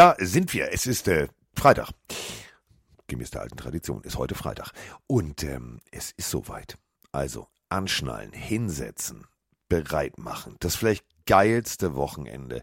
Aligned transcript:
Da 0.00 0.16
sind 0.18 0.54
wir. 0.54 0.72
Es 0.72 0.86
ist 0.86 1.08
äh, 1.08 1.28
Freitag. 1.52 1.90
Gemäß 3.06 3.32
der 3.32 3.42
alten 3.42 3.58
Tradition 3.58 4.02
ist 4.02 4.16
heute 4.16 4.34
Freitag. 4.34 4.72
Und 5.06 5.44
ähm, 5.44 5.78
es 5.90 6.12
ist 6.12 6.30
soweit. 6.30 6.78
Also 7.12 7.48
anschnallen, 7.68 8.32
hinsetzen, 8.32 9.26
bereit 9.68 10.16
machen. 10.16 10.56
Das 10.60 10.74
vielleicht 10.74 11.04
geilste 11.26 11.96
Wochenende 11.96 12.62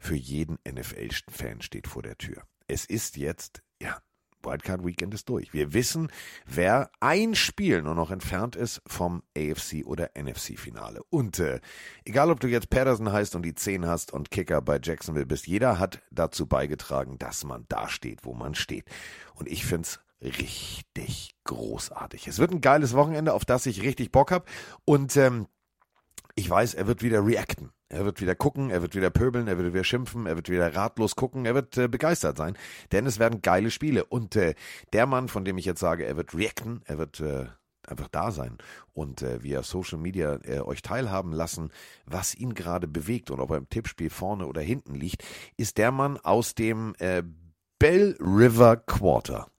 für 0.00 0.16
jeden 0.16 0.58
NFL-Fan 0.68 1.62
steht 1.62 1.86
vor 1.86 2.02
der 2.02 2.18
Tür. 2.18 2.42
Es 2.66 2.84
ist 2.84 3.16
jetzt, 3.16 3.62
ja, 3.80 4.02
Wildcard 4.44 4.84
Weekend 4.84 5.14
ist 5.14 5.28
durch. 5.28 5.52
Wir 5.52 5.72
wissen, 5.72 6.10
wer 6.46 6.90
ein 7.00 7.34
Spiel 7.34 7.82
nur 7.82 7.94
noch 7.94 8.10
entfernt 8.10 8.56
ist 8.56 8.82
vom 8.86 9.22
AFC 9.36 9.84
oder 9.84 10.10
NFC 10.18 10.58
Finale. 10.58 11.00
Und 11.10 11.38
äh, 11.38 11.60
egal, 12.04 12.30
ob 12.30 12.40
du 12.40 12.48
jetzt 12.48 12.70
Patterson 12.70 13.12
heißt 13.12 13.34
und 13.36 13.42
die 13.42 13.54
10 13.54 13.86
hast 13.86 14.12
und 14.12 14.30
Kicker 14.30 14.62
bei 14.62 14.78
Jacksonville 14.82 15.26
bist, 15.26 15.46
jeder 15.46 15.78
hat 15.78 16.02
dazu 16.10 16.46
beigetragen, 16.46 17.18
dass 17.18 17.44
man 17.44 17.64
da 17.68 17.88
steht, 17.88 18.24
wo 18.24 18.34
man 18.34 18.54
steht. 18.54 18.86
Und 19.34 19.48
ich 19.48 19.64
find's 19.64 20.00
richtig 20.22 21.34
großartig. 21.44 22.28
Es 22.28 22.38
wird 22.38 22.52
ein 22.52 22.60
geiles 22.60 22.94
Wochenende, 22.94 23.34
auf 23.34 23.44
das 23.44 23.66
ich 23.66 23.82
richtig 23.82 24.12
Bock 24.12 24.30
hab. 24.30 24.48
Und 24.84 25.16
ähm, 25.16 25.46
ich 26.34 26.48
weiß, 26.48 26.74
er 26.74 26.86
wird 26.86 27.02
wieder 27.02 27.24
reacten. 27.24 27.70
Er 27.88 28.06
wird 28.06 28.22
wieder 28.22 28.34
gucken, 28.34 28.70
er 28.70 28.80
wird 28.80 28.94
wieder 28.94 29.10
pöbeln, 29.10 29.48
er 29.48 29.58
wird 29.58 29.74
wieder 29.74 29.84
schimpfen, 29.84 30.26
er 30.26 30.36
wird 30.36 30.48
wieder 30.48 30.74
ratlos 30.74 31.14
gucken, 31.14 31.44
er 31.44 31.54
wird 31.54 31.76
äh, 31.76 31.88
begeistert 31.88 32.38
sein, 32.38 32.56
denn 32.90 33.04
es 33.04 33.18
werden 33.18 33.42
geile 33.42 33.70
Spiele. 33.70 34.06
Und 34.06 34.34
äh, 34.34 34.54
der 34.94 35.06
Mann, 35.06 35.28
von 35.28 35.44
dem 35.44 35.58
ich 35.58 35.66
jetzt 35.66 35.80
sage, 35.80 36.06
er 36.06 36.16
wird 36.16 36.34
reacten, 36.34 36.80
er 36.86 36.96
wird 36.96 37.20
äh, 37.20 37.48
einfach 37.86 38.08
da 38.08 38.30
sein 38.30 38.56
und 38.94 39.20
äh, 39.20 39.42
via 39.42 39.62
Social 39.62 39.98
Media 39.98 40.38
äh, 40.44 40.60
euch 40.60 40.80
teilhaben 40.80 41.32
lassen, 41.32 41.70
was 42.06 42.34
ihn 42.34 42.54
gerade 42.54 42.88
bewegt 42.88 43.30
und 43.30 43.40
ob 43.40 43.50
er 43.50 43.58
im 43.58 43.68
Tippspiel 43.68 44.08
vorne 44.08 44.46
oder 44.46 44.62
hinten 44.62 44.94
liegt, 44.94 45.22
ist 45.58 45.76
der 45.76 45.92
Mann 45.92 46.16
aus 46.18 46.54
dem 46.54 46.94
äh, 46.98 47.22
Bell 47.78 48.16
River 48.20 48.76
Quarter 48.76 49.50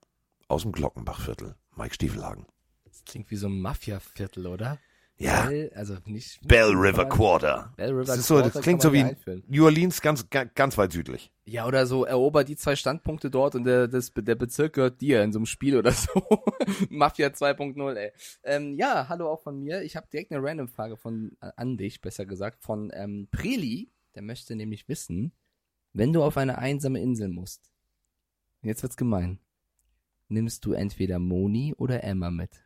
aus 0.48 0.64
dem 0.64 0.72
Glockenbachviertel, 0.72 1.56
Mike 1.76 1.94
Stiefelhagen. 1.94 2.46
Das 2.86 3.04
klingt 3.06 3.30
wie 3.30 3.36
so 3.36 3.48
ein 3.48 3.60
Mafia-Viertel, 3.60 4.48
oder? 4.48 4.80
Ja. 5.20 5.46
Bell, 5.46 5.72
also 5.76 5.96
nicht. 6.06 6.40
Bell 6.48 6.72
River 6.72 7.06
Quarter. 7.06 7.72
Bell 7.78 7.92
River 7.92 8.04
Das, 8.06 8.18
ist 8.18 8.28
so, 8.28 8.36
Quarter 8.36 8.50
das 8.50 8.62
klingt 8.64 8.82
so 8.82 8.92
wie. 8.92 9.06
New 9.48 9.64
Orleans, 9.66 10.02
ganz, 10.02 10.28
ga- 10.30 10.46
ganz 10.46 10.78
weit 10.78 10.92
südlich. 10.92 11.32
Ja, 11.46 11.68
oder 11.68 11.86
so, 11.86 12.04
erober 12.06 12.44
die 12.44 12.56
zwei 12.56 12.76
Standpunkte 12.76 13.30
dort 13.30 13.54
und 13.56 13.64
der, 13.66 13.88
das, 13.88 14.12
der 14.16 14.36
Bezirk 14.36 14.74
gehört 14.74 15.02
dir 15.02 15.22
in 15.24 15.32
so 15.32 15.40
einem 15.40 15.46
Spiel 15.46 15.78
oder 15.78 15.92
so. 15.92 16.10
Mafia 16.90 17.28
2.0, 17.28 17.94
ey. 17.96 18.12
Ähm, 18.44 18.74
ja, 18.76 19.08
hallo 19.08 19.30
auch 19.30 19.42
von 19.44 19.60
mir. 19.60 19.84
Ich 19.84 19.96
habe 19.96 20.08
direkt 20.12 20.32
eine 20.32 20.44
Random-Frage 20.44 20.98
von 20.98 21.38
äh, 21.42 21.52
an 21.56 21.78
dich, 21.78 22.02
besser 22.02 22.26
gesagt, 22.26 22.64
von 22.64 22.92
ähm, 22.94 23.28
Preli. 23.32 23.92
Der 24.16 24.24
möchte 24.24 24.56
nämlich 24.56 24.88
wissen, 24.90 25.32
wenn 25.94 26.12
du 26.12 26.24
auf 26.24 26.38
eine 26.38 26.58
einsame 26.58 27.02
Insel 27.02 27.30
musst, 27.30 27.70
jetzt 28.64 28.82
wird's 28.84 28.98
gemein, 28.98 29.40
nimmst 30.28 30.66
du 30.66 30.74
entweder 30.74 31.20
Moni 31.20 31.74
oder 31.78 32.04
Emma 32.04 32.32
mit? 32.32 32.64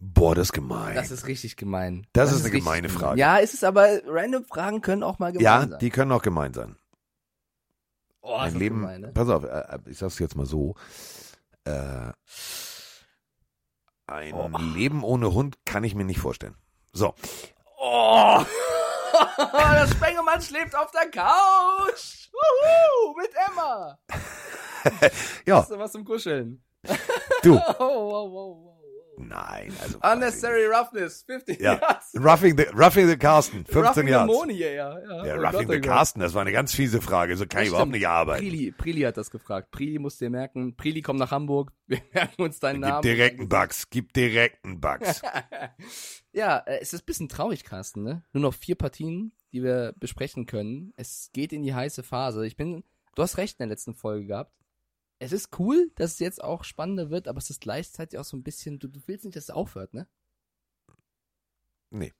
Boah, 0.00 0.34
das 0.34 0.48
ist 0.48 0.52
gemein. 0.52 0.94
Das 0.94 1.10
ist 1.10 1.26
richtig 1.26 1.56
gemein. 1.56 2.06
Das 2.12 2.30
ist 2.30 2.36
eine 2.36 2.44
richtig 2.46 2.60
gemeine 2.64 2.88
gemein. 2.88 3.00
Frage. 3.00 3.20
Ja, 3.20 3.36
ist 3.38 3.54
es 3.54 3.64
aber, 3.64 4.00
random 4.06 4.44
Fragen 4.44 4.80
können 4.80 5.02
auch 5.02 5.18
mal 5.18 5.32
gemein 5.32 5.44
ja, 5.44 5.66
sein. 5.66 5.78
die 5.80 5.90
können 5.90 6.12
auch 6.12 6.22
gemein 6.22 6.54
sein. 6.54 6.76
oh, 8.20 8.36
mein 8.36 8.46
ist 8.48 8.54
das 8.54 8.60
Leben, 8.60 8.80
gemein, 8.80 9.00
ne? 9.00 9.08
pass 9.08 9.28
auf, 9.28 9.44
äh, 9.44 9.48
äh, 9.48 9.78
ich 9.86 9.98
sag's 9.98 10.18
jetzt 10.18 10.36
mal 10.36 10.46
so. 10.46 10.74
Äh, 11.64 12.12
ein 14.06 14.34
Oh. 14.34 14.48
Leben 14.74 15.02
ohne 15.04 15.34
Hund 15.34 15.56
kann 15.66 15.84
ich 15.84 15.94
mir 15.94 16.04
nicht 16.04 16.20
vorstellen. 16.20 16.54
So, 16.92 17.14
Oh! 17.80 18.44
das 19.36 19.90
Spengemann 19.90 20.40
schläft 20.42 20.74
auf 20.74 20.90
der 20.90 21.10
Couch! 21.10 22.28
Wuhu, 22.32 23.16
mit 23.16 23.30
Emma! 23.48 23.98
ja, 25.46 25.56
Hast 25.58 25.70
du 25.70 25.78
was 25.78 25.92
zum 25.92 26.04
Kuscheln? 26.04 26.62
du. 27.42 27.54
Oh, 27.78 28.10
wow, 28.10 28.30
wow, 28.32 28.56
wow. 28.64 28.77
Nein, 29.18 29.72
also. 29.82 29.98
Unnecessary 30.02 30.66
Roughness, 30.66 31.22
50 31.26 31.60
Ja. 31.60 31.74
Yards. 31.74 32.12
Roughing 32.14 32.56
the, 32.56 32.66
roughing 32.72 33.08
the 33.08 33.16
Carsten, 33.16 33.64
15 33.64 33.82
Roughing 33.82 34.08
Yards. 34.08 34.32
Moni 34.32 34.54
ja. 34.54 34.68
Ja, 34.70 34.98
Ja, 35.26 35.34
Oh 35.36 35.40
Roughing 35.40 35.66
Gott, 35.68 35.82
the 35.82 35.88
oh. 35.88 35.92
Carsten, 35.92 36.20
das 36.20 36.34
war 36.34 36.42
eine 36.42 36.52
ganz 36.52 36.74
fiese 36.74 37.00
Frage. 37.00 37.36
So 37.36 37.44
kann 37.46 37.58
Das 37.58 37.62
ich 37.64 37.68
überhaupt 37.68 37.82
stimmt. 37.88 37.94
nicht 37.96 38.08
arbeiten. 38.08 38.40
Prili, 38.42 38.72
Prili 38.72 39.00
hat 39.02 39.16
das 39.16 39.30
gefragt. 39.30 39.70
Prili 39.70 39.98
musst 39.98 40.20
dir 40.20 40.30
merken. 40.30 40.76
Prili, 40.76 41.02
komm 41.02 41.16
nach 41.16 41.30
Hamburg. 41.30 41.72
Wir 41.88 42.00
merken 42.12 42.42
uns 42.42 42.60
deinen 42.60 42.82
Gib 42.82 42.90
Namen. 42.90 43.02
direkt 43.02 43.38
einen 43.40 43.48
Bugs, 43.48 43.88
gib 43.90 44.12
direkt 44.12 44.64
einen 44.64 44.80
Bugs. 44.80 45.22
ja, 46.32 46.58
äh, 46.58 46.78
es 46.80 46.92
ist 46.92 47.02
ein 47.02 47.06
bisschen 47.06 47.28
traurig, 47.28 47.64
Carsten, 47.64 48.02
ne? 48.02 48.22
Nur 48.32 48.42
noch 48.42 48.54
vier 48.54 48.74
Partien, 48.74 49.32
die 49.52 49.62
wir 49.62 49.94
besprechen 49.98 50.46
können. 50.46 50.92
Es 50.96 51.30
geht 51.32 51.52
in 51.52 51.62
die 51.62 51.74
heiße 51.74 52.02
Phase. 52.02 52.46
Ich 52.46 52.56
bin, 52.56 52.84
du 53.14 53.22
hast 53.22 53.38
recht 53.38 53.58
in 53.58 53.64
der 53.64 53.68
letzten 53.74 53.94
Folge 53.94 54.26
gehabt. 54.26 54.52
Es 55.20 55.32
ist 55.32 55.58
cool, 55.58 55.90
dass 55.96 56.12
es 56.12 56.18
jetzt 56.20 56.42
auch 56.42 56.62
spannender 56.64 57.10
wird, 57.10 57.26
aber 57.28 57.38
es 57.38 57.50
ist 57.50 57.60
gleichzeitig 57.60 58.18
auch 58.18 58.24
so 58.24 58.36
ein 58.36 58.42
bisschen, 58.44 58.78
du, 58.78 58.88
du 58.88 59.00
willst 59.06 59.24
nicht, 59.24 59.36
dass 59.36 59.44
es 59.44 59.50
aufhört, 59.50 59.92
ne? 59.94 60.06
Nee. 61.90 62.12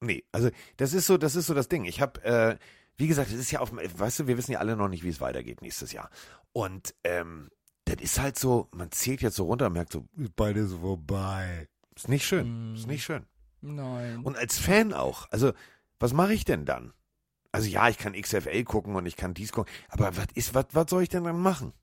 Nee, 0.00 0.24
also 0.32 0.50
das 0.78 0.94
ist 0.94 1.06
so, 1.06 1.16
das 1.16 1.36
ist 1.36 1.46
so 1.46 1.54
das 1.54 1.68
Ding. 1.68 1.84
Ich 1.84 2.00
habe, 2.00 2.22
äh, 2.24 2.58
wie 2.96 3.06
gesagt, 3.06 3.30
es 3.30 3.38
ist 3.38 3.52
ja 3.52 3.60
auf, 3.60 3.70
weißt 3.72 4.20
du, 4.20 4.26
wir 4.26 4.36
wissen 4.36 4.52
ja 4.52 4.58
alle 4.58 4.76
noch 4.76 4.88
nicht, 4.88 5.04
wie 5.04 5.08
es 5.08 5.20
weitergeht 5.20 5.62
nächstes 5.62 5.92
Jahr. 5.92 6.10
Und 6.52 6.94
ähm, 7.04 7.50
das 7.84 7.96
ist 8.00 8.20
halt 8.20 8.36
so, 8.38 8.68
man 8.72 8.90
zählt 8.90 9.22
jetzt 9.22 9.36
so 9.36 9.44
runter 9.44 9.66
und 9.66 9.74
merkt 9.74 9.92
so, 9.92 10.08
ist 10.16 10.74
vorbei. 10.74 11.68
Ist 11.94 12.08
nicht 12.08 12.26
schön, 12.26 12.72
Mm. 12.72 12.74
ist 12.74 12.86
nicht 12.88 13.04
schön. 13.04 13.26
Nein. 13.60 14.24
Und 14.24 14.36
als 14.36 14.58
Fan 14.58 14.92
auch. 14.92 15.30
Also, 15.30 15.52
was 16.00 16.12
mache 16.12 16.34
ich 16.34 16.44
denn 16.44 16.64
dann? 16.64 16.92
Also 17.52 17.68
ja, 17.68 17.88
ich 17.88 17.98
kann 17.98 18.14
XFL 18.20 18.64
gucken 18.64 18.96
und 18.96 19.06
ich 19.06 19.14
kann 19.14 19.34
dies 19.34 19.52
gucken, 19.52 19.72
aber 19.88 20.16
was 20.16 20.26
ist, 20.34 20.54
was, 20.54 20.66
was 20.72 20.88
soll 20.88 21.02
ich 21.02 21.10
denn 21.10 21.24
dann 21.24 21.38
machen? 21.38 21.74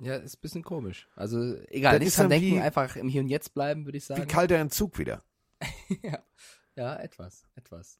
Ja, 0.00 0.16
ist 0.16 0.36
ein 0.36 0.40
bisschen 0.40 0.62
komisch. 0.62 1.08
Also, 1.16 1.56
egal, 1.68 1.94
Das 1.94 2.00
nicht 2.00 2.08
ist 2.08 2.18
dran 2.18 2.30
denken, 2.30 2.60
einfach 2.60 2.96
im 2.96 3.08
Hier 3.08 3.22
und 3.22 3.28
Jetzt 3.28 3.54
bleiben, 3.54 3.84
würde 3.84 3.98
ich 3.98 4.04
sagen. 4.04 4.22
Wie 4.22 4.26
kalter 4.26 4.56
Entzug 4.56 4.98
wieder. 4.98 5.22
ja. 6.02 6.18
ja, 6.74 6.96
etwas, 6.96 7.46
etwas. 7.54 7.98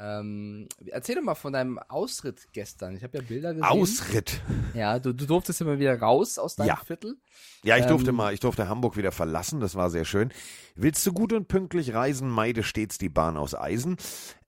Ähm, 0.00 0.68
erzähl 0.86 1.14
doch 1.14 1.22
mal 1.22 1.36
von 1.36 1.52
deinem 1.52 1.78
Ausritt 1.78 2.48
gestern. 2.52 2.96
Ich 2.96 3.04
habe 3.04 3.18
ja 3.18 3.22
Bilder 3.22 3.54
gesehen. 3.54 3.64
Ausritt. 3.64 4.40
Ja, 4.74 4.98
du, 4.98 5.12
du 5.12 5.24
durftest 5.24 5.60
immer 5.60 5.78
wieder 5.78 5.96
raus 6.00 6.36
aus 6.36 6.56
deinem 6.56 6.66
Ja. 6.66 6.76
Viertel. 6.84 7.16
Ja, 7.62 7.76
ich 7.76 7.86
durfte 7.86 8.10
Ähm, 8.10 8.16
mal, 8.16 8.34
ich 8.34 8.40
durfte 8.40 8.68
Hamburg 8.68 8.96
wieder 8.96 9.12
verlassen, 9.12 9.60
das 9.60 9.76
war 9.76 9.90
sehr 9.90 10.04
schön. 10.04 10.32
Willst 10.74 11.06
du 11.06 11.12
gut 11.12 11.32
und 11.32 11.46
pünktlich 11.46 11.94
reisen, 11.94 12.28
meide 12.28 12.64
stets 12.64 12.98
die 12.98 13.08
Bahn 13.08 13.36
aus 13.36 13.54
Eisen. 13.54 13.96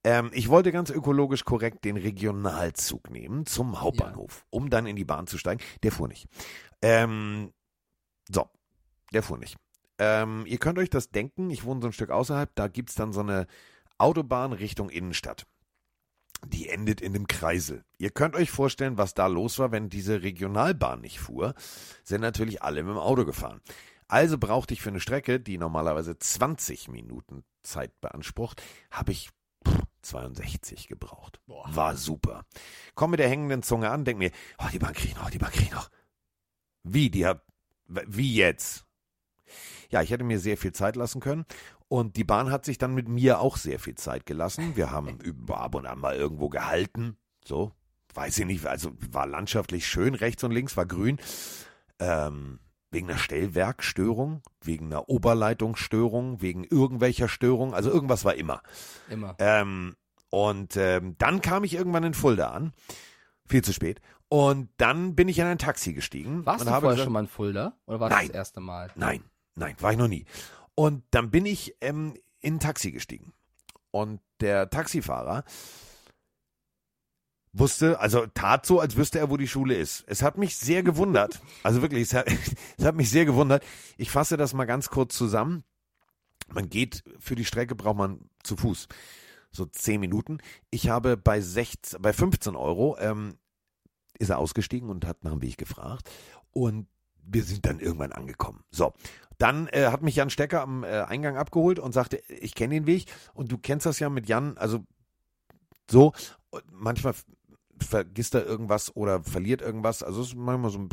Ähm, 0.02 0.30
ich 0.32 0.48
wollte 0.48 0.72
ganz 0.72 0.90
ökologisch 0.90 1.44
korrekt 1.44 1.84
den 1.84 1.96
Regionalzug 1.96 3.10
nehmen 3.10 3.46
zum 3.46 3.80
Hauptbahnhof, 3.80 4.46
um 4.50 4.68
dann 4.68 4.86
in 4.86 4.96
die 4.96 5.04
Bahn 5.04 5.28
zu 5.28 5.38
steigen. 5.38 5.60
Der 5.84 5.92
fuhr 5.92 6.08
nicht. 6.08 6.26
Ähm, 6.82 7.52
so, 8.28 8.48
der 9.12 9.22
fuhr 9.22 9.38
nicht. 9.38 9.56
Ähm, 9.98 10.44
ihr 10.46 10.58
könnt 10.58 10.78
euch 10.78 10.90
das 10.90 11.10
denken, 11.10 11.50
ich 11.50 11.64
wohne 11.64 11.80
so 11.80 11.88
ein 11.88 11.92
Stück 11.92 12.10
außerhalb, 12.10 12.54
da 12.54 12.68
gibt's 12.68 12.94
dann 12.94 13.12
so 13.12 13.20
eine 13.20 13.46
Autobahn 13.98 14.52
Richtung 14.52 14.90
Innenstadt. 14.90 15.46
Die 16.46 16.68
endet 16.68 17.00
in 17.00 17.14
dem 17.14 17.26
Kreisel. 17.26 17.82
Ihr 17.96 18.10
könnt 18.10 18.36
euch 18.36 18.50
vorstellen, 18.50 18.98
was 18.98 19.14
da 19.14 19.26
los 19.26 19.58
war, 19.58 19.72
wenn 19.72 19.88
diese 19.88 20.22
Regionalbahn 20.22 21.00
nicht 21.00 21.18
fuhr. 21.18 21.54
Sind 22.04 22.20
natürlich 22.20 22.62
alle 22.62 22.82
mit 22.82 22.92
dem 22.92 22.98
Auto 22.98 23.24
gefahren. 23.24 23.62
Also 24.06 24.36
brauchte 24.38 24.74
ich 24.74 24.82
für 24.82 24.90
eine 24.90 25.00
Strecke, 25.00 25.40
die 25.40 25.58
normalerweise 25.58 26.18
20 26.18 26.88
Minuten 26.88 27.42
Zeit 27.62 28.00
beansprucht, 28.00 28.62
habe 28.90 29.12
ich 29.12 29.30
pff, 29.66 29.82
62 30.02 30.88
gebraucht. 30.88 31.40
War 31.46 31.96
super. 31.96 32.44
Komm 32.94 33.12
mit 33.12 33.20
der 33.20 33.28
hängenden 33.28 33.62
Zunge 33.62 33.90
an, 33.90 34.04
denk 34.04 34.18
mir, 34.18 34.30
oh, 34.58 34.68
die 34.72 34.78
Bahn 34.78 34.92
krieg 34.92 35.10
ich 35.10 35.16
noch, 35.16 35.30
die 35.30 35.38
Bahn 35.38 35.50
krieg 35.50 35.64
ich 35.64 35.72
noch. 35.72 35.90
Wie, 36.86 37.10
die 37.10 37.26
hat, 37.26 37.42
wie 37.86 38.34
jetzt? 38.34 38.84
Ja, 39.90 40.02
ich 40.02 40.10
hätte 40.10 40.24
mir 40.24 40.38
sehr 40.38 40.56
viel 40.56 40.72
Zeit 40.72 40.96
lassen 40.96 41.20
können. 41.20 41.44
Und 41.88 42.16
die 42.16 42.24
Bahn 42.24 42.50
hat 42.50 42.64
sich 42.64 42.78
dann 42.78 42.94
mit 42.94 43.08
mir 43.08 43.40
auch 43.40 43.56
sehr 43.56 43.78
viel 43.78 43.94
Zeit 43.94 44.26
gelassen. 44.26 44.76
Wir 44.76 44.90
haben 44.90 45.20
über 45.22 45.60
ab 45.60 45.74
und 45.74 45.86
an 45.86 46.00
mal 46.00 46.16
irgendwo 46.16 46.48
gehalten. 46.48 47.16
So, 47.44 47.72
weiß 48.14 48.38
ich 48.38 48.46
nicht, 48.46 48.66
also 48.66 48.92
war 49.10 49.26
landschaftlich 49.26 49.86
schön, 49.86 50.14
rechts 50.14 50.42
und 50.42 50.50
links 50.50 50.76
war 50.76 50.86
grün. 50.86 51.18
Ähm, 51.98 52.58
wegen 52.90 53.10
einer 53.10 53.18
Stellwerkstörung, 53.18 54.42
wegen 54.62 54.86
einer 54.86 55.08
Oberleitungsstörung, 55.08 56.40
wegen 56.40 56.64
irgendwelcher 56.64 57.28
Störung, 57.28 57.74
also 57.74 57.90
irgendwas 57.90 58.24
war 58.24 58.34
immer. 58.34 58.62
Immer. 59.08 59.36
Ähm, 59.38 59.96
und 60.30 60.76
ähm, 60.76 61.14
dann 61.18 61.40
kam 61.40 61.64
ich 61.64 61.74
irgendwann 61.74 62.04
in 62.04 62.14
Fulda 62.14 62.50
an. 62.50 62.72
Viel 63.48 63.62
zu 63.62 63.72
spät. 63.72 64.00
Und 64.28 64.70
dann 64.76 65.14
bin 65.14 65.28
ich 65.28 65.38
in 65.38 65.46
ein 65.46 65.58
Taxi 65.58 65.92
gestiegen. 65.92 66.44
Warst 66.44 66.64
du 66.64 66.68
vorher 66.68 66.80
gesagt, 66.80 67.04
schon 67.04 67.12
mal 67.12 67.20
in 67.20 67.28
Fulda? 67.28 67.76
Oder 67.86 68.00
war 68.00 68.08
das 68.08 68.20
das 68.22 68.30
erste 68.30 68.60
Mal? 68.60 68.90
Nein, 68.96 69.22
nein, 69.54 69.76
war 69.80 69.92
ich 69.92 69.98
noch 69.98 70.08
nie. 70.08 70.26
Und 70.74 71.04
dann 71.10 71.30
bin 71.30 71.46
ich 71.46 71.76
ähm, 71.80 72.14
in 72.40 72.54
ein 72.54 72.60
Taxi 72.60 72.90
gestiegen. 72.90 73.32
Und 73.90 74.20
der 74.40 74.68
Taxifahrer 74.68 75.44
wusste, 77.52 77.98
also 78.00 78.26
tat 78.26 78.66
so, 78.66 78.80
als 78.80 78.96
wüsste 78.96 79.18
er, 79.18 79.30
wo 79.30 79.36
die 79.36 79.48
Schule 79.48 79.74
ist. 79.74 80.04
Es 80.06 80.22
hat 80.22 80.38
mich 80.38 80.56
sehr 80.56 80.82
gewundert. 80.82 81.40
Also 81.62 81.82
wirklich, 81.82 82.02
es 82.02 82.14
hat, 82.14 82.26
es 82.76 82.84
hat 82.84 82.94
mich 82.94 83.10
sehr 83.10 83.24
gewundert. 83.24 83.64
Ich 83.96 84.10
fasse 84.10 84.36
das 84.36 84.54
mal 84.54 84.66
ganz 84.66 84.90
kurz 84.90 85.16
zusammen. 85.16 85.64
Man 86.48 86.68
geht, 86.68 87.02
für 87.18 87.34
die 87.34 87.44
Strecke 87.44 87.74
braucht 87.74 87.96
man 87.96 88.28
zu 88.42 88.56
Fuß. 88.56 88.88
So 89.50 89.64
zehn 89.66 90.00
Minuten. 90.00 90.38
Ich 90.70 90.88
habe 90.88 91.16
bei 91.16 91.40
16, 91.40 92.00
bei 92.02 92.12
15 92.12 92.54
Euro 92.54 92.96
ähm, 92.98 93.38
ist 94.18 94.30
er 94.30 94.38
ausgestiegen 94.38 94.88
und 94.88 95.06
hat 95.06 95.24
nach 95.24 95.32
dem 95.32 95.42
Weg 95.42 95.58
gefragt. 95.58 96.10
Und 96.52 96.88
wir 97.22 97.42
sind 97.42 97.66
dann 97.66 97.80
irgendwann 97.80 98.12
angekommen. 98.12 98.64
So, 98.70 98.92
dann 99.38 99.68
äh, 99.68 99.88
hat 99.88 100.02
mich 100.02 100.16
Jan 100.16 100.30
Stecker 100.30 100.62
am 100.62 100.84
äh, 100.84 101.02
Eingang 101.02 101.36
abgeholt 101.36 101.78
und 101.78 101.92
sagte, 101.92 102.16
ich 102.28 102.54
kenne 102.54 102.74
den 102.74 102.86
Weg 102.86 103.06
und 103.34 103.52
du 103.52 103.58
kennst 103.58 103.86
das 103.86 103.98
ja 103.98 104.08
mit 104.08 104.28
Jan, 104.28 104.56
also 104.56 104.84
so, 105.90 106.12
manchmal 106.70 107.14
vergisst 107.78 108.34
er 108.34 108.46
irgendwas 108.46 108.94
oder 108.96 109.22
verliert 109.22 109.60
irgendwas, 109.60 110.02
also 110.02 110.22
es 110.22 110.28
ist 110.28 110.36
manchmal 110.36 110.70
so, 110.70 110.88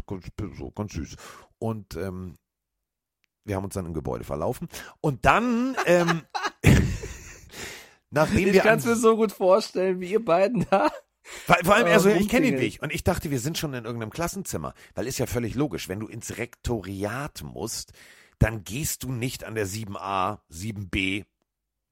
so 0.57 0.71
ganz 0.71 0.93
süß. 0.93 1.15
Und 1.59 1.95
ähm, 1.95 2.35
wir 3.45 3.55
haben 3.55 3.63
uns 3.63 3.73
dann 3.73 3.85
im 3.85 3.93
Gebäude 3.93 4.23
verlaufen 4.23 4.67
und 5.01 5.25
dann 5.25 5.75
ähm, 5.85 6.23
nachdem 8.09 8.49
ich 8.49 8.59
kann 8.59 8.79
es 8.79 8.85
mir 8.85 8.95
so 8.95 9.15
gut 9.15 9.31
vorstellen, 9.31 9.99
wie 9.99 10.11
ihr 10.11 10.23
beiden 10.23 10.65
da. 10.69 10.91
Vor, 11.23 11.57
vor 11.63 11.75
allem, 11.75 11.87
Äh, 11.87 11.93
also 11.93 12.09
ich 12.09 12.27
kenne 12.27 12.45
den 12.47 12.55
rumklingeln. 12.55 12.61
Weg 12.61 12.81
und 12.81 12.93
ich 12.93 13.03
dachte, 13.03 13.31
wir 13.31 13.39
sind 13.39 13.57
schon 13.57 13.73
in 13.73 13.85
irgendeinem 13.85 14.11
Klassenzimmer, 14.11 14.73
weil 14.95 15.07
ist 15.07 15.17
ja 15.19 15.25
völlig 15.25 15.55
logisch, 15.55 15.89
wenn 15.89 15.99
du 15.99 16.07
ins 16.07 16.37
Rektoriat 16.37 17.43
musst, 17.43 17.93
dann 18.39 18.63
gehst 18.63 19.03
du 19.03 19.11
nicht 19.11 19.43
an 19.43 19.55
der 19.55 19.67
7a, 19.67 20.39
7b, 20.51 21.25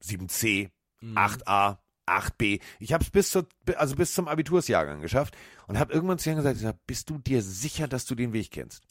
7c, 0.03 0.69
Mhm. 1.03 1.17
8a, 1.17 1.77
8b. 2.05 2.61
Ich 2.79 2.93
habe 2.93 3.03
es 3.03 3.09
bis 3.09 3.31
zur, 3.31 3.47
also 3.75 3.95
bis 3.95 4.13
zum 4.13 4.27
Abitursjahrgang 4.27 5.01
geschafft 5.01 5.35
und 5.67 5.79
habe 5.79 5.93
irgendwann 5.93 6.19
zu 6.19 6.29
Jan 6.29 6.43
gesagt, 6.43 6.79
bist 6.85 7.09
du 7.09 7.17
dir 7.17 7.41
sicher, 7.41 7.87
dass 7.87 8.05
du 8.05 8.13
den 8.15 8.33
Weg 8.33 8.51
kennst? 8.51 8.83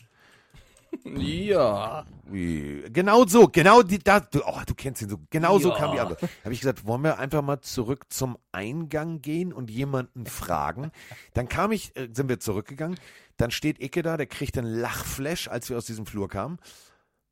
Ja. 1.04 2.04
Genau 2.30 3.24
so, 3.26 3.48
genau 3.48 3.82
die, 3.82 3.98
da, 3.98 4.20
du, 4.20 4.40
oh, 4.46 4.60
du 4.66 4.74
kennst 4.74 5.02
ihn 5.02 5.08
so, 5.08 5.18
genau 5.30 5.58
so 5.58 5.70
Ja. 5.70 5.76
kam 5.76 5.92
die 5.92 6.00
Antwort. 6.00 6.22
Habe 6.44 6.52
ich 6.54 6.60
gesagt, 6.60 6.86
wollen 6.86 7.02
wir 7.02 7.18
einfach 7.18 7.42
mal 7.42 7.60
zurück 7.60 8.06
zum 8.10 8.38
Eingang 8.52 9.20
gehen 9.22 9.52
und 9.52 9.70
jemanden 9.70 10.26
fragen? 10.26 10.92
Dann 11.34 11.48
kam 11.48 11.72
ich, 11.72 11.96
äh, 11.96 12.08
sind 12.12 12.28
wir 12.28 12.38
zurückgegangen, 12.40 12.98
dann 13.36 13.50
steht 13.50 13.80
Icke 13.82 14.02
da, 14.02 14.16
der 14.16 14.26
kriegt 14.26 14.56
einen 14.58 14.72
Lachflash, 14.72 15.48
als 15.48 15.70
wir 15.70 15.76
aus 15.78 15.86
diesem 15.86 16.06
Flur 16.06 16.28
kamen, 16.28 16.58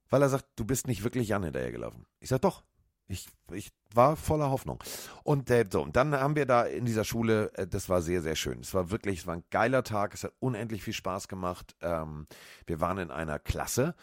weil 0.08 0.22
er 0.22 0.28
sagt, 0.30 0.46
du 0.56 0.64
bist 0.64 0.86
nicht 0.88 1.04
wirklich 1.04 1.28
Jan 1.28 1.44
hinterhergelaufen. 1.44 2.06
Ich 2.20 2.28
sag, 2.30 2.40
doch. 2.40 2.62
Ich, 3.08 3.26
ich 3.52 3.72
war 3.94 4.16
voller 4.16 4.50
Hoffnung. 4.50 4.82
Und 5.22 5.50
äh, 5.50 5.64
so, 5.70 5.82
und 5.82 5.96
dann 5.96 6.14
haben 6.14 6.36
wir 6.36 6.44
da 6.44 6.64
in 6.64 6.84
dieser 6.84 7.04
Schule, 7.04 7.50
äh, 7.54 7.66
das 7.66 7.88
war 7.88 8.02
sehr, 8.02 8.20
sehr 8.20 8.36
schön. 8.36 8.60
Es 8.60 8.74
war 8.74 8.90
wirklich, 8.90 9.20
es 9.20 9.26
war 9.26 9.34
ein 9.34 9.44
geiler 9.50 9.82
Tag, 9.82 10.12
es 10.14 10.24
hat 10.24 10.34
unendlich 10.40 10.82
viel 10.82 10.92
Spaß 10.92 11.28
gemacht. 11.28 11.74
Ähm, 11.80 12.26
wir 12.66 12.80
waren 12.80 12.98
in 12.98 13.10
einer 13.10 13.38
Klasse 13.38 13.94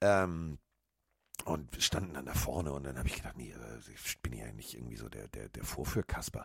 ähm, 0.00 0.58
und 1.44 1.80
standen 1.80 2.14
dann 2.14 2.26
da 2.26 2.34
vorne 2.34 2.72
und 2.72 2.84
dann 2.84 2.98
habe 2.98 3.08
ich 3.08 3.14
gedacht, 3.16 3.36
nee, 3.36 3.52
äh, 3.52 3.92
ich 3.94 4.20
bin 4.22 4.32
ja 4.32 4.50
nicht 4.52 4.74
irgendwie 4.74 4.96
so 4.96 5.08
der, 5.08 5.28
der, 5.28 5.48
der 5.48 5.64
Vorführkasper. 5.64 6.44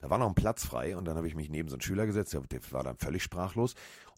Da 0.00 0.10
war 0.10 0.18
noch 0.18 0.28
ein 0.28 0.34
Platz 0.34 0.66
frei 0.66 0.96
und 0.96 1.06
dann 1.06 1.16
habe 1.16 1.28
ich 1.28 1.34
mich 1.34 1.48
neben 1.48 1.70
so 1.70 1.76
einen 1.76 1.82
Schüler 1.82 2.04
gesetzt, 2.04 2.34
der, 2.34 2.42
der 2.42 2.60
war 2.72 2.82
dann 2.82 2.98
völlig 2.98 3.22
sprachlos. 3.22 3.74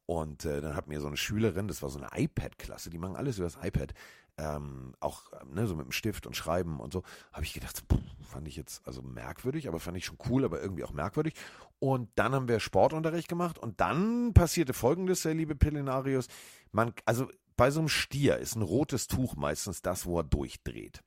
Und 0.07 0.45
äh, 0.45 0.61
dann 0.61 0.77
hat 0.77 0.87
mir 0.87 1.01
so 1.01 1.09
eine 1.09 1.17
Schülerin, 1.17 1.67
das 1.67 1.83
war 1.83 1.91
so 1.91 2.01
eine 2.01 2.09
iPad-Klasse, 2.15 2.91
die 2.91 2.99
machen 2.99 3.17
alles 3.17 3.39
über 3.39 3.49
das 3.49 3.59
iPad, 3.61 3.93
ähm, 4.39 4.95
auch 5.01 5.33
ähm, 5.41 5.55
ne, 5.55 5.67
so 5.67 5.75
mit 5.75 5.87
dem 5.87 5.93
Stift 5.93 6.27
und 6.27 6.37
Schreiben 6.37 6.81
und 6.81 6.93
so, 6.93 7.03
habe 7.33 7.45
ich 7.45 7.55
gedacht, 7.55 7.83
pff, 7.91 8.27
fand 8.27 8.47
ich 8.49 8.57
jetzt 8.57 8.87
also 8.87 9.03
merkwürdig, 9.03 9.69
aber 9.69 9.81
fand 9.81 9.97
ich 9.97 10.05
schon 10.05 10.19
cool, 10.29 10.45
aber 10.45 10.61
irgendwie 10.61 10.85
auch 10.85 10.93
merkwürdig. 10.93 11.35
Und 11.79 12.11
dann 12.17 12.35
haben 12.35 12.49
wir 12.49 12.61
Sportunterricht 12.61 13.29
gemacht 13.29 13.59
und 13.59 13.81
dann 13.81 14.35
passierte 14.35 14.75
folgendes, 14.75 15.25
äh, 15.25 15.33
liebe 15.33 15.55
Pillenarius, 15.55 16.29
man, 16.73 16.93
also 17.05 17.29
bei 17.57 17.71
so 17.71 17.81
einem 17.81 17.89
Stier 17.89 18.39
ist 18.39 18.55
ein 18.57 18.63
rotes 18.63 19.07
Tuch 19.07 19.37
meistens 19.37 19.83
das, 19.83 20.05
wo 20.05 20.19
er 20.19 20.25
durchdreht. 20.25 21.03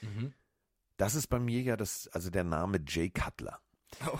Mhm. 0.00 0.32
Das 0.96 1.14
ist 1.14 1.28
beim 1.28 1.48
Jäger 1.48 1.76
das, 1.76 2.08
also 2.08 2.30
der 2.30 2.44
Name 2.44 2.80
Jay 2.86 3.10
Cutler. 3.10 3.60
Oh. 4.06 4.18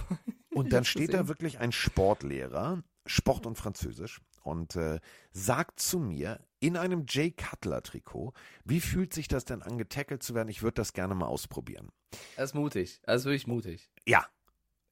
Und 0.52 0.72
dann 0.72 0.84
steht 0.84 1.14
da 1.14 1.28
wirklich 1.28 1.60
ein 1.60 1.70
Sportlehrer, 1.70 2.82
Sport 3.06 3.46
und 3.46 3.56
Französisch, 3.56 4.20
und 4.42 4.76
äh, 4.76 5.00
sagt 5.32 5.80
zu 5.80 5.98
mir 5.98 6.40
in 6.60 6.76
einem 6.76 7.04
Jay 7.08 7.30
Cutler 7.30 7.82
Trikot, 7.82 8.32
wie 8.64 8.80
fühlt 8.80 9.14
sich 9.14 9.28
das 9.28 9.44
denn 9.44 9.62
an, 9.62 9.78
getackelt 9.78 10.22
zu 10.22 10.34
werden? 10.34 10.48
Ich 10.48 10.62
würde 10.62 10.74
das 10.74 10.92
gerne 10.92 11.14
mal 11.14 11.26
ausprobieren. 11.26 11.90
Das 12.36 12.50
ist 12.50 12.54
mutig. 12.54 13.00
Das 13.04 13.22
ist 13.22 13.24
wirklich 13.26 13.46
mutig. 13.46 13.90
Ja, 14.06 14.26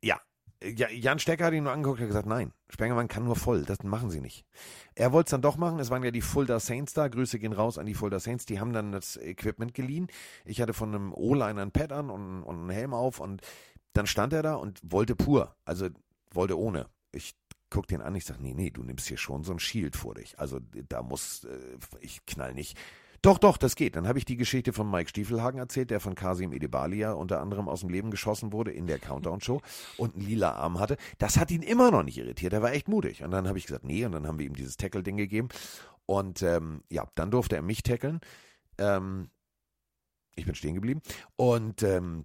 ja. 0.03 0.21
Ja, 0.61 0.89
Jan 0.89 1.21
Stecker 1.21 1.47
hat 1.47 1.53
ihn 1.53 1.63
nur 1.63 1.73
angeguckt 1.73 2.01
und 2.01 2.09
gesagt, 2.09 2.27
nein, 2.27 2.53
Spengermann 2.69 3.07
kann 3.07 3.25
nur 3.25 3.37
voll, 3.37 3.63
das 3.63 3.85
machen 3.85 4.11
sie 4.11 4.21
nicht. 4.21 4.45
Er 4.97 5.13
wollte 5.13 5.29
es 5.29 5.31
dann 5.31 5.43
doch 5.43 5.57
machen, 5.57 5.79
es 5.79 5.91
waren 5.91 6.03
ja 6.03 6.11
die 6.11 6.21
Fulda 6.21 6.59
Saints 6.59 6.95
da, 6.95 7.07
Grüße 7.07 7.39
gehen 7.39 7.53
raus 7.53 7.79
an 7.79 7.87
die 7.87 7.95
Fulda 7.95 8.19
Saints, 8.19 8.45
die 8.45 8.59
haben 8.59 8.73
dann 8.73 8.91
das 8.91 9.17
Equipment 9.17 9.73
geliehen. 9.73 10.09
Ich 10.45 10.61
hatte 10.61 10.75
von 10.75 10.93
einem 10.93 11.15
O-Liner 11.15 11.63
ein 11.63 11.71
Pad 11.71 11.93
an 11.93 12.11
und, 12.11 12.43
und 12.43 12.57
einen 12.57 12.71
Helm 12.71 12.93
auf 12.93 13.21
und 13.21 13.41
dann 13.93 14.09
stand 14.09 14.33
er 14.33 14.43
da 14.43 14.57
und 14.57 14.81
wollte 14.83 15.15
pur, 15.15 15.55
also 15.65 15.91
wollte 16.33 16.59
ohne. 16.59 16.89
Ich 17.13 17.37
guck 17.71 17.87
den 17.87 18.01
an, 18.01 18.15
ich 18.15 18.25
sag, 18.25 18.41
nee, 18.41 18.55
nee, 18.55 18.71
du 18.71 18.83
nimmst 18.83 19.09
hier 19.09 19.17
schon 19.17 19.45
so 19.45 19.53
ein 19.53 19.59
Shield 19.59 19.97
vor 19.97 20.15
dich, 20.15 20.39
also 20.39 20.61
da 20.89 21.03
muss, 21.03 21.45
äh, 21.45 21.59
ich 22.01 22.25
knall 22.27 22.55
nicht. 22.55 22.79
Doch, 23.21 23.39
doch, 23.39 23.57
das 23.57 23.75
geht. 23.75 23.97
Dann 23.97 24.07
habe 24.07 24.19
ich 24.19 24.25
die 24.25 24.37
Geschichte 24.37 24.73
von 24.73 24.89
Mike 24.89 25.11
Stiefelhagen 25.11 25.59
erzählt, 25.59 25.91
der 25.91 25.99
von 25.99 26.15
Kasim 26.15 26.53
Edebalia 26.53 27.13
unter 27.13 27.41
anderem 27.41 27.69
aus 27.69 27.81
dem 27.81 27.89
Leben 27.89 28.13
geschossen 28.13 28.53
wurde 28.53 28.71
in 28.71 28.87
der 28.87 29.01
Countdown-Show 29.01 29.61
und 29.97 30.15
einen 30.15 30.25
lila 30.25 30.53
Arm 30.53 30.79
hatte. 30.79 30.97
Das 31.19 31.37
hat 31.37 31.51
ihn 31.51 31.63
immer 31.63 31.91
noch 31.91 32.05
nicht 32.05 32.17
irritiert. 32.17 32.53
Er 32.53 32.63
war 32.63 32.73
echt 32.73 32.87
mutig. 32.87 33.25
Und 33.25 33.33
dann 33.33 33.49
habe 33.49 33.59
ich 33.59 33.67
gesagt, 33.67 33.85
nee, 33.85 34.05
und 34.05 34.13
dann 34.13 34.27
haben 34.27 34.39
wir 34.39 34.47
ihm 34.47 34.55
dieses 34.55 34.77
Tackle-Ding 34.77 35.17
gegeben. 35.17 35.49
Und 36.07 36.43
ähm, 36.43 36.83
ja, 36.91 37.09
dann 37.17 37.33
durfte 37.33 37.57
er 37.57 37.63
mich 37.63 37.83
tackeln. 37.83 38.21
Ähm, 38.79 39.31
ich 40.37 40.47
bin 40.47 40.55
stehen 40.55 40.77
geblieben. 40.77 41.03
Und 41.35 41.83
ähm, 41.83 42.25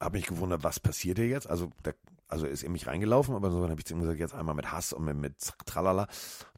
habe 0.00 0.18
mich 0.18 0.26
gewundert, 0.26 0.64
was 0.64 0.80
passiert 0.80 1.18
hier 1.18 1.28
jetzt? 1.28 1.48
Also, 1.48 1.70
da, 1.84 1.92
also 2.28 2.46
ist 2.46 2.62
er 2.62 2.70
mich 2.70 2.86
reingelaufen, 2.86 3.34
aber 3.34 3.50
so 3.50 3.62
habe 3.62 3.74
ich 3.78 3.84
zu 3.84 3.94
ihm 3.94 4.00
gesagt, 4.00 4.18
jetzt 4.18 4.34
einmal 4.34 4.54
mit 4.54 4.72
Hass 4.72 4.92
und 4.92 5.04
mit, 5.04 5.16
mit 5.16 5.52
Tralala. 5.64 6.08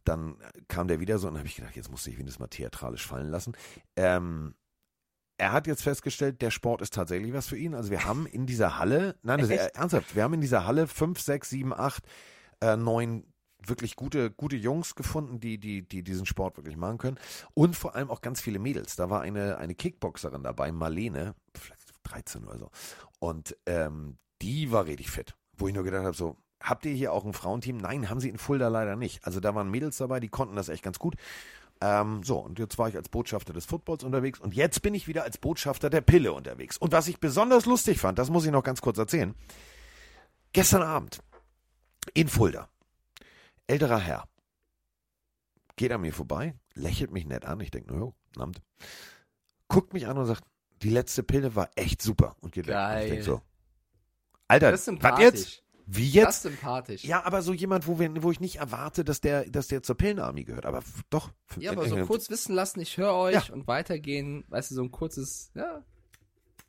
Dann 0.05 0.37
kam 0.69 0.89
der 0.89 1.01
wieder 1.01 1.19
so 1.19 1.27
und 1.27 1.35
dann 1.35 1.41
habe 1.41 1.49
ich 1.49 1.57
gedacht, 1.57 1.77
jetzt 1.77 1.91
musste 1.91 2.11
ich 2.11 2.19
wenigstens 2.19 2.41
mal 2.41 2.49
theatralisch 2.49 3.07
fallen 3.07 3.29
lassen. 3.29 3.53
Ähm, 3.97 4.55
er 5.37 5.53
hat 5.53 5.67
jetzt 5.67 5.83
festgestellt, 5.83 6.43
der 6.43 6.51
Sport 6.51 6.83
ist 6.83 6.95
tatsächlich 6.95 7.33
was 7.33 7.47
für 7.47 7.57
ihn. 7.57 7.75
Also 7.75 7.91
wir 7.91 8.05
haben 8.05 8.27
in 8.27 8.47
dieser 8.47 8.79
Halle, 8.79 9.17
nein, 9.23 9.39
das 9.39 9.51
ist 9.51 9.61
Echt? 9.61 9.77
ernsthaft, 9.77 10.17
wir 10.17 10.25
haben 10.25 10.35
in 10.35 10.41
dieser 10.41 10.67
Halle 10.67 10.87
fünf, 10.87 11.21
sechs, 11.21 11.51
sieben, 11.51 11.73
acht, 11.73 12.05
äh, 12.61 12.77
neun 12.77 13.25
wirklich 13.65 13.97
gute, 13.97 14.31
gute 14.31 14.57
Jungs 14.57 14.95
gefunden, 14.95 15.41
die, 15.41 15.59
die, 15.59 15.87
die 15.87 16.03
diesen 16.03 16.27
Sport 16.27 16.57
wirklich 16.57 16.77
machen 16.77 16.99
können. 16.99 17.19
Und 17.55 17.77
vor 17.77 17.95
allem 17.95 18.11
auch 18.11 18.21
ganz 18.21 18.41
viele 18.41 18.59
Mädels. 18.59 18.97
Da 18.97 19.11
war 19.11 19.21
eine, 19.21 19.59
eine 19.59 19.75
Kickboxerin 19.75 20.43
dabei, 20.43 20.73
Marlene, 20.73 21.35
vielleicht 21.57 21.93
13 22.05 22.45
oder 22.45 22.59
so. 22.59 22.71
Und 23.19 23.57
ähm, 23.67 24.19
die 24.43 24.71
war 24.71 24.87
richtig 24.87 25.11
fit. 25.11 25.35
Wo 25.59 25.69
ich 25.69 25.75
nur 25.75 25.85
gedacht 25.85 26.05
habe, 26.05 26.17
so, 26.17 26.37
habt 26.61 26.87
ihr 26.87 26.93
hier 26.93 27.13
auch 27.13 27.25
ein 27.25 27.33
Frauenteam? 27.33 27.77
Nein, 27.77 28.09
haben 28.09 28.21
sie 28.21 28.29
in 28.29 28.39
Fulda 28.39 28.69
leider 28.69 28.97
nicht. 28.97 29.25
Also 29.25 29.41
da 29.41 29.55
waren 29.55 29.71
Mädels 29.71 29.99
dabei, 29.99 30.21
die 30.21 30.29
konnten 30.29 30.57
das 30.57 30.69
echt 30.69 30.83
ganz 30.83 30.99
gut. 30.99 31.17
Ähm, 31.81 32.23
so, 32.25 32.39
und 32.39 32.59
jetzt 32.59 32.79
war 32.79 32.89
ich 32.89 32.97
als 32.97 33.09
Botschafter 33.09 33.53
des 33.53 33.67
Footballs 33.67 34.03
unterwegs 34.03 34.41
und 34.41 34.55
jetzt 34.55 34.83
bin 34.83 34.95
ich 34.95 35.07
wieder 35.07 35.23
als 35.23 35.39
Botschafter 35.39 35.91
der 35.91 36.01
Pille 36.01 36.33
unterwegs. 36.33 36.77
Und 36.77 36.93
was 36.93 37.07
ich 37.07 37.21
besonders 37.21 37.67
lustig 37.67 38.01
fand, 38.01 38.19
das 38.19 38.31
muss 38.31 38.45
ich 38.45 38.51
noch 38.51 38.65
ganz 38.65 38.81
kurz 38.81 38.99
erzählen. 38.99 39.35
Gestern 40.53 40.83
Abend 40.83 41.21
in 42.15 42.27
Fulda, 42.27 42.69
älterer 43.69 43.99
Herr, 43.99 44.29
geht 45.77 45.93
an 45.93 46.01
mir 46.01 46.13
vorbei, 46.13 46.55
lächelt 46.75 47.13
mich 47.13 47.27
nett 47.27 47.45
an, 47.45 47.61
ich 47.61 47.71
denke, 47.71 47.95
no, 47.95 48.15
Namt, 48.37 48.61
guckt 49.69 49.93
mich 49.93 50.07
an 50.07 50.19
und 50.19 50.27
sagt, 50.27 50.45
die 50.83 50.91
letzte 50.91 51.23
Pille 51.23 51.55
war 51.55 51.71
echt 51.77 52.03
super. 52.03 52.37
Und 52.41 52.53
geht 52.53 52.67
weg. 52.67 52.75
Und 52.75 52.81
Geil. 52.81 53.05
Ich 53.05 53.13
denk 53.13 53.25
so, 53.25 53.43
Alter, 54.49 54.71
Das 54.71 54.81
ist 54.81 54.87
was 54.89 54.95
sympathisch. 54.95 55.25
jetzt? 55.25 55.63
Wie 55.91 56.07
Das 56.07 56.15
jetzt? 56.15 56.29
ist 56.37 56.43
sympathisch. 56.43 57.05
Ja, 57.05 57.25
aber 57.25 57.41
so 57.43 57.53
jemand, 57.55 57.87
wo, 57.87 57.99
wir, 57.99 58.23
wo 58.23 58.31
ich 58.31 58.41
nicht 58.41 58.57
erwarte, 58.57 59.05
dass 59.05 59.21
der, 59.23 59.49
dass 59.49 59.69
der 59.69 59.83
zur 59.83 59.97
Pillenarmee 59.97 60.45
gehört. 60.45 60.67
Aber 60.67 60.83
doch. 61.09 61.31
Ja, 61.59 61.73
aber 61.73 61.89
so 61.89 61.97
kurz 62.05 62.29
wissen 62.29 62.55
lassen, 62.55 62.81
ich 62.81 62.97
höre 62.99 63.15
euch 63.15 63.35
Ja. 63.49 63.55
und 63.55 63.67
weitergehen, 63.67 64.45
weißt 64.49 64.71
du, 64.71 64.75
so 64.75 64.83
ein 64.83 64.91
kurzes, 64.91 65.51
ja. 65.55 65.83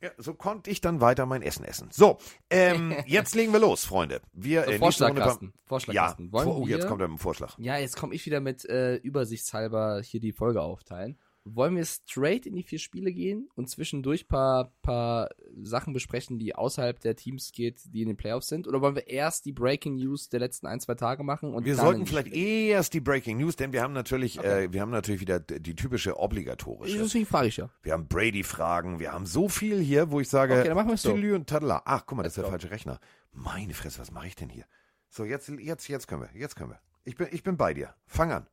Ja, 0.01 0.12
so 0.17 0.33
konnte 0.33 0.69
ich 0.71 0.79
dann 0.79 1.01
weiter 1.01 1.25
mein 1.25 1.41
Essen 1.41 1.65
essen. 1.65 1.89
So, 1.91 2.19
ähm, 2.50 2.95
jetzt 3.05 3.36
legen 3.36 3.51
wir 3.51 3.59
los, 3.59 3.83
Freunde. 3.83 4.21
Wir 4.31 4.63
So, 4.63 4.71
äh, 4.71 4.77
Vorschlagkasten. 4.77 5.48
Ja, 5.53 5.62
Vorschlagkasten. 5.65 6.31
Wollen 6.31 6.45
vor, 6.45 6.57
oh, 6.57 6.67
jetzt 6.67 6.88
kommt 6.88 7.01
er 7.01 7.09
mit 7.09 7.17
dem 7.17 7.21
Vorschlag. 7.21 7.57
ja, 7.57 7.77
jetzt 7.77 7.98
komme 7.98 8.15
ich 8.15 8.25
wieder 8.25 8.39
mit 8.39 8.63
äh, 8.69 8.95
übersichtshalber 8.95 10.01
hier 10.01 10.21
die 10.21 10.31
Folge 10.31 10.62
aufteilen. 10.62 11.17
Wollen 11.46 11.75
wir 11.75 11.86
straight 11.86 12.46
in 12.46 12.53
die 12.55 12.63
vier 12.63 12.79
Spiele 12.79 13.12
gehen 13.12 13.50
und 13.55 13.69
zwischendurch 13.69 14.27
paar, 14.27 14.72
paar 14.81 15.29
Sachen 15.63 15.93
besprechen, 15.93 16.38
die 16.38 16.53
außerhalb 16.53 17.00
der 17.00 17.15
Teams 17.15 17.51
geht, 17.53 17.81
die 17.93 18.01
in 18.01 18.08
den 18.08 18.17
Playoffs 18.17 18.48
sind? 18.48 18.67
Oder 18.67 18.81
wollen 18.81 18.96
wir 18.96 19.08
erst 19.08 19.46
die 19.46 19.53
Breaking 19.53 19.96
News 19.96 20.29
der 20.29 20.41
letzten 20.41 20.67
ein, 20.67 20.79
zwei 20.79 20.96
Tage 20.96 21.24
machen? 21.24 21.53
Und 21.55 21.65
Wir 21.65 21.75
sollten 21.75 22.05
vielleicht 22.05 22.27
Spiele? 22.27 22.67
erst 22.67 22.93
die 22.93 23.00
Breaking 23.00 23.38
News, 23.38 23.55
denn 23.55 23.72
wir 23.74 23.81
haben 23.81 23.93
natürlich, 23.93 24.38
Okay. 24.38 24.65
äh, 24.65 24.74
wir 24.74 24.81
haben 24.81 24.91
natürlich 24.91 25.22
wieder 25.22 25.39
die 25.39 25.75
typische 25.75 26.19
obligatorische. 26.19 26.98
Deswegen 26.98 27.25
frage 27.25 27.48
ich 27.48 27.58
ja. 27.58 27.69
Wir 27.81 27.93
haben 27.93 28.08
Brady-Fragen, 28.08 29.00
wir 29.00 29.12
haben 29.13 29.25
so 29.25 29.50
viel 29.50 29.79
hier, 29.79 30.12
wo 30.12 30.19
ich 30.19 30.29
sage, 30.29 30.53
Okay, 30.60 30.67
dann 30.67 30.75
machen 30.77 30.96
so. 30.98 31.13
Und 31.13 31.48
Tadala. 31.48 31.81
Ach, 31.86 32.03
guck 32.05 32.17
mal, 32.17 32.24
das 32.24 32.34
ist 32.38 32.43
der 32.43 32.50
falsche 32.50 32.69
Rechner. 32.69 33.00
Meine 33.31 33.74
Fresse, 33.74 34.00
was 34.00 34.12
mache 34.12 34.27
ich 34.27 34.36
denn 34.36 34.50
hier? 34.50 34.65
So, 35.08 35.24
jetzt, 35.24 35.48
jetzt, 35.50 35.88
jetzt 35.88 36.08
können 36.08 36.22
wir, 36.22 36.29
jetzt 36.39 36.55
können 36.55 36.72
wir. 36.72 36.79
Ich 37.05 37.15
bin, 37.15 37.27
ich 37.31 37.43
bin 37.43 37.58
bei 37.58 37.74
dir. 37.74 37.96
Fang 38.05 38.31
an. 38.31 38.46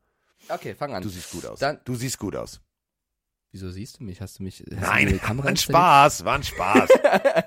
Okay, 0.49 0.75
fang 0.75 0.95
an. 0.95 1.03
Du 1.03 1.09
siehst 1.09 1.31
gut 1.33 1.45
aus. 1.47 1.59
Dann- 1.59 1.81
du 1.85 1.95
siehst 1.95 2.19
gut 2.19 2.37
aus. 2.37 2.61
Wieso 3.57 3.71
siehst 3.71 4.01
du 4.01 4.05
mich? 4.05 4.21
Hast 4.21 4.39
du 4.39 4.43
mich. 4.43 4.61
Hast 4.61 4.71
du 4.71 4.77
Nein, 4.77 5.09
die 5.09 5.19
Kamera 5.19 5.45
war 5.45 5.51
ein? 5.51 5.57
Spaß, 5.57 6.27
war 6.27 6.35
ein 6.35 6.43
Spaß. 6.43 6.91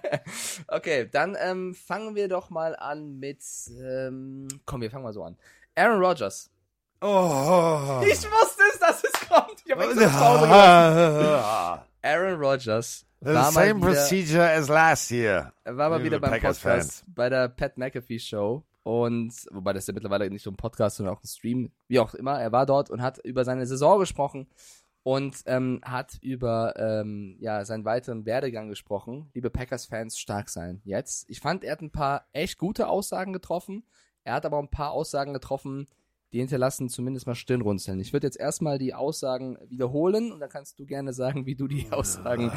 okay, 0.68 1.08
dann 1.08 1.38
ähm, 1.40 1.76
fangen 1.76 2.16
wir 2.16 2.28
doch 2.28 2.50
mal 2.50 2.76
an 2.76 3.20
mit. 3.20 3.44
Ähm, 3.80 4.48
komm, 4.66 4.82
wir 4.82 4.90
fangen 4.90 5.04
mal 5.04 5.14
so 5.14 5.24
an. 5.24 5.38
Aaron 5.76 6.04
Rodgers. 6.04 6.50
Oh. 7.02 8.02
Ich 8.02 8.24
wusste 8.24 8.64
es, 8.74 8.80
dass 8.80 9.04
es 9.04 9.12
kommt. 9.30 9.62
Ich 9.64 9.72
habe 9.72 9.84
extra 9.84 10.08
zu 10.08 10.20
Hause 10.20 10.48
gelassen. 10.48 11.84
Aaron 12.02 12.40
Rodgers 12.40 13.06
The 13.20 13.28
war 13.28 13.52
mal 13.52 13.68
same 13.68 13.76
wieder, 13.76 13.88
procedure 13.92 14.50
as 14.52 14.68
last 14.68 15.12
year. 15.12 15.54
war 15.64 15.92
mal 15.92 16.04
wieder 16.04 16.20
beim 16.20 16.32
Packers 16.32 16.60
Podcast 16.60 17.04
bei 17.06 17.30
der 17.30 17.50
Pat 17.50 17.78
McAfee 17.78 18.18
Show 18.18 18.64
und 18.82 19.32
wobei 19.52 19.74
das 19.74 19.86
ja 19.86 19.94
mittlerweile 19.94 20.28
nicht 20.32 20.44
nur 20.48 20.54
ein 20.54 20.58
Podcast, 20.58 20.96
sondern 20.96 21.16
auch 21.16 21.24
ein 21.24 21.28
Stream, 21.28 21.72
wie 21.88 22.00
auch 22.00 22.16
immer. 22.16 22.42
Er 22.42 22.52
war 22.52 22.66
dort 22.66 22.90
und 22.90 23.04
hat 23.04 23.20
über 23.20 23.46
seine 23.46 23.68
Saison 23.68 24.00
gesprochen 24.00 24.48
und 25.04 25.38
ähm, 25.46 25.80
hat 25.84 26.18
über 26.22 26.74
ähm, 26.78 27.38
ja 27.40 27.64
seinen 27.66 27.86
weiteren 27.86 28.26
Werdegang 28.26 28.70
gesprochen. 28.70 29.30
Liebe 29.34 29.50
Packers-Fans, 29.50 30.20
stark 30.20 30.50
sein. 30.50 30.82
Jetzt, 30.84 31.30
ich 31.30 31.40
fand, 31.40 31.64
er 31.64 31.74
hat 31.74 31.82
ein 31.82 31.92
paar 31.92 32.28
echt 32.34 32.58
gute 32.58 32.88
Aussagen 32.88 33.34
getroffen. 33.34 33.84
Er 34.24 34.34
hat 34.34 34.46
aber 34.46 34.60
ein 34.60 34.70
paar 34.70 34.92
Aussagen 34.92 35.34
getroffen, 35.34 35.88
die 36.32 36.40
hinterlassen 36.40 36.90
zumindest 36.90 37.26
mal 37.26 37.36
Stirnrunzeln. 37.36 38.00
Ich 38.00 38.14
würde 38.14 38.28
jetzt 38.28 38.40
erstmal 38.40 38.78
die 38.78 38.94
Aussagen 38.94 39.58
wiederholen 39.68 40.32
und 40.32 40.40
dann 40.40 40.50
kannst 40.50 40.80
du 40.80 40.86
gerne 40.86 41.14
sagen, 41.14 41.46
wie 41.46 41.56
du 41.56 41.68
die 41.68 41.88
Aussagen 41.92 42.52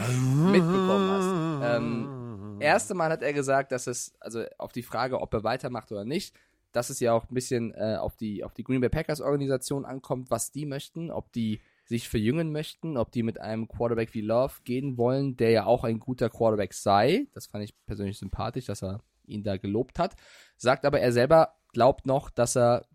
mitbekommen 0.51 1.11
hast. 1.11 1.77
Ähm, 1.77 2.57
erste 2.61 2.95
Mal 2.95 3.11
hat 3.11 3.23
er 3.23 3.33
gesagt, 3.33 3.73
dass 3.73 3.87
es, 3.87 4.15
also 4.21 4.45
auf 4.59 4.73
die 4.73 4.83
Frage, 4.83 5.21
ob 5.21 5.33
er 5.33 5.45
weitermacht 5.45 5.91
oder 5.91 6.05
nicht, 6.05 6.35
dass 6.73 6.91
es 6.91 7.01
ja 7.01 7.13
auch 7.13 7.29
ein 7.29 7.35
bisschen 7.35 7.73
äh, 7.75 7.97
auf, 7.99 8.17
die, 8.17 8.45
auf 8.45 8.53
die 8.53 8.65
Green 8.65 8.81
Bay 8.81 8.91
Packers 8.91 9.21
Organisation 9.21 9.85
ankommt, 9.85 10.31
was 10.31 10.53
die 10.53 10.67
möchten, 10.67 11.11
ob 11.11 11.33
die 11.33 11.61
sich 11.93 12.09
verjüngen 12.09 12.53
möchten, 12.53 12.97
ob 12.97 13.13
die 13.13 13.23
mit 13.23 13.39
einem 13.39 13.69
Quarterback 13.69 14.15
wie 14.15 14.23
Love 14.23 14.55
gehen 14.65 14.97
wollen, 14.97 15.37
der 15.37 15.51
ja 15.51 15.67
auch 15.67 15.85
ein 15.85 16.01
guter 16.01 16.31
Quarterback 16.31 16.73
sei. 16.73 17.27
Das 17.35 17.47
fand 17.47 17.65
ich 17.65 17.75
persönlich 17.85 18.17
sympathisch, 18.17 18.65
dass 18.65 18.83
er 18.83 19.03
ihn 19.27 19.45
da 19.45 19.59
gelobt 19.59 19.99
hat. 19.99 20.17
Sagt 20.57 20.87
aber, 20.87 21.01
er 21.01 21.13
selber 21.13 21.55
glaubt 21.73 22.07
noch, 22.07 22.31
dass 22.31 22.57
er 22.57 22.87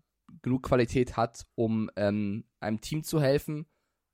genug 0.42 0.64
Qualität 0.64 1.16
hat, 1.16 1.46
um 1.54 1.90
ähm, 1.94 2.44
einem 2.58 2.80
Team 2.80 3.04
zu 3.04 3.20
helfen. 3.22 3.66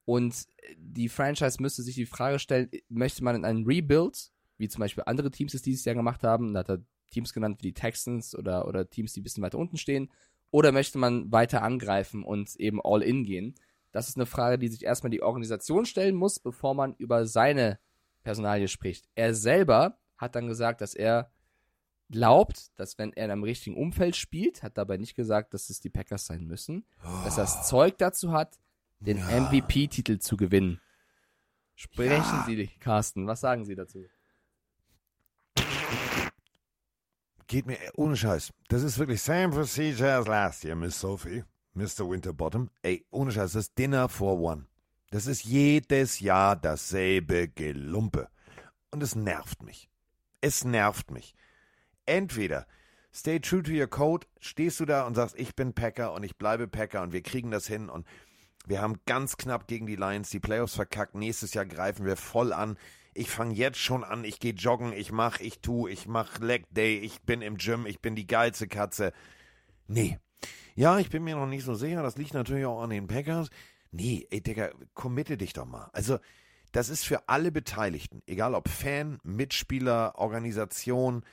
Und 0.04 0.46
die 0.76 1.08
Franchise 1.08 1.62
müsste 1.62 1.82
sich 1.82 1.94
die 1.94 2.04
Frage 2.04 2.38
stellen, 2.38 2.70
möchte 2.90 3.24
man 3.24 3.36
in 3.36 3.46
einen 3.46 3.64
Rebuild, 3.64 4.32
wie 4.58 4.68
zum 4.68 4.80
Beispiel 4.80 5.04
andere 5.06 5.30
Teams 5.30 5.54
es 5.54 5.62
dieses 5.62 5.86
Jahr 5.86 5.94
gemacht 5.94 6.22
haben, 6.24 6.52
da 6.52 6.60
hat 6.60 6.68
er 6.68 6.84
Teams 7.10 7.32
genannt 7.32 7.56
wie 7.60 7.68
die 7.68 7.74
Texans 7.74 8.36
oder, 8.36 8.68
oder 8.68 8.90
Teams, 8.90 9.14
die 9.14 9.20
ein 9.20 9.24
bisschen 9.24 9.42
weiter 9.42 9.58
unten 9.58 9.78
stehen, 9.78 10.10
oder 10.50 10.72
möchte 10.72 10.98
man 10.98 11.32
weiter 11.32 11.62
angreifen 11.62 12.22
und 12.22 12.54
eben 12.56 12.80
all 12.84 13.02
in 13.02 13.24
gehen? 13.24 13.54
Das 13.94 14.08
ist 14.08 14.16
eine 14.16 14.26
Frage, 14.26 14.58
die 14.58 14.66
sich 14.66 14.84
erstmal 14.84 15.10
die 15.10 15.22
Organisation 15.22 15.86
stellen 15.86 16.16
muss, 16.16 16.40
bevor 16.40 16.74
man 16.74 16.94
über 16.96 17.26
seine 17.26 17.78
Personalie 18.24 18.66
spricht. 18.66 19.08
Er 19.14 19.34
selber 19.34 19.98
hat 20.16 20.34
dann 20.34 20.48
gesagt, 20.48 20.80
dass 20.80 20.94
er 20.94 21.30
glaubt, 22.10 22.72
dass 22.76 22.98
wenn 22.98 23.12
er 23.12 23.26
in 23.26 23.30
einem 23.30 23.44
richtigen 23.44 23.76
Umfeld 23.76 24.16
spielt, 24.16 24.64
hat 24.64 24.76
dabei 24.78 24.96
nicht 24.96 25.14
gesagt, 25.14 25.54
dass 25.54 25.70
es 25.70 25.78
die 25.78 25.90
Packers 25.90 26.26
sein 26.26 26.44
müssen, 26.44 26.84
dass 27.24 27.38
er 27.38 27.44
das 27.44 27.68
Zeug 27.68 27.96
dazu 27.98 28.32
hat, 28.32 28.58
den 28.98 29.18
Ja. 29.18 29.28
MVP-Titel 29.28 30.18
zu 30.18 30.36
gewinnen. 30.36 30.80
Sprechen 31.76 32.10
Ja. 32.10 32.44
Sie, 32.46 32.66
Carsten, 32.80 33.28
was 33.28 33.40
sagen 33.42 33.64
Sie 33.64 33.76
dazu? 33.76 34.04
Geht 37.46 37.66
mir 37.66 37.78
ohne 37.94 38.16
Scheiß. 38.16 38.52
Das 38.68 38.82
ist 38.82 38.98
wirklich 38.98 39.22
same 39.22 39.50
procedure 39.54 40.14
as 40.14 40.26
last 40.26 40.64
year, 40.64 40.74
Miss 40.74 40.98
Sophie. 40.98 41.44
Mr. 41.74 42.08
Winterbottom. 42.08 42.70
Ey, 42.82 43.04
ohne 43.10 43.32
Scheiß, 43.32 43.52
das 43.52 43.66
ist 43.66 43.78
Dinner 43.78 44.08
for 44.08 44.38
One. 44.40 44.66
Das 45.10 45.26
ist 45.26 45.44
jedes 45.44 46.20
Jahr 46.20 46.56
dasselbe 46.56 47.48
Gelumpe. 47.48 48.28
Und 48.90 49.02
es 49.02 49.14
nervt 49.14 49.62
mich. 49.62 49.90
Es 50.40 50.64
nervt 50.64 51.10
mich. 51.10 51.34
Entweder 52.06 52.66
stay 53.12 53.40
true 53.40 53.62
to 53.62 53.72
your 53.72 53.86
code, 53.86 54.26
stehst 54.40 54.80
du 54.80 54.84
da 54.84 55.06
und 55.06 55.14
sagst, 55.14 55.38
ich 55.38 55.54
bin 55.54 55.72
Packer 55.72 56.12
und 56.12 56.22
ich 56.22 56.36
bleibe 56.36 56.68
Packer 56.68 57.02
und 57.02 57.12
wir 57.12 57.22
kriegen 57.22 57.50
das 57.50 57.66
hin 57.66 57.88
und 57.88 58.06
wir 58.66 58.80
haben 58.80 58.98
ganz 59.06 59.36
knapp 59.36 59.68
gegen 59.68 59.86
die 59.86 59.96
Lions 59.96 60.30
die 60.30 60.40
Playoffs 60.40 60.74
verkackt. 60.74 61.14
Nächstes 61.14 61.54
Jahr 61.54 61.66
greifen 61.66 62.06
wir 62.06 62.16
voll 62.16 62.52
an. 62.52 62.78
Ich 63.12 63.30
fange 63.30 63.54
jetzt 63.54 63.78
schon 63.78 64.02
an, 64.02 64.24
ich 64.24 64.40
gehe 64.40 64.54
joggen, 64.54 64.92
ich 64.92 65.12
mach, 65.12 65.38
ich 65.38 65.60
tu, 65.60 65.86
ich 65.86 66.06
mach 66.06 66.38
Leg 66.38 66.64
Day, 66.70 66.98
ich 66.98 67.22
bin 67.22 67.42
im 67.42 67.56
Gym, 67.56 67.86
ich 67.86 68.00
bin 68.00 68.16
die 68.16 68.26
geilste 68.26 68.66
Katze. 68.66 69.12
Nee. 69.86 70.18
Ja, 70.74 70.98
ich 70.98 71.10
bin 71.10 71.22
mir 71.24 71.36
noch 71.36 71.46
nicht 71.46 71.64
so 71.64 71.74
sicher, 71.74 72.02
das 72.02 72.16
liegt 72.16 72.34
natürlich 72.34 72.66
auch 72.66 72.82
an 72.82 72.90
den 72.90 73.06
Packers. 73.06 73.48
Nee, 73.90 74.26
ey 74.30 74.40
Digga, 74.40 74.70
committe 74.94 75.36
dich 75.36 75.52
doch 75.52 75.66
mal. 75.66 75.88
Also, 75.92 76.18
das 76.72 76.88
ist 76.88 77.04
für 77.04 77.28
alle 77.28 77.52
Beteiligten, 77.52 78.22
egal 78.26 78.54
ob 78.54 78.68
Fan, 78.68 79.18
Mitspieler, 79.22 80.14
Organisation, 80.18 81.24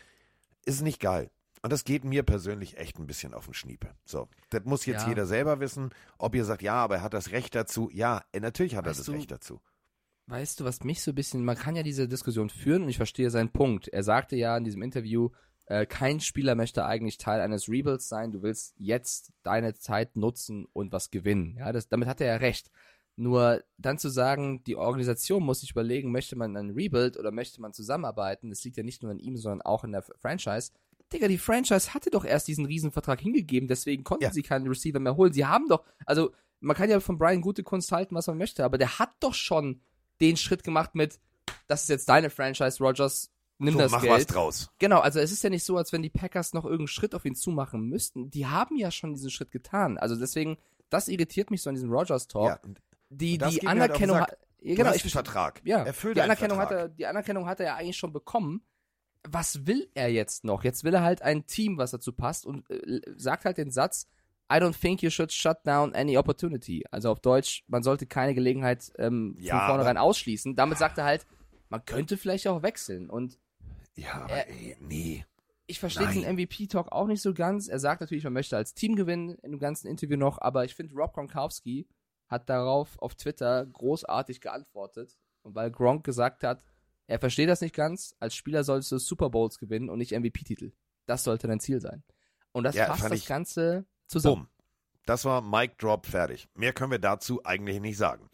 ist 0.65 0.81
nicht 0.81 0.99
geil. 0.99 1.31
Und 1.63 1.71
das 1.73 1.83
geht 1.83 2.03
mir 2.03 2.23
persönlich 2.23 2.77
echt 2.77 2.99
ein 2.99 3.07
bisschen 3.07 3.33
auf 3.33 3.45
den 3.45 3.53
Schniepe. 3.55 3.89
So, 4.05 4.27
das 4.49 4.63
muss 4.65 4.85
jetzt 4.85 5.03
Ja. 5.03 5.09
jeder 5.09 5.25
selber 5.25 5.59
wissen, 5.59 5.89
ob 6.19 6.35
ihr 6.35 6.45
sagt, 6.45 6.61
ja, 6.61 6.75
aber 6.75 6.97
er 6.97 7.01
hat 7.03 7.13
das 7.13 7.31
Recht 7.31 7.55
dazu. 7.55 7.89
Ja, 7.91 8.23
natürlich 8.39 8.75
hat 8.75 8.85
er 8.85 8.89
Weißt 8.91 8.99
das 8.99 9.05
du- 9.07 9.11
Recht 9.13 9.31
dazu. 9.31 9.59
Weißt 10.27 10.59
du, 10.59 10.63
was 10.63 10.83
mich 10.83 11.01
so 11.01 11.11
ein 11.11 11.15
bisschen, 11.15 11.43
man 11.43 11.57
kann 11.57 11.75
ja 11.75 11.83
diese 11.83 12.07
Diskussion 12.07 12.49
führen 12.49 12.83
und 12.83 12.89
ich 12.89 12.97
verstehe 12.97 13.29
seinen 13.31 13.51
Punkt. 13.51 13.87
Er 13.89 14.03
sagte 14.03 14.35
ja 14.35 14.55
in 14.55 14.63
diesem 14.63 14.81
Interview, 14.81 15.29
äh, 15.71 15.85
kein 15.85 16.19
Spieler 16.19 16.55
möchte 16.55 16.85
eigentlich 16.85 17.17
Teil 17.17 17.39
eines 17.39 17.69
Rebuilds 17.69 18.09
sein. 18.09 18.31
Du 18.31 18.41
willst 18.43 18.75
jetzt 18.77 19.31
deine 19.41 19.73
Zeit 19.73 20.17
nutzen 20.17 20.67
und 20.73 20.91
was 20.91 21.11
gewinnen. 21.11 21.55
Ja, 21.57 21.71
das, 21.71 21.87
damit 21.87 22.09
hat 22.09 22.19
er 22.19 22.27
ja 22.27 22.35
recht. 22.35 22.69
Nur 23.15 23.63
dann 23.77 23.97
zu 23.97 24.09
sagen, 24.09 24.63
die 24.65 24.75
Organisation 24.75 25.43
muss 25.43 25.61
sich 25.61 25.71
überlegen, 25.71 26.11
möchte 26.11 26.35
man 26.35 26.55
einen 26.57 26.71
Rebuild 26.71 27.17
oder 27.17 27.31
möchte 27.31 27.61
man 27.61 27.73
zusammenarbeiten, 27.73 28.49
das 28.49 28.63
liegt 28.63 28.77
ja 28.77 28.83
nicht 28.83 29.01
nur 29.01 29.11
an 29.11 29.19
ihm, 29.19 29.37
sondern 29.37 29.61
auch 29.61 29.83
in 29.83 29.91
der 29.91 30.01
Franchise. 30.01 30.71
Digga, 31.13 31.27
die 31.27 31.37
Franchise 31.37 31.93
hatte 31.93 32.09
doch 32.09 32.25
erst 32.25 32.47
diesen 32.47 32.65
Riesenvertrag 32.65 33.19
hingegeben, 33.19 33.67
deswegen 33.67 34.03
konnten 34.03 34.23
Ja. 34.23 34.31
sie 34.31 34.43
keinen 34.43 34.67
Receiver 34.67 34.99
mehr 34.99 35.17
holen. 35.17 35.33
Sie 35.33 35.45
haben 35.45 35.67
doch, 35.67 35.83
also 36.05 36.31
man 36.61 36.75
kann 36.75 36.89
ja 36.89 36.99
von 36.99 37.17
Brian 37.17 37.41
gute 37.41 37.63
Kunst 37.63 37.91
halten, 37.91 38.15
was 38.15 38.27
man 38.27 38.37
möchte, 38.37 38.63
aber 38.63 38.77
der 38.77 38.99
hat 38.99 39.11
doch 39.19 39.33
schon 39.33 39.81
den 40.21 40.37
Schritt 40.37 40.63
gemacht 40.63 40.95
mit, 40.95 41.19
das 41.67 41.83
ist 41.83 41.89
jetzt 41.89 42.09
deine 42.09 42.29
Franchise, 42.29 42.83
Rogers, 42.83 43.29
nimm 43.61 43.73
So, 43.73 43.79
das 43.79 43.91
mach 43.91 44.01
Geld. 44.01 44.13
was 44.13 44.25
draus. 44.27 44.71
Genau, 44.79 44.99
also 44.99 45.19
es 45.19 45.31
ist 45.31 45.43
ja 45.43 45.49
nicht 45.49 45.63
so, 45.63 45.77
als 45.77 45.91
wenn 45.93 46.01
die 46.01 46.09
Packers 46.09 46.53
noch 46.53 46.65
irgendeinen 46.65 46.87
Schritt 46.87 47.15
auf 47.15 47.25
ihn 47.25 47.35
zumachen 47.35 47.87
müssten. 47.87 48.29
Die 48.29 48.45
haben 48.47 48.75
ja 48.77 48.91
schon 48.91 49.13
diesen 49.13 49.29
Schritt 49.29 49.51
getan. 49.51 49.97
Also 49.97 50.15
deswegen, 50.15 50.57
das 50.89 51.07
irritiert 51.07 51.51
mich 51.51 51.61
so 51.61 51.69
an 51.69 51.75
diesem 51.75 51.91
Rogers-Talk. 51.91 52.47
Ja, 52.47 52.59
die 53.09 53.37
die 53.37 53.43
halt 53.45 53.67
Anerkennung 53.67 54.19
hat. 54.19 54.37
Ja, 54.61 54.75
genau, 54.75 54.93
ich. 54.93 55.03
Vertrag. 55.11 55.61
Ja, 55.63 55.83
Erfüll 55.83 56.13
die 56.13 56.21
Anerkennung, 56.21 56.57
hat 56.59 56.69
Vertrag. 56.69 56.89
er, 56.91 56.95
die 56.95 57.05
Anerkennung 57.07 57.45
hat 57.47 57.59
er 57.59 57.65
ja 57.67 57.75
eigentlich 57.75 57.97
schon 57.97 58.13
bekommen. 58.13 58.61
Was 59.27 59.67
will 59.67 59.89
er 59.93 60.11
jetzt 60.11 60.43
noch? 60.43 60.63
Jetzt 60.63 60.83
will 60.83 60.93
er 60.93 61.01
halt 61.03 61.21
ein 61.21 61.45
Team, 61.45 61.77
was 61.77 61.91
dazu 61.91 62.11
passt 62.13 62.45
und 62.45 62.69
äh, 62.69 63.01
sagt 63.17 63.45
halt 63.45 63.57
den 63.57 63.69
Satz, 63.71 64.07
I 64.51 64.55
don't 64.55 64.79
think 64.79 65.01
you 65.01 65.09
should 65.09 65.31
shut 65.31 65.57
down 65.65 65.93
any 65.95 66.17
opportunity. 66.17 66.83
Also 66.91 67.09
auf 67.11 67.19
Deutsch, 67.21 67.63
man 67.67 67.83
sollte 67.83 68.05
keine 68.05 68.33
Gelegenheit 68.33 68.91
ähm, 68.97 69.35
Ja, 69.39 69.59
von 69.59 69.67
vornherein 69.67 69.97
ausschließen. 69.97 70.55
Damit 70.55 70.77
sagt 70.77 70.97
er 70.97 71.05
halt, 71.05 71.25
man 71.69 71.85
könnte 71.85 72.17
vielleicht 72.17 72.47
auch 72.47 72.61
wechseln. 72.63 73.09
Und 73.09 73.37
Ja, 73.95 74.13
aber 74.23 74.33
Er- 74.33 74.49
ey, 74.49 74.77
nee. 74.79 75.25
ich 75.67 75.79
verstehe 75.79 76.07
den 76.07 76.23
MVP-Talk 76.35 76.91
auch 76.91 77.07
nicht 77.07 77.21
so 77.21 77.33
ganz. 77.33 77.67
Er 77.67 77.79
sagt 77.79 78.01
natürlich, 78.01 78.23
man 78.23 78.33
möchte 78.33 78.57
als 78.57 78.73
Team 78.73 78.95
gewinnen 78.95 79.35
in 79.43 79.51
dem 79.51 79.59
ganzen 79.59 79.87
Interview 79.87 80.17
noch, 80.17 80.39
aber 80.39 80.65
ich 80.65 80.75
finde, 80.75 80.95
Rob 80.95 81.13
Gronkowski 81.13 81.87
hat 82.27 82.49
darauf 82.49 82.97
auf 82.99 83.15
Twitter 83.15 83.65
großartig 83.65 84.39
geantwortet. 84.41 85.17
Und 85.43 85.55
weil 85.55 85.71
Gronk 85.71 86.03
gesagt 86.05 86.43
hat, 86.43 86.63
er 87.07 87.19
versteht 87.19 87.49
das 87.49 87.61
nicht 87.61 87.75
ganz, 87.75 88.15
als 88.19 88.35
Spieler 88.35 88.63
solltest 88.63 88.91
du 88.91 88.97
Super 88.99 89.29
Bowls 89.29 89.57
gewinnen 89.59 89.89
und 89.89 89.97
nicht 89.97 90.11
MVP-Titel. 90.13 90.71
Das 91.07 91.23
sollte 91.23 91.47
dein 91.47 91.59
Ziel 91.59 91.81
sein. 91.81 92.03
Und 92.53 92.63
das 92.63 92.75
Ja, 92.75 92.85
fasst 92.85 93.11
das 93.11 93.25
Ganze 93.25 93.85
zusammen. 94.07 94.43
Bumm. 94.43 94.47
Das 95.05 95.25
war 95.25 95.41
Mic 95.41 95.73
Drop 95.79 96.05
fertig. 96.05 96.47
Mehr 96.53 96.73
können 96.73 96.91
wir 96.91 96.99
dazu 96.99 97.43
eigentlich 97.43 97.81
nicht 97.81 97.97
sagen. 97.97 98.29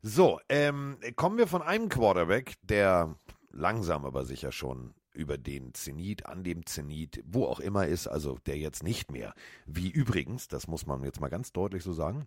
So, 0.00 0.40
ähm, 0.48 0.98
kommen 1.16 1.38
wir 1.38 1.46
von 1.46 1.62
einem 1.62 1.88
Quarterback, 1.88 2.54
der 2.62 3.16
langsam 3.54 4.04
aber 4.04 4.24
sicher 4.24 4.52
schon 4.52 4.94
über 5.12 5.38
den 5.38 5.74
Zenit, 5.74 6.26
an 6.26 6.42
dem 6.42 6.66
Zenit, 6.66 7.22
wo 7.24 7.46
auch 7.46 7.60
immer 7.60 7.86
ist, 7.86 8.08
also 8.08 8.38
der 8.46 8.58
jetzt 8.58 8.82
nicht 8.82 9.12
mehr, 9.12 9.34
wie 9.66 9.90
übrigens, 9.90 10.48
das 10.48 10.66
muss 10.66 10.86
man 10.86 11.04
jetzt 11.04 11.20
mal 11.20 11.28
ganz 11.28 11.52
deutlich 11.52 11.84
so 11.84 11.92
sagen, 11.92 12.26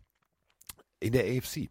in 1.00 1.12
der 1.12 1.26
AFC 1.26 1.70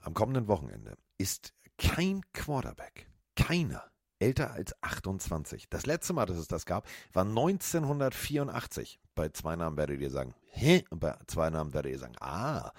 am 0.00 0.14
kommenden 0.14 0.48
Wochenende 0.48 0.96
ist 1.18 1.54
kein 1.78 2.22
Quarterback, 2.32 3.08
keiner 3.36 3.84
älter 4.18 4.52
als 4.52 4.74
28. 4.82 5.68
Das 5.68 5.86
letzte 5.86 6.12
Mal, 6.12 6.26
dass 6.26 6.36
es 6.36 6.48
das 6.48 6.66
gab, 6.66 6.86
war 7.12 7.24
1984. 7.24 9.00
Bei 9.14 9.28
zwei 9.28 9.56
Namen 9.56 9.76
werdet 9.76 10.00
ihr 10.00 10.10
sagen, 10.10 10.34
hä? 10.50 10.84
Und 10.90 11.00
bei 11.00 11.16
zwei 11.26 11.50
Namen 11.50 11.74
werdet 11.74 11.92
ihr 11.92 11.98
sagen, 11.98 12.16
ah. 12.20 12.72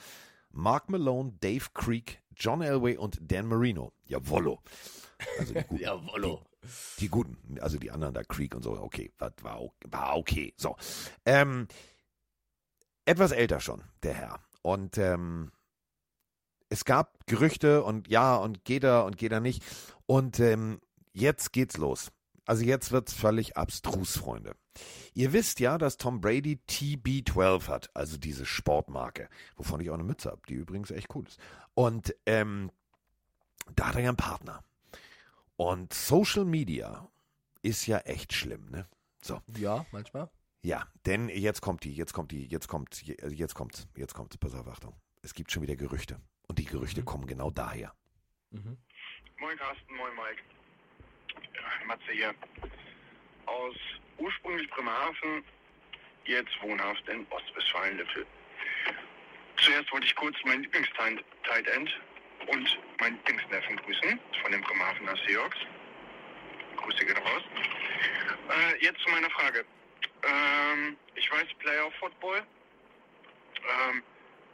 Mark 0.52 0.90
Malone, 0.90 1.34
Dave 1.42 1.66
Creek, 1.74 2.22
John 2.36 2.62
Elway 2.62 2.98
und 2.98 3.20
Dan 3.22 3.48
Marino. 3.48 3.92
Jawollo. 4.06 4.62
Also 5.40 5.54
die 5.54 5.64
guten, 5.68 5.82
Jawollo. 5.82 6.44
Die, 6.64 6.68
die 7.02 7.10
guten, 7.10 7.60
also 7.60 7.78
die 7.78 7.92
anderen 7.92 8.14
da, 8.14 8.24
Creek 8.24 8.56
und 8.56 8.64
so, 8.64 8.72
okay, 8.80 9.12
war, 9.18 9.32
war, 9.90 10.18
okay. 10.18 10.54
So. 10.58 10.76
Ähm, 11.26 11.68
etwas 13.06 13.32
älter 13.32 13.60
schon, 13.60 13.84
der 14.04 14.14
Herr. 14.14 14.40
Und 14.62 14.98
ähm, 14.98 15.52
es 16.70 16.86
gab 16.86 17.26
Gerüchte 17.28 17.84
und 17.84 18.08
ja, 18.08 18.36
und 18.36 18.66
geht 18.66 18.84
er 18.84 19.06
und 19.06 19.18
geht 19.18 19.32
er 19.32 19.40
nicht. 19.40 19.64
Und 20.08 20.40
ähm, 20.40 20.82
jetzt 21.14 21.54
geht's 21.54 21.78
los. 21.78 22.12
Also 22.46 22.64
jetzt 22.64 22.92
wird's 22.92 23.14
völlig 23.14 23.58
abstrus, 23.58 24.18
Freunde. 24.18 24.56
Ihr 25.14 25.34
wisst 25.34 25.60
ja, 25.60 25.78
dass 25.78 25.98
Tom 25.98 26.22
Brady 26.22 26.60
TB12 26.68 27.68
hat, 27.68 27.90
also 27.96 28.18
diese 28.18 28.46
Sportmarke, 28.46 29.30
wovon 29.56 29.80
ich 29.80 29.90
auch 29.90 29.96
eine 29.96 30.04
Mütze 30.04 30.30
habe, 30.30 30.42
die 30.48 30.54
übrigens 30.54 30.92
echt 30.92 31.14
cool 31.16 31.26
ist. 31.26 31.40
Und 31.74 32.16
ähm, 32.26 32.72
da 33.76 33.88
hat 33.88 33.96
er 33.96 34.02
ja 34.02 34.10
einen 34.10 34.18
Partner. 34.18 34.64
Und 35.58 35.94
Social 35.94 36.46
Media 36.46 37.10
ist 37.62 37.88
ja 37.88 38.00
echt 38.00 38.34
schlimm, 38.34 38.70
ne? 38.70 38.88
So. 39.22 39.42
Ja, 39.58 39.86
manchmal. 39.92 40.30
Ja, 40.62 40.88
denn 41.06 41.30
jetzt 41.30 41.62
kommt 41.62 41.84
die, 41.84 41.94
jetzt 41.94 42.14
kommt 42.14 42.32
die, 42.32 42.46
jetzt 42.48 42.68
kommt, 42.68 43.04
jetzt 43.06 43.54
kommt, 43.54 43.88
jetzt 43.96 44.14
kommt, 44.14 44.40
pass 44.40 44.54
auf, 44.54 44.68
Achtung. 44.68 44.96
Es 45.22 45.34
gibt 45.34 45.52
schon 45.52 45.64
wieder 45.64 45.76
Gerüchte. 45.76 46.20
Und 46.48 46.60
die 46.60 46.66
Gerüchte 46.66 47.02
mhm. 47.02 47.06
kommen 47.06 47.28
genau 47.28 47.52
daher. 47.52 47.94
Mhm. 48.52 48.78
Moin 49.40 49.58
Carsten, 49.58 49.96
moin 49.96 50.14
Mike. 50.16 50.42
Ja, 51.54 51.86
Matze 51.88 52.12
hier. 52.12 52.34
Aus 53.46 53.76
ursprünglich 54.18 54.70
Bremerhaven, 54.72 55.44
jetzt 56.26 56.52
wohnhaft 56.62 57.08
in 57.08 57.26
Ostwestfalen-Lippel. 57.30 58.26
Zuerst 59.58 59.92
wollte 59.92 60.08
ich 60.08 60.16
kurz 60.16 60.36
meinen 60.46 60.64
Lieblings-Tight 60.64 61.68
End 61.68 61.90
und 62.48 62.80
meinen 63.00 63.16
Lieblingsneffen 63.18 63.78
grüßen 63.78 64.20
von 64.42 64.52
den 64.52 64.62
Bremerhavener 64.62 65.16
Seahawks. 65.28 65.58
Grüße 66.78 67.06
gehen 67.06 67.18
raus. 67.18 67.44
Äh, 68.50 68.84
jetzt 68.84 69.00
zu 69.02 69.10
meiner 69.10 69.30
Frage. 69.30 69.66
Ähm, 70.24 70.98
ich 71.16 71.32
weiß 71.32 71.46
Playoff 71.60 71.94
Football, 72.00 72.44
ähm, 73.90 74.04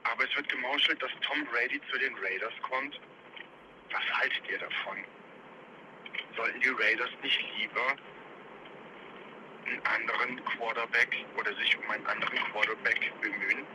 aber 0.04 0.24
es 0.24 0.36
wird 0.36 0.50
gemauschelt, 0.50 1.02
dass 1.02 1.12
Tom 1.22 1.46
Brady 1.46 1.82
zu 1.92 1.98
den 2.00 2.16
Raiders 2.16 2.54
kommt. 2.62 3.00
Was 3.92 4.04
haltet 4.20 4.42
ihr 4.50 4.60
davon? 4.60 4.98
Sollten 6.36 6.62
die 6.62 6.70
Raiders 6.70 7.10
nicht 7.22 7.40
lieber 7.58 7.96
einen 9.66 9.86
anderen 9.86 10.44
Quarterback 10.46 11.26
oder 11.38 11.54
sich 11.56 11.78
um 11.78 11.90
einen 11.90 12.06
anderen 12.08 12.38
Quarterback 12.52 13.12
bemühen? 13.22 13.66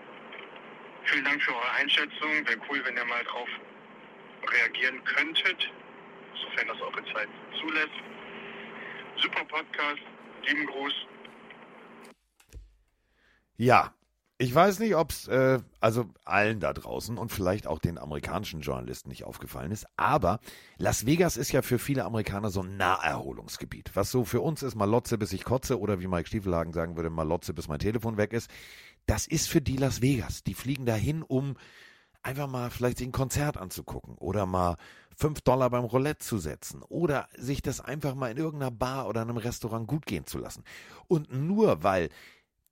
Vielen 1.04 1.24
Dank 1.24 1.42
für 1.42 1.54
eure 1.54 1.70
Einschätzung. 1.72 2.46
Wäre 2.46 2.58
cool, 2.68 2.84
wenn 2.84 2.96
ihr 2.96 3.04
mal 3.04 3.22
drauf 3.24 3.48
reagieren 4.52 5.02
könntet, 5.04 5.70
sofern 6.34 6.68
das 6.68 6.80
eure 6.80 7.04
Zeit 7.12 7.28
zulässt. 7.60 7.96
Super 9.22 9.44
Podcast. 9.44 10.02
Lieben 10.46 10.66
Gruß. 10.66 10.92
Ja, 13.56 13.94
ich 14.38 14.54
weiß 14.54 14.80
nicht, 14.80 14.94
ob 14.96 15.10
es 15.12 15.28
äh, 15.28 15.60
also 15.80 16.10
allen 16.26 16.60
da 16.60 16.74
draußen 16.74 17.16
und 17.16 17.32
vielleicht 17.32 17.66
auch 17.66 17.78
den 17.78 17.96
amerikanischen 17.96 18.60
Journalisten 18.60 19.08
nicht 19.08 19.24
aufgefallen 19.24 19.72
ist, 19.72 19.86
aber 19.96 20.40
Las 20.76 21.06
Vegas 21.06 21.38
ist 21.38 21.52
ja 21.52 21.62
für 21.62 21.78
viele 21.78 22.04
Amerikaner 22.04 22.50
so 22.50 22.60
ein 22.60 22.76
Naherholungsgebiet. 22.76 23.92
Was 23.94 24.10
so 24.10 24.26
für 24.26 24.42
uns 24.42 24.62
ist, 24.62 24.74
Malotze 24.74 25.16
bis 25.16 25.32
ich 25.32 25.44
kotze 25.44 25.80
oder 25.80 26.00
wie 26.00 26.06
Mike 26.06 26.28
Stiefelhagen 26.28 26.74
sagen 26.74 26.96
würde, 26.96 27.08
Malotze 27.08 27.54
bis 27.54 27.66
mein 27.68 27.78
Telefon 27.78 28.18
weg 28.18 28.34
ist. 28.34 28.50
Das 29.06 29.26
ist 29.26 29.48
für 29.48 29.62
die 29.62 29.78
Las 29.78 30.02
Vegas. 30.02 30.42
Die 30.42 30.54
fliegen 30.54 30.84
dahin, 30.84 31.22
um 31.22 31.56
einfach 32.26 32.48
mal 32.48 32.70
vielleicht 32.70 32.98
sich 32.98 33.06
ein 33.06 33.12
Konzert 33.12 33.56
anzugucken 33.56 34.16
oder 34.18 34.46
mal 34.46 34.76
fünf 35.16 35.40
Dollar 35.42 35.70
beim 35.70 35.84
Roulette 35.84 36.24
zu 36.24 36.38
setzen 36.38 36.82
oder 36.82 37.28
sich 37.36 37.62
das 37.62 37.80
einfach 37.80 38.14
mal 38.14 38.30
in 38.30 38.36
irgendeiner 38.36 38.72
Bar 38.72 39.08
oder 39.08 39.22
einem 39.22 39.36
Restaurant 39.36 39.86
gut 39.86 40.06
gehen 40.06 40.26
zu 40.26 40.38
lassen. 40.38 40.64
Und 41.06 41.32
nur 41.32 41.82
weil 41.84 42.10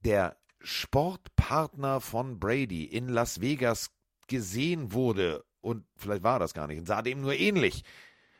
der 0.05 0.37
Sportpartner 0.61 2.01
von 2.01 2.40
Brady 2.40 2.85
in 2.85 3.09
Las 3.09 3.40
Vegas 3.40 3.90
gesehen 4.27 4.93
wurde, 4.93 5.45
und 5.61 5.85
vielleicht 5.97 6.23
war 6.23 6.38
das 6.38 6.53
gar 6.53 6.67
nicht, 6.67 6.81
und 6.81 6.87
sah 6.87 7.01
dem 7.01 7.21
nur 7.21 7.35
ähnlich, 7.35 7.85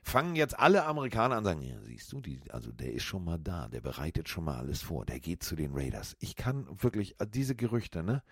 fangen 0.03 0.37
jetzt 0.37 0.59
alle 0.59 0.85
Amerikaner 0.85 1.37
an 1.37 1.45
sagen, 1.45 1.63
ja, 1.63 1.81
siehst 1.81 2.13
du, 2.13 2.21
die, 2.21 2.41
also 2.51 2.73
der 2.73 2.93
ist 2.93 3.05
schon 3.05 3.25
mal 3.25 3.39
da, 3.39 3.69
der 3.69 3.81
bereitet 3.81 4.29
schon 4.29 4.45
mal 4.45 4.59
alles 4.59 4.83
vor, 4.83 5.07
der 5.07 5.21
geht 5.21 5.43
zu 5.43 5.55
den 5.55 5.73
Raiders. 5.75 6.17
Ich 6.19 6.37
kann 6.37 6.67
wirklich, 6.83 7.19
äh, 7.21 7.27
diese 7.27 7.55
Gerüchte, 7.55 8.03
ne? 8.03 8.23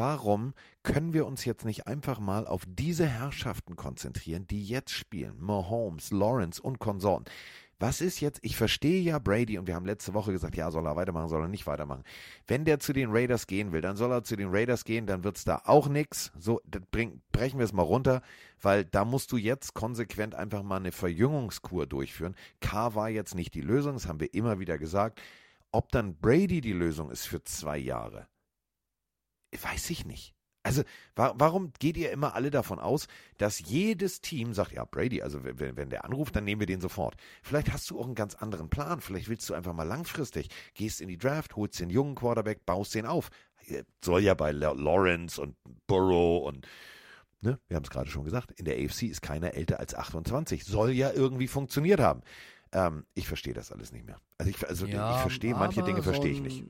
Warum 0.00 0.54
können 0.82 1.12
wir 1.12 1.26
uns 1.26 1.44
jetzt 1.44 1.66
nicht 1.66 1.86
einfach 1.86 2.20
mal 2.20 2.46
auf 2.46 2.62
diese 2.66 3.04
Herrschaften 3.04 3.76
konzentrieren, 3.76 4.46
die 4.46 4.64
jetzt 4.64 4.92
spielen? 4.92 5.38
Mahomes, 5.38 6.10
Lawrence 6.10 6.58
und 6.58 6.78
Konsorten. 6.78 7.26
Was 7.78 8.00
ist 8.00 8.18
jetzt, 8.20 8.38
ich 8.40 8.56
verstehe 8.56 9.02
ja 9.02 9.18
Brady 9.18 9.58
und 9.58 9.66
wir 9.66 9.74
haben 9.74 9.84
letzte 9.84 10.14
Woche 10.14 10.32
gesagt, 10.32 10.56
ja, 10.56 10.70
soll 10.70 10.86
er 10.86 10.96
weitermachen, 10.96 11.28
soll 11.28 11.42
er 11.42 11.48
nicht 11.48 11.66
weitermachen. 11.66 12.04
Wenn 12.46 12.64
der 12.64 12.80
zu 12.80 12.94
den 12.94 13.10
Raiders 13.10 13.46
gehen 13.46 13.72
will, 13.72 13.82
dann 13.82 13.96
soll 13.96 14.10
er 14.10 14.24
zu 14.24 14.36
den 14.36 14.48
Raiders 14.48 14.84
gehen, 14.84 15.04
dann 15.04 15.22
wird 15.22 15.36
es 15.36 15.44
da 15.44 15.60
auch 15.66 15.86
nichts. 15.86 16.32
So, 16.38 16.62
bring, 16.90 17.20
brechen 17.30 17.58
wir 17.58 17.64
es 17.66 17.74
mal 17.74 17.82
runter, 17.82 18.22
weil 18.62 18.86
da 18.86 19.04
musst 19.04 19.32
du 19.32 19.36
jetzt 19.36 19.74
konsequent 19.74 20.34
einfach 20.34 20.62
mal 20.62 20.78
eine 20.78 20.92
Verjüngungskur 20.92 21.86
durchführen. 21.86 22.36
K 22.62 22.94
war 22.94 23.10
jetzt 23.10 23.34
nicht 23.34 23.52
die 23.52 23.60
Lösung, 23.60 23.92
das 23.92 24.08
haben 24.08 24.20
wir 24.20 24.32
immer 24.32 24.60
wieder 24.60 24.78
gesagt. 24.78 25.20
Ob 25.72 25.92
dann 25.92 26.16
Brady 26.16 26.62
die 26.62 26.72
Lösung 26.72 27.10
ist 27.10 27.26
für 27.26 27.44
zwei 27.44 27.76
Jahre, 27.76 28.28
weiß 29.52 29.90
ich 29.90 30.04
nicht. 30.04 30.34
Also, 30.62 30.82
wa 31.16 31.32
warum 31.36 31.72
geht 31.78 31.96
ihr 31.96 32.10
immer 32.10 32.34
alle 32.34 32.50
davon 32.50 32.78
aus, 32.78 33.06
dass 33.38 33.60
jedes 33.60 34.20
Team 34.20 34.52
sagt, 34.52 34.72
ja, 34.72 34.84
Brady, 34.84 35.22
also 35.22 35.42
wenn, 35.42 35.76
wenn 35.76 35.88
der 35.88 36.04
anruft, 36.04 36.36
dann 36.36 36.44
nehmen 36.44 36.60
wir 36.60 36.66
den 36.66 36.82
sofort. 36.82 37.16
Vielleicht 37.42 37.72
hast 37.72 37.88
du 37.90 37.98
auch 37.98 38.04
einen 38.04 38.14
ganz 38.14 38.34
anderen 38.34 38.68
Plan. 38.68 39.00
Vielleicht 39.00 39.28
willst 39.28 39.48
du 39.48 39.54
einfach 39.54 39.72
mal 39.72 39.84
langfristig, 39.84 40.48
gehst 40.74 41.00
in 41.00 41.08
die 41.08 41.16
Draft, 41.16 41.56
holst 41.56 41.80
den 41.80 41.88
jungen 41.88 42.14
Quarterback, 42.14 42.66
baust 42.66 42.94
den 42.94 43.06
auf. 43.06 43.30
Soll 44.04 44.22
ja 44.22 44.34
bei 44.34 44.52
Lawrence 44.52 45.40
und 45.40 45.56
Burrow 45.86 46.46
und 46.46 46.66
Ne, 47.42 47.58
wir 47.68 47.76
haben 47.76 47.84
es 47.84 47.90
gerade 47.90 48.10
schon 48.10 48.24
gesagt, 48.24 48.52
in 48.52 48.66
der 48.66 48.76
AFC 48.76 49.04
ist 49.04 49.22
keiner 49.22 49.54
älter 49.54 49.80
als 49.80 49.94
28. 49.94 50.62
Soll 50.62 50.90
ja 50.90 51.10
irgendwie 51.10 51.48
funktioniert 51.48 51.98
haben. 51.98 52.20
Ähm, 52.70 53.06
ich 53.14 53.26
verstehe 53.26 53.54
das 53.54 53.72
alles 53.72 53.92
nicht 53.92 54.04
mehr. 54.04 54.20
Also 54.36 54.50
ich, 54.50 54.68
also 54.68 54.84
ja, 54.84 55.14
ich 55.14 55.22
verstehe, 55.22 55.54
manche 55.54 55.82
Dinge 55.82 56.02
verstehe 56.02 56.32
ich 56.32 56.42
nicht 56.42 56.66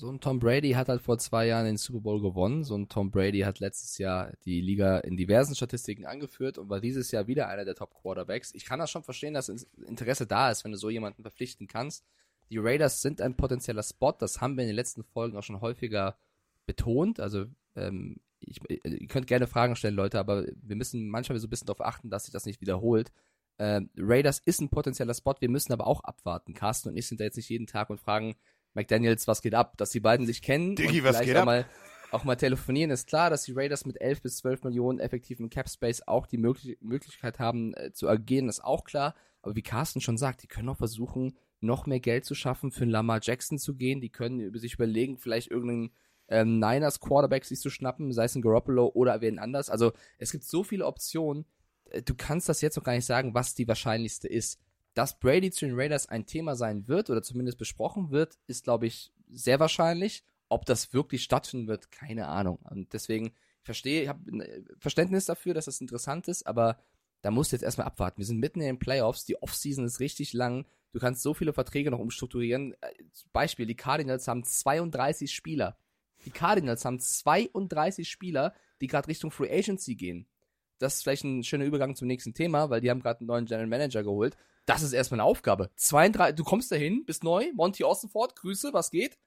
so 0.00 0.10
ein 0.10 0.18
Tom 0.18 0.38
Brady 0.38 0.70
hat 0.72 0.88
halt 0.88 1.02
vor 1.02 1.18
zwei 1.18 1.46
Jahren 1.46 1.66
den 1.66 1.76
Super 1.76 2.00
Bowl 2.00 2.22
gewonnen. 2.22 2.64
So 2.64 2.74
ein 2.74 2.88
Tom 2.88 3.10
Brady 3.10 3.40
hat 3.40 3.60
letztes 3.60 3.98
Jahr 3.98 4.32
die 4.46 4.62
Liga 4.62 4.98
in 4.98 5.18
diversen 5.18 5.54
Statistiken 5.54 6.06
angeführt 6.06 6.56
und 6.56 6.70
war 6.70 6.80
dieses 6.80 7.10
Jahr 7.10 7.26
wieder 7.26 7.48
einer 7.48 7.66
der 7.66 7.74
Top 7.74 7.94
Quarterbacks. 7.94 8.54
Ich 8.54 8.64
kann 8.64 8.78
das 8.78 8.90
schon 8.90 9.02
verstehen, 9.02 9.34
dass 9.34 9.50
Interesse 9.86 10.26
da 10.26 10.50
ist, 10.50 10.64
wenn 10.64 10.72
du 10.72 10.78
so 10.78 10.88
jemanden 10.88 11.20
verpflichten 11.20 11.68
kannst. 11.68 12.06
Die 12.48 12.56
Raiders 12.56 13.02
sind 13.02 13.20
ein 13.20 13.36
potenzieller 13.36 13.82
Spot. 13.82 14.12
Das 14.12 14.40
haben 14.40 14.56
wir 14.56 14.62
in 14.62 14.68
den 14.68 14.76
letzten 14.76 15.04
Folgen 15.04 15.36
auch 15.36 15.42
schon 15.42 15.60
häufiger 15.60 16.16
betont. 16.64 17.20
Also 17.20 17.44
ähm, 17.76 18.16
ich, 18.40 18.58
ihr 18.70 19.06
könnt 19.06 19.26
gerne 19.26 19.46
Fragen 19.46 19.76
stellen, 19.76 19.94
Leute, 19.94 20.18
aber 20.18 20.46
wir 20.62 20.76
müssen 20.76 21.10
manchmal 21.10 21.38
so 21.38 21.46
ein 21.46 21.50
bisschen 21.50 21.66
darauf 21.66 21.84
achten, 21.84 22.08
dass 22.08 22.24
sich 22.24 22.32
das 22.32 22.46
nicht 22.46 22.62
wiederholt. 22.62 23.12
Äh, 23.58 23.82
Raiders 23.98 24.38
ist 24.38 24.62
ein 24.62 24.70
potenzieller 24.70 25.12
Spot, 25.12 25.34
wir 25.38 25.50
müssen 25.50 25.74
aber 25.74 25.86
auch 25.86 26.02
abwarten. 26.04 26.54
Carsten 26.54 26.88
und 26.88 26.96
ich 26.96 27.06
sind 27.06 27.20
da 27.20 27.24
jetzt 27.24 27.36
nicht 27.36 27.50
jeden 27.50 27.66
Tag 27.66 27.90
und 27.90 28.00
fragen, 28.00 28.34
McDaniels, 28.74 29.26
was 29.26 29.42
geht 29.42 29.54
ab? 29.54 29.76
Dass 29.76 29.90
die 29.90 30.00
beiden 30.00 30.26
sich 30.26 30.42
kennen 30.42 30.76
Diggi, 30.76 31.00
und 31.00 31.06
was 31.06 31.20
geht 31.20 31.36
auch 31.36 31.40
ab? 31.40 31.46
mal 31.46 31.66
auch 32.12 32.24
mal 32.24 32.36
telefonieren, 32.36 32.90
ist 32.90 33.06
klar, 33.06 33.30
dass 33.30 33.44
die 33.44 33.52
Raiders 33.52 33.86
mit 33.86 34.00
11 34.00 34.22
bis 34.22 34.36
12 34.38 34.64
Millionen 34.64 34.98
effektiven 34.98 35.48
Cap 35.48 35.68
Space 35.68 36.02
auch 36.06 36.26
die 36.26 36.38
Möglich 36.38 36.78
Möglichkeit 36.80 37.38
haben 37.38 37.74
äh, 37.74 37.92
zu 37.92 38.08
agieren, 38.08 38.48
ist 38.48 38.64
auch 38.64 38.84
klar. 38.84 39.14
Aber 39.42 39.56
wie 39.56 39.62
Carsten 39.62 40.00
schon 40.00 40.18
sagt, 40.18 40.42
die 40.42 40.48
können 40.48 40.68
auch 40.68 40.76
versuchen, 40.76 41.36
noch 41.60 41.86
mehr 41.86 42.00
Geld 42.00 42.24
zu 42.24 42.34
schaffen, 42.34 42.70
für 42.70 42.82
einen 42.82 42.90
Lamar 42.90 43.20
Jackson 43.22 43.58
zu 43.58 43.74
gehen. 43.74 44.00
Die 44.00 44.10
können 44.10 44.52
sich 44.58 44.74
überlegen, 44.74 45.18
vielleicht 45.18 45.50
irgendeinen 45.50 45.90
ähm, 46.28 46.58
Niners 46.58 47.00
Quarterback 47.00 47.44
sich 47.44 47.60
zu 47.60 47.70
schnappen, 47.70 48.12
sei 48.12 48.24
es 48.24 48.34
ein 48.34 48.42
Garoppolo 48.42 48.90
oder 48.94 49.20
wen 49.20 49.38
anders. 49.38 49.70
Also 49.70 49.92
es 50.18 50.32
gibt 50.32 50.44
so 50.44 50.62
viele 50.62 50.86
Optionen. 50.86 51.46
Äh, 51.90 52.02
du 52.02 52.14
kannst 52.14 52.48
das 52.48 52.60
jetzt 52.60 52.76
noch 52.76 52.84
gar 52.84 52.94
nicht 52.94 53.06
sagen, 53.06 53.34
was 53.34 53.54
die 53.54 53.68
wahrscheinlichste 53.68 54.28
ist 54.28 54.58
dass 54.94 55.18
Brady 55.18 55.50
zu 55.50 55.66
den 55.66 55.78
Raiders 55.78 56.08
ein 56.08 56.26
Thema 56.26 56.56
sein 56.56 56.88
wird 56.88 57.10
oder 57.10 57.22
zumindest 57.22 57.58
besprochen 57.58 58.10
wird, 58.10 58.38
ist, 58.46 58.64
glaube 58.64 58.86
ich, 58.86 59.12
sehr 59.30 59.60
wahrscheinlich. 59.60 60.24
Ob 60.48 60.66
das 60.66 60.92
wirklich 60.92 61.22
stattfinden 61.22 61.68
wird, 61.68 61.92
keine 61.92 62.26
Ahnung. 62.26 62.58
Und 62.68 62.92
deswegen 62.92 63.32
ich 63.60 63.66
verstehe, 63.66 64.02
ich 64.02 64.08
habe 64.08 64.64
Verständnis 64.78 65.26
dafür, 65.26 65.54
dass 65.54 65.66
das 65.66 65.80
interessant 65.80 66.28
ist, 66.28 66.46
aber 66.46 66.78
da 67.20 67.30
musst 67.30 67.52
du 67.52 67.56
jetzt 67.56 67.62
erstmal 67.62 67.86
abwarten. 67.86 68.18
Wir 68.18 68.24
sind 68.24 68.38
mitten 68.38 68.60
in 68.60 68.66
den 68.66 68.78
Playoffs, 68.78 69.26
die 69.26 69.40
Offseason 69.42 69.84
ist 69.84 70.00
richtig 70.00 70.32
lang. 70.32 70.66
Du 70.92 70.98
kannst 70.98 71.22
so 71.22 71.34
viele 71.34 71.52
Verträge 71.52 71.90
noch 71.90 71.98
umstrukturieren. 71.98 72.74
Äh, 72.80 72.92
Beispiel, 73.32 73.66
die 73.66 73.76
Cardinals 73.76 74.26
haben 74.26 74.42
32 74.42 75.30
Spieler. 75.30 75.76
Die 76.24 76.30
Cardinals 76.30 76.84
haben 76.84 76.98
32 76.98 78.08
Spieler, 78.08 78.54
die 78.80 78.86
gerade 78.86 79.08
Richtung 79.08 79.30
Free 79.30 79.50
Agency 79.50 79.94
gehen. 79.94 80.26
Das 80.78 80.96
ist 80.96 81.02
vielleicht 81.02 81.24
ein 81.24 81.44
schöner 81.44 81.66
Übergang 81.66 81.94
zum 81.94 82.08
nächsten 82.08 82.32
Thema, 82.32 82.70
weil 82.70 82.80
die 82.80 82.90
haben 82.90 83.00
gerade 83.00 83.20
einen 83.20 83.26
neuen 83.26 83.44
General 83.44 83.66
Manager 83.66 84.02
geholt. 84.02 84.36
Das 84.66 84.82
ist 84.82 84.92
erstmal 84.92 85.20
eine 85.20 85.28
Aufgabe. 85.28 85.70
32, 85.76 86.36
du 86.36 86.44
kommst 86.44 86.70
dahin, 86.70 87.04
bist 87.04 87.24
neu, 87.24 87.50
Monty 87.54 87.84
Ossenfort, 87.84 88.36
Grüße, 88.36 88.72
was 88.72 88.90
geht? 88.90 89.18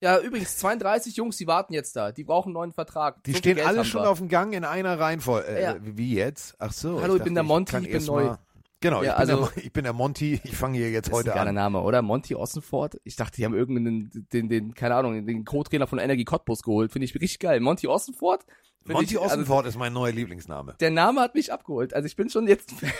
Ja, 0.00 0.20
übrigens, 0.20 0.58
32 0.58 1.16
Jungs, 1.16 1.36
die 1.36 1.46
warten 1.48 1.72
jetzt 1.72 1.96
da. 1.96 2.12
Die 2.12 2.22
brauchen 2.22 2.48
einen 2.48 2.54
neuen 2.54 2.72
Vertrag. 2.72 3.22
Die 3.24 3.32
so 3.32 3.38
stehen 3.38 3.60
alle 3.60 3.84
schon 3.84 4.02
wir. 4.02 4.10
auf 4.10 4.18
dem 4.18 4.28
Gang 4.28 4.54
in 4.54 4.64
einer 4.64 4.98
Reihenfolge. 4.98 5.48
Äh, 5.48 5.62
ja. 5.62 5.76
Wie 5.80 6.14
jetzt? 6.14 6.54
Ach 6.58 6.72
so. 6.72 7.02
Hallo, 7.02 7.14
ich, 7.14 7.18
ich 7.18 7.24
bin 7.24 7.34
der 7.34 7.42
Monty, 7.42 7.76
ich, 7.78 7.86
ich 7.86 7.92
bin 7.92 8.04
neu. 8.04 8.24
Mal, 8.26 8.38
genau, 8.80 9.02
ja, 9.02 9.12
ich, 9.12 9.26
bin 9.26 9.30
also, 9.30 9.46
der, 9.46 9.64
ich 9.64 9.72
bin 9.72 9.84
der 9.84 9.92
Monty, 9.92 10.40
ich 10.44 10.56
fange 10.56 10.78
hier 10.78 10.90
jetzt 10.90 11.10
heute 11.10 11.32
an. 11.32 11.36
Das 11.36 11.44
ist 11.44 11.48
ein 11.48 11.54
Name, 11.54 11.80
oder? 11.80 12.02
Monty 12.02 12.34
Ossenfort. 12.34 13.00
Ich 13.04 13.16
dachte, 13.16 13.36
die 13.36 13.44
haben 13.44 13.54
irgendeinen, 13.54 14.10
den, 14.32 14.48
den, 14.48 14.74
keine 14.74 14.94
Ahnung, 14.94 15.26
den 15.26 15.44
Co-Trainer 15.44 15.86
von 15.86 15.98
Energie 15.98 16.24
Cottbus 16.24 16.62
geholt. 16.62 16.92
Finde 16.92 17.04
ich 17.04 17.14
richtig 17.14 17.38
geil. 17.38 17.60
Monty 17.60 17.86
Ossenfort 17.86 18.44
Monty 18.84 19.14
ich, 19.14 19.18
Ossenfort 19.18 19.66
also, 19.66 19.76
ist 19.76 19.78
mein 19.78 19.92
neuer 19.92 20.12
Lieblingsname. 20.12 20.76
Der 20.80 20.90
Name 20.90 21.20
hat 21.20 21.34
mich 21.34 21.52
abgeholt. 21.52 21.94
Also 21.94 22.06
ich 22.06 22.16
bin 22.16 22.30
schon 22.30 22.48
jetzt 22.48 22.72
Fan. 22.72 22.90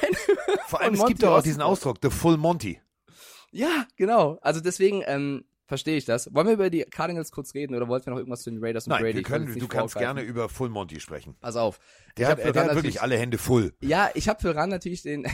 Vor 0.67 0.81
allem, 0.81 0.95
es 0.95 1.07
gibt 1.07 1.23
doch 1.23 1.39
auch 1.39 1.43
diesen 1.43 1.63
Ausdruck, 1.63 1.99
The 2.03 2.11
Full 2.11 2.37
Monty. 2.37 2.81
Ja, 3.51 3.87
genau. 3.97 4.39
Also 4.43 4.61
deswegen, 4.61 5.03
ähm, 5.07 5.45
verstehe 5.67 5.97
ich 5.97 6.05
das. 6.05 6.33
Wollen 6.35 6.47
wir 6.47 6.55
über 6.55 6.71
die 6.71 6.83
Cardinals 6.83 7.31
kurz 7.31 7.55
reden 7.55 7.75
oder 7.75 7.89
wollten 7.89 8.07
wir 8.07 8.11
noch 8.13 8.19
irgendwas 8.19 8.43
zu 8.43 8.51
den 8.51 8.63
Raiders 8.63 8.87
und 8.87 8.91
Nein, 8.91 9.03
Brady? 9.03 9.17
wir 9.17 9.23
können, 9.23 9.59
du 9.59 9.69
kannst 9.69 9.97
gerne 9.97 10.23
über 10.23 10.49
Full 10.49 10.69
Monty 10.69 11.01
sprechen. 11.01 11.37
Pass 11.41 11.57
auf. 11.57 11.79
Der 12.17 12.29
hat, 12.29 12.39
der 12.39 12.55
hat 12.55 12.75
wirklich 12.75 13.01
alle 13.01 13.17
Hände 13.17 13.39
voll. 13.39 13.75
Ja, 13.81 14.11
ich 14.15 14.29
habe 14.29 14.41
für 14.41 14.55
Ran 14.55 14.71
natürlich 14.71 15.03
den, 15.03 15.27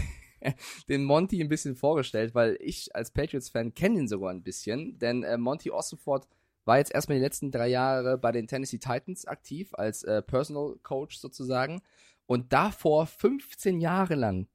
den 0.88 1.04
Monty 1.04 1.40
ein 1.40 1.48
bisschen 1.48 1.74
vorgestellt, 1.74 2.34
weil 2.34 2.56
ich 2.60 2.94
als 2.94 3.10
Patriots-Fan 3.10 3.74
kenne 3.74 4.00
ihn 4.00 4.08
sogar 4.08 4.30
ein 4.30 4.42
bisschen, 4.42 4.98
denn 4.98 5.22
äh, 5.22 5.38
Monty 5.38 5.70
Ossenford 5.70 6.26
war 6.64 6.78
jetzt 6.78 6.94
erstmal 6.94 7.18
die 7.18 7.24
letzten 7.24 7.50
drei 7.50 7.68
Jahre 7.68 8.18
bei 8.18 8.32
den 8.32 8.46
Tennessee 8.46 8.78
Titans 8.78 9.26
aktiv 9.26 9.70
als 9.74 10.02
äh, 10.04 10.22
Personal 10.22 10.76
Coach 10.82 11.18
sozusagen 11.18 11.82
und 12.26 12.52
davor 12.52 13.06
15 13.06 13.80
Jahre 13.80 14.14
lang 14.14 14.48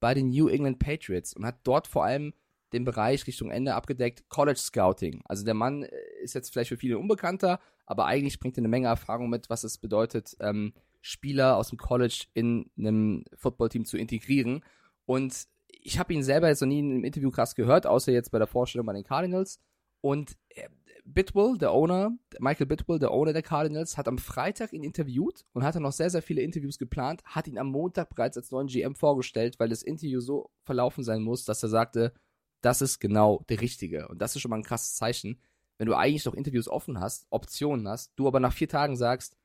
bei 0.00 0.14
den 0.14 0.30
New 0.30 0.48
England 0.48 0.78
Patriots 0.80 1.34
und 1.34 1.46
hat 1.46 1.60
dort 1.62 1.86
vor 1.86 2.04
allem 2.04 2.34
den 2.72 2.84
Bereich 2.84 3.26
Richtung 3.26 3.50
Ende 3.50 3.74
abgedeckt, 3.74 4.28
College 4.28 4.58
Scouting. 4.58 5.22
Also 5.26 5.44
der 5.44 5.54
Mann 5.54 5.82
äh, 5.82 5.90
ist 6.22 6.34
jetzt 6.34 6.52
vielleicht 6.52 6.70
für 6.70 6.76
viele 6.76 6.98
unbekannter, 6.98 7.60
aber 7.86 8.06
eigentlich 8.06 8.40
bringt 8.40 8.56
er 8.56 8.62
eine 8.62 8.68
Menge 8.68 8.88
Erfahrung 8.88 9.28
mit, 9.28 9.50
was 9.50 9.64
es 9.64 9.78
bedeutet, 9.78 10.36
ähm, 10.40 10.72
Spieler 11.00 11.56
aus 11.56 11.68
dem 11.68 11.78
College 11.78 12.26
in 12.32 12.70
einem 12.78 13.24
Footballteam 13.34 13.84
zu 13.84 13.98
integrieren. 13.98 14.64
Und 15.06 15.46
ich 15.68 15.98
habe 15.98 16.12
ihn 16.14 16.22
selber 16.22 16.48
jetzt 16.48 16.60
noch 16.60 16.68
nie 16.68 16.80
in 16.80 16.90
einem 16.90 17.04
Interview 17.04 17.30
krass 17.30 17.54
gehört, 17.54 17.86
außer 17.86 18.12
jetzt 18.12 18.30
bei 18.30 18.38
der 18.38 18.46
Vorstellung 18.46 18.86
bei 18.86 18.92
den 18.92 19.04
Cardinals. 19.04 19.60
Und 20.00 20.36
äh, 20.50 20.68
Bitwell, 21.04 21.58
der 21.58 21.72
Owner, 21.72 22.16
Michael 22.38 22.66
Bitwell, 22.66 22.98
der 22.98 23.10
Owner 23.10 23.32
der 23.32 23.42
Cardinals, 23.42 23.96
hat 23.96 24.06
am 24.06 24.18
Freitag 24.18 24.72
ihn 24.72 24.84
interviewt 24.84 25.44
und 25.52 25.64
hatte 25.64 25.80
noch 25.80 25.92
sehr, 25.92 26.10
sehr 26.10 26.22
viele 26.22 26.42
Interviews 26.42 26.78
geplant, 26.78 27.22
hat 27.24 27.48
ihn 27.48 27.58
am 27.58 27.68
Montag 27.68 28.08
bereits 28.10 28.36
als 28.36 28.50
neuen 28.50 28.68
GM 28.68 28.94
vorgestellt, 28.94 29.58
weil 29.58 29.68
das 29.68 29.82
Interview 29.82 30.20
so 30.20 30.50
verlaufen 30.62 31.02
sein 31.02 31.22
muss, 31.22 31.44
dass 31.44 31.62
er 31.62 31.68
sagte, 31.68 32.12
das 32.60 32.82
ist 32.82 33.00
genau 33.00 33.44
der 33.48 33.60
Richtige. 33.60 34.06
Und 34.08 34.22
das 34.22 34.36
ist 34.36 34.42
schon 34.42 34.50
mal 34.50 34.58
ein 34.58 34.62
krasses 34.62 34.94
Zeichen, 34.94 35.40
wenn 35.78 35.86
du 35.86 35.96
eigentlich 35.96 36.24
noch 36.24 36.34
Interviews 36.34 36.68
offen 36.68 37.00
hast, 37.00 37.26
Optionen 37.30 37.88
hast, 37.88 38.12
du 38.14 38.28
aber 38.28 38.38
nach 38.38 38.52
vier 38.52 38.68
Tagen 38.68 38.96
sagst, 38.96 39.36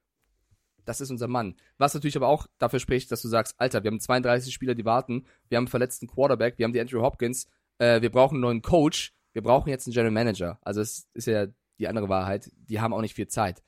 das 0.87 1.01
ist 1.01 1.11
unser 1.11 1.27
Mann. 1.27 1.55
Was 1.77 1.93
natürlich 1.93 2.15
aber 2.15 2.27
auch 2.27 2.47
dafür 2.57 2.79
spricht, 2.79 3.11
dass 3.11 3.21
du 3.21 3.27
sagst, 3.27 3.55
Alter, 3.57 3.83
wir 3.83 3.91
haben 3.91 3.99
32 3.99 4.53
Spieler, 4.53 4.73
die 4.73 4.85
warten, 4.85 5.25
wir 5.49 5.57
haben 5.57 5.63
einen 5.63 5.67
verletzten 5.67 6.07
Quarterback, 6.07 6.57
wir 6.57 6.63
haben 6.63 6.73
die 6.73 6.79
Andrew 6.79 7.01
Hopkins, 7.01 7.47
äh, 7.79 8.01
wir 8.01 8.11
brauchen 8.11 8.35
einen 8.35 8.41
neuen 8.41 8.61
Coach, 8.61 9.13
wir 9.33 9.43
brauchen 9.43 9.69
jetzt 9.69 9.87
einen 9.87 9.93
General 9.93 10.11
Manager. 10.11 10.59
Also 10.61 10.81
es 10.81 11.07
ist 11.13 11.27
ja 11.27 11.47
die 11.79 11.87
andere 11.87 12.09
Wahrheit, 12.09 12.51
die 12.55 12.79
haben 12.79 12.93
auch 12.93 13.01
nicht 13.01 13.15
viel 13.15 13.27
Zeit. 13.27 13.61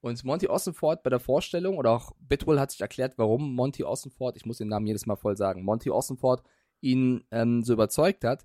Und 0.00 0.24
Monty 0.24 0.48
Ossenford 0.48 1.02
bei 1.02 1.10
der 1.10 1.20
Vorstellung, 1.20 1.76
oder 1.76 1.90
auch 1.90 2.12
Bitwell 2.18 2.58
hat 2.58 2.72
sich 2.72 2.80
erklärt, 2.80 3.18
warum 3.18 3.54
Monty 3.54 3.84
Ossenford, 3.84 4.36
ich 4.36 4.46
muss 4.46 4.58
den 4.58 4.68
Namen 4.68 4.86
jedes 4.86 5.06
Mal 5.06 5.16
voll 5.16 5.36
sagen, 5.36 5.62
Monty 5.62 5.90
Ossenford 5.90 6.42
ihn 6.80 7.24
ähm, 7.30 7.62
so 7.62 7.74
überzeugt 7.74 8.24
hat, 8.24 8.44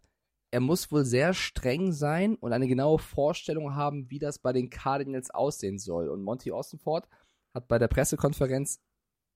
er 0.51 0.59
muss 0.59 0.91
wohl 0.91 1.03
sehr 1.03 1.33
streng 1.33 1.91
sein 1.91 2.35
und 2.35 2.53
eine 2.53 2.67
genaue 2.67 2.99
Vorstellung 2.99 3.75
haben, 3.75 4.09
wie 4.11 4.19
das 4.19 4.39
bei 4.39 4.53
den 4.53 4.69
Cardinals 4.69 5.31
aussehen 5.31 5.79
soll. 5.79 6.09
Und 6.09 6.23
Monty 6.23 6.51
Ossenford 6.51 7.07
hat 7.57 7.67
bei 7.67 7.79
der 7.79 7.87
Pressekonferenz 7.87 8.79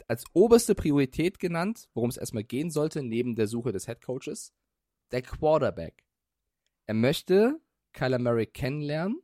als 0.08 0.24
oberste 0.34 0.76
Priorität 0.76 1.40
genannt, 1.40 1.90
worum 1.94 2.10
es 2.10 2.18
erstmal 2.18 2.44
gehen 2.44 2.72
sollte, 2.72 3.04
neben 3.04 3.36
der 3.36 3.48
Suche 3.48 3.72
des 3.72 3.86
Head 3.86 4.02
Coaches, 4.02 4.54
der 5.12 5.22
Quarterback. 5.22 6.06
Er 6.88 6.94
möchte 6.94 7.60
Kyler 7.94 8.20
Murray 8.20 8.46
kennenlernen. 8.46 9.22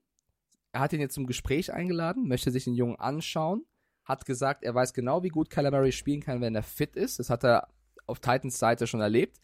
Er 0.71 0.81
hat 0.81 0.93
ihn 0.93 0.99
jetzt 0.99 1.15
zum 1.15 1.27
Gespräch 1.27 1.73
eingeladen, 1.73 2.27
möchte 2.27 2.51
sich 2.51 2.65
den 2.65 2.75
Jungen 2.75 2.97
anschauen, 2.97 3.65
hat 4.03 4.25
gesagt, 4.25 4.63
er 4.63 4.75
weiß 4.75 4.93
genau, 4.93 5.23
wie 5.23 5.29
gut 5.29 5.49
Kyler 5.49 5.71
Murray 5.71 5.91
spielen 5.91 6.21
kann, 6.21 6.41
wenn 6.41 6.55
er 6.55 6.63
fit 6.63 6.95
ist. 6.95 7.19
Das 7.19 7.29
hat 7.29 7.43
er 7.43 7.67
auf 8.05 8.19
Titans 8.19 8.59
Seite 8.59 8.87
schon 8.87 9.01
erlebt. 9.01 9.39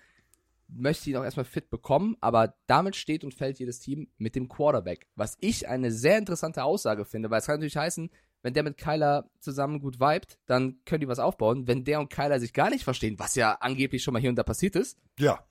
Möchte 0.68 1.10
ihn 1.10 1.18
auch 1.18 1.24
erstmal 1.24 1.46
fit 1.46 1.70
bekommen, 1.70 2.16
aber 2.22 2.56
damit 2.68 2.96
steht 2.96 3.24
und 3.24 3.34
fällt 3.34 3.60
jedes 3.60 3.80
Team 3.80 4.10
mit 4.18 4.36
dem 4.36 4.48
Quarterback. 4.48 5.08
Was 5.16 5.38
ich 5.40 5.68
eine 5.68 5.92
sehr 5.92 6.18
interessante 6.18 6.64
Aussage 6.64 7.06
finde, 7.06 7.30
weil 7.30 7.40
es 7.40 7.46
kann 7.46 7.56
natürlich 7.56 7.78
heißen, 7.78 8.10
wenn 8.44 8.54
der 8.54 8.62
mit 8.64 8.78
Kyler 8.78 9.28
zusammen 9.40 9.80
gut 9.80 10.00
vibet, 10.00 10.38
dann 10.46 10.78
können 10.86 11.02
die 11.02 11.08
was 11.08 11.18
aufbauen. 11.20 11.66
Wenn 11.68 11.84
der 11.84 12.00
und 12.00 12.10
Kyler 12.14 12.40
sich 12.40 12.54
gar 12.54 12.70
nicht 12.70 12.84
verstehen, 12.84 13.18
was 13.18 13.34
ja 13.36 13.54
angeblich 13.62 14.04
schon 14.04 14.14
mal 14.14 14.20
hier 14.20 14.30
und 14.30 14.36
da 14.36 14.44
passiert 14.44 14.76
ist, 14.76 15.00
Ja. 15.18 15.44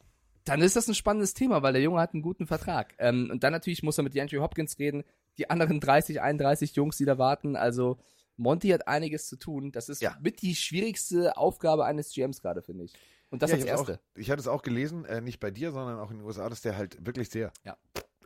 dann 0.45 0.61
ist 0.63 0.77
das 0.77 0.87
ein 0.89 0.95
spannendes 0.95 1.35
Thema, 1.35 1.63
weil 1.63 1.73
der 1.73 1.83
Junge 1.83 2.01
hat 2.01 2.13
einen 2.15 2.23
guten 2.23 2.47
Vertrag. 2.47 2.95
Ähm, 2.99 3.29
und 3.33 3.43
dann 3.43 3.53
natürlich 3.53 3.83
muss 3.83 3.99
er 3.99 4.05
mit 4.05 4.17
Andrew 4.19 4.41
Hopkins 4.43 4.79
reden, 4.79 5.03
die 5.39 5.51
anderen 5.51 5.81
30, 5.81 6.21
31 6.21 6.75
Jungs, 6.77 6.97
die 6.99 7.05
da 7.05 7.19
warten. 7.19 7.57
Also 7.57 7.99
Monty 8.37 8.69
hat 8.69 8.87
einiges 8.89 9.27
zu 9.27 9.37
tun. 9.37 9.73
Das 9.73 9.89
ist 9.89 10.03
Ja. 10.03 10.17
mit 10.21 10.43
die 10.43 10.55
schwierigste 10.55 11.37
Aufgabe 11.37 11.85
eines 11.85 12.13
GMs 12.13 12.41
gerade, 12.43 12.63
finde 12.63 12.85
ich. 12.85 12.93
Und 13.31 13.41
das 13.43 13.51
ja, 13.51 13.57
als 13.57 13.65
ich 13.65 13.71
erste. 13.71 13.95
Auch, 13.95 13.99
ich 14.19 14.31
hatte 14.31 14.41
es 14.41 14.49
auch 14.49 14.61
gelesen, 14.63 15.07
äh, 15.07 15.23
nicht 15.23 15.41
bei 15.41 15.51
dir, 15.51 15.73
sondern 15.73 15.99
auch 15.99 16.11
in 16.11 16.19
den 16.19 16.27
USA, 16.27 16.51
dass 16.51 16.61
der 16.61 16.77
halt 16.77 17.07
wirklich 17.07 17.31
sehr, 17.31 17.51
Ja. 17.65 17.79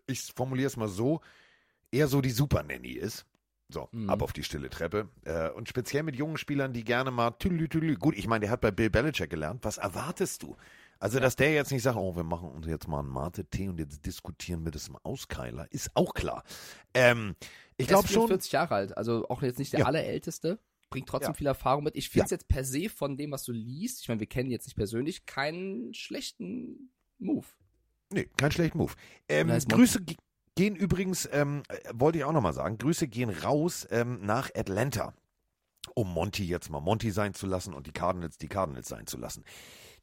ich 0.09 0.23
formuliere 0.35 0.67
es 0.67 0.77
mal 0.77 0.89
so, 0.89 1.21
eher 1.93 2.09
so 2.09 2.21
die 2.21 2.31
Super-Nanny 2.31 2.91
ist. 2.93 3.25
So, 3.69 3.89
Mhm. 3.93 4.09
ab 4.11 4.23
auf 4.23 4.33
die 4.33 4.45
stille 4.45 4.71
Treppe. 4.71 5.09
Äh, 5.25 5.51
und 5.51 5.69
speziell 5.69 6.03
mit 6.05 6.15
jungen 6.17 6.37
Spielern, 6.37 6.73
die 6.73 6.85
gerne 6.85 7.11
mal 7.11 7.33
tüdelü, 7.33 7.69
tüdelü. 7.69 7.97
Gut, 7.97 8.17
ich 8.17 8.27
meine, 8.29 8.43
der 8.43 8.51
hat 8.51 8.61
bei 8.61 8.71
Bill 8.71 8.91
Belichick 8.91 9.29
gelernt. 9.31 9.65
Was 9.65 9.79
erwartest 9.79 10.43
du? 10.45 10.57
Also, 10.99 11.21
dass 11.21 11.37
der 11.37 11.53
jetzt 11.53 11.73
nicht 11.73 11.83
sagt, 11.83 11.97
oh, 11.99 12.17
wir 12.17 12.23
machen 12.25 12.49
uns 12.49 12.67
jetzt 12.67 12.89
mal 12.89 13.01
einen 13.01 13.09
Mate-Tee 13.09 13.69
und 13.69 13.79
jetzt 13.79 14.07
diskutieren 14.07 14.65
wir 14.65 14.71
das 14.73 14.89
mal 14.89 15.01
aus, 15.03 15.29
Keiler, 15.29 15.67
ist 15.71 15.91
auch 15.95 16.15
klar. 16.15 16.43
Ähm, 16.95 17.35
ich 17.77 17.87
glaube 17.89 18.07
schon. 18.09 18.23
44 18.29 18.53
Jahre 18.53 18.75
alt, 18.77 18.97
also 18.97 19.29
auch 19.29 19.43
jetzt 19.43 19.59
nicht 19.59 19.73
der 19.75 19.81
Ja. 19.81 19.87
allerälteste. 19.87 20.59
Bringt 20.89 21.09
trotzdem 21.09 21.33
Ja. 21.33 21.35
viel 21.35 21.47
Erfahrung 21.49 21.83
mit. 21.85 21.97
Ich 21.97 22.09
finde 22.09 22.27
es 22.27 22.31
jetzt 22.31 22.49
per 22.49 22.65
se 22.65 22.89
von 22.89 23.17
dem, 23.19 23.33
was 23.33 23.43
du 23.45 23.53
liest, 23.53 24.01
ich 24.03 24.09
meine, 24.09 24.21
wir 24.21 24.27
kennen 24.29 24.49
ihn 24.49 24.53
jetzt 24.53 24.67
nicht 24.67 24.77
persönlich, 24.77 25.27
keinen 25.27 25.93
schlechten 25.93 26.93
Move. 27.19 27.45
Nee, 28.11 28.31
kein 28.37 28.53
schlechter 28.53 28.79
Move. 28.79 28.93
Ähm. 29.29 29.49
Grüße 29.69 30.01
gehen 30.57 30.75
übrigens, 30.75 31.29
ähm, 31.31 31.63
äh, 31.69 31.77
wollte 31.95 32.19
ich 32.19 32.25
auch 32.25 32.33
nochmal 32.33 32.55
sagen, 32.55 32.79
Grüße 32.79 33.07
gehen 33.07 33.31
raus 33.31 33.87
ähm, 33.91 34.19
nach 34.23 34.51
Atlanta, 34.57 35.15
um 35.95 36.13
Monty 36.13 36.45
jetzt 36.45 36.71
mal 36.71 36.81
Monty 36.81 37.13
sein 37.13 37.35
zu 37.35 37.47
lassen 37.47 37.73
und 37.73 37.87
die 37.87 37.93
Cardinals 37.93 38.39
die 38.39 38.49
Cardinals 38.49 38.89
sein 38.89 39.07
zu 39.07 39.19
lassen. 39.19 39.45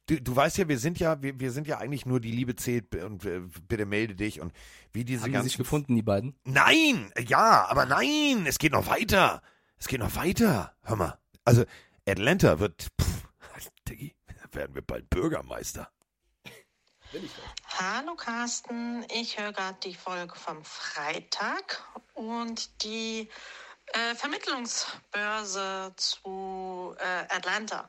Du, 0.06 0.20
du 0.20 0.36
weißt 0.36 0.58
ja, 0.58 0.68
wir 0.68 0.78
sind 0.78 0.98
ja, 0.98 1.22
wir, 1.22 1.40
wir 1.40 1.50
sind 1.50 1.66
ja 1.66 1.78
eigentlich 1.78 2.06
nur 2.06 2.20
die 2.20 2.30
Liebe 2.30 2.56
zählt 2.56 2.94
und 2.94 3.24
äh, 3.24 3.40
bitte 3.68 3.86
melde 3.86 4.14
dich 4.14 4.40
und 4.40 4.52
wie 4.92 5.04
diese 5.04 5.22
Haben 5.22 5.28
die 5.28 5.32
ganzen 5.32 5.48
sich 5.48 5.58
gefunden, 5.58 5.94
die 5.94 6.02
beiden? 6.02 6.34
Nein, 6.44 7.10
ja, 7.26 7.66
aber 7.68 7.86
nein, 7.86 8.44
es 8.46 8.58
geht 8.58 8.72
noch 8.72 8.86
weiter. 8.86 9.42
Es 9.76 9.88
geht 9.88 10.00
noch 10.00 10.14
weiter. 10.14 10.74
Hör 10.82 10.96
mal. 10.96 11.18
Also, 11.44 11.64
Atlanta 12.06 12.58
wird, 12.60 12.88
pff, 13.00 13.28
Diggi, 13.88 14.14
werden 14.52 14.74
wir 14.74 14.82
bald 14.82 15.10
Bürgermeister. 15.10 15.90
Hallo 17.78 18.16
Carsten, 18.16 19.06
ich 19.08 19.38
höre 19.38 19.52
gerade 19.52 19.78
die 19.84 19.94
Folge 19.94 20.34
vom 20.34 20.64
Freitag 20.64 21.84
und 22.14 22.82
die 22.82 23.30
äh, 23.86 24.14
Vermittlungsbörse 24.16 25.92
zu 25.96 26.96
äh, 26.98 27.34
Atlanta. 27.34 27.88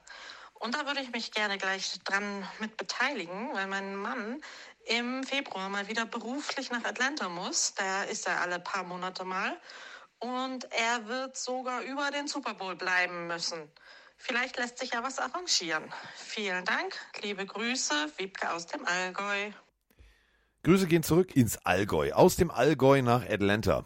Und 0.54 0.76
da 0.76 0.86
würde 0.86 1.02
ich 1.02 1.12
mich 1.12 1.32
gerne 1.32 1.58
gleich 1.58 2.00
dran 2.04 2.48
mit 2.60 2.78
beteiligen, 2.78 3.52
weil 3.54 3.66
mein 3.66 3.96
Mann 3.96 4.42
im 4.86 5.24
Februar 5.24 5.70
mal 5.70 5.88
wieder 5.88 6.06
beruflich 6.06 6.70
nach 6.70 6.84
Atlanta 6.84 7.28
muss. 7.28 7.74
Da 7.74 8.04
ist 8.04 8.28
er 8.28 8.42
alle 8.42 8.60
paar 8.60 8.84
Monate 8.84 9.24
mal. 9.26 9.60
Und 10.20 10.72
er 10.72 11.08
wird 11.08 11.36
sogar 11.36 11.82
über 11.82 12.12
den 12.12 12.28
Super 12.28 12.54
Bowl 12.54 12.76
bleiben 12.76 13.26
müssen. 13.26 13.72
Vielleicht 14.28 14.58
lässt 14.58 14.80
sich 14.80 14.92
ja 14.92 15.04
was 15.04 15.20
arrangieren. 15.20 15.84
Vielen 16.16 16.66
Dank, 16.66 16.96
liebe 17.22 17.46
Grüße, 17.46 17.94
Wiebke 18.18 18.52
aus 18.52 18.66
dem 18.66 18.84
Allgäu. 18.84 19.52
Grüße 20.64 20.88
gehen 20.88 21.04
zurück 21.04 21.36
ins 21.36 21.58
Allgäu. 21.64 22.12
Aus 22.12 22.36
dem 22.36 22.50
Allgäu 22.50 23.04
nach 23.04 23.24
Atlanta. 23.30 23.86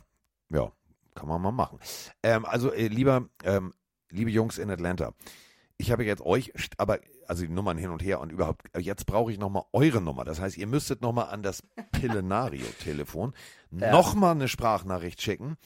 Ja, 0.49 0.71
kann 1.13 1.27
man 1.27 1.41
mal 1.41 1.51
machen. 1.51 1.77
Ähm, 2.23 2.45
also, 2.45 2.71
äh, 2.71 2.87
lieber, 2.87 3.27
ähm, 3.43 3.73
liebe 4.11 4.31
Jungs 4.31 4.57
in 4.59 4.71
Atlanta, 4.71 5.13
ich 5.77 5.91
habe 5.91 6.05
jetzt 6.05 6.21
euch, 6.21 6.53
aber, 6.77 6.99
also 7.27 7.43
die 7.43 7.49
Nummern 7.51 7.77
hin 7.77 7.89
und 7.89 8.01
her 8.01 8.21
und 8.21 8.31
überhaupt, 8.31 8.61
äh, 8.73 8.79
jetzt 8.79 9.07
brauche 9.07 9.33
ich 9.33 9.39
nochmal 9.39 9.63
eure 9.73 9.99
Nummer. 9.99 10.23
Das 10.23 10.39
heißt, 10.39 10.55
ihr 10.57 10.67
müsstet 10.67 11.01
nochmal 11.01 11.27
an 11.27 11.43
das 11.43 11.63
Pillenario-Telefon 11.91 13.33
Ja. 13.71 13.91
nochmal 13.91 14.31
eine 14.35 14.47
Sprachnachricht 14.47 15.21
schicken. 15.21 15.57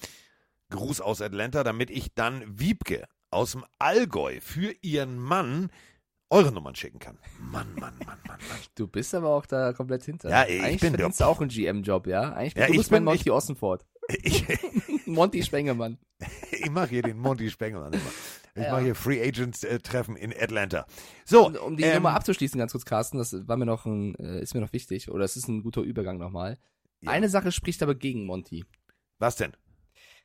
Gruß 0.72 1.00
aus 1.00 1.22
Atlanta, 1.22 1.64
damit 1.64 1.92
ich 1.92 2.16
dann 2.16 2.44
Wiebke 2.60 3.08
aus 3.34 3.52
dem 3.54 3.66
Allgäu 3.80 4.40
für 4.42 4.74
ihren 4.82 5.18
Mann 5.20 5.70
eure 6.30 6.52
Nummern 6.52 6.76
schicken 6.76 7.00
kann. 7.00 7.20
Mann, 7.40 7.68
Mann, 7.76 7.94
Mann, 8.06 8.08
Mann, 8.08 8.20
Mann. 8.28 8.40
Du 8.76 8.88
bist 8.88 9.14
aber 9.14 9.30
auch 9.30 9.46
da 9.46 9.72
komplett 9.74 10.04
hinter. 10.04 10.30
Ja, 10.30 10.48
ich 10.48 10.64
Eigentlich 10.64 10.82
bin 10.82 10.90
verdienst 10.96 11.20
du 11.20 11.26
auch 11.26 11.40
einen 11.40 11.50
GM-Job, 11.50 12.08
ja? 12.08 12.34
Eigentlich 12.34 12.56
Ja, 12.56 12.66
du 12.68 12.72
ich 12.74 12.78
bist 12.80 12.92
mein 12.92 13.04
Monty 13.04 13.30
Ossenford. 13.30 13.86
Ich, 14.24 14.46
Monty 15.06 15.44
Spengemann. 15.44 16.00
Ich 16.52 16.70
mache 16.72 16.90
hier 16.90 17.02
den 17.04 17.18
Monty 17.20 17.50
Spengler 17.50 17.88
immer. 17.88 17.98
Ich 18.56 18.64
Ja. 18.64 18.72
mache 18.72 18.84
hier 18.84 18.96
Free 18.96 19.22
Agents 19.22 19.64
äh, 19.64 19.80
Treffen 19.80 20.16
in 20.16 20.34
Atlanta. 20.34 20.86
So, 21.26 21.48
Um, 21.48 21.56
um 21.56 21.78
die 21.78 21.84
ähm, 21.84 21.96
Nummer 21.96 22.14
abzuschließen, 22.14 22.58
ganz 22.60 22.72
kurz, 22.72 22.86
Carsten, 22.86 23.18
das 23.18 23.48
war 23.48 23.58
mir 23.58 23.66
noch 23.66 23.86
ein, 23.86 24.16
äh, 24.16 24.42
ist 24.42 24.54
mir 24.54 24.62
noch 24.62 24.74
wichtig, 24.74 25.10
oder 25.10 25.26
es 25.26 25.36
ist 25.36 25.48
ein 25.48 25.62
guter 25.64 25.82
Übergang 25.82 26.18
nochmal. 26.18 26.58
Ja. 27.02 27.12
Eine 27.12 27.30
Sache 27.30 27.52
spricht 27.52 27.82
aber 27.84 27.96
gegen 27.96 28.26
Monty. 28.26 28.66
Was 29.20 29.36
denn? 29.36 29.54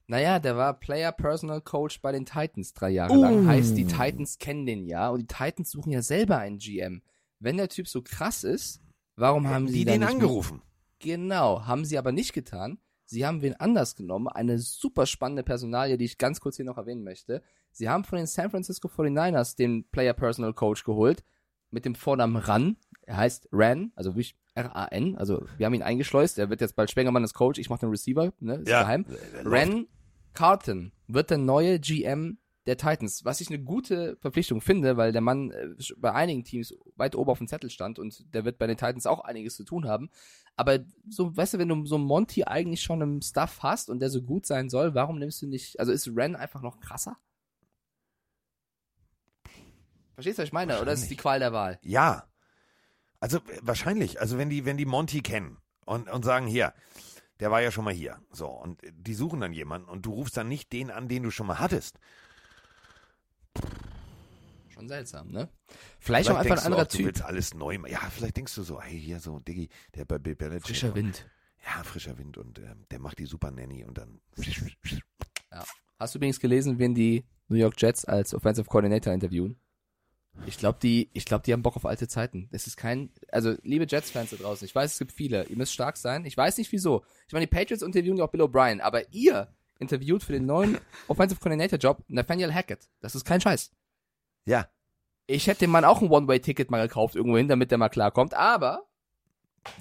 Naja, 0.09 0.39
der 0.39 0.57
war 0.57 0.73
Player 0.81 1.13
Personal 1.13 1.61
Coach 1.61 2.01
bei 2.01 2.13
den 2.13 2.25
Titans 2.25 2.73
drei 2.73 2.91
Jahre 2.91 3.13
Uh. 3.13 3.21
lang. 3.21 3.47
Heißt, 3.47 3.77
die 3.77 3.85
Titans 3.85 4.39
kennen 4.39 4.65
den 4.67 4.87
ja 4.87 5.11
und 5.11 5.19
die 5.21 5.27
Titans 5.27 5.71
suchen 5.71 5.93
ja 5.93 6.01
selber 6.03 6.39
einen 6.39 6.59
GM. 6.59 7.03
Wenn 7.41 7.59
der 7.59 7.69
Typ 7.69 7.87
so 7.87 8.03
krass 8.03 8.43
ist, 8.43 8.81
warum 9.17 9.47
haben 9.47 9.55
Haben 9.55 9.69
sie 9.69 9.85
den 9.85 10.01
nicht 10.01 10.09
angerufen? 10.11 10.63
Genau, 10.99 11.67
haben 11.67 11.85
sie 11.85 11.99
aber 11.99 12.11
nicht 12.11 12.33
getan. 12.33 12.79
Sie 13.05 13.25
haben 13.27 13.43
wen 13.43 13.55
anders 13.55 13.97
genommen, 13.97 14.29
eine 14.29 14.59
super 14.59 15.07
spannende 15.07 15.43
Personalie, 15.43 15.97
die 15.99 16.05
ich 16.07 16.19
ganz 16.19 16.41
kurz 16.41 16.57
hier 16.57 16.65
noch 16.65 16.77
erwähnen 16.79 17.05
möchte. 17.05 17.43
Sie 17.71 17.89
haben 17.89 18.05
von 18.05 18.19
den 18.19 18.27
San 18.27 18.51
Francisco 18.51 18.89
49ers 18.89 19.57
den 19.57 19.89
Player 19.91 20.15
Personal 20.15 20.53
Coach 20.53 20.85
geholt, 20.85 21.23
mit 21.71 21.85
dem 21.85 21.95
Vornamen 21.95 22.37
Ran. 22.37 22.77
Er 23.03 23.19
heißt 23.19 23.49
Ran, 23.53 23.93
also 23.95 24.17
wie 24.17 24.27
R-A-N, 24.55 25.17
also 25.17 25.45
wir 25.59 25.67
haben 25.67 25.75
ihn 25.75 25.83
eingeschleust, 25.83 26.39
er 26.39 26.51
wird 26.51 26.61
jetzt 26.61 26.77
bald 26.77 26.91
Spengermann 26.91 27.23
als 27.23 27.35
Coach, 27.35 27.59
ich 27.59 27.71
mache 27.71 27.81
den 27.81 27.91
Receiver, 27.91 28.33
ne, 28.41 28.57
ist 28.57 28.69
Ja, 28.69 28.83
geheim. 28.83 29.07
Ran 29.45 29.87
Carton 30.39 30.93
wird 31.09 31.31
der 31.31 31.39
neue 31.39 31.81
GM 31.81 32.39
der 32.65 32.77
Titans, 32.77 33.25
was 33.25 33.41
ich 33.41 33.49
eine 33.49 33.59
gute 33.59 34.17
Verpflichtung 34.19 34.61
finde, 34.61 34.97
weil 34.97 35.11
der 35.11 35.21
Mann 35.21 35.51
äh, 35.51 35.67
bei 35.97 36.13
einigen 36.13 36.45
Teams 36.45 36.73
weit 36.95 37.17
oben 37.17 37.31
auf 37.31 37.39
dem 37.39 37.49
Zettel 37.49 37.71
stand 37.71 37.99
und 37.99 38.33
der 38.33 38.45
wird 38.45 38.57
bei 38.57 38.69
den 38.69 38.77
Titans 38.77 39.07
auch 39.07 39.19
einiges 39.19 39.57
zu 39.57 39.65
tun 39.65 39.89
haben. 39.89 40.11
Aber 40.55 40.79
so, 41.09 41.37
weißt 41.37 41.55
du, 41.55 41.59
wenn 41.59 41.69
du 41.69 41.85
so 41.87 41.97
einen 41.97 42.05
Monty 42.05 42.45
eigentlich 42.45 42.83
schon 42.83 43.01
im 43.01 43.21
Stuff 43.21 43.65
hast 43.65 43.91
und 43.91 43.99
der 43.99 44.11
so 44.11 44.23
gut 44.23 44.47
sein 44.47 44.71
soll, 44.71 44.95
warum 44.95 45.19
nimmst 45.19 45.43
du 45.43 45.49
nicht, 45.49 45.81
also 45.81 45.91
ist 45.91 46.09
Ren 46.15 46.37
einfach 46.37 46.63
noch 46.63 46.79
krasser? 46.79 47.17
Verstehst 50.15 50.39
du, 50.39 50.43
was 50.43 50.49
ich 50.49 50.53
meine? 50.53 50.81
Oder 50.81 50.93
ist 50.93 51.03
es 51.03 51.09
die 51.09 51.17
Qual 51.17 51.41
der 51.41 51.53
Wahl? 51.53 51.81
Ja. 51.83 52.29
Also 53.19 53.39
äh, 53.39 53.59
wahrscheinlich. 53.63 54.21
Also 54.21 54.39
wenn 54.39 54.51
die, 54.51 54.65
wenn 54.65 54.77
die 54.77 54.87
Monty 54.87 55.21
kennen 55.21 55.57
und, 55.85 56.09
und 56.09 56.25
sagen, 56.25 56.47
hier, 56.47 56.75
der 57.41 57.51
war 57.51 57.61
ja 57.63 57.71
schon 57.71 57.85
mal 57.85 57.95
hier. 57.95 58.21
So, 58.31 58.49
und 58.49 58.81
die 58.93 59.15
suchen 59.15 59.41
dann 59.41 59.53
jemanden 59.53 59.89
und 59.89 60.05
du 60.07 60.13
rufst 60.13 60.37
dann 60.37 60.49
nicht 60.49 60.73
den 60.73 60.91
an, 60.91 61.09
den 61.09 61.23
du 61.23 61.31
schon 61.31 61.47
mal 61.47 61.59
hattest. 61.59 61.99
Schon 64.69 64.89
seltsam, 64.89 65.29
ne? 65.31 65.49
Vielleicht, 65.99 66.31
auch 66.31 66.37
einfach 66.37 66.57
ein 66.57 66.61
du 66.61 66.65
anderer 66.67 66.83
auch, 66.83 66.87
Du 66.89 66.97
Typ. 66.99 67.07
willst 67.07 67.23
alles 67.23 67.55
neu 67.55 67.79
machen. 67.79 67.93
Ja, 67.93 68.01
vielleicht 68.11 68.37
denkst 68.37 68.55
du 68.55 68.63
so, 68.63 68.81
hey, 68.81 68.99
hier 68.99 69.21
so, 69.21 69.39
Diggi, 69.41 69.69
der 69.95 70.05
bei 70.05 70.19
Belichick. 70.19 70.63
Frischer 70.67 70.95
Wind. 70.95 71.29
Ja, 71.65 71.83
frischer 71.83 72.17
Wind 72.19 72.39
und 72.39 72.59
ähm, 72.61 72.87
der 72.91 72.99
macht 73.01 73.19
die 73.19 73.27
Super 73.27 73.51
Nanny 73.51 73.85
und 73.85 73.99
dann. 73.99 74.21
Hast 75.99 76.15
du 76.15 76.19
übrigens 76.19 76.39
gelesen, 76.39 76.79
wen 76.79 76.95
die 76.95 77.25
New 77.49 77.57
York 77.57 77.75
Jets 77.81 78.05
als 78.05 78.33
Offensive 78.33 78.69
Coordinator 78.69 79.13
interviewen? 79.13 79.59
Ich 80.47 80.57
glaube, 80.59 80.79
die, 80.83 81.11
ich 81.13 81.25
glaube, 81.25 81.43
die 81.45 81.53
haben 81.53 81.63
Bock 81.63 81.77
auf 81.77 81.85
alte 81.85 82.09
Zeiten. 82.09 82.49
Es 82.53 82.67
ist 82.67 82.77
kein, 82.77 83.11
also 83.31 83.55
liebe 83.63 83.87
Jets-Fans 83.89 84.31
da 84.31 84.37
draußen, 84.37 84.65
ich 84.65 84.75
weiß, 84.75 84.93
es 84.93 84.99
gibt 84.99 85.13
viele. 85.13 85.45
Ihr 85.45 85.57
müsst 85.57 85.75
stark 85.75 85.97
sein. 85.97 86.25
Ich 86.25 86.37
weiß 86.37 86.57
nicht 86.59 86.73
wieso. 86.73 87.05
Ich 87.27 87.33
meine, 87.33 87.47
die 87.47 87.55
Patriots 87.55 87.83
interviewen 87.83 88.17
ja 88.17 88.25
auch 88.25 88.31
Bill 88.31 88.43
O'Brien, 88.43 88.81
aber 88.81 89.13
ihr 89.13 89.49
interviewt 89.79 90.23
für 90.23 90.33
den 90.33 90.47
neuen 90.47 90.79
Offensive 91.09 91.41
Coordinator-Job 91.41 92.03
Nathaniel 92.09 92.53
Hackett. 92.53 92.89
Das 93.01 93.15
ist 93.15 93.25
kein 93.25 93.41
Scheiß. 93.41 93.71
Ja, 94.47 94.69
Ich 95.27 95.47
hätte 95.47 95.61
dem 95.61 95.71
Mann 95.71 95.85
auch 95.85 96.01
ein 96.01 96.09
One-Way-Ticket 96.11 96.71
mal 96.71 96.87
gekauft 96.87 97.15
irgendwo 97.15 97.37
hin, 97.37 97.49
damit 97.49 97.71
der 97.71 97.79
mal 97.79 97.91
klarkommt. 97.91 98.33
Aber 98.35 98.85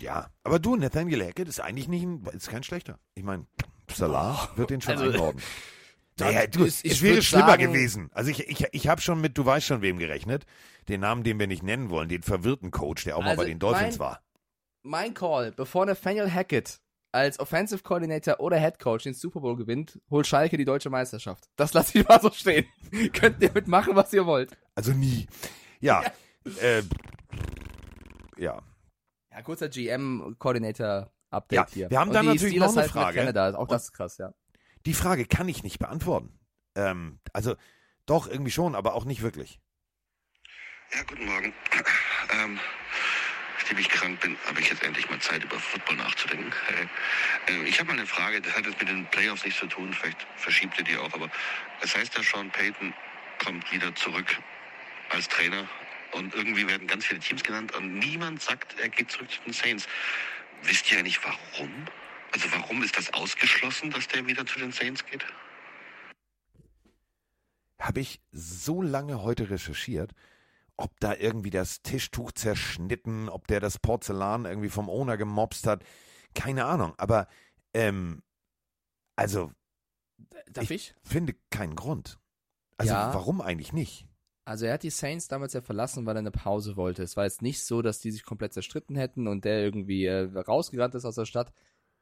ja. 0.02 0.30
Aber 0.44 0.60
du, 0.60 0.76
Nathaniel 0.76 1.24
Hackett 1.26 1.48
ist 1.48 1.62
eigentlich 1.62 1.88
nicht 1.88 2.04
ein, 2.04 2.26
ist 2.34 2.50
kein 2.50 2.64
schlechter. 2.64 3.00
Ich 3.16 3.24
meine, 3.24 3.46
Salah 3.94 4.50
wird 4.58 4.70
den 4.72 4.82
schon 4.82 4.98
Also, 4.98 5.06
einordnen. 5.12 5.44
Naja, 6.20 6.48
du, 6.48 6.66
ist- 6.66 6.84
es 6.86 7.02
wäre 7.02 7.22
schlimmer 7.22 7.48
sagen- 7.48 7.64
gewesen. 7.72 8.10
Also 8.14 8.32
ich, 8.32 8.48
ich, 8.48 8.66
ich 8.72 8.88
habe 8.88 9.02
schon 9.02 9.22
mit, 9.22 9.38
du 9.38 9.46
weißt 9.46 9.66
schon 9.68 9.82
wem 9.82 9.98
gerechnet, 10.00 10.46
den 10.90 11.02
Namen, 11.02 11.24
den 11.24 11.40
wir 11.40 11.48
nicht 11.48 11.64
nennen 11.64 11.90
wollen, 11.90 12.10
den 12.10 12.24
verwirrten 12.24 12.72
Coach, 12.72 13.04
der 13.04 13.18
auch 13.18 13.22
mal 13.22 13.30
Also 13.32 13.42
bei 13.44 13.48
den 13.48 13.60
Dolphins 13.60 13.98
mein- 13.98 14.08
war. 14.08 14.22
mein 14.84 15.14
Call, 15.14 15.52
bevor 15.52 15.86
Nathaniel 15.86 16.32
Hackett 16.32 16.80
als 17.12 17.40
Offensive 17.40 17.82
Coordinator 17.84 18.40
oder 18.40 18.58
Head 18.60 18.80
Coach 18.80 19.04
den 19.04 19.14
Super 19.14 19.40
Bowl 19.42 19.56
gewinnt, 19.56 20.00
holt 20.12 20.28
Schalke 20.28 20.58
die 20.58 20.66
deutsche 20.66 20.90
Meisterschaft. 20.90 21.46
Das 21.56 21.74
lasse 21.74 21.98
ich 22.00 22.08
mal 22.08 22.22
so 22.22 22.30
stehen. 22.32 22.66
Könnt 23.14 23.42
ihr 23.42 23.52
mitmachen, 23.52 23.96
was 23.96 24.14
ihr 24.14 24.26
wollt. 24.26 24.56
Also 24.76 24.92
nie. 24.94 25.28
Ja. 25.80 26.04
Äh, 26.62 26.84
ja. 28.38 28.62
Ja, 29.32 29.42
kurzer 29.44 29.70
GM-Coordinator-Update 29.70 31.58
Ja, 31.58 31.68
hier. 31.74 31.90
wir 31.90 32.00
haben 32.00 32.10
Und 32.10 32.14
dann 32.16 32.26
natürlich 32.26 32.58
noch 32.58 32.70
eine 32.72 32.82
halt 32.82 32.92
Frage. 32.92 33.20
Canada. 33.20 33.56
Auch 33.56 33.68
das 33.68 33.84
ist 33.86 33.94
krass, 33.94 34.18
ja. 34.18 34.34
Die 34.88 34.94
Frage 34.94 35.26
kann 35.26 35.50
ich 35.50 35.64
nicht 35.64 35.80
beantworten. 35.80 36.40
Ähm, 36.74 37.20
also 37.34 37.58
doch 38.06 38.26
irgendwie 38.26 38.52
schon, 38.52 38.74
aber 38.74 38.94
auch 38.94 39.04
nicht 39.04 39.22
wirklich. 39.22 39.60
Ja, 40.94 41.04
guten 41.04 41.26
Morgen. 41.26 41.54
Ähm, 42.30 42.60
nachdem 43.58 43.78
ich 43.78 43.88
krank 43.88 44.20
bin, 44.20 44.36
habe 44.46 44.60
ich 44.60 44.70
jetzt 44.70 44.84
endlich 44.84 45.10
mal 45.10 45.18
Zeit, 45.20 45.42
über 45.42 45.58
Football 45.58 45.96
nachzudenken. 45.96 46.52
Äh, 47.48 47.64
ich 47.64 47.80
habe 47.80 47.88
mal 47.88 47.98
eine 47.98 48.06
Frage, 48.06 48.42
das 48.42 48.54
hat 48.54 48.66
jetzt 48.66 48.78
mit 48.80 48.90
den 48.90 49.06
Playoffs 49.12 49.46
nichts 49.46 49.62
zu 49.62 49.68
tun, 49.68 49.94
vielleicht 49.94 50.28
verschiebt 50.36 50.78
ihr 50.78 50.84
die 50.84 50.98
auch, 50.98 51.14
aber 51.14 51.30
es 51.82 51.96
heißt 51.96 52.18
ja, 52.18 52.24
Sean 52.24 52.52
Payton 52.52 52.94
kommt 53.42 53.72
wieder 53.72 53.96
zurück 53.96 54.38
als 55.10 55.30
Trainer 55.30 55.70
und 56.12 56.36
irgendwie 56.36 56.68
werden 56.68 56.86
ganz 56.86 57.06
viele 57.06 57.22
Teams 57.22 57.44
genannt 57.44 57.74
und 57.76 57.98
niemand 57.98 58.42
sagt, 58.42 58.78
er 58.78 58.90
geht 58.90 59.10
zurück 59.10 59.32
zu 59.32 59.40
den 59.44 59.54
Saints. 59.54 59.88
Wisst 60.64 60.92
ihr 60.92 61.00
eigentlich 61.00 61.24
warum? 61.24 61.88
Also 62.38 62.52
warum 62.52 62.84
ist 62.84 62.96
das 62.96 63.12
ausgeschlossen, 63.16 63.90
dass 63.90 64.08
der 64.10 64.28
wieder 64.28 64.46
zu 64.46 64.60
den 64.60 64.72
Saints 64.72 65.04
geht? 65.04 65.26
Habe 67.80 68.00
ich 68.00 68.22
so 68.32 68.84
lange 68.84 69.24
heute 69.24 69.50
recherchiert, 69.50 70.14
ob 70.76 71.00
da 71.00 71.16
irgendwie 71.16 71.50
das 71.50 71.82
Tischtuch 71.82 72.32
zerschnitten, 72.32 73.28
ob 73.28 73.48
der 73.48 73.60
das 73.60 73.80
Porzellan 73.80 74.46
irgendwie 74.46 74.70
vom 74.70 74.88
Owner 74.88 75.18
gemobst 75.18 75.66
hat. 75.66 75.84
Keine 76.36 76.66
Ahnung. 76.66 76.94
Aber 77.00 77.28
ähm, 77.74 78.22
also 79.16 79.52
Darf 80.52 80.70
ich? 80.70 80.94
finde 81.04 81.34
keinen 81.50 81.76
Grund. 81.76 82.20
Also 82.78 82.94
Ja. 82.94 83.12
warum 83.16 83.42
eigentlich 83.42 83.74
nicht? 83.74 84.08
Also 84.46 84.68
er 84.68 84.74
hat 84.74 84.84
die 84.84 84.92
Saints 84.92 85.28
damals 85.28 85.54
ja 85.54 85.62
verlassen, 85.62 86.06
weil 86.06 86.16
er 86.16 86.20
eine 86.20 86.30
Pause 86.32 86.78
wollte. 86.78 87.02
Es 87.02 87.18
war 87.18 87.24
jetzt 87.24 87.42
nicht 87.42 87.66
so, 87.66 87.82
dass 87.82 88.00
die 88.00 88.12
sich 88.12 88.24
komplett 88.24 88.54
zerstritten 88.54 88.96
hätten 88.96 89.28
und 89.28 89.44
der 89.44 89.64
irgendwie 89.64 90.06
äh, 90.06 90.30
rausgerannt 90.40 90.94
ist 90.94 91.04
aus 91.06 91.16
der 91.16 91.26
Stadt. 91.26 91.52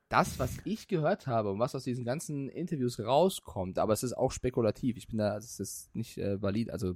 Das, 0.10 0.38
was 0.38 0.58
ich 0.66 0.88
gehört 0.88 1.26
habe 1.26 1.52
und 1.52 1.60
was 1.60 1.74
aus 1.74 1.84
diesen 1.84 2.06
ganzen 2.06 2.48
Interviews 2.50 3.00
rauskommt, 3.00 3.80
aber 3.80 3.94
es 3.94 4.04
ist 4.04 4.14
auch 4.14 4.32
spekulativ. 4.32 4.98
Ich 4.98 5.08
bin 5.08 5.18
da, 5.18 5.36
es 5.36 5.60
ist 5.60 5.96
nicht 5.96 6.18
äh, 6.18 6.42
valid, 6.42 6.70
also 6.70 6.96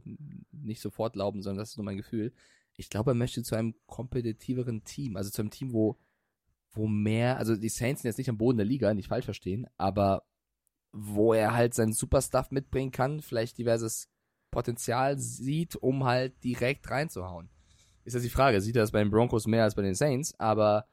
nicht 0.52 0.80
sofort 0.80 1.14
glauben, 1.14 1.42
sondern 1.42 1.60
das 1.60 1.72
ist 1.72 1.78
nur 1.78 1.86
mein 1.86 1.98
Gefühl. 1.98 2.34
Ich 2.76 2.90
glaube, 2.90 3.12
er 3.12 3.16
möchte 3.16 3.42
zu 3.42 3.56
einem 3.56 3.74
kompetitiveren 3.88 4.84
Team, 4.84 5.18
also 5.18 5.32
zu 5.32 5.42
einem 5.42 5.50
Team, 5.50 5.74
wo, 5.74 5.98
wo 6.72 6.88
mehr, 6.88 7.38
also 7.38 7.56
die 7.56 7.70
Saints 7.70 8.04
sind 8.04 8.10
jetzt 8.10 8.20
nicht 8.20 8.30
am 8.30 8.38
Boden 8.38 8.58
der 8.58 8.66
Liga, 8.66 8.94
nicht 8.94 9.10
falsch 9.10 9.26
verstehen, 9.26 9.66
aber 9.78 10.24
wo 10.92 11.34
er 11.34 11.54
halt 11.54 11.74
seinen 11.74 11.94
Superstuff 11.94 12.52
mitbringen 12.52 12.92
kann, 12.92 13.22
vielleicht 13.22 13.58
diverses 13.58 14.10
Potenzial 14.52 15.18
sieht, 15.18 15.76
um 15.76 16.06
halt 16.06 16.44
direkt 16.44 16.90
reinzuhauen. 16.90 17.50
Ist 18.04 18.16
das 18.16 18.24
die 18.24 18.30
Frage, 18.30 18.62
sieht 18.62 18.76
er 18.76 18.84
das 18.84 18.92
bei 18.92 19.00
den 19.00 19.12
Broncos 19.12 19.46
mehr 19.46 19.64
als 19.64 19.76
bei 19.76 19.82
den 19.82 19.94
Saints, 19.94 20.34
aber 20.40 20.88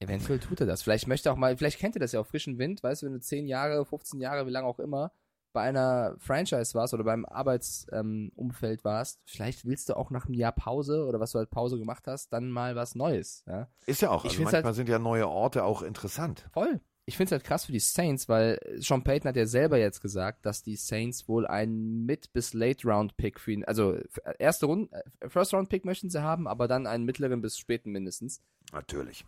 eventuell 0.00 0.38
tut 0.40 0.60
er 0.60 0.66
das. 0.66 0.82
Vielleicht 0.82 1.06
möchte 1.06 1.28
er 1.28 1.32
auch 1.32 1.36
mal, 1.36 1.56
vielleicht 1.56 1.78
kennt 1.78 1.94
er 1.96 2.00
das 2.00 2.12
ja 2.12 2.20
auch 2.20 2.26
frischen 2.26 2.58
Wind, 2.58 2.82
weißt 2.82 3.02
du, 3.02 3.06
wenn 3.06 3.12
du 3.12 3.20
10 3.20 3.46
Jahre, 3.46 3.84
15 3.84 4.20
Jahre, 4.20 4.46
wie 4.46 4.50
lange 4.50 4.66
auch 4.66 4.78
immer, 4.80 5.12
bei 5.52 5.62
einer 5.62 6.14
Franchise 6.18 6.74
warst 6.74 6.94
oder 6.94 7.02
beim 7.04 7.24
Arbeitsumfeld 7.24 8.80
ähm, 8.80 8.84
warst, 8.84 9.20
vielleicht 9.24 9.64
willst 9.64 9.88
du 9.88 9.96
auch 9.96 10.10
nach 10.10 10.26
einem 10.26 10.34
Jahr 10.34 10.52
Pause 10.52 11.04
oder 11.06 11.18
was 11.20 11.32
du 11.32 11.38
halt 11.38 11.50
Pause 11.50 11.78
gemacht 11.78 12.06
hast, 12.06 12.32
dann 12.32 12.50
mal 12.50 12.76
was 12.76 12.94
Neues. 12.94 13.42
Ja? 13.46 13.68
Ist 13.86 14.00
ja 14.02 14.10
auch. 14.10 14.24
Ich 14.24 14.32
Also 14.32 14.42
manchmal 14.44 14.64
halt- 14.64 14.74
sind 14.76 14.88
ja 14.88 14.98
neue 14.98 15.28
Orte 15.28 15.64
auch 15.64 15.82
interessant. 15.82 16.46
Voll. 16.52 16.80
Ich 17.06 17.16
finde 17.16 17.26
es 17.26 17.32
halt 17.32 17.44
krass 17.44 17.64
für 17.64 17.72
die 17.72 17.80
Saints, 17.80 18.28
weil 18.28 18.60
Sean 18.76 19.02
Payton 19.02 19.30
hat 19.30 19.34
ja 19.36 19.46
selber 19.46 19.78
jetzt 19.78 20.00
gesagt, 20.00 20.46
dass 20.46 20.62
die 20.62 20.76
Saints 20.76 21.26
wohl 21.26 21.44
einen 21.48 22.06
Mid- 22.06 22.32
bis 22.32 22.52
Late-Round-Pick 22.54 23.40
für 23.40 23.50
ihn, 23.50 23.64
also 23.64 23.98
erste 24.38 24.66
Runde, 24.66 24.92
äh, 25.20 25.28
First-Round-Pick 25.28 25.84
möchten 25.84 26.10
sie 26.10 26.22
haben, 26.22 26.46
aber 26.46 26.68
dann 26.68 26.86
einen 26.86 27.04
mittleren 27.04 27.40
bis 27.40 27.58
späten 27.58 27.90
mindestens. 27.90 28.40
Natürlich. 28.72 29.24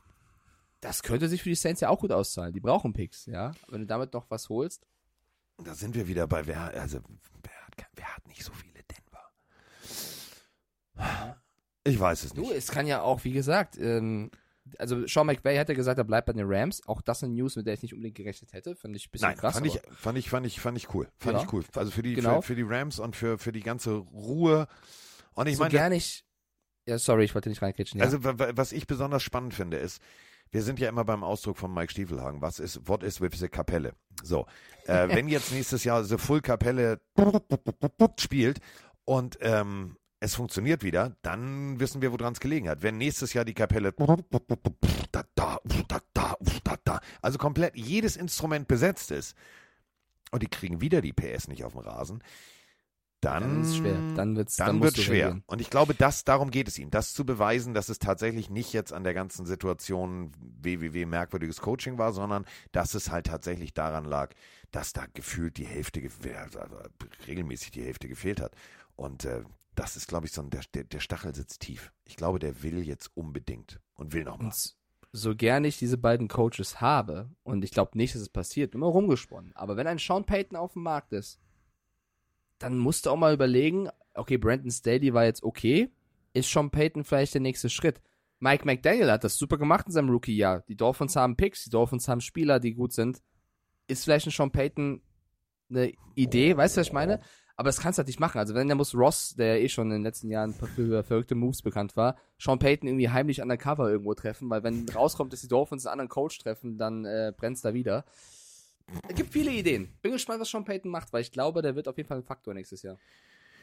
Das 0.83 1.03
könnte 1.03 1.29
sich 1.29 1.43
für 1.43 1.49
die 1.49 1.55
Saints 1.55 1.81
ja 1.81 1.89
auch 1.89 2.01
gut 2.01 2.13
auszahlen. 2.13 2.53
Die 2.53 2.61
brauchen 2.61 2.93
Picks, 2.93 3.25
ja. 3.27 3.53
Wenn 3.69 3.81
du 3.83 3.87
damit 3.87 4.13
noch 4.13 4.29
was 4.31 4.49
holst. 4.51 4.87
Da 5.65 5.75
sind 5.75 5.95
wir 5.95 6.07
wieder 6.09 6.27
bei, 6.27 6.47
wer, 6.47 6.61
also, 6.79 6.99
wer, 7.43 7.67
hat, 7.67 7.87
wer 7.95 8.17
hat 8.17 8.27
nicht 8.29 8.45
so 8.45 8.53
viele 8.53 8.83
Denver? 8.83 9.31
Ich 11.85 11.99
weiß 11.99 12.25
es 12.25 12.33
Du, 12.33 12.43
nicht. 12.43 12.53
es 12.53 12.69
kann 12.71 12.87
ja 12.87 13.03
auch, 13.03 13.25
wie 13.25 13.33
gesagt, 13.33 13.77
ähm, 13.79 14.31
also 14.79 15.07
Sean 15.07 15.27
McVay 15.27 15.57
hat 15.57 15.69
ja 15.69 15.75
gesagt, 15.75 15.99
er 15.99 16.05
bleibt 16.05 16.27
bei 16.27 16.33
den 16.33 16.47
Rams. 16.47 16.87
Auch 16.87 17.03
das 17.03 17.23
eine 17.23 17.35
News, 17.35 17.57
mit 17.57 17.67
der 17.67 17.75
ich 17.75 17.83
nicht 17.83 17.95
unbedingt 17.95 18.17
gerechnet 18.17 18.53
hätte. 18.53 18.77
Finde 18.77 18.97
ich 18.99 19.09
ein 19.09 19.11
bisschen 19.11 19.29
Nein, 19.29 19.37
krass. 19.37 19.55
fand, 19.55 19.67
ich, 19.67 19.81
fand, 19.93 20.19
ich, 20.19 20.31
fand, 20.31 20.47
ich, 20.47 20.61
fand 20.61 20.79
ich 20.79 20.95
cool. 20.95 21.09
Fand 21.19 21.37
Ja, 21.39 21.45
ich 21.45 21.53
cool. 21.53 21.65
Also 21.75 21.91
für 21.91 22.03
die, 22.03 22.15
genau. 22.15 22.41
für, 22.41 22.49
für 22.49 22.55
die 22.57 22.63
Rams 22.63 22.99
und 22.99 23.17
für, 23.17 23.39
für 23.39 23.53
die 23.53 23.63
ganze 23.63 23.95
Ruhe. 23.95 24.69
Und 25.35 25.47
ich 25.49 25.57
so 25.57 25.63
meine, 25.63 25.71
gerne 25.71 25.97
ich. 25.97 26.25
Ja, 26.87 26.99
sorry, 26.99 27.25
ich 27.25 27.35
wollte 27.35 27.49
nicht 27.49 27.63
reinkritschen. 27.63 27.99
Ja. 28.01 28.07
also 28.07 28.23
wa- 28.25 28.39
wa- 28.39 28.53
was 28.55 28.73
ich 28.73 28.87
besonders 28.89 29.23
spannend 29.23 29.55
finde, 29.55 29.77
ist, 29.79 30.01
wir 30.53 30.63
sind 30.63 30.79
ja 30.79 30.89
immer 30.89 31.05
beim 31.05 31.25
Ausdruck 31.25 31.57
von 31.57 31.73
Mike 31.73 31.91
Stiefelhagen. 31.91 32.43
Was 32.43 32.59
ist, 32.59 32.87
what 32.87 33.03
is 33.03 33.21
with 33.21 33.33
the 33.39 33.49
Kapelle? 33.49 33.95
So, 34.23 34.47
äh, 34.85 35.09
wenn 35.15 35.27
jetzt 35.29 35.51
nächstes 35.51 35.83
Jahr 35.85 36.05
The 36.05 36.19
Full 36.19 36.43
Kapelle 36.43 37.01
spielt 38.21 38.61
und 39.05 39.39
ähm, 39.41 39.97
es 40.21 40.37
funktioniert 40.37 40.85
wieder, 40.85 41.17
dann 41.23 41.81
wissen 41.81 42.01
wir, 42.03 42.13
woran 42.13 42.35
es 42.35 42.41
gelegen 42.41 42.69
hat. 42.69 42.83
Wenn 42.83 42.99
nächstes 42.99 43.33
Jahr 43.33 43.45
die 43.45 43.55
Kapelle 43.55 43.93
da, 43.93 44.17
da, 45.11 45.25
da, 45.35 45.59
da, 46.15 46.37
da, 46.63 46.77
da, 46.85 47.01
also 47.23 47.39
komplett 47.39 47.75
jedes 47.75 48.17
Instrument 48.17 48.69
besetzt 48.69 49.11
ist 49.11 49.35
und 50.31 50.43
die 50.43 50.49
kriegen 50.49 50.81
wieder 50.81 51.01
die 51.01 51.13
PS 51.13 51.49
nicht 51.49 51.65
auf 51.65 51.73
dem 51.73 51.81
Rasen, 51.81 52.23
dann, 53.25 53.43
Dann 53.43 53.61
ist 53.63 53.69
es 53.71 53.77
schwer. 53.77 54.05
Dann 54.15 54.37
wird's- 54.37 54.57
dann 54.57 54.81
dann 54.81 54.93
du 54.93 55.01
schwer. 55.01 55.27
reagieren. 55.27 55.45
Und 55.47 55.61
ich 55.61 55.71
glaube, 55.71 55.95
das, 55.95 56.25
darum 56.25 56.51
geht 56.51 56.69
es 56.69 56.79
ihm, 56.79 56.91
das 56.91 57.15
zu 57.15 57.25
beweisen, 57.25 57.73
dass 57.73 57.89
es 57.89 57.99
tatsächlich 57.99 58.51
nicht 58.51 58.73
jetzt 58.73 58.93
an 58.93 59.05
der 59.05 59.15
ganzen 59.15 59.47
Situation 59.47 60.33
WWW 60.41 61.07
merkwürdiges 61.07 61.61
Coaching 61.61 61.99
war, 61.99 62.13
sondern 62.13 62.45
dass 62.73 62.95
es 62.95 63.11
halt 63.11 63.27
tatsächlich 63.27 63.73
daran 63.75 64.05
lag, 64.05 64.31
dass 64.71 64.93
da 64.93 65.07
gefühlt 65.15 65.57
die 65.57 65.67
Hälfte, 65.67 66.01
ge- 66.01 66.35
also 66.37 66.59
regelmäßig 67.27 67.71
die 67.71 67.83
Hälfte 67.85 68.09
gefehlt 68.09 68.41
hat. 68.41 68.55
Und 68.97 69.25
äh, 69.25 69.43
das 69.75 69.97
ist, 69.97 70.09
glaube 70.09 70.27
ich, 70.27 70.33
so 70.33 70.43
ein, 70.43 70.51
der, 70.51 70.63
der, 70.75 71.01
Stachel 71.01 71.35
sitzt 71.35 71.61
tief. 71.63 71.93
Ich 72.05 72.17
glaube, 72.17 72.39
der 72.39 72.63
will 72.63 72.83
jetzt 72.83 73.11
unbedingt 73.17 73.81
und 73.95 74.13
will 74.13 74.25
nochmal. 74.25 74.47
Und 74.47 74.53
s- 74.53 74.77
so 75.13 75.35
gern 75.37 75.65
ich 75.65 75.79
diese 75.79 75.99
beiden 75.99 76.29
Coaches 76.29 76.81
habe, 76.81 77.31
und 77.43 77.65
ich 77.65 77.71
glaube 77.71 77.97
nicht, 77.99 78.15
dass 78.15 78.23
es 78.23 78.29
passiert, 78.31 78.75
immer 78.75 78.87
rumgesponnen, 78.87 79.53
aber 79.55 79.77
wenn 79.77 79.87
ein 79.87 79.99
Sean 79.99 80.25
Payton 80.25 80.57
auf 80.57 80.73
dem 80.75 80.83
Markt 80.83 81.13
ist, 81.13 81.39
dann 82.63 82.79
musst 82.79 83.07
du 83.07 83.11
auch 83.11 83.17
mal 83.17 83.35
überlegen, 83.35 83.89
okay, 84.15 84.37
Brandon 84.37 84.71
Staley 84.71 85.13
war 85.15 85.25
jetzt 85.25 85.43
okay, 85.43 85.91
ist 86.33 86.51
Sean 86.51 86.71
Payton 86.71 87.05
vielleicht 87.05 87.35
der 87.35 87.41
nächste 87.41 87.69
Schritt? 87.69 88.01
Mike 88.39 88.65
McDaniel 88.65 89.11
hat 89.11 89.25
das 89.25 89.37
super 89.37 89.59
gemacht 89.59 89.87
in 89.87 89.93
seinem 89.93 90.11
Rookie-Jahr. 90.11 90.65
Die 90.69 90.77
Dolphins 90.77 91.15
haben 91.15 91.37
Picks, 91.37 91.65
die 91.65 91.71
Dolphins 91.71 92.09
haben 92.09 92.21
Spieler, 92.21 92.59
die 92.59 92.75
gut 92.75 92.93
sind. 92.93 93.23
Ist 93.87 94.05
vielleicht 94.05 94.27
ein 94.27 94.31
Sean 94.31 94.51
Payton 94.51 95.03
eine 95.71 95.93
Idee, 96.15 96.57
weißt 96.57 96.77
du, 96.77 96.81
was 96.81 96.89
ich 96.89 96.93
meine? 96.93 97.21
Aber 97.57 97.69
das 97.69 97.81
kannst 97.81 97.99
du 97.99 98.01
halt 98.01 98.09
nicht 98.09 98.19
machen. 98.19 98.39
Also 98.39 98.55
wenn, 98.55 98.69
dann 98.69 98.79
muss 98.79 98.95
Ross, 98.95 99.35
der 99.37 99.57
ja 99.57 99.63
eh 99.63 99.69
schon 99.69 99.87
in 99.89 99.99
den 99.99 100.03
letzten 100.03 100.31
Jahren 100.31 100.55
für 100.55 101.05
verrückte 101.05 101.35
Moves 101.35 101.63
bekannt 101.63 101.97
war, 101.97 102.17
Sean 102.39 102.59
Payton 102.59 102.89
irgendwie 102.89 103.11
heimlich 103.11 103.43
undercover 103.43 103.91
irgendwo 103.91 104.15
treffen, 104.15 104.51
weil 104.51 104.63
wenn 104.63 104.89
rauskommt, 104.89 105.33
dass 105.33 105.43
die 105.43 105.49
Dolphins 105.49 105.87
einen 105.87 105.93
anderen 105.93 106.09
Coach 106.09 106.39
treffen, 106.39 106.79
dann 106.79 107.05
äh, 107.05 107.33
brennt's 107.37 107.61
da 107.61 107.75
wieder. 107.75 108.05
Es 109.09 109.15
gibt 109.15 109.33
viele 109.33 109.51
Ideen. 109.51 109.97
Bin 110.03 110.13
gespannt, 110.13 110.41
was 110.41 110.51
Sean 110.51 110.65
Payton 110.65 110.91
macht, 110.91 111.13
weil 111.13 111.23
ich 111.23 111.33
glaube, 111.33 111.63
der 111.63 111.75
wird 111.77 111.89
auf 111.89 111.97
jeden 111.97 112.09
Fall 112.09 112.19
ein 112.19 112.25
Faktor 112.25 112.55
nächstes 112.55 112.83
Jahr. 112.83 112.99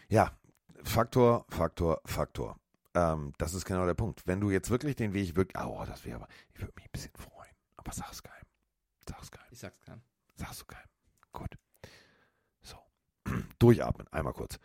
Ja, 0.10 0.38
Faktor, 0.84 1.46
Faktor, 1.50 2.02
Faktor. 2.06 2.60
Ähm, 2.96 3.34
das 3.38 3.54
ist 3.54 3.66
genau 3.66 3.86
der 3.86 3.94
Punkt. 3.94 4.26
Wenn 4.26 4.42
du 4.42 4.50
jetzt 4.50 4.70
wirklich 4.70 4.96
den 4.96 5.14
Weg 5.14 5.36
wirklich, 5.36 5.64
oh, 5.64 5.84
das 5.86 6.06
wäre 6.06 6.18
aber, 6.18 6.28
ich 6.54 6.60
würde 6.60 6.74
mich 6.76 6.86
ein 6.86 6.92
bisschen 6.92 7.14
freuen. 7.14 7.54
Aber 7.78 7.92
sag's 7.92 8.24
keinem. 8.24 8.46
Sag's 9.08 9.32
keinem. 9.32 9.48
Ich 9.52 9.60
sag's 9.60 9.80
keinem. 9.82 10.02
Sagst 10.36 10.62
du 10.62 10.66
keinem. 10.66 10.90
Gut. 11.32 11.58
So. 12.62 12.78
Durchatmen, 13.60 14.08
einmal 14.12 14.34
kurz. 14.34 14.60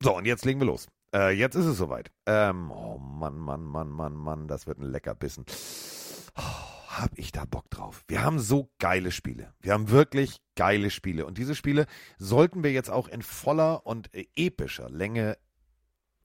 So, 0.00 0.16
und 0.16 0.26
jetzt 0.26 0.44
legen 0.44 0.60
wir 0.60 0.66
los. 0.66 0.86
Äh, 1.14 1.30
jetzt 1.30 1.54
ist 1.54 1.66
es 1.66 1.78
soweit. 1.78 2.10
Ähm, 2.26 2.70
oh 2.70 2.98
Mann, 2.98 3.38
Mann, 3.38 3.62
Mann, 3.62 3.88
Mann, 3.88 4.14
Mann, 4.14 4.48
das 4.48 4.66
wird 4.66 4.78
ein 4.78 4.90
Leckerbissen. 4.90 5.46
Oh, 6.36 6.73
hab 7.00 7.18
ich 7.18 7.32
da 7.32 7.44
Bock 7.44 7.68
drauf. 7.70 8.04
Wir 8.08 8.22
haben 8.22 8.38
so 8.38 8.70
geile 8.78 9.10
Spiele. 9.10 9.52
Wir 9.60 9.72
haben 9.72 9.90
wirklich 9.90 10.38
geile 10.56 10.90
Spiele. 10.90 11.26
Und 11.26 11.38
diese 11.38 11.54
Spiele 11.54 11.86
sollten 12.18 12.62
wir 12.62 12.72
jetzt 12.72 12.90
auch 12.90 13.08
in 13.08 13.22
voller 13.22 13.86
und 13.86 14.10
epischer 14.12 14.88
Länge 14.90 15.36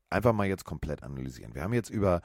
einfach 0.10 0.34
mal 0.34 0.48
jetzt 0.48 0.66
komplett 0.66 1.04
analysieren. 1.04 1.54
Wir 1.56 1.64
haben 1.64 1.74
jetzt 1.74 1.90
über 1.90 2.22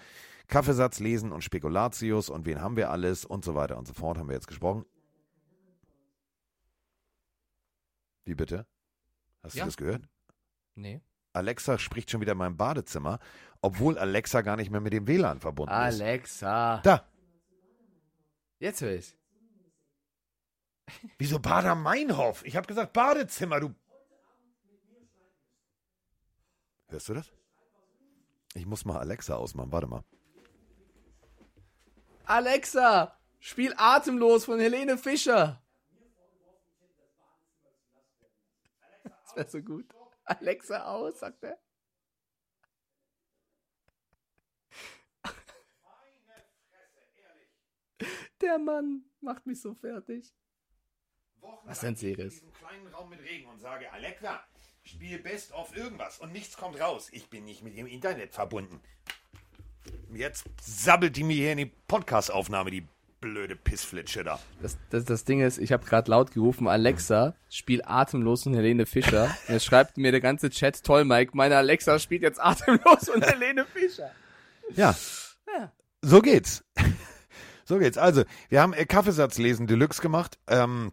Kaffeesatz 0.47 1.01
lesen 1.01 1.33
und 1.33 1.43
Spekulatius 1.45 2.29
und 2.29 2.47
wen 2.47 2.61
haben 2.61 2.77
wir 2.77 2.91
alles 2.91 3.25
und 3.25 3.45
so 3.45 3.55
weiter 3.55 3.79
und 3.79 3.87
so 3.87 3.95
fort 3.95 4.19
haben 4.19 4.29
wir 4.29 4.35
jetzt 4.35 4.47
gesprochen. 4.49 4.85
Wie 8.25 8.35
bitte? 8.35 8.67
Hast 9.43 9.55
Ja. 9.55 9.65
du 9.65 9.69
das 9.69 9.77
gehört? 9.77 10.09
Nee. 10.75 11.01
Alexa 11.33 11.79
spricht 11.79 12.11
schon 12.11 12.21
wieder 12.21 12.33
in 12.33 12.39
meinem 12.39 12.57
Badezimmer, 12.57 13.19
obwohl 13.61 13.99
Alexa 13.99 14.41
gar 14.43 14.57
nicht 14.57 14.71
mehr 14.71 14.81
mit 14.81 14.93
dem 14.93 15.07
WLAN 15.07 15.41
verbunden 15.41 15.73
ist. 15.73 16.01
Alexa. 16.01 16.79
Da. 16.83 17.07
Jetzt 18.59 18.81
höre 18.81 18.95
ich. 18.95 19.17
Wieso 21.19 21.39
Bader-Meinhof? 21.39 22.45
Ich 22.45 22.57
habe 22.57 22.67
gesagt 22.67 22.93
Badezimmer, 22.93 23.61
du. 23.61 23.75
Hörst 26.89 27.09
du 27.09 27.15
das? 27.15 27.33
Ich 28.55 28.67
muss 28.67 28.85
mal 28.85 28.99
Alexa 28.99 29.35
ausmachen. 29.35 29.73
Warte 29.73 29.87
mal. 29.87 30.05
Alexa, 32.25 33.19
spiel 33.39 33.75
Atemlos 33.77 34.45
von 34.45 34.61
Helene 34.61 34.97
Fischer. 34.97 35.63
Das 39.03 39.37
wäre 39.37 39.49
so 39.49 39.61
gut. 39.61 39.87
Alexa 40.25 40.85
aus, 40.85 41.19
sagt 41.19 41.43
er. 41.43 41.59
Der 48.41 48.59
Mann 48.59 49.05
macht 49.21 49.47
mich 49.47 49.61
so 49.61 49.75
fertig. 49.75 50.33
Was 51.65 51.81
denn, 51.81 51.97
Series? 51.97 52.41
In 52.41 52.49
diesem 52.49 52.53
kleinen 52.53 52.87
Raum 52.89 53.11
mit 53.11 53.21
Regen 53.23 53.49
und 53.49 53.61
sage, 53.61 53.93
Alexa, 53.93 54.41
spiel 54.83 55.19
Best 55.19 55.53
of 55.53 55.77
irgendwas 55.77 56.19
und 56.19 56.33
nichts 56.33 56.57
kommt 56.57 56.81
raus. 56.81 57.09
Ich 57.13 57.29
bin 57.29 57.45
nicht 57.45 57.63
mit 57.63 57.77
dem 57.77 57.87
Internet 57.87 58.33
verbunden. 58.33 58.81
Jetzt 60.15 60.45
sabbelt 60.63 61.17
die 61.17 61.25
mir 61.25 61.37
hier 61.37 61.53
in 61.53 61.59
die 61.59 61.73
Podcast-Aufnahme, 61.89 62.71
die 62.71 62.87
blöde 63.21 63.57
Pissflitsche 63.57 64.23
da. 64.23 64.39
Das, 64.61 64.77
das, 64.91 65.05
das 65.05 65.25
Ding 65.25 65.41
ist, 65.41 65.59
ich 65.59 65.73
habe 65.73 65.85
gerade 65.85 66.11
laut 66.11 66.31
gerufen, 66.33 66.69
Alexa, 66.69 67.35
spiel 67.49 67.83
Atemlos 67.85 68.43
von 68.43 68.55
Helene 68.55 68.87
Fischer. 68.87 69.25
Und 69.25 69.49
jetzt 69.55 69.65
schreibt 69.65 69.97
mir 69.97 70.13
der 70.13 70.21
ganze 70.21 70.51
Chat, 70.51 70.83
toll, 70.85 71.05
Mike, 71.05 71.33
meine 71.35 71.57
Alexa 71.57 71.99
spielt 71.99 72.23
jetzt 72.23 72.39
Atemlos 72.39 73.09
von 73.11 73.23
Helene 73.23 73.65
Fischer. 73.65 74.11
Ja. 74.75 74.95
Ja. 75.47 75.73
So 76.03 76.21
geht's. 76.21 76.65
So 77.65 77.79
geht's. 77.79 77.99
Also, 77.99 78.25
wir 78.49 78.61
haben 78.61 78.73
äh, 78.73 78.85
Kaffeesatz 78.85 79.39
lesen 79.39 79.67
Deluxe 79.67 80.03
gemacht. 80.03 80.39
Ähm, 80.47 80.93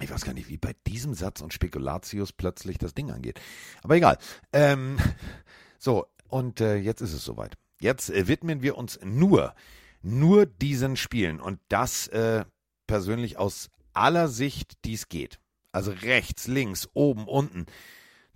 ich 0.00 0.10
weiß 0.10 0.24
gar 0.24 0.34
nicht, 0.34 0.48
wie 0.48 0.58
bei 0.58 0.74
diesem 0.86 1.14
Satz 1.14 1.40
und 1.40 1.52
Spekulatius 1.52 2.32
plötzlich 2.32 2.78
das 2.78 2.94
Ding 2.94 3.10
angeht. 3.10 3.40
Aber 3.82 3.96
egal. 3.96 4.18
Ähm, 4.52 4.98
so, 5.78 6.06
und 6.28 6.60
äh, 6.60 6.76
jetzt 6.76 7.00
ist 7.00 7.12
es 7.12 7.24
soweit. 7.24 7.56
Jetzt 7.80 8.10
äh, 8.10 8.26
widmen 8.28 8.62
wir 8.62 8.76
uns 8.76 8.98
nur, 9.04 9.54
nur 10.02 10.46
diesen 10.46 10.96
Spielen 10.96 11.40
und 11.40 11.60
das 11.68 12.08
äh, 12.08 12.44
persönlich 12.86 13.38
aus 13.38 13.70
aller 13.92 14.28
Sicht, 14.28 14.84
die 14.84 14.94
es 14.94 15.08
geht. 15.08 15.38
Also 15.70 15.92
rechts, 15.92 16.48
links, 16.48 16.88
oben, 16.94 17.26
unten. 17.26 17.66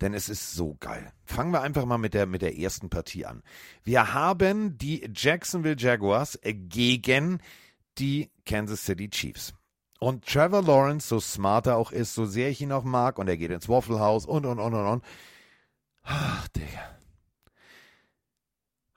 Denn 0.00 0.12
es 0.12 0.28
ist 0.28 0.52
so 0.52 0.76
geil. 0.78 1.10
Fangen 1.24 1.52
wir 1.52 1.62
einfach 1.62 1.86
mal 1.86 1.98
mit 1.98 2.12
der, 2.12 2.26
mit 2.26 2.42
der 2.42 2.58
ersten 2.58 2.90
Partie 2.90 3.24
an. 3.24 3.42
Wir 3.82 4.12
haben 4.12 4.76
die 4.76 5.10
Jacksonville 5.14 5.76
Jaguars 5.78 6.38
gegen 6.42 7.40
die 7.98 8.30
Kansas 8.44 8.84
City 8.84 9.08
Chiefs. 9.08 9.54
Und 9.98 10.26
Trevor 10.26 10.62
Lawrence, 10.62 11.08
so 11.08 11.20
smart 11.20 11.66
er 11.66 11.76
auch 11.76 11.90
ist, 11.90 12.14
so 12.14 12.26
sehr 12.26 12.50
ich 12.50 12.60
ihn 12.60 12.72
auch 12.72 12.84
mag, 12.84 13.18
und 13.18 13.28
er 13.28 13.38
geht 13.38 13.50
ins 13.50 13.68
Waffle 13.68 13.98
House 13.98 14.26
und, 14.26 14.44
und, 14.44 14.58
und, 14.58 14.74
und, 14.74 14.86
und. 14.86 15.04
Ach, 16.02 16.46
Digga. 16.48 16.98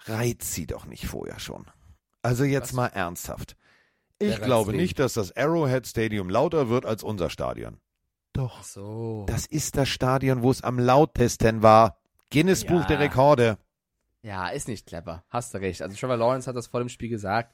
Reizt 0.06 0.54
sie 0.54 0.68
doch 0.68 0.86
nicht 0.86 1.08
vorher 1.08 1.40
schon. 1.40 1.66
Also 2.22 2.44
jetzt 2.44 2.70
Was? 2.70 2.74
mal 2.74 2.88
ernsthaft. 2.88 3.56
Ich 4.20 4.42
glaube 4.42 4.74
nicht, 4.74 5.00
dass 5.00 5.14
das 5.14 5.36
Arrowhead 5.38 5.88
Stadium 5.88 6.30
lauter 6.30 6.68
wird 6.68 6.86
als 6.86 7.04
unser 7.04 7.30
Stadion. 7.30 7.80
Doch. 8.40 8.64
So. 8.64 9.26
Das 9.28 9.46
ist 9.48 9.76
das 9.76 9.90
Stadion, 9.90 10.42
wo 10.42 10.50
es 10.50 10.64
am 10.64 10.80
lautesten 10.80 11.62
war. 11.62 11.98
Guinness 12.32 12.64
Buch 12.64 12.82
Ja. 12.82 12.88
der 12.88 13.00
Rekorde. 13.00 13.58
Ja, 14.22 14.48
ist 14.48 14.70
nicht 14.70 14.86
clever. 14.88 15.26
Hast 15.28 15.54
du 15.54 15.58
recht. 15.58 15.82
Also 15.82 15.94
Trevor 15.98 16.16
Lawrence 16.16 16.48
hat 16.48 16.56
das 16.56 16.68
vor 16.68 16.80
dem 16.80 16.88
Spiel 16.88 17.10
gesagt. 17.10 17.54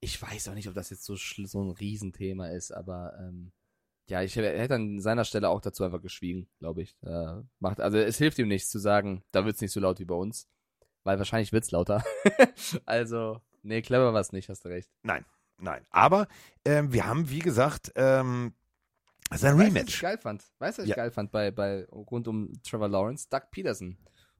Ich 0.00 0.20
weiß 0.20 0.48
auch 0.48 0.54
nicht, 0.54 0.68
ob 0.68 0.74
das 0.74 0.90
jetzt 0.90 1.04
so, 1.04 1.16
so 1.16 1.62
ein 1.62 1.70
Riesenthema 1.70 2.48
ist, 2.48 2.70
aber 2.70 3.14
ähm, 3.18 3.52
ja, 4.08 4.20
ich 4.22 4.36
hätte 4.36 4.74
an 4.74 5.00
seiner 5.00 5.24
Stelle 5.24 5.48
auch 5.48 5.62
dazu 5.62 5.84
einfach 5.84 6.02
geschwiegen, 6.02 6.48
glaube 6.58 6.82
ich. 6.82 6.94
Äh, 7.02 7.36
macht, 7.58 7.80
also 7.80 7.96
es 7.96 8.18
hilft 8.18 8.38
ihm 8.38 8.48
nichts 8.48 8.68
zu 8.68 8.78
sagen, 8.78 9.22
da 9.32 9.46
wird's 9.46 9.62
nicht 9.62 9.72
so 9.72 9.80
laut 9.80 9.98
wie 10.00 10.04
bei 10.04 10.14
uns. 10.14 10.48
Weil 11.02 11.16
wahrscheinlich 11.16 11.52
wird's 11.52 11.70
lauter. 11.70 12.04
also, 12.84 13.40
nee, 13.62 13.80
clever 13.80 14.12
war's 14.12 14.32
nicht, 14.32 14.50
hast 14.50 14.66
du 14.66 14.68
recht. 14.68 14.90
Nein, 15.02 15.24
nein. 15.56 15.86
Aber 15.90 16.28
ähm, 16.66 16.92
wir 16.92 17.06
haben, 17.06 17.30
wie 17.30 17.38
gesagt, 17.38 17.92
ähm, 17.96 18.52
es 19.30 19.38
ist 19.42 19.44
ein 19.44 19.58
Weißt 19.58 19.58
du, 19.58 19.58
was 19.58 19.68
ich 19.68 19.74
Rematch. 19.76 20.02
geil 20.02 20.18
fand? 20.18 20.44
Weißt 20.58 20.78
du, 20.78 20.82
was 20.82 20.88
ich 20.88 20.90
Ja. 20.90 20.96
geil 20.96 21.10
fand 21.10 21.32
bei, 21.32 21.50
bei 21.50 21.84
rund 21.86 22.28
um 22.28 22.52
Trevor 22.62 22.88
Lawrence? 22.88 23.26
Doug 23.28 23.42
Peterson 23.50 23.96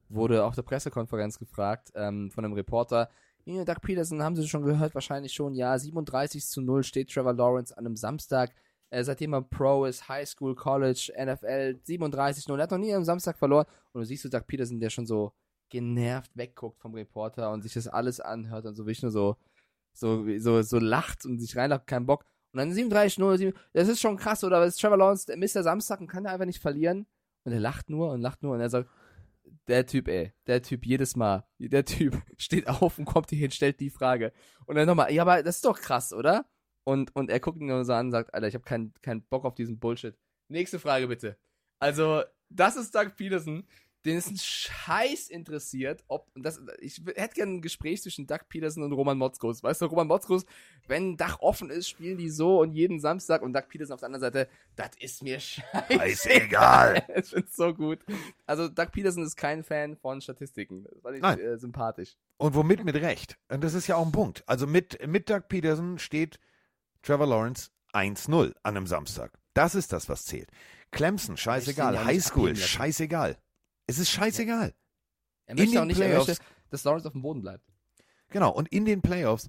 wurde 0.09 0.43
auf 0.45 0.55
der 0.55 0.61
Pressekonferenz 0.61 1.37
gefragt 1.37 1.91
ähm, 1.95 2.31
von 2.31 2.45
einem 2.45 2.53
Reporter. 2.53 3.09
Ja, 3.45 3.63
Doug 3.65 3.81
Peterson, 3.81 4.21
haben 4.23 4.35
Sie 4.35 4.47
schon 4.47 4.63
gehört? 4.63 4.93
Wahrscheinlich 4.93 5.33
schon. 5.33 5.53
Ja, 5.53 5.77
37 5.77 6.45
zu 6.45 6.61
0 6.61 6.83
steht 6.83 7.09
Trevor 7.11 7.33
Lawrence 7.33 7.75
an 7.77 7.85
einem 7.85 7.95
Samstag. 7.95 8.51
Äh, 8.89 9.03
seitdem 9.03 9.33
er 9.33 9.41
Pro 9.41 9.85
ist, 9.85 10.07
High 10.07 10.27
School, 10.27 10.55
College, 10.55 11.11
NFL, 11.17 11.79
37 11.83 12.47
0. 12.47 12.59
Er 12.59 12.63
hat 12.63 12.71
noch 12.71 12.77
nie 12.77 12.93
am 12.93 13.03
Samstag 13.03 13.37
verloren. 13.37 13.65
Und 13.91 14.01
du 14.01 14.05
siehst 14.05 14.23
du 14.25 14.29
Doug 14.29 14.47
Peterson, 14.47 14.79
der 14.79 14.89
schon 14.89 15.05
so 15.05 15.33
genervt 15.69 16.31
wegguckt 16.35 16.79
vom 16.79 16.93
Reporter 16.93 17.51
und 17.51 17.61
sich 17.63 17.73
das 17.73 17.87
alles 17.89 18.21
anhört 18.21 18.65
und 18.65 18.75
so 18.75 18.85
wirklich 18.85 19.01
nur 19.01 19.11
so, 19.11 19.35
so, 19.93 20.25
so, 20.39 20.61
so 20.61 20.79
lacht 20.79 21.25
und 21.25 21.39
sich 21.39 21.55
reinlacht, 21.57 21.87
keinen 21.87 22.05
Bock. 22.05 22.23
Und 22.57 22.69
dann 22.69 22.73
37 22.73 23.19
0, 23.19 23.37
7, 23.37 23.53
das 23.73 23.87
ist 23.87 24.01
schon 24.01 24.17
krass, 24.17 24.43
oder? 24.43 24.65
Ist 24.65 24.81
Trevor 24.81 24.97
Lawrence, 24.97 25.27
der 25.27 25.37
Mr. 25.37 25.61
Samstag 25.61 25.99
und 26.01 26.07
kann 26.07 26.25
er 26.25 26.31
einfach 26.31 26.47
nicht 26.47 26.59
verlieren. 26.59 27.05
Und 27.43 27.51
er 27.51 27.59
lacht 27.59 27.87
nur 27.91 28.09
und 28.09 28.21
lacht 28.21 28.41
nur 28.41 28.55
und 28.55 28.61
er 28.61 28.69
sagt, 28.71 28.89
der 29.67 29.85
Typ, 29.85 30.07
ey, 30.07 30.33
der 30.47 30.63
Typ 30.63 30.83
jedes 30.83 31.15
Mal, 31.15 31.45
der 31.59 31.85
Typ 31.85 32.19
steht 32.37 32.67
auf 32.67 32.97
und 32.97 33.05
kommt 33.05 33.29
hier 33.29 33.37
hin, 33.37 33.51
stellt 33.51 33.79
die 33.79 33.91
Frage. 33.91 34.33
Und 34.65 34.75
dann 34.75 34.87
nochmal, 34.87 35.13
ja, 35.13 35.21
aber 35.21 35.43
das 35.43 35.57
ist 35.57 35.65
doch 35.65 35.79
krass, 35.79 36.13
oder? 36.13 36.47
Und, 36.83 37.15
und 37.15 37.29
er 37.29 37.39
guckt 37.39 37.61
ihn 37.61 37.67
nur 37.67 37.85
so 37.85 37.93
an 37.93 38.07
und 38.07 38.11
sagt, 38.11 38.33
Alter, 38.33 38.47
ich 38.47 38.55
habe 38.55 38.65
keinen 38.65 38.91
keinen 39.03 39.21
Bock 39.21 39.45
auf 39.45 39.53
diesen 39.53 39.77
Bullshit. 39.77 40.17
Nächste 40.47 40.79
Frage 40.79 41.07
bitte. 41.07 41.37
Also, 41.77 42.23
Das 42.49 42.75
ist 42.75 42.95
Doug 42.95 43.11
Peterson, 43.17 43.67
den 44.07 44.17
ist 44.17 44.31
ein 44.31 44.37
Scheiß 44.37 45.27
interessiert, 45.27 46.03
ob 46.07 46.31
das 46.35 46.61
ich 46.79 47.01
hätte 47.15 47.35
gerne 47.35 47.53
ein 47.53 47.61
Gespräch 47.61 48.01
zwischen 48.01 48.25
Doug 48.25 48.39
Peterson 48.47 48.83
und 48.83 48.93
Roman 48.93 49.17
Motzkos. 49.17 49.61
Weißt 49.61 49.81
du, 49.81 49.85
Roman 49.85 50.07
Motzkos, 50.07 50.45
wenn 50.87 51.11
ein 51.11 51.17
Dach 51.17 51.39
offen 51.41 51.69
ist, 51.69 51.89
spielen 51.89 52.17
die 52.17 52.29
so 52.29 52.61
und 52.61 52.71
jeden 52.71 52.99
Samstag 52.99 53.41
und 53.41 53.53
Doug 53.53 53.63
Peterson 53.67 53.93
auf 53.93 53.99
der 53.99 54.07
anderen 54.07 54.21
Seite, 54.21 54.49
das 54.75 54.91
ist 54.99 55.23
mir 55.23 55.39
scheißegal. 55.41 57.03
Ich 57.17 57.29
find's 57.29 57.55
so 57.55 57.73
gut. 57.73 57.99
Also 58.45 58.67
Doug 58.69 58.91
Peterson 58.91 59.23
ist 59.23 59.35
kein 59.35 59.63
Fan 59.63 59.97
von 59.97 60.21
Statistiken. 60.21 60.85
Das 60.85 61.01
fand 61.01 61.15
ich 61.17 61.21
Nein. 61.21 61.39
äh, 61.39 61.57
sympathisch. 61.57 62.15
Und 62.37 62.55
womit 62.55 62.85
mit 62.85 62.95
Recht. 62.95 63.37
Und 63.49 63.63
das 63.63 63.73
ist 63.73 63.87
ja 63.87 63.95
auch 63.95 64.05
ein 64.05 64.11
Punkt. 64.11 64.43
Also 64.47 64.67
mit, 64.67 65.05
mit 65.05 65.29
Doug 65.29 65.43
Peterson 65.49 65.99
steht 65.99 66.39
Trevor 67.01 67.27
Lawrence 67.27 67.71
1-0 67.93 68.53
an 68.63 68.77
einem 68.77 68.87
Samstag. 68.87 69.37
Das 69.53 69.75
ist 69.75 69.91
das, 69.91 70.07
was 70.07 70.25
zählt. 70.25 70.49
Clemson, 70.91 71.35
scheißegal. 71.35 72.05
Highschool, 72.05 72.55
scheißegal. 72.55 73.37
Es 73.87 73.99
ist 73.99 74.09
scheißegal. 74.11 74.73
Er 75.45 75.51
In 75.57 75.63
möchte 75.63 75.77
auch 75.79 75.83
den 75.83 75.87
nicht, 75.87 75.97
Playoffs- 75.97 76.27
möchte, 76.27 76.43
dass 76.69 76.83
Lawrence 76.83 77.07
auf 77.07 77.13
dem 77.13 77.21
Boden 77.21 77.41
bleibt. 77.41 77.63
Genau. 78.29 78.51
Und 78.51 78.67
in 78.67 78.85
den 78.85 79.01
Playoffs 79.01 79.47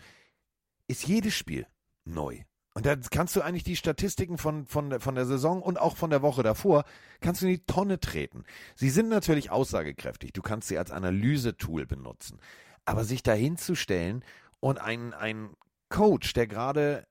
ist 0.86 1.07
jedes 1.07 1.34
Spiel 1.34 1.66
neu. 2.05 2.39
Und 2.74 2.86
da 2.86 2.95
kannst 2.95 3.34
du 3.34 3.41
eigentlich 3.43 3.64
die 3.64 3.74
Statistiken 3.74 4.39
von, 4.39 4.64
von, 4.66 4.91
der- 4.91 5.01
von 5.01 5.16
der 5.16 5.26
Saison 5.26 5.61
und 5.61 5.80
auch 5.80 5.97
von 5.97 6.11
der 6.11 6.22
Woche 6.22 6.45
davor, 6.45 6.84
kannst 7.20 7.43
du 7.43 7.47
in 7.47 7.53
die 7.55 7.64
Tonne 7.66 7.99
treten. 7.99 8.45
Sie 8.76 8.91
sind 8.91 9.09
natürlich 9.09 9.51
aussagekräftig. 9.51 10.32
Du 10.32 10.43
kannst 10.43 10.68
sie 10.68 10.78
als 10.78 10.93
Analysetool 10.93 11.86
benutzen. 11.86 12.39
Aber 12.84 13.05
sich 13.05 13.24
dahinzustellen 13.24 14.24
und 14.61 14.78
ein, 14.80 15.12
ein 15.12 15.51
Coach, 15.89 16.32
der 16.34 16.47
gerade 16.47 17.07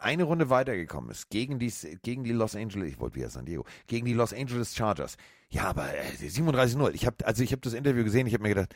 eine 0.00 0.24
Runde 0.24 0.50
weitergekommen 0.50 1.10
ist, 1.10 1.30
gegen 1.30 1.58
die, 1.58 1.72
gegen 2.02 2.24
die 2.24 2.32
Los 2.32 2.56
Angeles, 2.56 2.88
ich 2.88 3.00
wollte 3.00 3.16
wieder 3.16 3.30
San 3.30 3.44
Diego, 3.44 3.64
gegen 3.86 4.06
die 4.06 4.12
Los 4.12 4.32
Angeles 4.32 4.74
Chargers. 4.74 5.16
Ja, 5.48 5.64
aber 5.64 5.94
äh, 5.94 6.12
37-0. 6.12 6.92
Ich 6.92 7.06
habe, 7.06 7.26
also 7.26 7.42
ich 7.42 7.52
habe 7.52 7.60
das 7.60 7.74
Interview 7.74 8.04
gesehen, 8.04 8.26
ich 8.26 8.34
habe 8.34 8.42
mir 8.42 8.50
gedacht, 8.50 8.74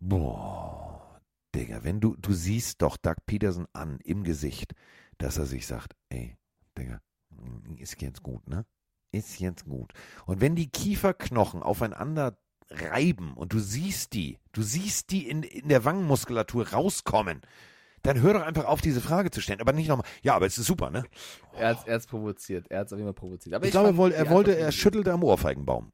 boah, 0.00 1.20
Digga, 1.54 1.84
wenn 1.84 2.00
du, 2.00 2.16
du 2.16 2.32
siehst 2.32 2.82
doch 2.82 2.96
Doug 2.96 3.16
Peterson 3.26 3.66
an 3.72 3.98
im 4.04 4.24
Gesicht, 4.24 4.74
dass 5.18 5.38
er 5.38 5.46
sich 5.46 5.66
sagt, 5.66 5.94
ey, 6.08 6.36
Digga, 6.76 7.00
ist 7.76 8.00
jetzt 8.00 8.22
gut, 8.22 8.48
ne? 8.48 8.64
Ist 9.10 9.40
jetzt 9.40 9.64
gut. 9.64 9.92
Und 10.26 10.40
wenn 10.40 10.54
die 10.54 10.68
Kieferknochen 10.68 11.62
aufeinander 11.62 12.38
reiben 12.70 13.34
und 13.34 13.52
du 13.52 13.58
siehst 13.58 14.12
die, 14.12 14.38
du 14.52 14.62
siehst 14.62 15.10
die 15.10 15.28
in, 15.28 15.42
in 15.42 15.68
der 15.68 15.84
Wangenmuskulatur 15.84 16.68
rauskommen, 16.70 17.40
dann 18.02 18.20
hör 18.20 18.34
doch 18.34 18.42
einfach 18.42 18.64
auf, 18.64 18.80
diese 18.80 19.00
Frage 19.00 19.30
zu 19.30 19.40
stellen. 19.40 19.60
Aber 19.60 19.72
nicht 19.72 19.88
nochmal, 19.88 20.06
ja, 20.22 20.34
aber 20.34 20.46
es 20.46 20.58
ist 20.58 20.66
super, 20.66 20.90
ne? 20.90 21.04
Er 21.56 21.68
hat 21.70 21.88
es 21.88 22.06
provoziert. 22.06 22.66
Er 22.70 22.80
hat 22.80 22.86
es 22.86 22.92
auf 22.92 22.98
jeden 22.98 23.08
Fall 23.08 23.14
provoziert. 23.14 23.54
Aber 23.54 23.64
Ich, 23.64 23.70
glaube, 23.70 23.88
er, 23.88 23.94
fand 23.94 24.14
er, 24.14 24.30
wollte, 24.30 24.56
er 24.56 24.72
schüttelte 24.72 25.12
am 25.12 25.24
Ohrfeigenbaum. 25.24 25.92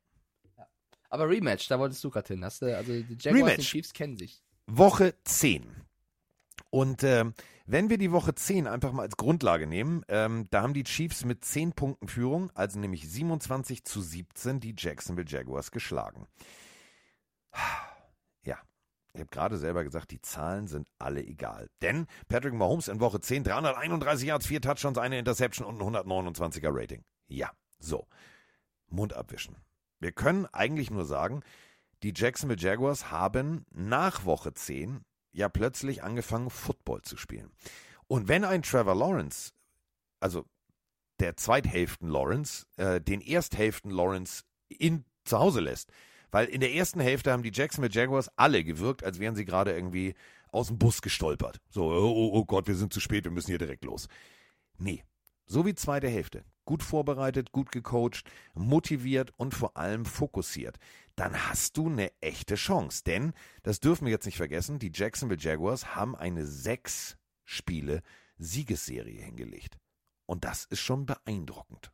Aber 1.10 1.28
Rematch, 1.28 1.68
da 1.68 1.78
wolltest 1.78 2.02
du 2.02 2.10
gerade 2.10 2.34
hin. 2.34 2.44
Hast 2.44 2.62
du, 2.62 2.76
also 2.76 2.92
die 2.92 3.16
Jaguars 3.18 3.26
und 3.26 3.48
Rematch. 3.48 3.68
Chiefs 3.68 3.92
kennen 3.92 4.16
sich. 4.16 4.42
Woche 4.66 5.14
10. 5.24 5.64
Und 6.70 7.04
ähm, 7.04 7.34
wenn 7.66 7.88
wir 7.88 7.98
die 7.98 8.10
Woche 8.10 8.34
10 8.34 8.66
einfach 8.66 8.92
mal 8.92 9.02
als 9.02 9.16
Grundlage 9.16 9.68
nehmen, 9.68 10.04
ähm, 10.08 10.46
da 10.50 10.62
haben 10.62 10.74
die 10.74 10.82
Chiefs 10.82 11.24
mit 11.24 11.44
10 11.44 11.72
Punkten 11.72 12.08
Führung, 12.08 12.50
also 12.54 12.80
nämlich 12.80 13.08
27 13.08 13.84
zu 13.84 14.00
17, 14.02 14.58
die 14.58 14.74
Jacksonville 14.76 15.28
Jaguars 15.28 15.70
geschlagen. 15.70 16.26
Ich 19.14 19.20
habe 19.20 19.30
gerade 19.30 19.58
selber 19.58 19.84
gesagt, 19.84 20.10
die 20.10 20.20
Zahlen 20.20 20.66
sind 20.66 20.88
alle 20.98 21.24
egal. 21.24 21.70
Denn 21.82 22.06
Patrick 22.28 22.52
Mahomes 22.52 22.88
in 22.88 22.98
Woche 22.98 23.20
10, 23.20 23.44
331 23.44 24.26
Yards, 24.26 24.46
4 24.46 24.60
Touchdowns, 24.60 24.98
eine 24.98 25.18
Interception 25.20 25.66
und 25.66 25.80
ein 25.80 26.04
129er 26.04 26.70
Rating. 26.70 27.04
Ja, 27.28 27.52
so. 27.78 28.08
Mund 28.88 29.12
abwischen. 29.12 29.56
Wir 30.00 30.10
können 30.10 30.46
eigentlich 30.46 30.90
nur 30.90 31.04
sagen, 31.04 31.42
die 32.02 32.12
Jacksonville 32.14 32.60
Jaguars 32.60 33.12
haben 33.12 33.64
nach 33.70 34.24
Woche 34.24 34.52
10 34.52 35.02
ja 35.32 35.48
plötzlich 35.48 36.02
angefangen, 36.02 36.50
Football 36.50 37.02
zu 37.02 37.16
spielen. 37.16 37.52
Und 38.08 38.26
wenn 38.26 38.44
ein 38.44 38.62
Trevor 38.62 38.96
Lawrence, 38.96 39.52
also 40.18 40.44
der 41.20 41.36
Zweithälften 41.36 42.08
Lawrence, 42.08 42.66
äh, 42.76 43.00
den 43.00 43.20
Ersthälften 43.20 43.90
Lawrence 43.90 44.42
in, 44.68 45.04
zu 45.24 45.38
Hause 45.38 45.60
lässt, 45.60 45.92
weil 46.34 46.46
in 46.46 46.60
der 46.60 46.74
ersten 46.74 46.98
Hälfte 46.98 47.30
haben 47.30 47.44
die 47.44 47.52
Jacksonville 47.54 47.94
Jaguars 47.94 48.28
alle 48.34 48.64
gewirkt, 48.64 49.04
als 49.04 49.20
wären 49.20 49.36
sie 49.36 49.44
gerade 49.44 49.72
irgendwie 49.72 50.14
aus 50.50 50.66
dem 50.66 50.78
Bus 50.78 51.00
gestolpert. 51.00 51.60
So, 51.70 51.84
oh, 51.84 52.12
oh, 52.12 52.30
oh 52.32 52.44
Gott, 52.44 52.66
wir 52.66 52.74
sind 52.74 52.92
zu 52.92 52.98
spät, 52.98 53.22
wir 53.22 53.30
müssen 53.30 53.52
hier 53.52 53.58
direkt 53.58 53.84
los. 53.84 54.08
Nee, 54.76 55.04
so 55.46 55.64
wie 55.64 55.76
zweite 55.76 56.08
Hälfte. 56.08 56.44
Gut 56.64 56.82
vorbereitet, 56.82 57.52
gut 57.52 57.70
gecoacht, 57.70 58.24
motiviert 58.52 59.32
und 59.36 59.54
vor 59.54 59.76
allem 59.76 60.04
fokussiert. 60.04 60.78
Dann 61.14 61.36
hast 61.48 61.76
du 61.76 61.86
eine 61.88 62.10
echte 62.20 62.56
Chance. 62.56 63.04
Denn, 63.06 63.32
das 63.62 63.78
dürfen 63.78 64.06
wir 64.06 64.10
jetzt 64.10 64.26
nicht 64.26 64.38
vergessen, 64.38 64.80
die 64.80 64.90
Jacksonville 64.92 65.40
Jaguars 65.40 65.94
haben 65.94 66.16
eine 66.16 66.46
sechs 66.46 67.16
Spiele 67.44 68.02
Siegesserie 68.38 69.22
hingelegt. 69.22 69.78
Und 70.26 70.44
das 70.44 70.64
ist 70.64 70.80
schon 70.80 71.06
beeindruckend. 71.06 71.93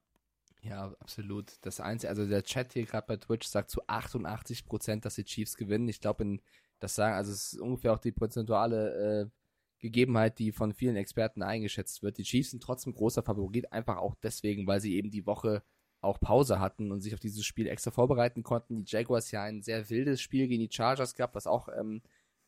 Ja, 0.63 0.95
absolut. 1.01 1.53
Das 1.63 1.81
Einzige, 1.81 2.11
also 2.11 2.27
der 2.27 2.43
Chat 2.43 2.75
hier 2.75 2.85
gerade 2.85 3.07
bei 3.07 3.17
Twitch 3.17 3.47
sagt 3.47 3.71
zu 3.71 3.81
88 3.87 4.67
Prozent, 4.67 5.05
dass 5.05 5.15
die 5.15 5.25
Chiefs 5.25 5.57
gewinnen. 5.57 5.89
Ich 5.89 6.01
glaube, 6.01 6.39
das 6.81 6.95
sagen, 6.95 7.15
also 7.15 7.33
es 7.33 7.53
ist 7.53 7.61
ungefähr 7.61 7.93
auch 7.93 7.99
die 7.99 8.13
prozentuale 8.13 9.23
äh, 9.23 9.31
Gegebenheit, 9.79 10.39
die 10.39 10.53
von 10.53 10.75
vielen 10.75 10.97
Experten 10.97 11.43
eingeschätzt 11.43 12.03
wird. 12.03 12.19
Die 12.19 12.25
Chiefs 12.25 12.51
sind 12.51 12.63
trotzdem 12.63 12.93
großer 12.93 13.23
Favorit, 13.23 13.73
einfach 13.73 13.97
auch 13.97 14.15
deswegen, 14.23 14.67
weil 14.67 14.81
sie 14.81 14.95
eben 14.95 15.11
die 15.11 15.27
Woche 15.27 15.63
auch 16.03 16.21
Pause 16.21 16.61
hatten 16.61 16.93
und 16.93 17.01
sich 17.01 17.15
auf 17.15 17.21
dieses 17.21 17.45
Spiel 17.45 17.67
extra 17.67 17.91
vorbereiten 17.91 18.43
konnten. 18.43 18.77
Die 18.77 18.91
Jaguars 18.91 19.31
ja 19.31 19.43
ein 19.43 19.63
sehr 19.63 19.89
wildes 19.89 20.21
Spiel 20.21 20.49
gegen 20.49 20.67
die 20.67 20.75
Chargers 20.75 21.15
gehabt, 21.15 21.35
was 21.35 21.47
auch 21.47 21.69
ähm, 21.69 22.03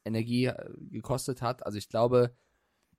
Energie 0.05 0.47
äh, 0.47 0.71
gekostet 0.91 1.43
hat. 1.43 1.65
Also 1.65 1.79
ich 1.79 1.89
glaube, 1.89 2.35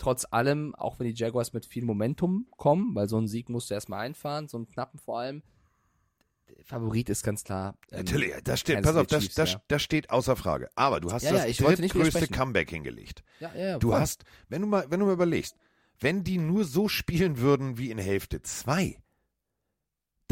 trotz 0.04 0.26
allem, 0.30 0.76
auch 0.76 1.00
wenn 1.00 1.08
die 1.08 1.14
Jaguars 1.16 1.54
mit 1.54 1.66
viel 1.66 1.86
Momentum 1.86 2.48
kommen, 2.58 2.94
weil 2.94 3.08
so 3.08 3.18
ein 3.18 3.28
Sieg 3.28 3.50
musst 3.50 3.70
du 3.70 3.74
erstmal 3.74 4.02
einfahren, 4.06 4.48
so 4.48 4.58
einen 4.58 4.68
knappen 4.68 5.00
vor 5.00 5.20
allem, 5.20 5.44
der 6.50 6.66
Favorit 6.66 7.10
ist 7.10 7.24
ganz 7.24 7.44
klar. 7.46 7.76
ähm, 7.92 8.00
Natürlich, 8.00 8.34
das 8.44 8.60
steht, 8.60 8.82
pass 8.84 8.96
auf, 8.98 9.08
das, 9.08 9.30
das, 9.30 9.54
ja. 9.54 9.62
das 9.70 9.82
steht 9.82 10.10
außer 10.10 10.36
Frage. 10.36 10.70
Aber 10.76 11.00
du 11.00 11.12
hast 11.12 11.24
Ja, 11.24 11.32
das 11.32 11.44
ja, 11.44 11.48
ich 11.48 11.62
wollte 11.62 11.82
nicht 11.82 11.96
drittgrößte. 11.96 12.28
Comeback 12.28 12.70
hingelegt. 12.70 13.24
Ja, 13.40 13.52
ja, 13.56 13.66
ja, 13.66 13.80
Du 13.80 13.92
voll. 13.92 14.00
hast, 14.02 14.24
wenn 14.50 14.62
du 14.62 14.68
mal, 14.68 14.86
wenn 14.90 15.00
du 15.00 15.06
mal 15.06 15.14
überlegst, 15.14 15.56
wenn 16.00 16.24
die 16.26 16.38
nur 16.38 16.66
so 16.66 16.90
spielen 16.90 17.38
würden 17.40 17.78
wie 17.78 17.90
in 17.90 17.98
Hälfte 17.98 18.42
2, 18.42 18.98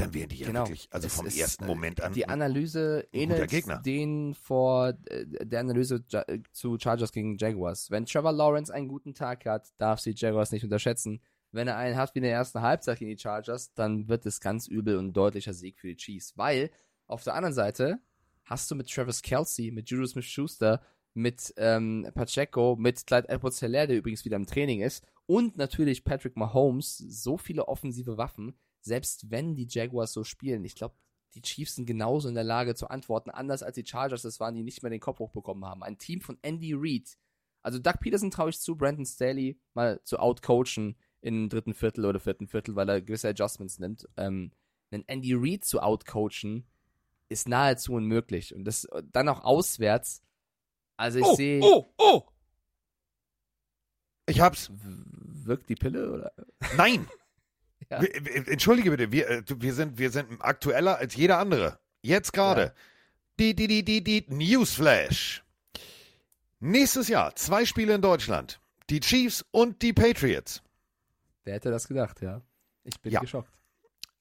dann 0.02 0.14
wären 0.14 0.30
die 0.30 0.38
ja 0.38 0.48
Genau. 0.48 0.62
wirklich, 0.62 0.88
also 0.92 1.08
Es 1.08 1.16
vom 1.16 1.26
ersten 1.26 1.64
äh, 1.64 1.68
Moment 1.68 2.02
an. 2.02 2.14
Die 2.14 2.28
Analyse 2.28 3.08
ähnelt 3.12 3.86
den 3.86 4.34
vor 4.34 4.94
äh, 5.06 5.26
der 5.46 5.60
Analyse 5.60 6.04
äh, 6.12 6.40
zu 6.52 6.78
Chargers 6.80 7.12
gegen 7.12 7.38
Jaguars. 7.38 7.92
Wenn 7.92 8.06
Trevor 8.06 8.32
Lawrence 8.32 8.74
einen 8.74 8.88
guten 8.88 9.14
Tag 9.14 9.46
hat, 9.46 9.70
darf 9.78 10.02
die 10.02 10.14
Jaguars 10.16 10.52
nicht 10.52 10.64
unterschätzen. 10.64 11.22
Wenn 11.52 11.68
er 11.68 11.78
einen 11.78 11.98
hat 11.98 12.16
wie 12.16 12.20
in 12.20 12.24
der 12.24 12.34
ersten 12.34 12.62
Halbzeit 12.62 13.00
gegen 13.00 13.12
die 13.12 13.22
Chargers, 13.22 13.74
dann 13.74 14.08
wird 14.08 14.26
es 14.26 14.40
ganz 14.40 14.68
übel 14.68 14.98
und 14.98 15.08
ein 15.08 15.14
deutlicher 15.14 15.54
Sieg 15.54 15.80
für 15.80 15.88
die 15.88 15.98
Chiefs. 15.98 16.38
Weil 16.38 16.72
auf 17.08 17.24
der 17.24 17.36
anderen 17.36 17.54
Seite 17.54 18.00
hast 18.46 18.72
du 18.72 18.76
mit 18.76 18.90
Travis 18.90 19.22
Kelsey, 19.22 19.72
mit 19.72 19.90
Julius 19.90 20.12
Smith-Schuster, 20.12 20.82
mit 21.14 21.54
ähm, 21.58 22.08
Pacheco, 22.14 22.78
mit 22.80 23.06
Clyde 23.06 23.28
edwards 23.30 23.60
der 23.60 23.90
übrigens 23.90 24.24
wieder 24.24 24.38
im 24.38 24.46
Training 24.46 24.82
ist, 24.82 25.06
und 25.26 25.58
natürlich 25.58 26.04
Patrick 26.04 26.36
Mahomes, 26.36 26.98
so 26.98 27.38
viele 27.38 27.68
offensive 27.68 28.18
Waffen, 28.18 28.54
selbst 28.82 29.30
wenn 29.30 29.56
die 29.56 29.68
Jaguars 29.70 30.14
so 30.14 30.24
spielen. 30.24 30.66
Ich 30.66 30.76
glaube, 30.76 30.96
die 31.34 31.42
Chiefs 31.42 31.76
sind 31.76 31.86
genauso 31.86 32.28
in 32.28 32.36
der 32.36 32.44
Lage 32.44 32.76
zu 32.76 32.90
antworten, 32.90 33.30
anders 33.30 33.64
als 33.64 33.76
die 33.76 33.86
Chargers 33.86 34.24
das 34.24 34.40
waren, 34.40 34.56
die 34.56 34.64
nicht 34.64 34.84
mehr 34.84 34.90
den 34.90 35.00
Kopf 35.00 35.20
hochbekommen 35.20 35.66
haben. 35.66 35.84
Ein 35.84 35.98
Team 35.98 36.22
von 36.22 36.38
Andy 36.42 36.74
Reid. 36.76 37.18
Also 37.62 37.80
Doug 37.80 38.00
Peterson 38.02 38.32
traue 38.32 38.50
ich 38.50 38.60
zu, 38.60 38.76
Brandon 38.76 39.06
Staley 39.06 39.60
mal 39.74 40.02
zu 40.04 40.20
outcoachen 40.20 40.98
im 41.22 41.50
dritten 41.50 41.74
Viertel 41.74 42.06
oder 42.06 42.20
vierten 42.20 42.48
Viertel, 42.48 42.76
weil 42.76 42.90
er 42.90 43.02
gewisse 43.02 43.30
Adjustments 43.30 43.80
nimmt. 43.80 44.10
Ähm, 44.18 44.52
einen 44.90 45.08
Andy 45.08 45.34
Reid 45.36 45.64
zu 45.64 45.80
outcoachen 45.82 46.66
ist 47.30 47.48
nahezu 47.48 47.94
unmöglich. 47.94 48.54
Und 48.54 48.66
das 48.66 48.88
dann 49.12 49.30
auch 49.30 49.44
auswärts. 49.44 50.22
Also 50.98 51.20
ich 51.20 51.26
oh, 51.26 51.36
sehe, 51.36 51.62
oh, 51.64 51.94
oh! 51.98 52.24
Ich 54.28 54.42
hab's. 54.42 54.72
wirkt 54.74 55.70
die 55.70 55.76
Pille 55.76 56.12
oder? 56.12 56.34
Nein! 56.76 57.08
Ja. 57.92 58.02
Wir- 58.02 58.10
wir- 58.26 58.48
Entschuldige 58.48 58.90
bitte, 58.92 59.12
wir, 59.12 59.30
äh, 59.30 59.44
wir, 59.48 59.74
sind, 59.74 59.98
wir 60.00 60.10
sind 60.12 60.42
aktueller 60.42 60.98
als 60.98 61.16
jeder 61.16 61.38
andere. 61.38 61.78
Jetzt 62.02 62.34
gerade. 62.34 62.62
Ja. 62.62 62.74
Die, 63.40 63.56
die, 63.56 63.68
die, 63.68 63.84
die, 63.84 64.04
die 64.04 64.26
Newsflash. 64.30 65.44
Nächstes 66.60 67.08
Jahr 67.08 67.36
zwei 67.36 67.66
Spiele 67.66 67.96
in 67.96 68.02
Deutschland. 68.02 68.60
Die 68.90 69.00
Chiefs 69.00 69.44
und 69.52 69.82
die 69.82 69.94
Patriots. 69.94 70.62
Wer 71.44 71.56
hätte 71.56 71.72
das 71.72 71.88
gedacht, 71.88 72.22
ja? 72.22 72.42
Ich 72.84 73.00
bin 73.02 73.12
Ja. 73.12 73.20
geschockt. 73.22 73.52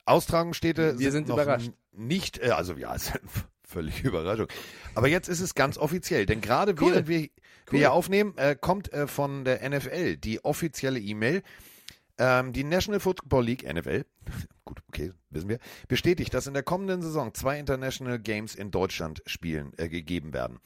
Austragungsstädte 0.04 0.98
Wir 0.98 1.12
sind 1.12 1.28
noch 1.28 1.36
überrascht. 1.36 1.70
Nicht, 1.92 2.38
äh, 2.38 2.50
also 2.50 2.74
ja, 2.74 2.96
völlig 3.64 4.02
Überraschung. 4.02 4.48
Aber 4.94 5.08
jetzt 5.08 5.28
ist 5.28 5.40
es 5.40 5.54
ganz 5.54 5.76
offiziell, 5.78 6.26
denn 6.26 6.40
gerade 6.40 6.74
Cool. 6.80 6.92
während 6.92 7.08
wir, 7.08 7.20
wir 7.20 7.28
Cool. 7.70 7.78
hier 7.78 7.92
aufnehmen, 7.92 8.36
äh, 8.36 8.56
kommt 8.58 8.92
äh, 8.92 9.06
von 9.06 9.44
der 9.44 9.68
NFL 9.68 10.16
die 10.16 10.44
offizielle 10.44 10.98
E-Mail. 10.98 11.42
Ähm, 12.20 12.52
die 12.52 12.64
National 12.64 13.00
Football 13.00 13.46
League, 13.46 13.64
NFL, 13.64 14.04
gut, 14.66 14.82
okay, 14.88 15.12
wissen 15.30 15.48
wir, 15.48 15.58
bestätigt, 15.88 16.34
dass 16.34 16.46
in 16.46 16.52
der 16.52 16.62
kommenden 16.62 17.00
Saison 17.00 17.32
zwei 17.32 17.58
International 17.58 18.18
Games 18.18 18.54
in 18.54 18.70
Deutschland 18.70 19.22
spielen, 19.24 19.72
äh, 19.78 19.88
gegeben 19.88 20.34
werden. 20.34 20.60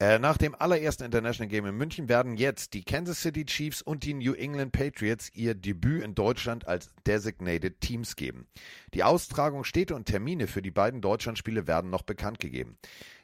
Äh, 0.00 0.18
nach 0.18 0.36
dem 0.36 0.56
allerersten 0.56 1.04
International 1.04 1.48
Game 1.48 1.66
in 1.66 1.76
München 1.76 2.08
werden 2.08 2.36
jetzt 2.36 2.74
die 2.74 2.82
Kansas 2.82 3.22
City 3.22 3.44
Chiefs 3.44 3.80
und 3.80 4.02
die 4.02 4.14
New 4.14 4.32
England 4.32 4.72
Patriots 4.72 5.30
ihr 5.34 5.54
Debüt 5.54 6.02
in 6.02 6.16
Deutschland 6.16 6.66
als 6.66 6.90
Designated 7.06 7.80
Teams 7.80 8.16
geben. 8.16 8.48
Die 8.92 9.04
Austragung, 9.04 9.62
Städte 9.62 9.94
und 9.94 10.06
Termine 10.06 10.48
für 10.48 10.62
die 10.62 10.72
beiden 10.72 11.00
Deutschlandspiele 11.00 11.68
werden 11.68 11.90
noch 11.90 12.02
bekannt 12.02 12.40
gegeben. 12.40 12.76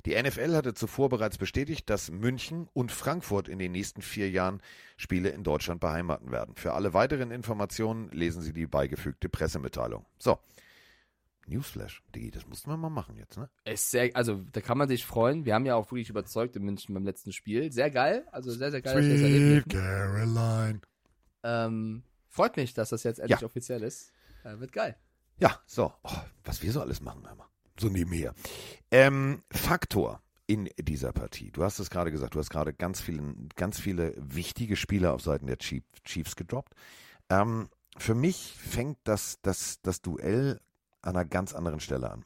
Die 0.07 0.15
NFL 0.15 0.55
hatte 0.55 0.73
zuvor 0.73 1.09
bereits 1.09 1.39
bestätigt, 1.39 1.91
dass 1.91 2.13
München 2.13 2.69
und 2.73 2.93
Frankfurt 2.93 3.49
in 3.49 3.59
den 3.59 3.73
nächsten 3.73 4.01
vier 4.01 4.31
Jahren 4.31 4.63
Spiele 4.97 5.31
in 5.31 5.43
Deutschland 5.43 5.81
beheimaten 5.81 6.31
werden. 6.31 6.55
Für 6.55 6.75
alle 6.75 6.95
weiteren 6.95 7.33
Informationen 7.33 8.11
lesen 8.13 8.43
Sie 8.43 8.53
die 8.53 8.69
beigefügte 8.69 9.29
Pressemitteilung. 9.29 10.07
So, 10.19 10.39
Newsflash, 11.51 12.03
Digi, 12.15 12.31
das 12.31 12.47
mussten 12.47 12.71
wir 12.71 12.77
mal 12.77 12.89
machen 12.91 13.17
jetzt, 13.17 13.37
ne? 13.37 13.51
Ist 13.65 13.91
sehr, 13.91 14.11
also 14.15 14.43
da 14.53 14.61
kann 14.61 14.79
man 14.79 14.89
sich 14.89 15.05
freuen. 15.05 15.45
Wir 15.45 15.55
haben 15.55 15.67
ja 15.67 15.75
auch 15.75 15.91
wirklich 15.91 16.09
überzeugt 16.09 16.57
in 16.57 16.63
München 16.65 16.95
beim 16.95 17.05
letzten 17.05 17.33
Spiel. 17.33 17.71
Sehr 17.73 17.91
geil, 17.91 18.27
also 18.33 18.51
sehr, 18.53 18.71
sehr 18.71 18.81
geil. 18.83 18.95
dass 18.95 19.21
wir 19.21 19.29
das 19.29 19.65
Sweet 19.65 19.69
Caroline. 19.69 20.81
Ähm, 21.43 22.03
freut 22.29 22.57
mich, 22.57 22.75
dass 22.75 22.91
das 22.91 23.03
jetzt 23.03 23.19
endlich 23.19 23.41
Ja. 23.41 23.47
offiziell 23.47 23.83
ist. 23.83 24.13
Äh, 24.45 24.59
wird 24.59 24.73
geil. 24.73 24.97
Ja, 25.39 25.61
so, 25.67 25.93
oh, 26.03 26.17
was 26.45 26.63
wir 26.63 26.73
so 26.73 26.81
alles 26.81 27.01
machen, 27.01 27.27
hör 27.27 27.35
mal. 27.35 27.49
So 27.79 27.89
nebenher. 27.89 28.35
Ähm, 28.91 29.43
Faktor 29.51 30.23
in 30.47 30.69
dieser 30.79 31.13
Partie. 31.13 31.51
Du 31.51 31.63
hast 31.63 31.79
es 31.79 31.91
gerade 31.91 32.11
gesagt, 32.11 32.35
du 32.35 32.39
hast 32.39 32.51
gerade 32.51 32.75
ganz 32.75 33.01
viele, 33.01 33.35
ganz 33.57 33.81
viele 33.81 34.15
wichtige 34.19 34.77
Spieler 34.77 35.15
auf 35.15 35.23
Seiten 35.23 35.47
der 35.47 35.59
Chief, 35.59 35.83
Chiefs 36.05 36.37
gedroppt. 36.37 36.75
Ähm, 37.31 37.69
für 37.97 38.15
mich 38.15 38.55
fängt 38.59 38.99
das, 39.05 39.39
das, 39.43 39.81
das 39.83 40.03
Duell 40.03 40.61
an 41.03 41.17
einer 41.17 41.25
ganz 41.25 41.55
anderen 41.55 41.81
Stelle 41.81 42.11
an. 42.11 42.25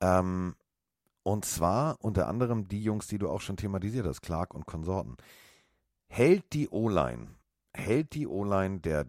Ähm, 0.00 0.56
und 1.22 1.44
zwar 1.44 2.02
unter 2.02 2.26
anderem 2.28 2.68
die 2.68 2.82
Jungs, 2.82 3.06
die 3.06 3.18
du 3.18 3.28
auch 3.28 3.40
schon 3.40 3.56
thematisiert 3.56 4.06
hast, 4.06 4.22
Clark 4.22 4.54
und 4.54 4.66
Konsorten. 4.66 5.16
Hält 6.08 6.52
die 6.54 6.68
O-Line, 6.68 7.28
hält 7.74 8.14
die 8.14 8.26
O-Line 8.26 8.80
der 8.80 9.06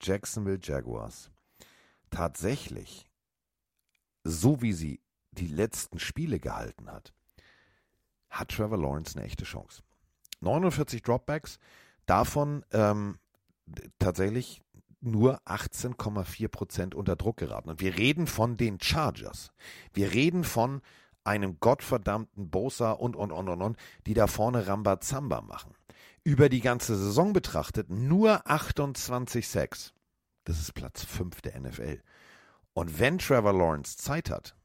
Jacksonville 0.00 0.60
Jaguars 0.62 1.30
tatsächlich, 2.10 3.10
so 4.24 4.62
wie 4.62 4.72
sie 4.72 5.00
die 5.32 5.48
letzten 5.48 5.98
Spiele 5.98 6.38
gehalten 6.38 6.90
hat, 6.90 7.12
hat 8.30 8.50
Trevor 8.50 8.78
Lawrence 8.78 9.16
eine 9.16 9.26
echte 9.26 9.44
Chance. 9.44 9.82
49 10.40 11.02
Dropbacks, 11.02 11.58
davon 12.06 12.64
ähm, 12.70 13.18
tatsächlich 13.98 14.62
nur 15.00 15.40
18,4 15.46 16.48
Prozent 16.48 16.94
unter 16.94 17.16
Druck 17.16 17.36
geraten. 17.36 17.70
Und 17.70 17.80
wir 17.80 17.96
reden 17.96 18.26
von 18.26 18.56
den 18.56 18.80
Chargers. 18.80 19.50
Wir 19.92 20.12
reden 20.12 20.44
von 20.44 20.80
einem 21.24 21.60
gottverdammten 21.60 22.50
Bosa 22.50 22.92
und, 22.92 23.14
und, 23.14 23.32
und, 23.32 23.48
und, 23.48 23.62
und, 23.62 23.76
die 24.06 24.14
da 24.14 24.26
vorne 24.26 24.66
Rambazamba 24.66 25.42
machen. 25.42 25.74
Über 26.24 26.48
die 26.48 26.60
ganze 26.60 26.96
Saison 26.96 27.32
betrachtet 27.32 27.90
nur 27.90 28.50
28 28.50 29.46
Sacks. 29.46 29.92
Das 30.44 30.58
ist 30.58 30.74
Platz 30.74 31.04
5 31.04 31.40
der 31.42 31.60
NFL. 31.60 32.00
Und 32.72 32.98
wenn 32.98 33.18
Trevor 33.18 33.52
Lawrence 33.52 33.96
Zeit 33.96 34.30
hat, 34.30 34.56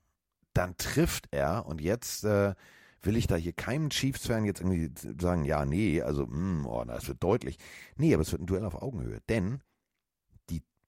dann 0.53 0.77
trifft 0.77 1.27
er, 1.31 1.65
und 1.65 1.81
jetzt 1.81 2.23
äh, 2.23 2.53
will 3.01 3.17
ich 3.17 3.27
da 3.27 3.35
hier 3.35 3.53
keinem 3.53 3.89
Chiefs-Fan 3.89 4.45
jetzt 4.45 4.61
irgendwie 4.61 4.91
sagen, 5.19 5.45
ja, 5.45 5.65
nee, 5.65 6.01
also, 6.01 6.25
mh, 6.25 6.67
oh, 6.67 6.83
das 6.85 7.07
wird 7.07 7.21
deutlich. 7.23 7.57
Nee, 7.95 8.13
aber 8.13 8.21
es 8.21 8.31
wird 8.31 8.41
ein 8.41 8.45
Duell 8.47 8.65
auf 8.65 8.81
Augenhöhe. 8.81 9.19
Denn 9.29 9.61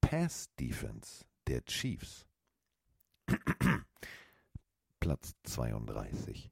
die 0.05 0.09
Pass-Defense 0.09 1.25
der 1.47 1.63
Chiefs, 1.65 2.25
Platz 4.99 5.35
32. 5.43 6.51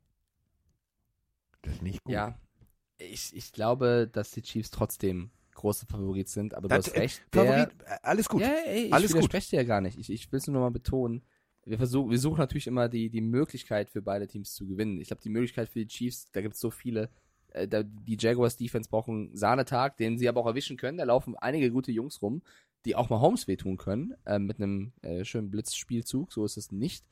Das 1.62 1.74
ist 1.76 1.82
nicht 1.82 2.04
gut. 2.04 2.14
Ja, 2.14 2.38
ich, 2.98 3.36
ich 3.36 3.52
glaube, 3.52 4.10
dass 4.12 4.32
die 4.32 4.42
Chiefs 4.42 4.70
trotzdem 4.70 5.32
große 5.56 5.86
Favorit 5.86 6.30
sind, 6.30 6.54
aber 6.54 6.68
du 6.68 6.76
Das, 6.76 6.88
hast 6.88 6.94
äh, 6.96 7.00
recht. 7.00 7.24
Der, 7.34 7.46
Favorit, 7.46 7.70
äh, 7.84 7.98
alles 8.02 8.30
gut. 8.30 8.42
Ja, 8.42 8.54
ey, 8.66 8.86
ich 8.86 8.94
Alles 8.94 9.12
gut. 9.12 9.18
widerspreche 9.22 9.50
dir 9.52 9.56
ja 9.58 9.64
gar 9.64 9.82
nicht. 9.82 9.98
Ich, 9.98 10.10
ich 10.10 10.32
will 10.32 10.38
es 10.40 10.48
nur 10.48 10.56
noch 10.56 10.62
mal 10.62 10.72
betonen. 10.72 11.24
Wir, 11.66 11.78
versuchen, 11.78 12.12
wir 12.12 12.20
suchen 12.20 12.40
natürlich 12.40 12.68
immer 12.68 12.90
die, 12.90 13.10
die 13.10 13.22
Möglichkeit 13.22 13.90
für 13.90 14.02
beide 14.02 14.28
Teams 14.28 14.54
zu 14.54 14.68
gewinnen. 14.68 15.00
Ich 15.00 15.08
glaube, 15.08 15.22
die 15.22 15.30
Möglichkeit 15.30 15.70
für 15.70 15.80
die 15.80 15.88
Chiefs, 15.88 16.30
da 16.32 16.42
gibt 16.42 16.56
es 16.56 16.60
so 16.60 16.72
viele. 16.72 17.10
Äh, 17.50 17.68
da, 17.68 17.84
die 17.84 18.18
Jaguars 18.20 18.58
Defense 18.58 18.90
brauchen 18.90 19.28
einen 19.28 19.38
Sahnetag, 19.38 19.96
den 19.98 20.18
sie 20.18 20.28
aber 20.28 20.42
auch 20.42 20.48
erwischen 20.48 20.76
können. 20.76 20.98
Da 20.98 21.06
laufen 21.06 21.38
einige 21.38 21.72
gute 21.72 21.92
Jungs 21.92 22.22
rum, 22.22 22.42
die 22.86 22.96
auch 22.96 23.10
mal 23.10 23.20
Holmes 23.20 23.48
wehtun 23.48 23.78
können, 23.78 24.14
äh, 24.26 24.40
mit 24.40 24.58
einem 24.58 24.94
äh, 25.02 25.24
schönen 25.24 25.50
Blitzspielzug. 25.52 26.32
So 26.32 26.46
ist 26.46 26.58
es 26.58 26.72
nicht. 26.72 27.06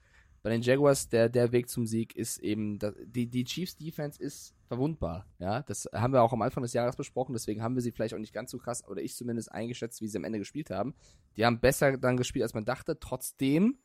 Bei 0.44 0.50
den 0.50 0.64
Jaguars, 0.64 1.08
der, 1.08 1.30
der 1.30 1.52
Weg 1.52 1.70
zum 1.70 1.86
Sieg 1.86 2.16
ist 2.16 2.40
eben, 2.40 2.80
da- 2.80 2.94
die, 3.06 3.28
die 3.28 3.44
Chiefs 3.44 3.76
Defense 3.76 4.22
ist 4.22 4.56
verwundbar. 4.66 5.28
Ja, 5.38 5.62
das 5.62 5.88
haben 5.94 6.14
wir 6.14 6.24
auch 6.24 6.34
am 6.34 6.42
Anfang 6.42 6.64
des 6.64 6.74
Jahres 6.74 6.96
besprochen, 6.96 7.34
deswegen 7.34 7.62
haben 7.62 7.76
wir 7.76 7.82
sie 7.82 7.92
vielleicht 7.92 8.16
auch 8.16 8.20
nicht 8.20 8.34
ganz 8.34 8.50
so 8.50 8.58
krass, 8.58 8.88
oder 8.88 9.02
ich 9.02 9.16
zumindest 9.16 9.52
eingeschätzt, 9.52 10.02
wie 10.02 10.08
sie 10.08 10.18
am 10.18 10.24
Ende 10.24 10.40
gespielt 10.40 10.72
haben. 10.72 10.96
Die 11.38 11.46
haben 11.46 11.60
besser 11.60 11.98
dann 11.98 12.18
gespielt, 12.18 12.42
als 12.44 12.56
man 12.56 12.66
dachte. 12.66 13.00
Trotzdem, 13.00 13.78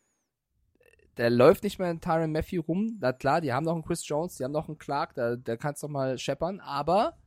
der 1.18 1.28
läuft 1.28 1.62
nicht 1.62 1.78
mehr 1.78 1.90
in 1.90 2.00
Tyron 2.00 2.32
Matthew 2.32 2.62
rum. 2.62 2.96
Na 3.00 3.12
klar, 3.12 3.42
die 3.42 3.52
haben 3.52 3.64
noch 3.64 3.74
einen 3.74 3.84
Chris 3.84 4.06
Jones, 4.08 4.36
die 4.36 4.44
haben 4.44 4.52
noch 4.52 4.68
einen 4.68 4.78
Clark, 4.78 5.14
der, 5.14 5.36
der 5.36 5.58
kann 5.58 5.74
es 5.74 5.82
noch 5.82 5.90
mal 5.90 6.16
scheppern, 6.18 6.60
aber, 6.60 7.18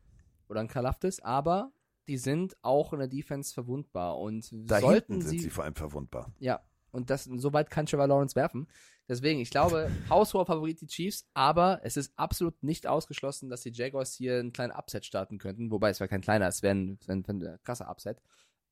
oder 0.48 0.60
einen 0.60 0.70
Kalaftis, 0.70 1.20
aber 1.20 1.72
die 2.10 2.18
sind 2.18 2.58
auch 2.64 2.92
in 2.92 3.00
der 3.00 3.08
Defense 3.08 3.54
verwundbar 3.54 4.18
und 4.18 4.50
Da 4.52 4.80
sollten 4.80 5.22
sind 5.22 5.30
sie 5.30 5.40
sie 5.40 5.50
vor 5.52 5.64
allem 5.64 5.76
verwundbar. 5.76 6.34
ja, 6.40 6.60
und 6.92 7.12
das, 7.12 7.26
soweit 7.26 7.70
kann 7.70 7.86
Trevor 7.86 8.08
Lawrence 8.08 8.36
werfen. 8.36 8.68
Deswegen, 9.08 9.40
ich 9.40 9.52
glaube, 9.52 9.92
haushoher 10.10 10.48
Favorit 10.48 10.82
die 10.82 10.88
Chiefs, 10.88 11.30
aber 11.36 11.82
es 11.84 11.98
ist 11.98 12.12
absolut 12.18 12.64
nicht 12.64 12.88
ausgeschlossen, 12.88 13.52
dass 13.52 13.62
die 13.62 13.72
Jaguars 13.72 14.16
hier 14.16 14.40
einen 14.40 14.54
kleinen 14.54 14.74
Upset 14.74 15.06
starten 15.06 15.38
könnten. 15.38 15.70
Wobei 15.70 15.92
es 15.92 16.00
wäre 16.00 16.08
kein 16.08 16.22
kleiner, 16.22 16.48
es 16.48 16.64
wäre 16.64 16.74
ein, 16.74 17.00
ein, 17.08 17.24
ein 17.28 17.60
krasser 17.64 17.90
Upset. 17.90 18.20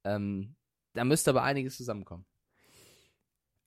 Ähm, 0.03 0.55
da 0.93 1.03
müsste 1.05 1.29
aber 1.29 1.43
einiges 1.43 1.77
zusammenkommen. 1.77 2.25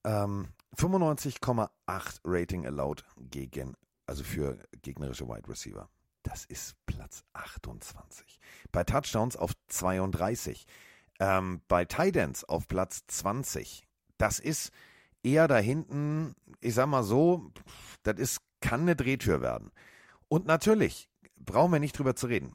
Ähm, 0.05 0.49
95,8 0.77 2.21
Rating 2.25 2.67
allowed 2.67 3.05
gegen, 3.19 3.77
also 4.07 4.25
für 4.25 4.59
gegnerische 4.83 5.29
Wide 5.29 5.49
Receiver. 5.49 5.89
Das 6.31 6.45
ist 6.45 6.77
Platz 6.87 7.25
28. 7.33 8.39
Bei 8.71 8.85
Touchdowns 8.85 9.35
auf 9.35 9.51
32. 9.67 10.65
Ähm, 11.19 11.61
bei 11.67 11.85
Tidance 11.85 12.49
auf 12.49 12.69
Platz 12.69 13.03
20. 13.09 13.85
Das 14.17 14.39
ist 14.39 14.71
eher 15.25 15.49
da 15.49 15.59
hinten, 15.59 16.37
ich 16.61 16.75
sag 16.75 16.87
mal 16.87 17.03
so, 17.03 17.51
das 18.05 18.21
ist, 18.21 18.43
kann 18.61 18.83
eine 18.83 18.95
Drehtür 18.95 19.41
werden. 19.41 19.73
Und 20.29 20.47
natürlich, 20.47 21.09
brauchen 21.35 21.73
wir 21.73 21.81
nicht 21.81 21.99
drüber 21.99 22.15
zu 22.15 22.29
reden. 22.29 22.55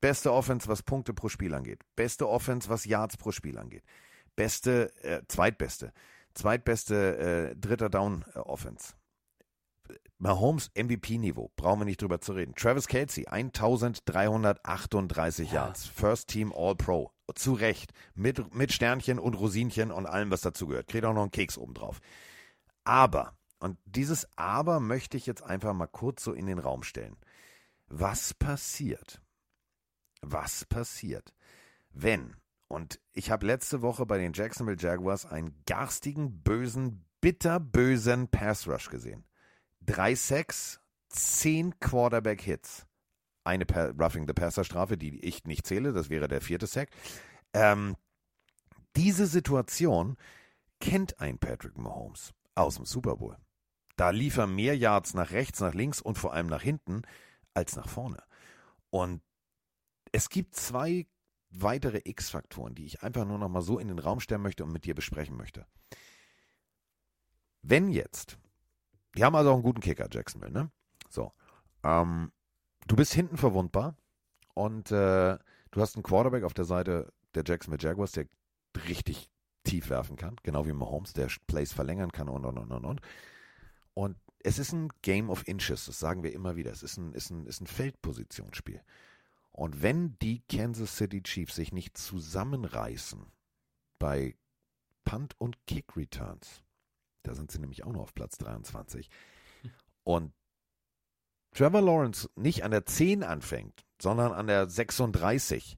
Beste 0.00 0.32
Offense, 0.32 0.66
was 0.66 0.82
Punkte 0.82 1.12
pro 1.12 1.28
Spiel 1.28 1.52
angeht. 1.52 1.82
Beste 1.96 2.26
Offense, 2.26 2.70
was 2.70 2.86
Yards 2.86 3.18
pro 3.18 3.32
Spiel 3.32 3.58
angeht. 3.58 3.84
Beste, 4.34 4.94
äh, 5.04 5.20
zweitbeste. 5.28 5.92
Zweitbeste 6.32 7.50
äh, 7.50 7.54
dritter 7.54 7.90
Down 7.90 8.24
äh, 8.34 8.38
Offense. 8.38 8.94
Mahomes 10.18 10.70
MVP-Niveau, 10.74 11.50
brauchen 11.56 11.80
wir 11.80 11.84
nicht 11.84 12.02
drüber 12.02 12.20
zu 12.20 12.32
reden. 12.32 12.54
Travis 12.54 12.86
Kelsey, 12.86 13.26
1338 13.26 15.50
Ja. 15.50 15.66
Yards, 15.66 15.86
First 15.86 16.28
Team 16.28 16.52
All-Pro. 16.54 17.10
Zu 17.34 17.54
Recht. 17.54 17.92
Mit, 18.14 18.54
mit 18.54 18.72
Sternchen 18.72 19.18
und 19.18 19.34
Rosinchen 19.34 19.92
und 19.92 20.06
allem, 20.06 20.30
was 20.30 20.40
dazugehört. 20.40 20.88
Kriegt 20.88 21.04
auch 21.04 21.14
noch 21.14 21.22
einen 21.22 21.30
Keks 21.30 21.56
obendrauf. 21.56 22.00
Aber, 22.84 23.36
und 23.60 23.78
dieses 23.84 24.26
Aber 24.36 24.80
möchte 24.80 25.16
ich 25.16 25.26
jetzt 25.26 25.42
einfach 25.42 25.72
mal 25.72 25.86
kurz 25.86 26.24
so 26.24 26.32
in 26.32 26.46
den 26.46 26.58
Raum 26.58 26.82
stellen. 26.82 27.16
Was 27.86 28.34
passiert? 28.34 29.22
Was 30.22 30.64
passiert, 30.64 31.32
wenn, 31.92 32.36
und 32.68 33.00
ich 33.12 33.30
habe 33.30 33.46
letzte 33.46 33.82
Woche 33.82 34.06
bei 34.06 34.18
den 34.18 34.32
Jacksonville 34.32 34.78
Jaguars 34.78 35.26
einen 35.26 35.62
garstigen, 35.66 36.42
bösen, 36.42 37.04
bitterbösen 37.20 38.28
Pass 38.28 38.68
Rush 38.68 38.90
gesehen. 38.90 39.24
Drei 39.80 40.14
Sacks, 40.14 40.80
zehn 41.08 41.78
Quarterback 41.80 42.40
Hits. 42.42 42.86
Eine 43.44 43.64
pa 43.66 43.86
Roughing 43.98 44.26
the 44.26 44.34
Passer 44.34 44.64
Strafe, 44.64 44.96
die 44.96 45.18
ich 45.20 45.44
nicht 45.44 45.66
zähle, 45.66 45.92
das 45.92 46.10
wäre 46.10 46.28
der 46.28 46.40
vierte 46.40 46.66
Sack. 46.66 46.90
Ähm, 47.52 47.96
diese 48.96 49.26
Situation 49.26 50.16
kennt 50.80 51.20
ein 51.20 51.38
Patrick 51.38 51.78
Mahomes 51.78 52.32
aus 52.54 52.76
dem 52.76 52.84
Super 52.84 53.16
Bowl. 53.16 53.36
Da 53.96 54.10
lief 54.10 54.36
er 54.36 54.46
mehr 54.46 54.76
Yards 54.76 55.14
nach 55.14 55.30
rechts, 55.30 55.60
nach 55.60 55.74
links 55.74 56.00
und 56.00 56.16
vor 56.16 56.32
allem 56.32 56.46
nach 56.46 56.62
hinten 56.62 57.02
als 57.54 57.76
nach 57.76 57.88
vorne. 57.88 58.22
Und 58.90 59.22
es 60.12 60.28
gibt 60.28 60.56
zwei 60.56 61.06
weitere 61.50 62.00
X-Faktoren, 62.04 62.74
die 62.74 62.86
ich 62.86 63.02
einfach 63.02 63.24
nur 63.24 63.38
noch 63.38 63.48
mal 63.48 63.62
so 63.62 63.78
in 63.78 63.88
den 63.88 63.98
Raum 63.98 64.20
stellen 64.20 64.42
möchte 64.42 64.64
und 64.64 64.72
mit 64.72 64.84
dir 64.84 64.94
besprechen 64.94 65.36
möchte. 65.36 65.66
Wenn 67.62 67.88
jetzt, 67.88 68.38
die 69.16 69.24
haben 69.24 69.34
also 69.34 69.50
auch 69.50 69.54
einen 69.54 69.62
guten 69.62 69.80
Kicker, 69.80 70.08
Jacksonville, 70.10 70.52
ne? 70.52 70.70
So, 71.08 71.32
ähm, 71.82 72.32
du 72.86 72.96
bist 72.96 73.12
hinten 73.12 73.36
verwundbar 73.36 73.96
und 74.54 74.90
äh, 74.90 75.38
du 75.70 75.80
hast 75.80 75.96
einen 75.96 76.02
Quarterback 76.02 76.44
auf 76.44 76.54
der 76.54 76.64
Seite 76.64 77.12
der 77.34 77.44
Jacksonville 77.46 77.82
Jaguars, 77.82 78.12
der 78.12 78.26
richtig 78.88 79.30
tief 79.64 79.90
werfen 79.90 80.16
kann, 80.16 80.36
genau 80.42 80.66
wie 80.66 80.72
Mahomes, 80.72 81.12
der 81.12 81.28
Plays 81.46 81.72
verlängern 81.72 82.12
kann 82.12 82.28
und 82.28 82.44
und 82.44 82.58
und 82.58 82.72
und 82.72 82.84
und. 82.84 83.00
Und 83.94 84.16
es 84.42 84.58
ist 84.58 84.72
ein 84.72 84.88
Game 85.02 85.28
of 85.28 85.46
Inches, 85.46 85.86
das 85.86 85.98
sagen 85.98 86.22
wir 86.22 86.32
immer 86.32 86.56
wieder. 86.56 86.70
Es 86.70 86.82
ist 86.82 86.96
ein, 86.96 87.12
ist 87.12 87.30
ein, 87.30 87.46
ist 87.46 87.60
ein 87.60 87.66
Feldpositionsspiel. 87.66 88.82
Und 89.52 89.82
wenn 89.82 90.18
die 90.20 90.42
Kansas 90.48 90.96
City 90.96 91.22
Chiefs 91.22 91.56
sich 91.56 91.72
nicht 91.72 91.98
zusammenreißen 91.98 93.26
bei 93.98 94.36
Punt 95.04 95.34
und 95.38 95.58
Kick 95.66 95.96
Returns, 95.96 96.62
da 97.22 97.34
sind 97.34 97.50
sie 97.50 97.58
nämlich 97.58 97.84
auch 97.84 97.92
noch 97.92 98.02
auf 98.02 98.14
Platz 98.14 98.38
23, 98.38 99.08
und 100.04 100.32
Trevor 101.52 101.82
Lawrence 101.82 102.30
nicht 102.36 102.64
an 102.64 102.70
der 102.70 102.86
10 102.86 103.22
anfängt, 103.22 103.84
sondern 104.00 104.32
an 104.32 104.46
der 104.46 104.68
36, 104.68 105.76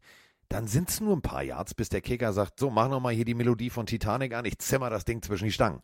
dann 0.48 0.66
sind 0.66 0.90
es 0.90 1.00
nur 1.00 1.16
ein 1.16 1.22
paar 1.22 1.42
Yards, 1.42 1.74
bis 1.74 1.88
der 1.88 2.02
Kicker 2.02 2.32
sagt, 2.32 2.60
so, 2.60 2.70
mach 2.70 2.88
nochmal 2.88 3.14
hier 3.14 3.24
die 3.24 3.34
Melodie 3.34 3.70
von 3.70 3.86
Titanic 3.86 4.34
an, 4.34 4.44
ich 4.44 4.58
zimmer 4.58 4.90
das 4.90 5.04
Ding 5.04 5.22
zwischen 5.22 5.46
die 5.46 5.52
Stangen. 5.52 5.80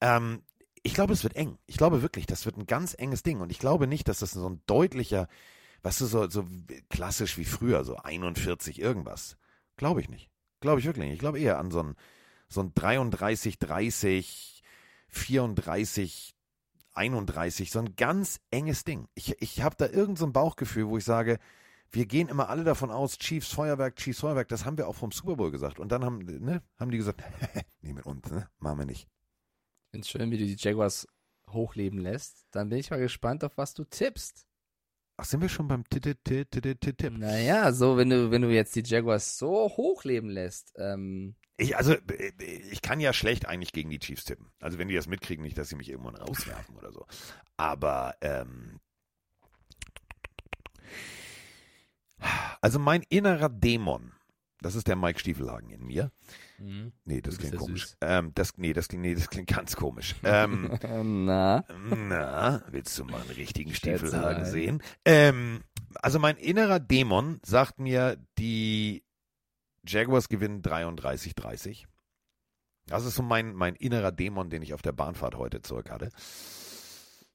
Ähm, 0.00 0.42
ich 0.82 0.94
glaube, 0.94 1.12
es 1.12 1.24
wird 1.24 1.36
eng. 1.36 1.58
Ich 1.66 1.76
glaube 1.76 2.02
wirklich, 2.02 2.26
das 2.26 2.46
wird 2.46 2.56
ein 2.56 2.66
ganz 2.66 2.94
enges 2.96 3.22
Ding. 3.22 3.40
Und 3.40 3.50
ich 3.50 3.58
glaube 3.58 3.86
nicht, 3.86 4.08
dass 4.08 4.20
das 4.20 4.32
so 4.32 4.48
ein 4.48 4.62
deutlicher, 4.66 5.28
weißt 5.82 6.00
du, 6.00 6.06
so, 6.06 6.30
so 6.30 6.46
klassisch 6.88 7.36
wie 7.38 7.44
früher, 7.44 7.84
so 7.84 7.96
41 7.96 8.80
irgendwas. 8.80 9.36
Glaube 9.76 10.00
ich 10.00 10.08
nicht. 10.08 10.30
Glaube 10.60 10.80
ich 10.80 10.86
wirklich 10.86 11.04
nicht. 11.04 11.14
Ich 11.14 11.20
glaube 11.20 11.40
eher 11.40 11.58
an 11.58 11.70
so 11.70 11.82
ein, 11.82 11.96
so 12.48 12.60
ein 12.60 12.72
33, 12.74 13.58
30, 13.58 14.57
34, 15.08 16.34
31, 16.94 17.70
so 17.70 17.78
ein 17.78 17.96
ganz 17.96 18.40
enges 18.50 18.84
Ding. 18.84 19.08
Ich, 19.14 19.40
ich 19.40 19.62
habe 19.62 19.76
da 19.76 19.86
irgendein 19.86 20.16
so 20.16 20.32
Bauchgefühl, 20.32 20.88
wo 20.88 20.98
ich 20.98 21.04
sage, 21.04 21.38
wir 21.90 22.06
gehen 22.06 22.28
immer 22.28 22.48
alle 22.48 22.64
davon 22.64 22.90
aus, 22.90 23.18
Chiefs 23.18 23.52
Feuerwerk, 23.52 23.96
Chiefs 23.96 24.20
Feuerwerk, 24.20 24.48
das 24.48 24.64
haben 24.64 24.76
wir 24.76 24.88
auch 24.88 24.96
vom 24.96 25.12
Super 25.12 25.36
Bowl 25.36 25.50
gesagt. 25.50 25.78
Und 25.78 25.90
dann 25.90 26.04
haben, 26.04 26.18
ne, 26.18 26.62
haben 26.78 26.90
die 26.90 26.98
gesagt, 26.98 27.22
nee, 27.80 27.92
mit 27.92 28.04
uns, 28.04 28.30
ne, 28.30 28.48
machen 28.58 28.78
wir 28.80 28.86
nicht. 28.86 29.08
Finde 29.90 30.04
es 30.04 30.10
schön, 30.10 30.30
wie 30.30 30.38
du 30.38 30.44
die 30.44 30.56
Jaguars 30.58 31.06
hochleben 31.50 31.98
lässt. 31.98 32.46
Dann 32.50 32.68
bin 32.68 32.78
ich 32.78 32.90
mal 32.90 33.00
gespannt, 33.00 33.42
auf 33.42 33.56
was 33.56 33.72
du 33.74 33.84
tippst. 33.84 34.46
Ach, 35.16 35.24
sind 35.24 35.40
wir 35.40 35.48
schon 35.48 35.66
beim 35.66 35.82
Tipp? 35.88 37.18
Naja, 37.18 37.72
so, 37.72 37.96
wenn 37.96 38.10
du, 38.10 38.30
wenn 38.30 38.42
du 38.42 38.50
jetzt 38.50 38.76
die 38.76 38.84
Jaguars 38.84 39.38
so 39.38 39.68
hochleben 39.76 40.30
lässt. 40.30 40.72
Ähm, 40.76 41.34
ich, 41.58 41.76
also, 41.76 41.94
ich 42.70 42.80
kann 42.80 43.00
ja 43.00 43.12
schlecht 43.12 43.46
eigentlich 43.46 43.72
gegen 43.72 43.90
die 43.90 43.98
Chiefs 43.98 44.24
tippen. 44.24 44.50
Also, 44.60 44.78
wenn 44.78 44.88
die 44.88 44.94
das 44.94 45.06
mitkriegen, 45.06 45.42
nicht, 45.44 45.58
dass 45.58 45.68
sie 45.68 45.76
mich 45.76 45.90
irgendwann 45.90 46.16
rauswerfen 46.16 46.76
oder 46.76 46.92
so. 46.92 47.06
Aber, 47.56 48.16
ähm, 48.22 48.80
also 52.60 52.78
mein 52.78 53.02
innerer 53.10 53.48
Dämon, 53.48 54.12
das 54.60 54.74
ist 54.74 54.88
der 54.88 54.96
Mike 54.96 55.20
Stiefelhagen 55.20 55.70
in 55.70 55.84
mir, 55.86 56.10
Mhm. 56.58 56.92
Nee, 57.04 57.20
das 57.20 57.38
klingt 57.38 57.56
komisch. 57.56 57.88
Ähm, 58.00 58.32
das, 58.34 58.58
nee, 58.58 58.72
das, 58.72 58.90
nee, 58.90 59.14
das 59.14 59.30
klingt 59.30 59.48
ganz 59.48 59.76
komisch. 59.76 60.14
Ähm, 60.24 60.70
na? 61.24 61.64
Na, 61.68 62.62
willst 62.70 62.98
du 62.98 63.04
mal 63.04 63.20
einen 63.20 63.30
richtigen 63.30 63.74
Stiefelhagen 63.74 64.44
sehen? 64.44 64.82
Ähm, 65.04 65.62
also 66.02 66.18
mein 66.18 66.36
innerer 66.36 66.80
Dämon 66.80 67.40
sagt 67.44 67.78
mir, 67.78 68.18
die 68.38 69.04
Jaguars 69.88 70.28
gewinnen 70.28 70.62
33-30. 70.62 71.84
Das 72.86 73.04
ist 73.04 73.16
so 73.16 73.22
mein, 73.22 73.54
mein 73.54 73.74
innerer 73.74 74.12
Dämon, 74.12 74.50
den 74.50 74.62
ich 74.62 74.72
auf 74.74 74.82
der 74.82 74.92
Bahnfahrt 74.92 75.34
heute 75.36 75.60
zurück 75.60 75.90
hatte. 75.90 76.10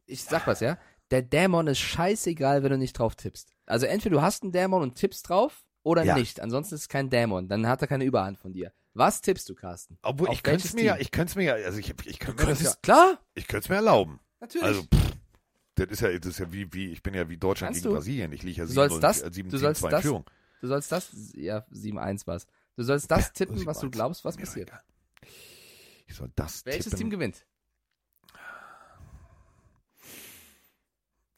Ich 0.06 0.24
sag 0.24 0.48
was, 0.48 0.60
ja? 0.60 0.78
Der 1.12 1.22
Dämon 1.22 1.68
ist 1.68 1.80
scheißegal, 1.80 2.64
wenn 2.64 2.72
du 2.72 2.78
nicht 2.78 2.94
drauf 2.94 3.16
tippst. 3.16 3.54
Also 3.66 3.86
entweder 3.86 4.16
du 4.16 4.22
hast 4.22 4.44
einen 4.44 4.52
Dämon 4.52 4.82
und 4.82 4.96
tippst 4.96 5.30
drauf 5.30 5.64
oder 5.84 6.04
ja. 6.04 6.18
nicht. 6.18 6.40
Ansonsten 6.40 6.76
ist 6.76 6.82
es 6.82 6.90
kein 6.90 7.10
Dämon. 7.10 7.48
Dann 7.48 7.68
hat 7.68 7.82
er 7.82 7.88
keine 7.88 8.04
Überhand 8.04 8.40
von 8.40 8.54
dir. 8.54 8.74
Was 8.94 9.22
tippst 9.22 9.48
du, 9.50 9.56
Carsten? 9.56 9.98
Obwohl, 10.02 10.30
Auf 10.30 10.36
ich 10.36 10.44
könnte 10.44 10.68
es 10.68 10.74
mir 10.74 10.84
ja, 10.84 10.98
ich 10.98 11.12
könnte 11.12 11.32
es 11.32 11.36
mir 11.36 11.44
ja, 11.44 11.54
also 11.66 11.80
ich, 11.80 11.94
ich 12.06 12.20
könnte 12.20 12.44
mir 12.44 12.50
das 12.50 12.62
ja, 12.62 12.74
klar? 12.82 13.20
Ich 13.34 13.48
könnte 13.48 13.66
es 13.66 13.70
mir 13.70 13.76
erlauben. 13.76 14.20
Natürlich. 14.40 14.66
Also, 14.66 14.84
pff, 14.84 15.14
das 15.76 15.88
ist 15.90 16.02
ja, 16.02 16.18
das 16.18 16.28
ist 16.28 16.40
ja 16.40 16.52
wie, 16.52 16.72
wie, 16.74 16.92
ich 16.92 17.02
bin 17.02 17.14
ja 17.14 17.28
wie 17.28 17.38
Deutschland 17.38 17.70
Kannst 17.70 17.84
gegen 17.84 17.94
du? 17.94 17.96
Brasilien. 17.96 18.32
Ich 18.32 18.44
liege 18.44 18.62
ja 18.62 18.68
7 18.68 19.00
das, 19.00 19.20
7 19.20 19.50
du 19.50 19.58
sollst 19.58 19.84
das, 19.84 20.02
Führung. 20.02 20.26
Du 20.64 20.70
sollst 20.70 20.94
das, 20.94 21.12
ja, 21.36 21.66
7-1 21.74 22.26
was. 22.26 22.48
Du 22.78 22.84
sollst 22.84 23.12
das 23.12 23.34
tippen, 23.34 23.66
was 23.66 23.82
du 23.82 23.92
glaubst, 23.92 24.24
was 24.24 24.38
passiert. 24.38 24.72
Ich 26.08 26.16
soll 26.16 26.32
das 26.38 26.66
Welches 26.66 26.86
tippen. 26.86 27.00
Team 27.00 27.10
gewinnt? 27.10 27.46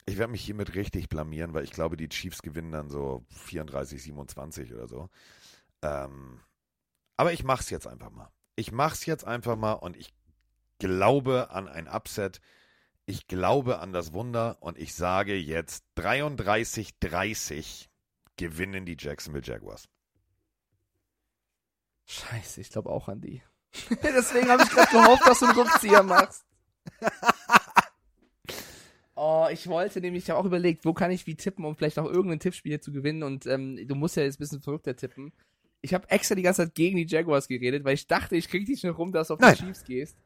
Ich 0.05 0.19
werde 0.19 0.32
mich 0.32 0.43
hiermit 0.43 0.76
richtig 0.76 1.09
blamieren, 1.09 1.55
weil 1.55 1.63
ich 1.63 1.71
glaube, 1.71 1.97
die 1.97 2.07
Chiefs 2.07 2.43
gewinnen 2.43 2.71
dann 2.71 2.91
so 2.91 3.26
34, 3.32 4.03
27 4.03 4.71
oder 4.76 4.88
so. 4.88 5.09
Ähm, 5.82 6.39
aber 7.17 7.34
ich 7.34 7.43
mach's 7.43 7.71
jetzt 7.71 7.88
einfach 7.88 8.11
mal. 8.11 8.32
Ich 8.55 8.71
mach's 8.71 9.07
jetzt 9.07 9.26
einfach 9.26 9.55
mal 9.55 9.73
und 9.73 9.97
ich 9.97 10.13
glaube 10.78 11.49
an 11.49 11.67
ein 11.67 11.88
Upset. 11.88 12.41
Ich 13.07 13.26
glaube 13.26 13.80
an 13.80 13.91
das 13.91 14.13
Wunder 14.13 14.57
und 14.59 14.78
ich 14.78 14.93
sage 14.93 15.36
jetzt 15.36 15.84
33-30 15.97 17.88
gewinnen 18.38 18.86
die 18.86 18.97
Jacksonville 18.97 19.45
Jaguars. 19.45 19.88
Scheiße, 22.05 22.61
ich 22.61 22.69
glaube 22.69 22.89
auch 22.89 23.07
an 23.07 23.21
die. 23.21 23.41
Deswegen 24.03 24.49
habe 24.49 24.63
ich 24.63 24.69
gerade 24.69 24.91
gehofft, 24.91 25.27
dass 25.27 25.39
du 25.39 25.45
einen 25.45 25.59
Rückzieher 25.59 26.03
machst. 26.03 26.45
Oh, 29.17 29.47
ich 29.49 29.67
wollte 29.67 30.01
nämlich, 30.01 30.25
ich 30.25 30.29
habe 30.29 30.41
auch 30.41 30.45
überlegt, 30.45 30.83
wo 30.83 30.91
kann 30.91 31.09
ich 31.09 31.25
wie 31.25 31.36
tippen, 31.36 31.63
um 31.63 31.77
vielleicht 31.77 31.97
auch 31.99 32.05
irgendein 32.05 32.41
Tippspiel 32.41 32.73
hier 32.73 32.81
zu 32.81 32.91
gewinnen. 32.91 33.23
Und 33.23 33.45
ähm, 33.45 33.79
du 33.88 33.95
musst 33.95 34.17
ja 34.17 34.23
jetzt 34.23 34.36
ein 34.36 34.39
bisschen 34.39 34.61
verrückter 34.61 34.97
tippen 34.97 35.31
ich 35.86 35.93
habe 35.93 36.09
extra 36.09 36.33
die 36.33 36.41
ganze 36.41 36.63
Zeit 36.63 36.73
gegen 36.73 36.97
die 36.97 37.05
Jaguars 37.05 37.47
geredet, 37.47 37.83
weil 37.83 37.93
ich 37.93 38.07
dachte, 38.07 38.36
ich 38.36 38.49
krieg 38.49 38.65
dich 38.65 38.79
schon 38.79 38.89
rum, 38.89 39.11
dass 39.11 39.27
du 39.27 39.36
auf 39.36 39.39
Nein. 39.39 39.55
die 39.55 39.65
Chiefs 39.65 39.83
gehst. 39.83 40.17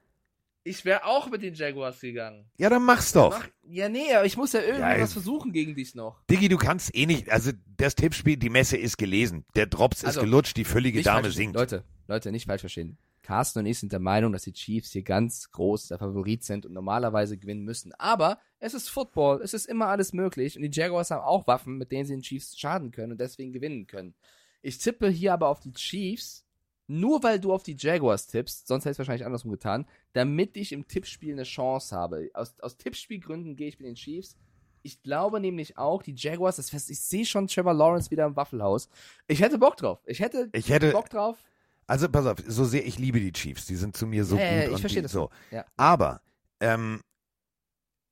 Ich 0.64 0.84
wäre 0.86 1.06
auch 1.06 1.30
mit 1.30 1.42
den 1.42 1.54
Jaguars 1.54 2.00
gegangen. 2.02 2.50
Ja, 2.58 2.70
dann 2.70 2.84
mach's 2.84 3.14
doch. 3.14 3.32
Mach, 3.32 3.48
ja, 3.64 3.88
nee, 3.88 4.14
aber 4.14 4.26
ich 4.26 4.36
muss 4.36 4.54
ja 4.54 4.62
irgendwie 4.62 5.00
ja, 5.00 5.08
versuchen 5.08 5.52
gegen 5.52 5.74
dich 5.76 5.96
noch. 5.96 6.22
Diggi, 6.30 6.50
du 6.50 6.58
kannst 6.58 6.94
eh 6.94 7.06
nicht, 7.06 7.30
also 7.30 7.52
das 7.78 7.96
Tippspiel, 7.96 8.38
die 8.38 8.50
Messe 8.50 8.78
ist 8.78 8.98
gelesen. 8.98 9.46
Der 9.56 9.68
Drops 9.68 10.04
also, 10.04 10.20
ist 10.20 10.24
gelutscht, 10.26 10.58
die 10.58 10.66
völlige 10.66 11.02
Dame 11.02 11.32
singt. 11.32 11.56
Leute, 11.56 11.86
Leute, 12.08 12.32
nicht 12.32 12.46
falsch 12.46 12.62
verstehen. 12.62 12.98
Carsten 13.30 13.60
und 13.60 13.68
ich 13.68 13.78
sind 13.78 13.92
der 13.92 14.00
Meinung, 14.00 14.32
dass 14.34 14.44
die 14.44 14.54
Chiefs 14.54 14.92
hier 14.92 15.04
ganz 15.04 15.52
groß 15.52 15.90
der 15.90 16.00
Favorit 16.00 16.44
sind 16.44 16.66
und 16.66 16.74
normalerweise 16.74 17.38
gewinnen 17.38 17.64
müssen. 17.64 17.94
Aber 18.00 18.40
es 18.58 18.74
ist 18.74 18.90
Football, 18.90 19.42
es 19.44 19.54
ist 19.54 19.68
immer 19.68 19.86
alles 19.86 20.14
möglich 20.14 20.58
und 20.58 20.64
die 20.64 20.72
Jaguars 20.72 21.12
haben 21.12 21.24
auch 21.24 21.46
Waffen, 21.46 21.78
mit 21.78 21.92
denen 21.92 22.06
sie 22.06 22.16
den 22.16 22.24
Chiefs 22.24 22.58
schaden 22.58 22.92
können 22.92 23.12
und 23.12 23.22
deswegen 23.22 23.54
gewinnen 23.54 23.86
können. 23.86 24.16
Ich 24.64 24.80
tippe 24.80 25.10
hier 25.10 25.34
aber 25.34 25.50
auf 25.50 25.60
die 25.60 25.74
Chiefs, 25.74 26.46
nur 26.90 27.22
weil 27.22 27.40
du 27.40 27.54
auf 27.54 27.62
die 27.62 27.76
Jaguars 27.78 28.28
tippst, 28.28 28.68
sonst 28.68 28.84
hätte 28.84 28.92
ich 28.92 28.96
es 28.96 29.00
wahrscheinlich 29.00 29.26
andersrum 29.26 29.52
getan, 29.52 29.86
damit 30.14 30.58
ich 30.58 30.72
im 30.72 30.88
Tippspiel 30.88 31.34
eine 31.34 31.44
Chance 31.44 31.96
habe. 31.96 32.32
Aus, 32.34 32.60
aus 32.60 32.78
Tippspielgründen 32.78 33.56
gehe 33.56 33.68
ich 33.68 33.80
mit 33.80 33.88
den 33.88 33.96
Chiefs. 33.96 34.36
Ich 34.82 35.04
glaube 35.04 35.40
nämlich 35.40 35.78
auch, 35.78 36.02
die 36.02 36.16
Jaguars, 36.16 36.56
das 36.56 36.72
fest, 36.72 36.90
ich 36.90 37.00
sehe 37.00 37.26
schon 37.26 37.48
Trevor 37.48 37.76
Lawrence 37.76 38.10
wieder 38.10 38.26
im 38.26 38.36
Waffelhaus. 38.36 38.90
Ich 39.28 39.40
hätte 39.42 39.60
Bock 39.60 39.78
drauf. 39.78 40.00
Ich 40.08 40.20
hätte, 40.20 40.50
ich 40.52 40.70
hätte 40.70 40.92
Bock 40.92 41.10
drauf. 41.10 41.38
Also 41.86 42.10
pass 42.10 42.26
auf, 42.26 42.38
so 42.48 42.66
sehr 42.66 42.86
ich 42.86 42.98
liebe 42.98 43.20
die 43.20 43.34
Chiefs, 43.34 43.66
die 43.66 43.76
sind 43.76 43.96
zu 43.96 44.08
mir 44.08 44.26
so 44.26 44.38
ja, 44.38 44.56
gut 44.56 44.64
ich 44.64 44.74
und 44.74 44.80
verstehe 44.80 45.02
die, 45.02 45.04
das 45.04 45.12
so. 45.12 45.30
Ja. 45.52 45.66
Aber 45.78 46.22
ähm, 46.60 47.02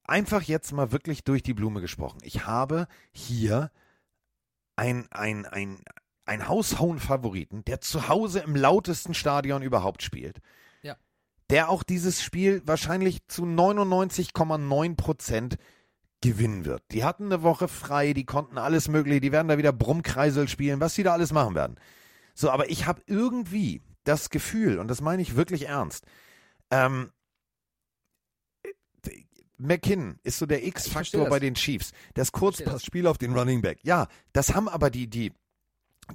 einfach 0.04 0.44
jetzt 0.44 0.72
mal 0.72 0.92
wirklich 0.92 1.24
durch 1.24 1.42
die 1.42 1.54
Blume 1.54 1.82
gesprochen. 1.82 2.20
Ich 2.24 2.46
habe 2.46 2.88
hier 3.12 3.72
ein 4.76 5.08
ein 5.12 5.46
ein 5.48 5.84
ein 6.28 6.48
haushohen 6.48 7.00
Favoriten, 7.00 7.64
der 7.66 7.82
zu 7.82 8.08
Hause 8.08 8.40
im 8.40 8.56
lautesten 8.56 9.14
Stadion 9.14 9.62
überhaupt 9.62 10.04
spielt. 10.04 10.40
Ja. 10.82 10.98
Der 11.50 11.70
auch 11.70 11.84
dieses 11.84 12.22
Spiel 12.22 12.62
wahrscheinlich 12.66 13.26
zu 13.28 13.44
99,9 13.44 14.96
Prozent 14.96 15.58
gewinnen 16.22 16.66
wird. 16.66 16.84
Die 16.92 17.04
hatten 17.04 17.26
eine 17.26 17.44
Woche 17.44 17.68
frei, 17.68 18.14
die 18.14 18.26
konnten 18.26 18.58
alles 18.58 18.88
mögliche, 18.88 19.22
die 19.22 19.32
werden 19.32 19.48
da 19.48 19.58
wieder 19.58 19.72
Brummkreisel 19.72 20.48
spielen, 20.48 20.80
was 20.80 20.96
sie 20.96 21.04
da 21.04 21.14
alles 21.14 21.32
machen 21.32 21.56
werden. 21.56 21.80
So, 22.34 22.50
aber 22.50 22.70
ich 22.70 22.86
habe 22.88 23.02
irgendwie 23.06 23.82
das 24.04 24.30
Gefühl, 24.30 24.80
und 24.80 24.88
das 24.88 25.02
meine 25.02 25.22
ich 25.22 25.36
wirklich 25.36 25.68
ernst, 25.68 26.06
ähm, 26.72 27.12
McKinnon 29.58 30.20
ist 30.24 30.38
so 30.38 30.46
der 30.46 30.66
X-Faktor 30.66 31.28
bei 31.30 31.40
den 31.40 31.56
Chiefs. 31.56 31.92
Das 32.14 32.32
Kurzpassspiel 32.32 33.08
auf 33.08 33.18
den 33.18 33.34
Running 33.34 33.62
Back. 33.62 33.80
Ja, 33.82 34.08
das 34.34 34.54
haben 34.54 34.68
aber 34.70 34.92
die, 34.92 35.08
die, 35.08 35.34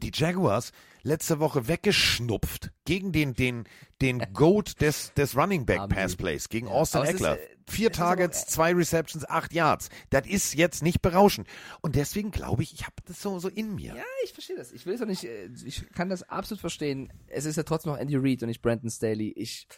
die 0.01 0.11
Jaguars 0.13 0.73
letzte 1.03 1.41
Woche 1.41 1.69
weggeschnupft 1.69 2.71
gegen 2.85 3.13
den, 3.13 3.35
den, 3.35 3.65
den 4.01 4.23
Goat 4.33 4.81
des, 4.81 5.13
des 5.15 5.37
Running 5.37 5.67
Back 5.67 5.89
Pass 5.89 6.17
Plays, 6.17 6.49
gegen 6.49 6.69
Austin 6.69 7.03
Eckler. 7.03 7.39
Äh, 7.39 7.49
Vier 7.69 7.93
Targets, 7.93 8.47
zwei 8.47 8.75
Receptions, 8.75 9.25
acht 9.29 9.53
Yards. 9.53 9.89
Das 10.11 10.27
ist 10.27 10.55
jetzt 10.55 10.83
nicht 10.83 11.01
berauschend. 11.01 11.47
Und 11.81 11.95
deswegen 11.95 12.33
glaube 12.33 12.65
ich, 12.65 12.75
ich 12.75 12.83
habe 12.83 12.97
das 13.07 13.23
so, 13.23 13.39
so 13.39 13.49
in 13.49 13.77
mir. 13.77 13.95
Ja, 13.95 14.05
ich 14.25 14.33
verstehe 14.33 14.57
das. 14.57 14.73
Ich 14.73 14.85
will 14.85 14.95
es 14.95 15.01
auch 15.01 15.07
nicht, 15.07 15.25
äh, 15.25 15.49
ich 15.65 15.89
kann 15.93 16.09
das 16.09 16.29
absolut 16.29 16.61
verstehen. 16.61 17.13
Es 17.29 17.45
ist 17.45 17.57
ja 17.57 17.63
trotzdem 17.63 17.93
noch 17.93 17.99
Andy 17.99 18.17
Reid 18.17 18.43
und 18.43 18.49
nicht 18.49 18.63
Brandon 18.63 18.91
Staley. 18.91 19.33
Ich, 19.37 19.69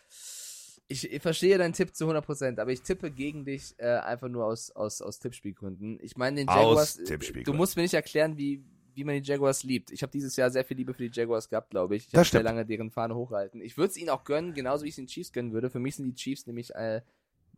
ich, 0.89 1.13
ich 1.13 1.23
verstehe 1.23 1.59
deinen 1.59 1.75
Tipp 1.75 1.95
zu 1.95 2.11
100%, 2.11 2.59
aber 2.59 2.73
ich 2.73 2.83
tippe 2.83 3.11
gegen 3.11 3.45
dich 3.45 3.75
äh, 3.79 3.99
einfach 3.99 4.29
nur 4.29 4.47
aus, 4.47 4.71
aus, 4.71 5.03
aus 5.03 5.19
Tippspielgründen. 5.19 5.99
Ich 6.01 6.17
meine, 6.17 6.37
den 6.37 6.49
Jaguars, 6.49 6.97
du 6.97 7.53
musst 7.53 7.77
mir 7.77 7.83
nicht 7.83 7.95
erklären, 7.95 8.39
wie, 8.39 8.65
wie 8.97 9.05
man 9.05 9.21
die 9.21 9.29
Jaguars 9.29 9.63
liebt. 9.63 9.91
Ich 9.91 10.03
habe 10.03 10.11
dieses 10.13 10.37
Jahr 10.37 10.51
sehr 10.51 10.65
viel 10.65 10.77
Liebe 10.77 10.95
für 10.95 11.09
die 11.09 11.19
Jaguars 11.19 11.49
gehabt, 11.49 11.71
glaube 11.71 11.97
ich. 11.97 12.07
Ich 12.09 12.15
habe 12.15 12.25
sehr 12.27 12.43
lange 12.43 12.65
deren 12.67 12.91
Fahne 12.91 13.15
hochgehalten. 13.15 13.61
Ich 13.61 13.77
würde 13.77 13.91
es 13.91 13.97
ihnen 13.97 14.11
auch 14.11 14.25
gönnen, 14.25 14.55
genauso 14.55 14.85
wie 14.85 14.89
ich 14.89 14.93
es 14.95 14.97
den 14.97 15.07
Chiefs 15.07 15.33
gönnen 15.33 15.53
würde. 15.53 15.71
Für 15.71 15.79
mich 15.81 15.97
sind 15.97 16.07
die 16.07 16.15
Chiefs 16.15 16.47
nämlich 16.47 16.75
äh, 16.75 17.01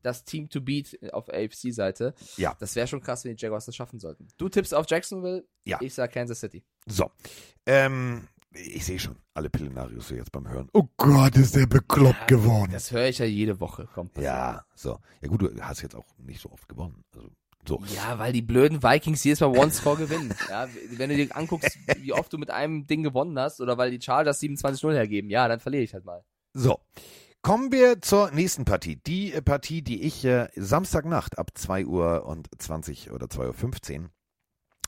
das 0.02 0.24
Team 0.24 0.48
to 0.48 0.60
beat 0.60 0.98
auf 1.12 1.28
AFC-Seite. 1.28 2.14
Ja. 2.36 2.54
Das 2.60 2.76
wäre 2.76 2.86
schon 2.86 3.00
krass, 3.00 3.24
wenn 3.24 3.34
die 3.34 3.42
Jaguars 3.42 3.66
das 3.66 3.74
schaffen 3.74 3.98
sollten. 3.98 4.28
Du 4.36 4.48
tippst 4.48 4.72
auf 4.74 4.86
Jacksonville, 4.88 5.44
Ja. 5.64 5.78
ich 5.80 5.94
sag 5.94 6.12
Kansas 6.12 6.38
City. 6.40 6.62
So. 6.86 7.10
Ähm, 7.66 8.28
ich 8.52 8.84
sehe 8.84 8.98
schon 8.98 9.16
alle 9.34 9.50
Pillenarius 9.50 10.10
jetzt 10.10 10.32
beim 10.32 10.48
Hören. 10.48 10.68
Oh 10.72 10.84
Gott, 10.96 11.36
ist 11.36 11.56
der 11.56 11.66
bekloppt 11.66 12.28
geworden. 12.28 12.70
Das 12.72 12.90
höre 12.92 13.08
ich 13.08 13.18
ja 13.18 13.26
jede 13.26 13.58
Woche. 13.60 13.88
Komm. 13.94 14.10
Ja, 14.18 14.64
so. 14.74 15.00
Ja 15.20 15.28
gut, 15.28 15.42
du 15.42 15.60
hast 15.60 15.82
jetzt 15.82 15.94
auch 15.96 16.06
nicht 16.18 16.40
so 16.40 16.50
oft 16.50 16.68
gewonnen. 16.68 17.02
Also, 17.14 17.28
so. 17.68 17.82
Ja, 17.94 18.18
weil 18.18 18.32
die 18.32 18.42
blöden 18.42 18.82
Vikings 18.82 19.24
jedes 19.24 19.40
Mal 19.40 19.56
One-Score 19.56 19.96
gewinnen. 19.96 20.34
Ja, 20.48 20.68
wenn 20.90 21.10
du 21.10 21.16
dir 21.16 21.34
anguckst, 21.34 21.78
wie 21.98 22.12
oft 22.12 22.32
du 22.32 22.38
mit 22.38 22.50
einem 22.50 22.86
Ding 22.86 23.02
gewonnen 23.02 23.38
hast, 23.38 23.60
oder 23.60 23.78
weil 23.78 23.90
die 23.90 24.00
Chargers 24.00 24.40
27-0 24.40 24.92
hergeben, 24.94 25.30
ja, 25.30 25.48
dann 25.48 25.60
verliere 25.60 25.82
ich 25.82 25.92
halt 25.92 26.04
mal. 26.04 26.24
So. 26.52 26.78
Kommen 27.42 27.70
wir 27.70 28.02
zur 28.02 28.32
nächsten 28.32 28.64
Partie. 28.64 28.96
Die 28.96 29.32
äh, 29.32 29.40
Partie, 29.40 29.82
die 29.82 30.02
ich 30.02 30.24
äh, 30.24 30.48
Samstagnacht 30.56 31.38
ab 31.38 31.50
2 31.54 31.86
Uhr 31.86 32.26
und 32.26 32.48
20 32.58 33.12
oder 33.12 33.26
2.15 33.26 34.00
Uhr 34.00 34.10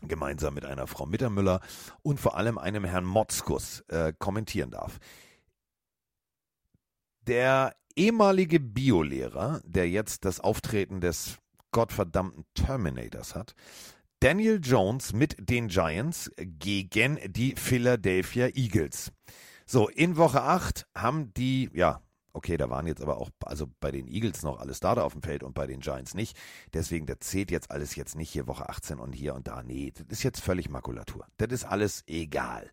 gemeinsam 0.03 0.55
mit 0.55 0.65
einer 0.65 0.87
Frau 0.87 1.07
Mittermüller 1.07 1.61
und 2.03 2.21
vor 2.21 2.37
allem 2.37 2.59
einem 2.59 2.85
Herrn 2.85 3.05
Motzkus 3.05 3.81
äh, 3.89 4.13
kommentieren 4.19 4.71
darf. 4.71 4.99
Der 7.23 7.75
ehemalige 7.97 8.61
Biolehrer, 8.61 9.61
der 9.65 9.89
jetzt 9.89 10.25
das 10.25 10.41
Auftreten 10.41 11.01
des 11.01 11.39
gottverdammten 11.71 12.45
Terminators 12.55 13.35
hat, 13.35 13.55
Daniel 14.21 14.61
Jones 14.63 15.13
mit 15.13 15.37
den 15.39 15.69
Giants 15.69 16.31
gegen 16.37 17.19
die 17.27 17.55
Philadelphia 17.55 18.49
Eagles. 18.55 19.13
So, 19.65 19.89
in 19.89 20.17
Woche 20.17 20.43
8 20.43 20.87
haben 20.97 21.33
die, 21.35 21.71
ja, 21.73 22.01
okay, 22.33 22.57
da 22.57 22.69
waren 22.71 22.87
jetzt 22.87 23.03
aber 23.03 23.19
auch, 23.19 23.31
also 23.45 23.69
bei 23.81 23.91
den 23.91 24.09
Eagles 24.09 24.43
noch 24.43 24.59
alle 24.59 24.75
Starter 24.75 25.05
auf 25.05 25.13
dem 25.13 25.23
Feld 25.23 25.43
und 25.43 25.55
bei 25.55 25.67
den 25.67 25.81
Giants 25.81 26.15
nicht. 26.15 26.37
Deswegen, 26.73 27.07
da 27.07 27.21
zählt 27.21 27.51
jetzt 27.51 27.71
alles 27.71 27.95
jetzt 27.95 28.17
nicht 28.17 28.31
hier 28.31 28.47
Woche 28.47 28.69
18 28.69 28.99
und 28.99 29.13
hier 29.13 29.35
und 29.35 29.47
da. 29.47 29.63
Nee, 29.63 29.93
das 29.95 30.07
ist 30.19 30.23
jetzt 30.25 30.41
völlig 30.41 30.69
Makulatur. 30.69 31.27
Das 31.37 31.53
ist 31.53 31.65
alles 31.65 32.03
egal. 32.07 32.71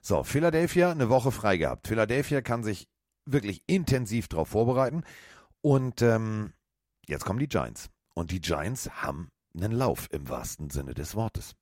So, 0.00 0.24
Philadelphia 0.24 0.90
eine 0.90 1.10
Woche 1.10 1.32
frei 1.32 1.58
gehabt. 1.58 1.86
Philadelphia 1.86 2.40
kann 2.40 2.64
sich 2.64 2.88
wirklich 3.24 3.62
intensiv 3.66 4.28
darauf 4.28 4.48
vorbereiten. 4.48 5.04
Und 5.60 6.02
ähm, 6.02 6.54
jetzt 7.06 7.24
kommen 7.24 7.38
die 7.38 7.48
Giants. 7.48 7.90
Und 8.18 8.32
die 8.32 8.40
Giants 8.40 8.90
haben 8.90 9.30
einen 9.54 9.70
Lauf 9.70 10.08
im 10.10 10.28
wahrsten 10.28 10.70
Sinne 10.70 10.92
des 10.92 11.14
Wortes. 11.14 11.54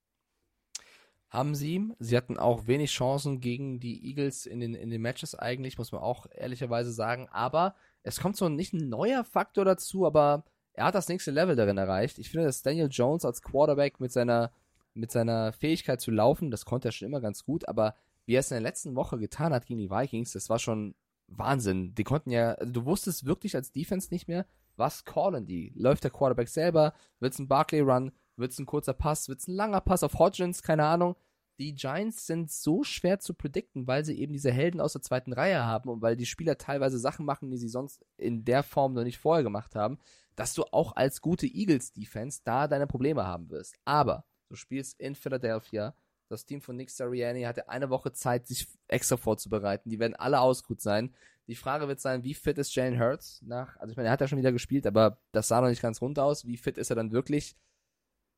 Haben 1.29 1.55
sie. 1.55 1.93
Sie 1.99 2.17
hatten 2.17 2.39
auch 2.39 2.67
wenig 2.67 2.93
Chancen 2.93 3.41
gegen 3.41 3.79
die 3.79 4.09
Eagles 4.09 4.47
in 4.47 4.61
den, 4.61 4.75
in 4.75 4.89
den 4.89 5.03
Matches 5.03 5.35
eigentlich, 5.35 5.77
muss 5.77 5.93
man 5.93 6.01
auch 6.01 6.27
ehrlicherweise 6.31 6.93
sagen. 6.93 7.29
Aber 7.31 7.75
es 8.05 8.21
kommt 8.21 8.39
so 8.39 8.49
nicht 8.49 8.73
ein 8.73 8.89
neuer 8.89 9.23
Faktor 9.23 9.67
dazu, 9.67 10.07
aber 10.07 10.47
er 10.73 10.87
hat 10.87 10.95
das 10.95 11.11
nächste 11.11 11.31
Level 11.31 11.57
darin 11.57 11.77
erreicht. 11.77 12.19
Ich 12.19 12.31
finde, 12.31 12.47
dass 12.47 12.63
Daniel 12.63 12.89
Jones 12.91 13.27
als 13.27 13.43
Quarterback 13.43 14.01
mit 14.01 14.13
seiner, 14.13 14.51
mit 14.95 15.13
seiner 15.13 15.53
Fähigkeit 15.53 16.01
zu 16.01 16.11
laufen, 16.11 16.51
das 16.51 16.65
konnte 16.65 16.89
er 16.89 16.93
schon 16.93 17.09
immer 17.09 17.21
ganz 17.21 17.45
gut, 17.45 17.69
aber 17.69 17.95
wie 18.25 18.33
er 18.33 18.41
es 18.41 18.51
in 18.51 18.55
der 18.55 18.63
letzten 18.63 18.97
Woche 18.97 19.19
getan 19.19 19.53
hat 19.53 19.67
gegen 19.67 19.81
die 19.81 19.91
Vikings, 19.91 20.33
das 20.33 20.49
war 20.49 20.59
schon 20.59 20.95
Wahnsinn. 21.27 21.95
Die 21.95 22.05
konnten 22.05 22.31
ja, 22.31 22.53
also 22.53 22.73
du 22.73 22.87
wusstest 22.87 23.27
wirklich 23.27 23.55
als 23.55 23.73
Defense 23.73 24.09
nicht 24.11 24.27
mehr, 24.27 24.47
was 24.77 25.05
callen 25.05 25.47
die? 25.47 25.73
Läuft 25.75 26.05
der 26.05 26.11
Quarterback 26.11 26.49
selber? 26.49 26.95
Wird 27.21 27.33
es 27.33 27.39
ein 27.39 27.49
Barkley-Run? 27.49 28.13
Wird 28.37 28.53
es 28.53 28.59
ein 28.59 28.67
kurzer 28.67 28.93
Pass? 28.93 29.29
Wird 29.29 29.41
es 29.41 29.49
ein 29.49 29.55
langer 29.55 29.81
Pass 29.81 30.03
auf 30.03 30.19
Hodgins? 30.19 30.63
Keine 30.63 30.85
Ahnung. 30.85 31.17
Die 31.59 31.75
Giants 31.75 32.27
sind 32.27 32.51
so 32.51 32.85
schwer 32.85 33.19
zu 33.19 33.33
predikten, 33.33 33.87
weil 33.87 34.05
sie 34.05 34.19
eben 34.19 34.35
diese 34.35 34.53
Helden 34.53 34.81
aus 34.81 34.93
der 34.93 35.01
zweiten 35.01 35.33
Reihe 35.33 35.65
haben 35.65 35.89
und 35.89 36.03
weil 36.03 36.15
die 36.15 36.27
Spieler 36.27 36.59
teilweise 36.59 36.99
Sachen 36.99 37.25
machen, 37.25 37.51
die 37.51 37.57
sie 37.57 37.69
sonst 37.69 38.05
in 38.19 38.45
der 38.45 38.63
Form 38.63 38.93
noch 38.93 39.05
nicht 39.05 39.19
vorher 39.19 39.43
gemacht 39.43 39.75
haben, 39.75 39.99
dass 40.35 40.53
du 40.53 40.65
auch 40.65 40.95
als 40.97 41.23
gute 41.23 41.47
Eagles-Defense 41.47 42.43
da 42.45 42.69
deine 42.69 42.87
Probleme 42.87 43.27
haben 43.27 43.49
wirst. 43.49 43.77
Aber 43.87 44.27
du 44.51 44.55
spielst 44.55 45.01
in 45.01 45.15
Philadelphia. 45.15 45.95
Das 46.29 46.45
Team 46.45 46.61
von 46.61 46.77
Nick 46.77 46.91
Sirianni 46.91 47.43
hatte 47.43 47.69
eine 47.71 47.89
Woche 47.89 48.13
Zeit, 48.13 48.47
sich 48.47 48.69
extra 48.89 49.17
vorzubereiten. 49.17 49.89
Die 49.89 49.99
werden 49.99 50.17
alle 50.17 50.41
ausgut 50.41 50.83
sein. 50.83 51.15
Die 51.49 51.55
Frage 51.55 51.87
wird 51.87 52.01
sein, 52.01 52.25
wie 52.25 52.35
fit 52.35 52.59
ist 52.59 52.75
Jalen 52.75 52.99
Hurts 52.99 53.41
nach, 53.43 53.77
also 53.77 53.93
ich 53.93 53.97
meine, 53.97 54.09
er 54.09 54.13
hat 54.13 54.21
ja 54.21 54.29
schon 54.29 54.39
wieder 54.39 54.53
gespielt, 54.53 54.87
aber 54.87 55.21
das 55.33 55.49
sah 55.49 55.61
noch 55.61 55.69
nicht 55.69 55.83
ganz 55.83 56.01
rund 56.03 56.19
aus. 56.19 56.45
Wie 56.45 56.57
fit 56.57 56.77
ist 56.77 56.91
er 56.91 56.97
dann 56.97 57.13
wirklich? 57.13 57.57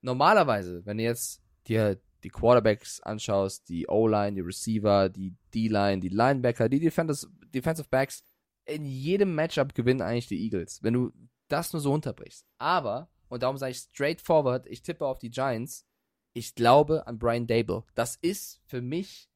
Normalerweise, 0.02 0.84
wenn 0.84 0.98
du 0.98 1.04
jetzt 1.04 1.42
dir 1.66 2.00
die 2.22 2.30
Quarterbacks 2.30 3.00
anschaust, 3.00 3.68
die 3.68 3.88
O-Line, 3.88 4.34
die 4.34 4.40
Receiver, 4.40 5.08
die 5.08 5.36
D-Line, 5.54 6.00
die 6.00 6.08
Linebacker, 6.08 6.68
die 6.68 6.80
Defenders, 6.80 7.28
Defensive 7.54 7.88
Backs, 7.88 8.22
in 8.64 8.84
jedem 8.84 9.34
Matchup 9.34 9.74
gewinnen 9.74 10.02
eigentlich 10.02 10.28
die 10.28 10.42
Eagles, 10.44 10.82
wenn 10.82 10.94
du 10.94 11.12
das 11.48 11.72
nur 11.72 11.80
so 11.80 11.92
unterbrichst. 11.92 12.44
Aber, 12.58 13.08
und 13.28 13.42
darum 13.42 13.56
sage 13.56 13.72
ich 13.72 13.78
straightforward, 13.78 14.66
ich 14.66 14.82
tippe 14.82 15.06
auf 15.06 15.18
die 15.18 15.30
Giants, 15.30 15.86
ich 16.34 16.54
glaube 16.54 17.06
an 17.06 17.18
Brian 17.18 17.46
Dable. 17.46 17.84
Das 17.94 18.16
ist 18.16 18.60
für 18.66 18.82
mich, 18.82 19.30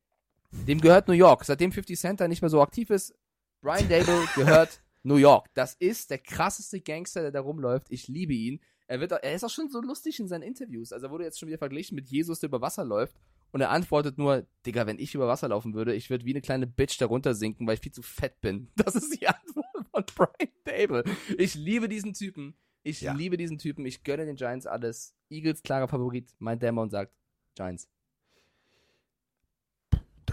dem 0.50 0.80
gehört 0.80 1.08
New 1.08 1.14
York. 1.14 1.44
Seitdem 1.44 1.72
50 1.72 1.98
Center 1.98 2.28
nicht 2.28 2.42
mehr 2.42 2.50
so 2.50 2.60
aktiv 2.60 2.90
ist, 2.90 3.14
Brian 3.62 3.88
Dable 3.88 4.26
gehört 4.34 4.82
New 5.04 5.16
York. 5.16 5.46
Das 5.54 5.74
ist 5.74 6.10
der 6.10 6.18
krasseste 6.18 6.80
Gangster, 6.80 7.22
der 7.22 7.30
da 7.30 7.40
rumläuft. 7.40 7.86
Ich 7.90 8.08
liebe 8.08 8.34
ihn. 8.34 8.60
Er, 8.88 8.98
wird, 9.00 9.12
er 9.12 9.34
ist 9.34 9.44
auch 9.44 9.50
schon 9.50 9.70
so 9.70 9.80
lustig 9.80 10.18
in 10.18 10.26
seinen 10.26 10.42
Interviews. 10.42 10.92
Also 10.92 11.06
er 11.06 11.10
wurde 11.12 11.24
jetzt 11.24 11.38
schon 11.38 11.46
wieder 11.48 11.58
verglichen 11.58 11.94
mit 11.94 12.08
Jesus, 12.08 12.40
der 12.40 12.48
über 12.48 12.60
Wasser 12.60 12.84
läuft. 12.84 13.16
Und 13.52 13.60
er 13.60 13.70
antwortet 13.70 14.18
nur, 14.18 14.46
Digga, 14.66 14.86
wenn 14.86 14.98
ich 14.98 15.14
über 15.14 15.28
Wasser 15.28 15.48
laufen 15.48 15.74
würde, 15.74 15.94
ich 15.94 16.10
würde 16.10 16.24
wie 16.24 16.32
eine 16.32 16.40
kleine 16.40 16.66
Bitch 16.66 17.00
darunter 17.00 17.34
sinken, 17.34 17.66
weil 17.66 17.74
ich 17.74 17.80
viel 17.80 17.92
zu 17.92 18.02
fett 18.02 18.40
bin. 18.40 18.68
Das 18.76 18.96
ist 18.96 19.20
die 19.20 19.28
Antwort 19.28 19.66
von 19.92 20.04
Brian 20.16 20.52
Dable. 20.64 21.04
Ich 21.38 21.54
liebe 21.54 21.88
diesen 21.88 22.14
Typen. 22.14 22.54
Ich 22.82 23.00
Ja. 23.00 23.12
liebe 23.12 23.36
diesen 23.36 23.58
Typen. 23.58 23.86
Ich 23.86 24.02
gönne 24.02 24.26
den 24.26 24.34
Giants 24.36 24.66
alles. 24.66 25.14
Eagles 25.30 25.62
klarer 25.62 25.86
Favorit. 25.86 26.34
Mein 26.40 26.58
Dämon 26.58 26.90
sagt 26.90 27.12
Giants. 27.54 27.88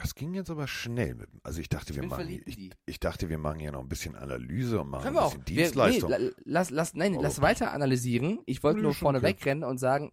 Das 0.10 0.16
ging 0.16 0.34
jetzt 0.34 0.50
aber 0.50 0.66
schnell 0.68 1.14
mit. 1.14 1.30
Also 1.44 1.62
ich 1.62 1.70
dachte, 1.70 1.94
wir 1.94 2.02
bin 2.02 2.10
machen, 2.10 2.42
ich, 2.48 2.72
ich 2.88 3.00
dachte, 3.00 3.30
wir 3.30 3.38
machen 3.38 3.60
hier 3.60 3.72
noch 3.72 3.82
ein 3.82 3.88
bisschen 3.88 4.16
Analyse 4.16 4.82
und 4.82 4.90
machen 4.90 5.04
Können 5.04 5.18
ein 5.18 5.22
wir 5.22 5.26
auch. 5.28 5.36
bisschen 5.36 5.48
Wir, 5.48 5.56
nee, 5.56 5.62
Dienstleistung. 5.62 6.10
la- 6.10 6.32
lass, 6.46 6.70
lass, 6.72 6.94
nein, 6.96 7.14
Aber- 7.14 7.22
lass 7.22 7.42
weiter 7.42 7.74
analysieren. 7.74 8.40
Ich 8.48 8.64
wollte 8.64 8.80
nur 8.82 8.96
vorne 8.96 9.20
okay. 9.20 9.28
wegrennen 9.28 9.64
und 9.64 9.78
sagen, 9.78 10.12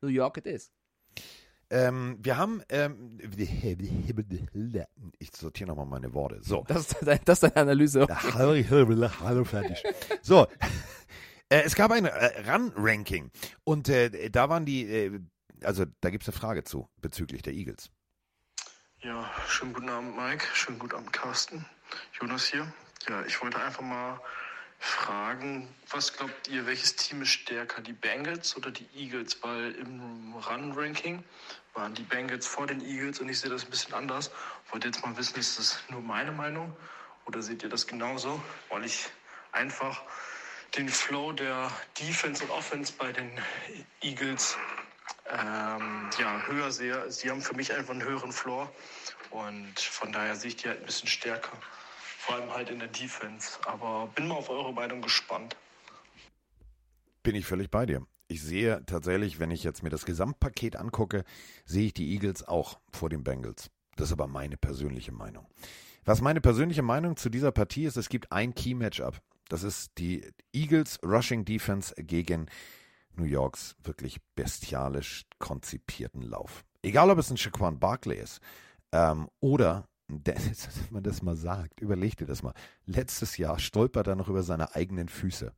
New 0.00 0.10
York 0.10 0.36
it 0.36 0.46
is. 0.46 0.70
ähm, 1.70 2.18
wir 2.22 2.36
haben, 2.36 2.62
ähm, 2.68 3.18
ich 5.18 5.34
sortiere 5.34 5.70
nochmal 5.70 5.86
meine 5.86 6.14
Worte. 6.14 6.38
So. 6.44 6.62
Das 6.68 6.92
ist 6.92 6.96
deine, 7.04 7.20
das 7.24 7.38
ist 7.38 7.42
deine 7.42 7.56
Analyse. 7.56 8.06
Hallo, 8.08 8.54
hallo, 9.20 9.44
fertig. 9.44 9.82
So. 10.22 10.46
Äh, 11.48 11.62
es 11.64 11.76
gab 11.76 11.92
ein 11.92 12.04
äh, 12.06 12.50
Run-Ranking 12.50 13.30
und 13.62 13.88
äh, 13.88 14.30
da 14.30 14.48
waren 14.48 14.66
die, 14.66 14.82
äh, 14.84 15.20
also 15.62 15.84
da 16.00 16.10
gibt 16.10 16.24
es 16.24 16.28
eine 16.28 16.36
Frage 16.36 16.64
zu 16.64 16.88
bezüglich 17.00 17.40
der 17.42 17.52
Eagles. 17.54 17.88
Ja, 19.02 19.30
schönen 19.46 19.74
guten 19.74 19.90
Abend, 19.90 20.16
Mike. 20.16 20.46
Schönen 20.54 20.78
guten 20.78 20.94
Abend, 20.94 21.12
Carsten. 21.12 21.66
Jonas 22.18 22.46
hier. 22.46 22.66
Ja, 23.06 23.22
ich 23.26 23.42
wollte 23.42 23.60
einfach 23.60 23.82
mal 23.82 24.18
fragen, 24.78 25.68
was 25.90 26.14
glaubt 26.14 26.48
ihr, 26.48 26.64
welches 26.64 26.96
Team 26.96 27.20
ist 27.20 27.28
stärker, 27.28 27.82
die 27.82 27.92
Bengals 27.92 28.56
oder 28.56 28.70
die 28.70 28.88
Eagles? 28.94 29.42
Weil 29.42 29.72
im 29.72 30.34
Run-Ranking 30.34 31.22
waren 31.74 31.92
die 31.92 32.04
Bengals 32.04 32.46
vor 32.46 32.66
den 32.66 32.80
Eagles 32.80 33.20
und 33.20 33.28
ich 33.28 33.38
sehe 33.38 33.50
das 33.50 33.64
ein 33.64 33.70
bisschen 33.70 33.92
anders. 33.92 34.30
Wollte 34.70 34.88
jetzt 34.88 35.04
mal 35.04 35.14
wissen, 35.18 35.38
ist 35.38 35.58
das 35.58 35.78
nur 35.90 36.00
meine 36.00 36.32
Meinung 36.32 36.74
oder 37.26 37.42
seht 37.42 37.62
ihr 37.62 37.68
das 37.68 37.86
genauso? 37.86 38.42
Weil 38.70 38.86
ich 38.86 39.10
einfach 39.52 40.02
den 40.74 40.88
Flow 40.88 41.32
der 41.32 41.70
Defense 42.00 42.42
und 42.42 42.50
Offense 42.50 42.94
bei 42.96 43.12
den 43.12 43.30
Eagles 44.00 44.56
ähm, 45.30 46.10
ja, 46.18 46.42
höher 46.46 46.70
sehe. 46.70 47.10
Sie 47.10 47.30
haben 47.30 47.40
für 47.40 47.54
mich 47.54 47.72
einfach 47.72 47.92
einen 47.92 48.04
höheren 48.04 48.32
Floor 48.32 48.70
und 49.30 49.78
von 49.78 50.12
daher 50.12 50.36
sehe 50.36 50.48
ich 50.48 50.56
die 50.56 50.68
halt 50.68 50.80
ein 50.80 50.86
bisschen 50.86 51.08
stärker. 51.08 51.56
Vor 52.18 52.36
allem 52.36 52.52
halt 52.52 52.70
in 52.70 52.78
der 52.78 52.88
Defense. 52.88 53.58
Aber 53.66 54.08
bin 54.14 54.28
mal 54.28 54.34
auf 54.36 54.50
eure 54.50 54.72
Meinung 54.72 55.02
gespannt. 55.02 55.56
Bin 57.22 57.34
ich 57.34 57.46
völlig 57.46 57.70
bei 57.70 57.86
dir. 57.86 58.06
Ich 58.28 58.42
sehe 58.42 58.84
tatsächlich, 58.86 59.38
wenn 59.38 59.50
ich 59.50 59.62
jetzt 59.62 59.82
mir 59.82 59.90
das 59.90 60.04
Gesamtpaket 60.04 60.76
angucke, 60.76 61.24
sehe 61.64 61.86
ich 61.86 61.94
die 61.94 62.12
Eagles 62.12 62.46
auch 62.46 62.80
vor 62.92 63.08
den 63.08 63.22
Bengals. 63.22 63.70
Das 63.96 64.08
ist 64.08 64.12
aber 64.12 64.26
meine 64.26 64.56
persönliche 64.56 65.12
Meinung. 65.12 65.46
Was 66.04 66.20
meine 66.20 66.40
persönliche 66.40 66.82
Meinung 66.82 67.16
zu 67.16 67.30
dieser 67.30 67.52
Partie 67.52 67.84
ist, 67.84 67.96
es 67.96 68.08
gibt 68.08 68.30
ein 68.30 68.54
Key-Matchup. 68.54 69.20
Das 69.48 69.62
ist 69.62 69.92
die 69.98 70.28
Eagles 70.52 70.98
Rushing 71.04 71.44
Defense 71.44 71.94
gegen 71.96 72.46
New 73.16 73.24
Yorks 73.24 73.76
wirklich 73.82 74.20
bestialisch 74.34 75.24
konzipierten 75.38 76.22
Lauf. 76.22 76.64
Egal, 76.82 77.10
ob 77.10 77.18
es 77.18 77.30
ein 77.30 77.36
Shaquan 77.36 77.78
Barkley 77.78 78.18
ist 78.18 78.40
ähm, 78.92 79.28
oder 79.40 79.88
Dennis, 80.08 80.68
wenn 80.86 80.92
man 80.94 81.02
das 81.02 81.22
mal 81.22 81.36
sagt, 81.36 81.80
überleg 81.80 82.16
dir 82.16 82.26
das 82.26 82.42
mal. 82.42 82.54
Letztes 82.84 83.36
Jahr 83.38 83.58
stolpert 83.58 84.06
er 84.06 84.14
noch 84.16 84.28
über 84.28 84.42
seine 84.42 84.74
eigenen 84.74 85.08
Füße. 85.08 85.52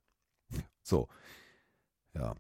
So, 0.83 1.09
ja. 2.15 2.35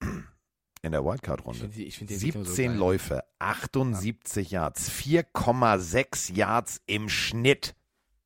in 0.82 0.90
der 0.90 1.04
Wildcard-Runde. 1.04 1.60
finde 1.60 1.76
die- 1.76 1.84
ich 1.86 1.96
find 1.98 2.10
die 2.10 2.14
Entwicklung 2.14 2.44
17 2.44 2.72
so. 2.72 2.78
Läufe, 2.80 3.22
78 3.38 4.50
Yards, 4.50 4.90
4,6 4.90 6.32
Yards 6.34 6.80
im 6.86 7.08
Schnitt. 7.08 7.74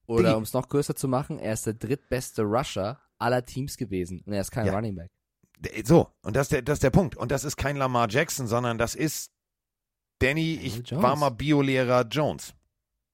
Oder 0.06 0.36
um 0.36 0.44
es 0.44 0.52
noch 0.54 0.68
größer 0.68 0.94
zu 0.96 1.08
machen, 1.08 1.38
er 1.38 1.52
ist 1.52 1.66
der 1.66 1.74
drittbeste 1.74 2.42
Rusher 2.42 3.00
aller 3.18 3.44
Teams 3.44 3.76
gewesen 3.76 4.22
und 4.24 4.32
er 4.32 4.40
ist 4.40 4.52
kein 4.52 4.66
Ja. 4.66 4.74
Running 4.74 4.94
Back. 4.94 5.10
So, 5.84 6.08
und 6.22 6.36
das 6.36 6.46
ist, 6.46 6.52
der, 6.52 6.62
das 6.62 6.76
ist 6.76 6.82
der 6.82 6.90
Punkt. 6.90 7.16
Und 7.16 7.30
das 7.30 7.44
ist 7.44 7.56
kein 7.56 7.76
Lamar 7.76 8.08
Jackson, 8.10 8.46
sondern 8.46 8.78
das 8.78 8.94
ist 8.94 9.32
Danny, 10.18 10.54
ich 10.54 10.76
Jones. 10.88 11.02
war 11.02 11.16
mal 11.16 11.30
Biolehrer 11.30 12.06
Jones. 12.08 12.54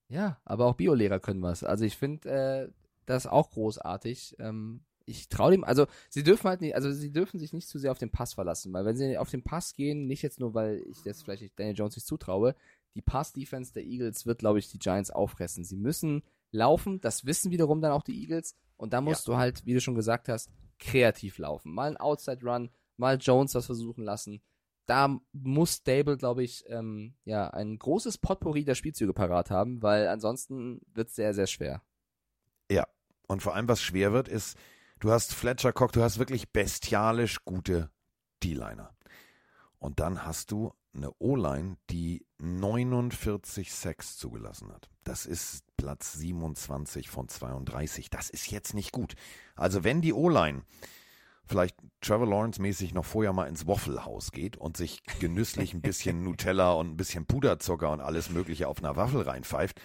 Ja, 0.09 0.39
aber 0.45 0.65
auch 0.65 0.75
Biolehrer 0.75 1.19
können 1.19 1.41
was. 1.41 1.63
Also 1.63 1.85
ich 1.85 1.97
finde 1.97 2.29
äh, 2.29 2.71
das 3.05 3.27
auch 3.27 3.51
großartig. 3.51 4.35
Ähm, 4.39 4.81
ich 5.05 5.27
traue 5.27 5.51
dem, 5.51 5.63
also 5.63 5.87
sie 6.09 6.23
dürfen 6.23 6.47
halt 6.47 6.61
nicht, 6.61 6.75
also 6.75 6.91
sie 6.91 7.11
dürfen 7.11 7.39
sich 7.39 7.51
nicht 7.51 7.67
zu 7.67 7.77
sehr 7.77 7.91
auf 7.91 7.97
den 7.97 8.11
Pass 8.11 8.33
verlassen, 8.33 8.71
weil 8.73 8.85
wenn 8.85 8.95
sie 8.95 9.17
auf 9.17 9.29
den 9.29 9.43
Pass 9.43 9.73
gehen, 9.73 10.05
nicht 10.07 10.21
jetzt 10.21 10.39
nur, 10.39 10.53
weil 10.53 10.83
ich 10.89 11.01
das 11.03 11.23
vielleicht 11.23 11.41
nicht 11.41 11.59
Daniel 11.59 11.75
Jones 11.75 11.95
nicht 11.95 12.07
zutraue, 12.07 12.55
die 12.95 13.01
Pass-Defense 13.01 13.73
der 13.73 13.83
Eagles 13.83 14.25
wird, 14.25 14.39
glaube 14.39 14.59
ich, 14.59 14.69
die 14.69 14.79
Giants 14.79 15.09
auffressen. 15.09 15.65
Sie 15.65 15.77
müssen 15.77 16.23
laufen, 16.51 17.01
das 17.01 17.25
wissen 17.25 17.51
wiederum 17.51 17.81
dann 17.81 17.91
auch 17.91 18.03
die 18.03 18.21
Eagles 18.21 18.55
und 18.77 18.93
da 18.93 19.01
musst 19.01 19.27
du 19.27 19.35
halt, 19.35 19.65
wie 19.65 19.73
du 19.73 19.81
schon 19.81 19.95
gesagt 19.95 20.29
hast, 20.29 20.49
kreativ 20.83 21.37
laufen. 21.37 21.73
Mal 21.73 21.91
ein 21.91 21.97
Outside-Run, 21.97 22.69
mal 22.97 23.17
Jones 23.17 23.55
was 23.55 23.65
versuchen 23.65 24.03
lassen. 24.03 24.41
Da 24.85 25.17
muss 25.31 25.75
Stable, 25.75 26.17
glaube 26.17 26.43
ich, 26.43 26.65
ähm, 26.67 27.15
ja, 27.23 27.49
ein 27.49 27.79
großes 27.79 28.17
Potpourri 28.17 28.65
der 28.65 28.75
Spielzüge 28.75 29.13
parat 29.13 29.49
haben, 29.49 29.81
weil 29.81 30.07
ansonsten 30.07 30.81
wird 30.93 31.07
es 31.07 31.15
sehr, 31.15 31.33
sehr 31.33 31.47
schwer. 31.47 31.81
Und 33.27 33.41
vor 33.41 33.55
allem, 33.55 33.67
was 33.67 33.81
schwer 33.81 34.13
wird, 34.13 34.27
ist, 34.27 34.57
du 34.99 35.11
hast 35.11 35.33
Fletcher 35.33 35.73
Cock, 35.73 35.91
du 35.91 36.01
hast 36.01 36.19
wirklich 36.19 36.51
bestialisch 36.51 37.43
gute 37.45 37.89
D-Liner. 38.43 38.95
Und 39.79 39.99
dann 39.99 40.25
hast 40.25 40.51
du 40.51 40.73
eine 40.95 41.11
O-Line, 41.19 41.77
die 41.89 42.25
49 42.39 43.73
Sacks 43.73 44.17
zugelassen 44.17 44.71
hat. 44.71 44.89
Das 45.03 45.25
ist 45.25 45.63
Platz 45.77 46.13
27 46.13 47.09
von 47.09 47.27
32. 47.27 48.09
Das 48.09 48.29
ist 48.29 48.51
jetzt 48.51 48.73
nicht 48.73 48.91
gut. 48.91 49.15
Also 49.55 49.83
wenn 49.83 50.01
die 50.01 50.13
O-Line 50.13 50.63
vielleicht 51.45 51.75
Trevor 52.01 52.27
Lawrence 52.27 52.61
mäßig 52.61 52.93
noch 52.93 53.05
vorher 53.05 53.33
mal 53.33 53.47
ins 53.47 53.67
Waffle 53.67 54.05
House 54.05 54.31
geht 54.31 54.57
und 54.57 54.77
sich 54.77 55.03
genüsslich 55.19 55.73
ein 55.73 55.81
bisschen 55.81 56.23
Nutella 56.23 56.71
und 56.73 56.91
ein 56.91 56.97
bisschen 56.97 57.25
Puderzucker 57.25 57.91
und 57.91 58.01
alles 58.01 58.29
mögliche 58.29 58.67
auf 58.67 58.79
einer 58.79 58.95
Waffel 58.95 59.21
reinpfeift 59.21 59.81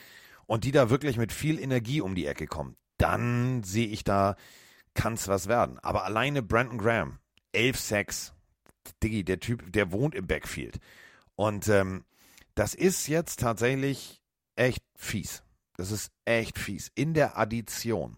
und 0.46 0.64
die 0.64 0.72
da 0.72 0.90
wirklich 0.90 1.16
mit 1.16 1.32
viel 1.32 1.58
Energie 1.58 2.00
um 2.00 2.14
die 2.14 2.26
Ecke 2.26 2.46
kommen, 2.46 2.76
dann 2.96 3.62
sehe 3.62 3.86
ich 3.86 4.04
da, 4.04 4.36
kann's 4.94 5.28
was 5.28 5.48
werden. 5.48 5.78
Aber 5.80 6.04
alleine 6.04 6.42
Brandon 6.42 6.78
Graham, 6.78 7.18
11 7.52 7.78
Sacks, 7.78 8.34
Diggi, 9.02 9.24
der 9.24 9.40
Typ, 9.40 9.72
der 9.72 9.92
wohnt 9.92 10.14
im 10.14 10.26
Backfield. 10.26 10.78
Und 11.36 11.68
ähm, 11.68 12.04
das 12.54 12.74
ist 12.74 13.06
jetzt 13.06 13.40
tatsächlich 13.40 14.20
echt 14.56 14.82
fies. 14.96 15.42
Das 15.76 15.90
ist 15.92 16.10
echt 16.24 16.58
fies. 16.58 16.90
In 16.94 17.14
der 17.14 17.38
Addition 17.38 18.16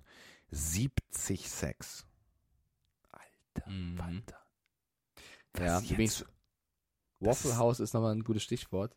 70 0.50 1.48
Sacks. 1.50 2.06
Alter, 3.10 3.70
Mhm. 3.70 3.98
Walter. 3.98 4.40
Ja, 5.58 5.76
Was 5.76 5.90
übrigens, 5.90 6.18
jetzt? 6.20 6.30
Waffle 7.20 7.50
ist- 7.50 7.56
House 7.58 7.80
ist 7.80 7.92
nochmal 7.94 8.12
ein 8.14 8.24
gutes 8.24 8.42
Stichwort. 8.42 8.96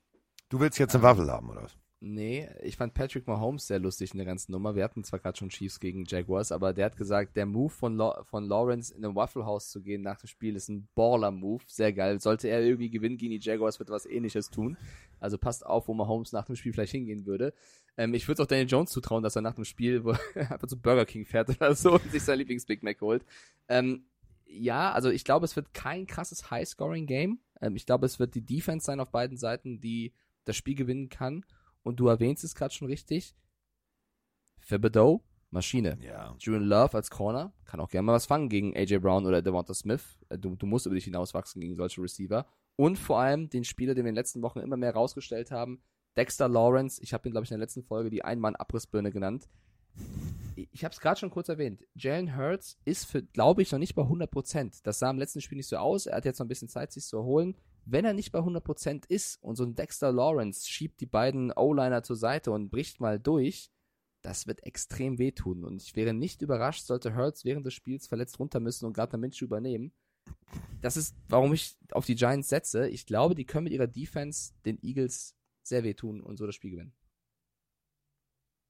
Du 0.49 0.59
willst 0.59 0.77
jetzt 0.79 0.93
eine 0.95 1.03
Waffel 1.03 1.29
haben, 1.31 1.49
oder 1.49 1.63
was? 1.63 1.75
Nee, 2.05 2.49
ich 2.61 2.75
fand 2.75 2.93
Patrick 2.93 3.27
Mahomes 3.27 3.65
sehr 3.65 3.79
lustig 3.79 4.11
in 4.11 4.17
der 4.17 4.25
ganzen 4.25 4.51
Nummer. 4.51 4.75
Wir 4.75 4.83
hatten 4.83 5.05
zwar 5.05 5.19
gerade 5.19 5.37
schon 5.37 5.47
Chiefs 5.47 5.79
gegen 5.79 6.03
Jaguars, 6.05 6.51
aber 6.51 6.73
der 6.73 6.87
hat 6.87 6.97
gesagt, 6.97 7.37
der 7.37 7.45
Move 7.45 7.69
von, 7.69 7.95
Law 7.95 8.25
von 8.25 8.43
Lawrence 8.43 8.93
in 8.93 9.05
ein 9.05 9.15
Waffle 9.15 9.45
House 9.45 9.69
zu 9.69 9.81
gehen 9.81 10.01
nach 10.01 10.17
dem 10.17 10.27
Spiel 10.27 10.57
ist 10.57 10.67
ein 10.67 10.89
Baller-Move. 10.95 11.63
Sehr 11.65 11.93
geil. 11.93 12.19
Sollte 12.19 12.49
er 12.49 12.61
irgendwie 12.61 12.89
gewinnen 12.89 13.15
gegen 13.15 13.31
die 13.31 13.39
Jaguars, 13.39 13.79
wird 13.79 13.89
was 13.89 14.05
ähnliches 14.05 14.49
tun. 14.49 14.75
Also 15.21 15.37
passt 15.37 15.65
auf, 15.65 15.87
wo 15.87 15.93
Mahomes 15.93 16.33
nach 16.33 16.43
dem 16.43 16.57
Spiel 16.57 16.73
vielleicht 16.73 16.91
hingehen 16.91 17.25
würde. 17.25 17.53
Ähm, 17.95 18.13
ich 18.13 18.27
würde 18.27 18.43
auch 18.43 18.47
Daniel 18.47 18.67
Jones 18.67 18.91
zutrauen, 18.91 19.23
dass 19.23 19.37
er 19.37 19.41
nach 19.41 19.55
dem 19.55 19.63
Spiel 19.63 20.03
einfach 20.35 20.67
zu 20.67 20.77
Burger 20.77 21.05
King 21.05 21.25
fährt 21.25 21.51
oder 21.51 21.73
so 21.73 21.93
und 21.93 22.11
sich 22.11 22.23
sein 22.23 22.37
Lieblings-Big 22.37 22.83
Mac 22.83 22.99
holt. 22.99 23.23
Ähm, 23.69 24.07
ja, 24.45 24.91
also 24.91 25.09
ich 25.09 25.23
glaube, 25.23 25.45
es 25.45 25.55
wird 25.55 25.73
kein 25.73 26.05
krasses 26.05 26.51
High-Scoring-Game. 26.51 27.39
Ähm, 27.61 27.75
ich 27.77 27.85
glaube, 27.85 28.05
es 28.07 28.19
wird 28.19 28.35
die 28.35 28.45
Defense 28.45 28.85
sein 28.85 28.99
auf 28.99 29.09
beiden 29.09 29.37
Seiten, 29.37 29.79
die 29.79 30.11
das 30.43 30.57
Spiel 30.57 30.75
gewinnen 30.75 31.07
kann. 31.07 31.45
Und 31.83 31.99
du 31.99 32.07
erwähnst 32.07 32.43
es 32.43 32.55
gerade 32.55 32.73
schon 32.73 32.87
richtig. 32.87 33.35
Thibodeau, 34.67 35.21
Maschine. 35.51 35.97
Ja. 36.01 36.35
Julian 36.39 36.63
Love 36.63 36.95
als 36.95 37.09
Corner, 37.09 37.53
kann 37.65 37.79
auch 37.79 37.89
gerne 37.89 38.05
mal 38.05 38.13
was 38.13 38.25
fangen 38.25 38.49
gegen 38.49 38.75
AJ 38.75 38.99
Brown 38.99 39.25
oder 39.25 39.41
Devonta 39.41 39.73
Smith. 39.73 40.17
Äh, 40.29 40.37
Du, 40.37 40.55
du 40.55 40.65
musst 40.65 40.85
über 40.85 40.95
dich 40.95 41.03
hinauswachsen 41.05 41.61
gegen 41.61 41.75
solche 41.75 42.01
Receiver. 42.01 42.45
Und 42.75 42.97
vor 42.97 43.19
allem 43.19 43.49
den 43.49 43.63
Spieler, 43.63 43.93
den 43.93 44.05
wir 44.05 44.09
in 44.09 44.15
den 44.15 44.19
letzten 44.19 44.41
Wochen 44.41 44.59
immer 44.59 44.77
mehr 44.77 44.93
rausgestellt 44.93 45.51
haben, 45.51 45.81
Dexter 46.17 46.47
Lawrence. 46.47 47.01
Ich 47.01 47.13
habe 47.13 47.27
ihn, 47.27 47.31
glaube 47.31 47.45
ich, 47.45 47.51
in 47.51 47.57
der 47.57 47.63
letzten 47.65 47.83
Folge 47.83 48.09
die 48.09 48.23
Ein-Mann-Abrissbirne 48.23 49.11
genannt. 49.11 49.47
Ich 50.71 50.83
habe 50.83 50.93
es 50.93 50.99
gerade 50.99 51.19
schon 51.19 51.29
kurz 51.29 51.49
erwähnt. 51.49 51.83
Jalen 51.93 52.35
Hurts 52.35 52.77
ist 52.85 53.05
für, 53.05 53.21
glaube 53.21 53.61
ich, 53.61 53.71
noch 53.71 53.79
nicht 53.79 53.95
bei 53.95 54.03
100%. 54.03 54.81
Das 54.83 54.99
sah 54.99 55.09
im 55.09 55.19
letzten 55.19 55.41
Spiel 55.41 55.57
nicht 55.57 55.67
so 55.67 55.77
aus. 55.77 56.05
Er 56.05 56.17
hat 56.17 56.25
jetzt 56.25 56.39
noch 56.39 56.45
ein 56.45 56.49
bisschen 56.49 56.69
Zeit, 56.69 56.91
sich 56.91 57.05
zu 57.05 57.17
erholen. 57.17 57.55
Wenn 57.85 58.05
er 58.05 58.13
nicht 58.13 58.31
bei 58.31 58.39
100% 58.39 59.09
ist 59.09 59.41
und 59.43 59.55
so 59.55 59.63
ein 59.63 59.75
Dexter 59.75 60.11
Lawrence 60.11 60.69
schiebt 60.69 61.01
die 61.01 61.05
beiden 61.05 61.51
O-Liner 61.51 62.03
zur 62.03 62.15
Seite 62.15 62.51
und 62.51 62.69
bricht 62.69 63.01
mal 63.01 63.19
durch, 63.19 63.71
das 64.21 64.47
wird 64.47 64.63
extrem 64.63 65.19
wehtun. 65.19 65.65
Und 65.65 65.81
ich 65.81 65.95
wäre 65.95 66.13
nicht 66.13 66.41
überrascht, 66.41 66.85
sollte 66.85 67.15
Hurts 67.15 67.43
während 67.43 67.65
des 67.65 67.73
Spiels 67.73 68.07
verletzt 68.07 68.39
runter 68.39 68.59
müssen 68.59 68.85
und 68.85 68.93
Gardner 68.93 69.19
Minshew 69.19 69.45
übernehmen. 69.45 69.91
Das 70.81 70.95
ist, 70.95 71.15
warum 71.27 71.53
ich 71.53 71.77
auf 71.91 72.05
die 72.05 72.15
Giants 72.15 72.49
setze. 72.49 72.87
Ich 72.87 73.05
glaube, 73.05 73.35
die 73.35 73.45
können 73.45 73.65
mit 73.65 73.73
ihrer 73.73 73.87
Defense 73.87 74.53
den 74.65 74.81
Eagles 74.81 75.35
sehr 75.61 75.83
wehtun 75.83 76.21
und 76.21 76.37
so 76.37 76.45
das 76.45 76.55
Spiel 76.55 76.71
gewinnen. 76.71 76.93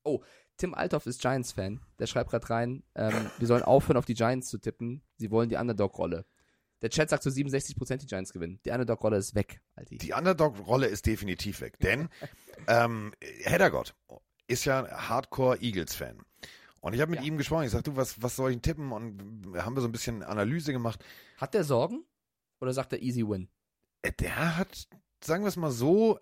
Oh, 0.03 0.24
Tim 0.57 0.74
Althoff 0.74 1.05
ist 1.05 1.22
Giants-Fan. 1.22 1.80
Der 1.99 2.07
schreibt 2.07 2.32
gerade 2.32 2.49
rein, 2.49 2.84
ähm, 2.95 3.30
wir 3.38 3.47
sollen 3.47 3.64
aufhören, 3.64 3.97
auf 3.97 4.05
die 4.05 4.14
Giants 4.14 4.49
zu 4.49 4.57
tippen. 4.57 5.01
Sie 5.18 5.32
wollen 5.32 5.49
die 5.49 5.55
Underdog-Rolle. 5.55 6.26
Der 6.84 6.89
Chat 6.91 7.09
sagt 7.09 7.23
zu 7.23 7.29
67% 7.29 7.97
die 7.97 8.05
Giants 8.05 8.31
gewinnen. 8.34 8.59
Die 8.65 8.69
Underdog-Rolle 8.71 9.17
ist 9.17 9.34
weg, 9.36 9.61
Alti. 9.75 9.97
Die 9.97 10.13
Underdog-Rolle 10.13 10.86
ist 10.88 11.05
definitiv 11.07 11.61
weg, 11.61 11.79
denn 11.79 12.09
ähm, 12.67 13.13
Heddergott 13.21 13.95
ist 14.47 14.65
ja 14.65 14.84
ein 14.84 14.91
Hardcore-Eagles-Fan. 15.09 16.21
Und 16.81 16.93
ich 16.93 16.99
habe 17.01 17.11
mit 17.11 17.21
Ja. 17.21 17.25
ihm 17.25 17.38
gesprochen. 17.38 17.63
Ich 17.63 17.71
sagte, 17.71 17.91
du, 17.91 17.95
was, 17.97 18.21
was 18.21 18.36
soll 18.36 18.51
ich 18.51 18.57
denn 18.57 18.61
tippen? 18.61 18.91
Und 18.91 19.55
haben 19.57 19.75
wir 19.75 19.81
so 19.81 19.88
ein 19.88 19.93
bisschen 19.93 20.21
Analyse 20.21 20.73
gemacht. 20.73 21.03
Hat 21.38 21.53
der 21.53 21.63
Sorgen? 21.63 22.03
Oder 22.59 22.73
sagt 22.73 22.91
er 22.91 23.01
easy 23.01 23.21
win? 23.27 23.47
Äh, 24.01 24.11
Der 24.19 24.57
hat, 24.57 24.89
sagen 25.23 25.43
wir 25.43 25.47
es 25.47 25.55
mal 25.55 25.71
so, 25.71 26.19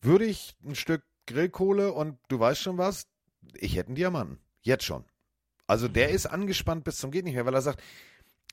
würde 0.00 0.24
ich 0.26 0.56
ein 0.64 0.76
Stück 0.76 1.02
Grillkohle 1.26 1.92
und 1.92 2.18
du 2.28 2.38
weißt 2.38 2.60
schon 2.60 2.78
was, 2.78 3.08
ich 3.54 3.74
hätte 3.76 3.88
einen 3.88 3.96
Diamanten. 3.96 4.38
Jetzt 4.62 4.84
schon. 4.84 5.04
Also 5.66 5.88
der 5.88 6.10
ist 6.10 6.26
angespannt 6.26 6.84
bis 6.84 6.98
zum 6.98 7.10
geht 7.10 7.24
nicht 7.24 7.34
mehr, 7.34 7.44
weil 7.46 7.54
er 7.54 7.62
sagt, 7.62 7.82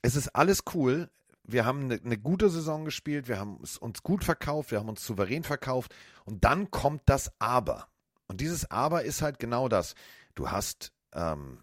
es 0.04 0.16
ist 0.16 0.36
alles 0.36 0.64
cool. 0.74 1.10
Wir 1.44 1.64
haben 1.64 1.84
eine, 1.84 1.94
eine 1.94 2.18
gute 2.18 2.50
Saison 2.50 2.84
gespielt, 2.84 3.26
wir 3.26 3.38
haben 3.38 3.56
uns 3.56 4.02
gut 4.02 4.22
verkauft, 4.22 4.70
wir 4.70 4.78
haben 4.78 4.90
uns 4.90 5.04
souverän 5.04 5.44
verkauft 5.44 5.94
und 6.26 6.44
dann 6.44 6.70
kommt 6.70 7.02
das 7.06 7.32
Aber. 7.38 7.88
Und 8.26 8.42
dieses 8.42 8.70
Aber 8.70 9.04
ist 9.04 9.22
halt 9.22 9.38
genau 9.38 9.68
das. 9.68 9.94
Du 10.34 10.50
hast, 10.50 10.92
ähm, 11.14 11.62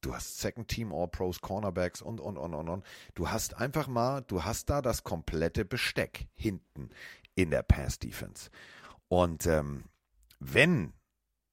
du 0.00 0.14
hast 0.14 0.38
Second 0.38 0.68
Team 0.68 0.90
All 0.92 1.08
Pros, 1.08 1.42
Cornerbacks 1.42 2.00
und, 2.00 2.18
und, 2.18 2.38
und, 2.38 2.54
und, 2.54 2.68
und. 2.70 2.84
Du 3.14 3.28
hast 3.28 3.58
einfach 3.58 3.88
mal, 3.88 4.22
du 4.22 4.42
hast 4.42 4.70
da 4.70 4.80
das 4.80 5.04
komplette 5.04 5.66
Besteck 5.66 6.28
hinten 6.34 6.88
in 7.34 7.50
der 7.50 7.62
Pass 7.62 7.98
Defense. 7.98 8.48
Und 9.08 9.46
ähm, 9.46 9.84
wenn 10.40 10.94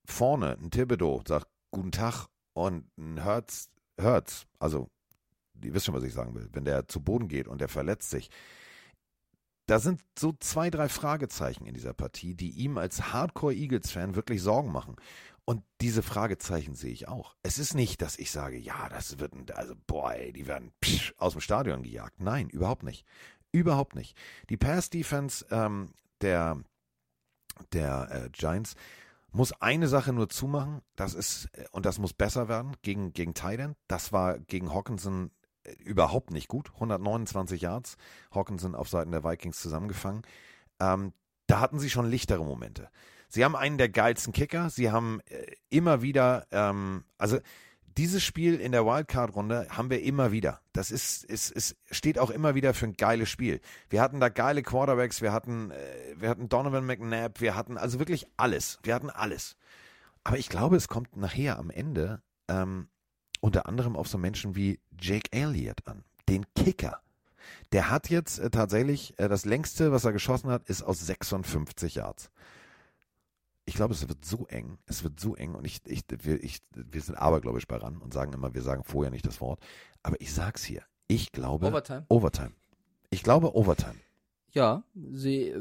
vorne 0.05 0.57
ein 0.57 0.71
Thibodeau 0.71 1.21
sagt, 1.27 1.47
guten 1.71 1.91
Tag 1.91 2.27
und 2.53 2.89
ein 2.97 3.23
Hertz, 3.23 3.69
Hertz, 3.97 4.45
also, 4.57 4.89
ihr 5.63 5.73
wisst 5.73 5.85
schon, 5.85 5.95
was 5.95 6.03
ich 6.03 6.13
sagen 6.13 6.35
will, 6.35 6.49
wenn 6.53 6.65
der 6.65 6.87
zu 6.87 7.01
Boden 7.01 7.27
geht 7.27 7.47
und 7.47 7.61
der 7.61 7.69
verletzt 7.69 8.09
sich, 8.09 8.29
da 9.67 9.79
sind 9.79 10.01
so 10.17 10.33
zwei, 10.39 10.71
drei 10.71 10.89
Fragezeichen 10.89 11.65
in 11.67 11.75
dieser 11.75 11.93
Partie, 11.93 12.33
die 12.33 12.49
ihm 12.51 12.77
als 12.77 13.13
Hardcore-Eagles-Fan 13.13 14.15
wirklich 14.15 14.41
Sorgen 14.41 14.71
machen. 14.71 14.95
Und 15.45 15.63
diese 15.81 16.01
Fragezeichen 16.01 16.75
sehe 16.75 16.91
ich 16.91 17.07
auch. 17.07 17.35
Es 17.43 17.59
ist 17.59 17.75
nicht, 17.75 18.01
dass 18.01 18.17
ich 18.17 18.31
sage, 18.31 18.57
ja, 18.57 18.89
das 18.89 19.19
wird, 19.19 19.33
ein, 19.33 19.45
also, 19.53 19.75
boah, 19.85 20.13
ey, 20.13 20.33
die 20.33 20.47
werden 20.47 20.71
psch, 20.81 21.13
aus 21.17 21.33
dem 21.33 21.41
Stadion 21.41 21.83
gejagt. 21.83 22.19
Nein, 22.19 22.49
überhaupt 22.49 22.83
nicht. 22.83 23.05
Überhaupt 23.51 23.95
nicht. 23.95 24.17
Die 24.49 24.57
Pass-Defense 24.57 25.45
ähm, 25.51 25.93
der, 26.21 26.63
der 27.73 28.09
äh, 28.11 28.29
Giants 28.31 28.75
muss 29.31 29.51
eine 29.53 29.87
Sache 29.87 30.13
nur 30.13 30.29
zumachen, 30.29 30.81
das 30.95 31.13
ist, 31.13 31.49
äh, 31.53 31.65
und 31.71 31.85
das 31.85 31.99
muss 31.99 32.13
besser 32.13 32.47
werden 32.47 32.75
gegen, 32.81 33.13
gegen 33.13 33.33
Titan. 33.33 33.75
Das 33.87 34.11
war 34.11 34.39
gegen 34.39 34.73
Hawkinson 34.73 35.31
überhaupt 35.77 36.31
nicht 36.31 36.47
gut. 36.47 36.71
129 36.75 37.61
Yards, 37.61 37.97
Hawkinson 38.31 38.75
auf 38.75 38.89
Seiten 38.89 39.11
der 39.11 39.23
Vikings 39.23 39.59
zusammengefangen. 39.59 40.23
Ähm, 40.79 41.13
da 41.47 41.59
hatten 41.59 41.79
sie 41.79 41.89
schon 41.89 42.09
lichtere 42.09 42.43
Momente. 42.43 42.89
Sie 43.27 43.45
haben 43.45 43.55
einen 43.55 43.77
der 43.77 43.89
geilsten 43.89 44.33
Kicker. 44.33 44.69
Sie 44.69 44.91
haben 44.91 45.21
äh, 45.25 45.53
immer 45.69 46.01
wieder, 46.01 46.47
ähm, 46.51 47.03
also 47.17 47.39
dieses 47.97 48.23
Spiel 48.23 48.59
in 48.59 48.71
der 48.71 48.85
Wildcard-Runde 48.85 49.67
haben 49.69 49.89
wir 49.89 50.01
immer 50.01 50.31
wieder. 50.31 50.61
Das 50.73 50.89
ist, 50.89 51.25
ist, 51.25 51.51
ist, 51.51 51.75
steht 51.91 52.17
auch 52.17 52.29
immer 52.29 52.55
wieder 52.55 52.73
für 52.73 52.85
ein 52.85 52.93
geiles 52.93 53.29
Spiel. 53.29 53.61
Wir 53.89 54.01
hatten 54.01 54.19
da 54.19 54.29
geile 54.29 54.63
Quarterbacks, 54.63 55.21
wir 55.21 55.33
hatten, 55.33 55.71
äh, 55.71 56.15
wir 56.15 56.29
hatten 56.29 56.49
Donovan 56.49 56.85
McNabb, 56.85 57.41
wir 57.41 57.55
hatten 57.55 57.77
also 57.77 57.99
wirklich 57.99 58.25
alles. 58.37 58.79
Wir 58.83 58.95
hatten 58.95 59.09
alles. 59.09 59.57
Aber 60.23 60.37
ich 60.37 60.49
glaube, 60.49 60.75
es 60.75 60.87
kommt 60.87 61.17
nachher 61.17 61.57
am 61.59 61.69
Ende 61.69 62.21
ähm, 62.47 62.87
unter 63.39 63.67
anderem 63.67 63.95
auf 63.95 64.07
so 64.07 64.17
Menschen 64.17 64.55
wie 64.55 64.79
Jake 64.99 65.31
Elliott 65.31 65.85
an, 65.85 66.03
den 66.27 66.45
Kicker. 66.55 66.99
Der 67.71 67.89
hat 67.89 68.09
jetzt 68.09 68.39
äh, 68.39 68.49
tatsächlich 68.49 69.17
äh, 69.19 69.27
das 69.27 69.45
längste, 69.45 69.91
was 69.91 70.05
er 70.05 70.13
geschossen 70.13 70.49
hat, 70.49 70.69
ist 70.69 70.83
aus 70.83 71.05
56 71.05 71.95
Yards 71.95 72.29
ich 73.69 73.75
glaube, 73.75 73.93
es 73.93 74.09
wird 74.09 74.25
so 74.25 74.47
eng. 74.47 74.79
Es 74.87 75.03
wird 75.03 75.19
so 75.19 75.35
eng 75.35 75.53
und 75.53 75.63
ich, 75.63 75.81
ich, 75.85 76.03
wir, 76.23 76.43
ich, 76.43 76.57
wir 76.73 77.01
sind 77.01 77.15
abergläubisch 77.15 77.67
bei 77.67 77.77
ran 77.77 77.97
und 77.97 78.13
sagen 78.13 78.33
immer, 78.33 78.55
wir 78.55 78.63
sagen 78.63 78.83
vorher 78.83 79.11
nicht 79.11 79.27
das 79.27 79.39
Wort. 79.41 79.59
Aber 80.01 80.19
ich 80.19 80.33
sag's 80.33 80.63
hier. 80.63 80.81
Ich 81.07 81.31
glaube. 81.31 81.67
Overtime. 81.67 82.05
Overtime. 82.09 82.51
Ich 83.11 83.21
glaube 83.21 83.55
Overtime. 83.55 83.95
Ja, 84.51 84.83
sie 84.95 85.53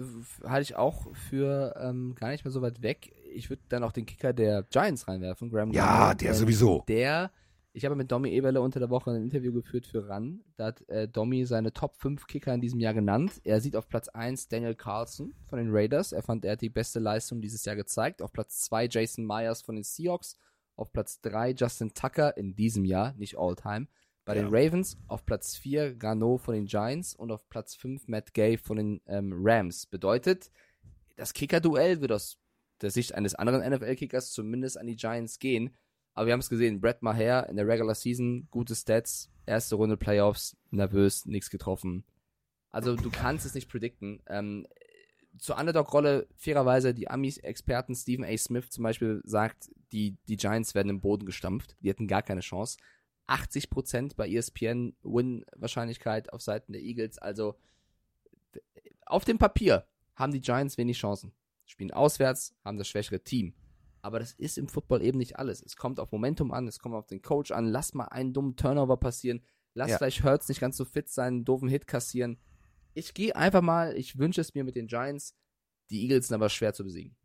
halte 0.43 0.63
ich 0.63 0.77
auch 0.77 1.15
für 1.15 1.75
ähm, 1.79 2.15
gar 2.15 2.31
nicht 2.31 2.47
mehr 2.47 2.51
so 2.53 2.63
weit 2.63 2.81
weg. 2.81 3.15
Ich 3.35 3.51
würde 3.51 3.63
dann 3.69 3.85
auch 3.85 3.93
den 3.93 4.07
Kicker 4.07 4.33
der 4.33 4.63
Giants 4.63 5.07
reinwerfen, 5.07 5.51
Graham 5.51 5.73
Ja, 5.73 5.85
Gardner, 5.85 6.15
der 6.15 6.35
sowieso. 6.35 6.85
Der 6.89 7.31
ich 7.79 7.85
habe 7.85 7.95
mit 7.95 8.11
Domi 8.11 8.31
Eberle 8.31 8.61
unter 8.61 8.81
der 8.81 8.91
Woche 8.91 9.13
ein 9.13 9.23
Interview 9.23 9.53
geführt 9.53 9.87
für 9.87 10.09
RAN. 10.09 10.41
Da 10.57 10.67
hat 10.67 10.87
äh, 10.89 11.07
Domi 11.07 11.47
seine 11.47 11.73
Top 11.73 11.97
5 11.97 12.27
Kicker 12.27 12.53
in 12.53 12.61
diesem 12.61 12.81
Jahr 12.81 12.93
genannt. 12.93 13.41
Er 13.45 13.61
sieht 13.61 13.77
auf 13.77 13.89
Platz 13.89 14.09
1 14.09 14.49
Daniel 14.49 14.75
Carlson 14.75 15.33
von 15.47 15.59
den 15.59 15.69
Raiders. 15.71 16.11
Er 16.11 16.25
fand, 16.25 16.45
er 16.45 16.53
hat 16.53 16.61
die 16.61 16.71
beste 16.71 16.99
Leistung 16.99 17.41
dieses 17.41 17.65
Jahr 17.65 17.77
gezeigt. 17.77 18.21
Auf 18.21 18.33
Platz 18.33 18.63
2 18.63 18.89
Jason 18.91 19.25
Myers 19.25 19.63
von 19.63 19.77
den 19.77 19.85
Seahawks. 19.85 20.37
Auf 20.75 20.93
Platz 20.93 21.21
3 21.21 21.53
Justin 21.53 21.95
Tucker 21.95 22.37
in 22.37 22.57
diesem 22.57 22.85
Jahr, 22.85 23.15
nicht 23.15 23.39
All-Time. 23.39 23.87
Bei 24.25 24.35
ja. 24.35 24.43
den 24.43 24.53
Ravens 24.53 24.99
auf 25.07 25.25
Platz 25.25 25.57
4 25.57 25.95
Gano 25.95 26.37
von 26.37 26.55
den 26.55 26.67
Giants 26.67 27.15
und 27.15 27.31
auf 27.31 27.49
Platz 27.49 27.77
5 27.77 28.09
Matt 28.09 28.35
Gay 28.35 28.59
von 28.59 28.77
den 28.77 29.01
ähm, 29.07 29.33
Rams. 29.37 29.87
Bedeutet, 29.87 30.51
das 31.17 31.33
Kicker-Duell 31.33 32.01
wird 32.01 32.11
aus 32.11 32.39
der 32.81 32.91
Sicht 32.91 33.15
eines 33.15 33.37
anderen 33.37 33.63
NFL-Kickers 33.73 34.33
zumindest 34.33 34.79
an 34.79 34.89
die 34.89 34.97
Giants 34.97 35.39
gehen. 35.39 35.77
Aber 36.19 36.27
wir 36.27 36.33
haben 36.33 36.41
es 36.41 36.51
gesehen, 36.51 36.81
Brett 36.81 37.01
Maher 37.01 37.49
in 37.49 37.55
der 37.55 37.69
Regular 37.69 37.95
Season, 37.95 38.49
gute 38.51 38.75
Stats, 38.75 39.31
erste 39.47 39.77
Runde 39.77 39.97
Playoffs, 39.97 40.57
nervös, 40.73 41.27
nichts 41.27 41.49
getroffen. 41.49 42.03
Also 42.71 42.97
du 42.97 43.09
kannst 43.09 43.47
es 43.47 43.55
nicht 43.55 43.71
predikten. 43.71 44.21
Ähm, 44.27 44.67
zur 45.39 45.57
Underdog-Rolle, 45.57 46.27
fairerweise, 46.35 46.93
die 46.93 47.09
Amis-Experten 47.09 47.95
Stephen 47.95 48.25
A. 48.25 48.37
Smith 48.37 48.69
zum 48.71 48.83
Beispiel 48.83 49.23
sagt, 49.23 49.71
die, 49.93 50.17
die 50.27 50.37
Giants 50.37 50.75
werden 50.75 50.89
im 50.89 51.01
Boden 51.01 51.25
gestampft. 51.25 51.77
Die 51.83 51.89
hätten 51.89 52.09
gar 52.09 52.23
keine 52.23 52.41
Chance. 52.41 52.79
80% 53.29 54.17
bei 54.17 54.29
ESPN 54.29 54.97
Win-Wahrscheinlichkeit 55.05 56.33
auf 56.33 56.43
Seiten 56.43 56.73
der 56.73 56.83
Eagles. 56.83 57.19
Also 57.19 57.55
auf 59.07 59.25
dem 59.25 59.39
Papier 59.39 59.87
haben 60.17 60.33
die 60.33 60.41
Giants 60.41 60.79
wenig 60.79 60.99
Chancen. 60.99 61.31
Spielen 61.65 61.93
auswärts, 61.93 62.57
haben 62.65 62.77
das 62.77 62.89
schwächere 62.89 63.21
Team. 63.21 63.55
Aber 64.01 64.19
das 64.21 64.33
ist 64.33 64.59
im 64.59 64.69
Football 64.69 65.03
eben 65.03 65.19
nicht 65.19 65.39
alles. 65.39 65.63
Es 65.63 65.77
kommt 65.77 65.99
auf 66.01 66.13
Momentum 66.13 66.53
an, 66.53 66.69
es 66.69 66.79
kommt 66.79 66.95
auf 66.95 67.07
den 67.07 67.23
Coach 67.23 67.51
an. 67.51 67.67
Lass 67.67 67.95
mal 67.95 68.07
einen 68.07 68.33
dummen 68.33 68.57
Turnover 68.57 68.97
passieren. 68.97 69.43
Lass 69.75 69.91
ja. 69.91 69.99
vielleicht 69.99 70.25
Hurts 70.25 70.49
nicht 70.49 70.61
ganz 70.61 70.77
so 70.77 70.85
fit 70.85 71.09
sein, 71.09 71.35
einen 71.35 71.45
doofen 71.45 71.69
Hit 71.69 71.87
kassieren. 71.87 72.39
Ich 72.95 73.15
gehe 73.15 73.35
einfach 73.35 73.63
mal, 73.63 73.97
ich 73.97 74.19
wünsche 74.19 74.41
es 74.41 74.55
mir 74.55 74.65
mit 74.65 74.77
den 74.77 74.87
Giants. 74.87 75.35
Die 75.91 76.03
Eagles 76.03 76.29
sind 76.29 76.35
aber 76.35 76.49
schwer 76.49 76.75
zu 76.75 76.85
besiegen. 76.85 77.17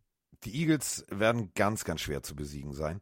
Die 0.43 0.55
Eagles 0.55 1.05
werden 1.09 1.51
ganz, 1.55 1.83
ganz 1.83 2.01
schwer 2.01 2.21
zu 2.21 2.35
besiegen 2.35 2.73
sein. 2.73 3.01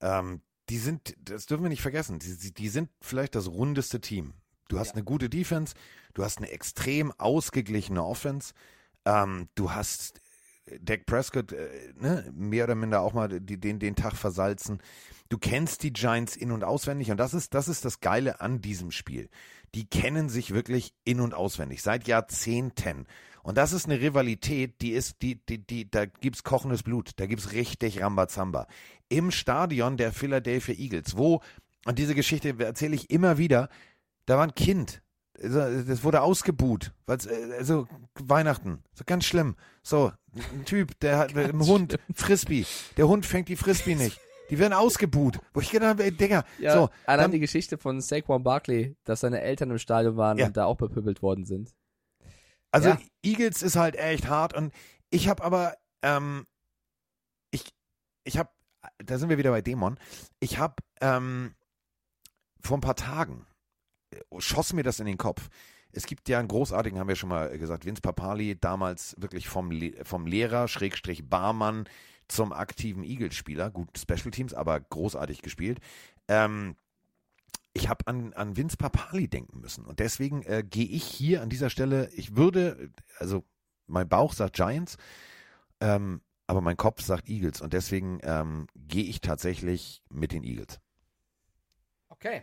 Ähm, 0.00 0.40
die 0.68 0.78
sind, 0.78 1.16
das 1.20 1.46
dürfen 1.46 1.64
wir 1.64 1.68
nicht 1.68 1.82
vergessen, 1.82 2.18
die, 2.18 2.52
die 2.52 2.68
sind 2.68 2.90
vielleicht 3.00 3.34
das 3.34 3.48
rundeste 3.48 4.00
Team. 4.00 4.34
Du 4.68 4.78
hast 4.78 4.88
ja. 4.88 4.94
eine 4.94 5.04
gute 5.04 5.28
Defense, 5.28 5.74
du 6.14 6.24
hast 6.24 6.38
eine 6.38 6.50
extrem 6.50 7.12
ausgeglichene 7.12 8.04
Offense, 8.04 8.52
ähm, 9.04 9.48
du 9.54 9.72
hast 9.72 10.20
Dak 10.80 11.06
Prescott 11.06 11.52
äh, 11.52 11.68
ne, 11.98 12.30
mehr 12.34 12.64
oder 12.64 12.74
minder 12.74 13.00
auch 13.00 13.12
mal 13.12 13.28
die, 13.28 13.58
den, 13.58 13.78
den 13.78 13.94
Tag 13.94 14.16
versalzen. 14.16 14.80
Du 15.28 15.38
kennst 15.38 15.82
die 15.82 15.92
Giants 15.92 16.36
in- 16.36 16.52
und 16.52 16.64
auswendig 16.64 17.10
und 17.10 17.18
das 17.18 17.34
ist, 17.34 17.54
das 17.54 17.68
ist 17.68 17.84
das 17.84 18.00
Geile 18.00 18.40
an 18.40 18.60
diesem 18.60 18.90
Spiel. 18.90 19.28
Die 19.74 19.86
kennen 19.86 20.28
sich 20.28 20.54
wirklich 20.54 20.94
in- 21.04 21.20
und 21.20 21.34
auswendig, 21.34 21.82
seit 21.82 22.06
Jahrzehnten. 22.08 23.06
Und 23.42 23.58
das 23.58 23.72
ist 23.72 23.86
eine 23.86 24.00
Rivalität, 24.00 24.80
die 24.80 24.90
ist, 24.90 25.22
die, 25.22 25.36
die, 25.46 25.64
die, 25.64 25.88
da 25.88 26.06
gibt's 26.06 26.42
kochendes 26.42 26.82
Blut, 26.82 27.12
da 27.16 27.26
gibt's 27.26 27.52
richtig 27.52 28.02
Rambazamba. 28.02 28.66
Im 29.08 29.30
Stadion 29.30 29.96
der 29.96 30.12
Philadelphia 30.12 30.74
Eagles, 30.74 31.16
wo, 31.16 31.42
und 31.84 31.98
diese 31.98 32.16
Geschichte 32.16 32.56
erzähle 32.58 32.96
ich 32.96 33.10
immer 33.10 33.38
wieder, 33.38 33.68
da 34.26 34.36
war 34.36 34.42
ein 34.42 34.56
Kind, 34.56 35.00
das 35.42 36.04
wurde 36.04 36.22
ausgebuht, 36.22 36.92
also 37.06 37.86
Weihnachten, 38.14 38.82
so 38.94 39.04
ganz 39.04 39.24
schlimm. 39.24 39.56
So 39.82 40.12
ein 40.34 40.64
Typ, 40.64 40.98
der 41.00 41.18
hat 41.18 41.36
ein 41.36 41.60
Hund 41.60 41.92
schlimm. 41.92 42.14
Frisbee, 42.14 42.66
der 42.96 43.08
Hund 43.08 43.26
fängt 43.26 43.48
die 43.48 43.56
Frisbee 43.56 43.94
nicht. 43.96 44.20
Die 44.50 44.58
werden 44.58 44.72
ausgebuht. 44.72 45.40
Wo 45.52 45.60
ich 45.60 45.70
gedacht 45.70 45.90
habe, 45.90 46.12
Digga, 46.12 46.44
ja, 46.58 46.72
so. 46.72 46.90
Allein 47.04 47.32
die 47.32 47.40
Geschichte 47.40 47.78
von 47.78 48.00
Saquon 48.00 48.44
Barkley, 48.44 48.96
dass 49.04 49.20
seine 49.20 49.40
Eltern 49.40 49.72
im 49.72 49.78
Stadion 49.78 50.16
waren 50.16 50.38
ja. 50.38 50.46
und 50.46 50.56
da 50.56 50.66
auch 50.66 50.76
bepöbelt 50.76 51.20
worden 51.20 51.44
sind. 51.44 51.74
Also 52.70 52.90
ja. 52.90 52.98
Eagles 53.22 53.62
ist 53.62 53.76
halt 53.76 53.96
echt 53.96 54.28
hart 54.28 54.54
und 54.54 54.72
ich 55.10 55.28
habe 55.28 55.42
aber, 55.42 55.76
ähm, 56.02 56.46
ich, 57.50 57.64
ich 58.24 58.38
habe, 58.38 58.50
da 58.98 59.18
sind 59.18 59.30
wir 59.30 59.38
wieder 59.38 59.50
bei 59.50 59.62
Dämon. 59.62 59.98
Ich 60.40 60.58
habe 60.58 60.74
ähm, 61.00 61.54
vor 62.60 62.78
ein 62.78 62.82
paar 62.82 62.96
Tagen 62.96 63.46
schoss 64.38 64.72
mir 64.72 64.82
das 64.82 65.00
in 65.00 65.06
den 65.06 65.18
Kopf. 65.18 65.48
Es 65.92 66.06
gibt 66.06 66.28
ja 66.28 66.38
einen 66.38 66.48
großartigen, 66.48 66.98
haben 66.98 67.08
wir 67.08 67.16
schon 67.16 67.30
mal 67.30 67.56
gesagt, 67.58 67.84
Vince 67.86 68.02
Papali, 68.02 68.58
damals 68.58 69.14
wirklich 69.18 69.48
vom, 69.48 69.72
vom 70.02 70.26
Lehrer, 70.26 70.68
Schrägstrich 70.68 71.28
Barmann 71.28 71.88
zum 72.28 72.52
aktiven 72.52 73.02
Eagles-Spieler. 73.02 73.70
Gut, 73.70 73.96
Special 73.98 74.30
Teams, 74.30 74.52
aber 74.52 74.80
großartig 74.80 75.42
gespielt. 75.42 75.80
Ähm, 76.28 76.76
ich 77.72 77.88
habe 77.88 78.06
an, 78.06 78.32
an 78.34 78.56
Vince 78.56 78.76
Papali 78.76 79.28
denken 79.28 79.60
müssen. 79.60 79.84
Und 79.84 79.98
deswegen 79.98 80.42
äh, 80.42 80.64
gehe 80.68 80.86
ich 80.86 81.04
hier 81.04 81.42
an 81.42 81.48
dieser 81.48 81.70
Stelle, 81.70 82.10
ich 82.14 82.36
würde, 82.36 82.90
also 83.18 83.44
mein 83.86 84.08
Bauch 84.08 84.32
sagt 84.32 84.56
Giants, 84.56 84.96
ähm, 85.80 86.20
aber 86.46 86.60
mein 86.60 86.76
Kopf 86.76 87.02
sagt 87.02 87.28
Eagles. 87.28 87.60
Und 87.60 87.72
deswegen 87.72 88.18
ähm, 88.22 88.66
gehe 88.74 89.04
ich 89.04 89.20
tatsächlich 89.20 90.02
mit 90.10 90.32
den 90.32 90.42
Eagles. 90.42 90.80
Okay. 92.08 92.42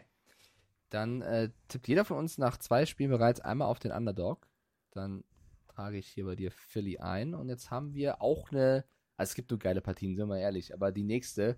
Dann 0.94 1.24
äh, 1.24 1.50
tippt 1.70 1.88
jeder 1.88 2.06
von 2.06 2.18
uns 2.18 2.38
nach 2.38 2.58
zwei 2.58 2.86
Spielen 2.86 3.10
bereits 3.10 3.42
einmal 3.42 3.68
auf 3.68 3.80
den 3.80 3.92
Underdog. 3.92 4.48
Dann 4.92 5.24
trage 5.68 5.98
ich 5.98 6.08
hier 6.08 6.26
bei 6.26 6.36
dir 6.36 6.52
Philly 6.52 7.00
ein. 7.00 7.34
Und 7.34 7.50
jetzt 7.50 7.72
haben 7.72 7.96
wir 7.96 8.22
auch 8.22 8.52
eine, 8.52 8.86
also 9.18 9.32
es 9.32 9.36
gibt 9.36 9.50
nur 9.50 9.58
geile 9.58 9.82
Partien, 9.82 10.16
sind 10.16 10.28
wir 10.28 10.38
ehrlich, 10.38 10.72
aber 10.72 10.92
die 10.92 11.02
nächste, 11.02 11.58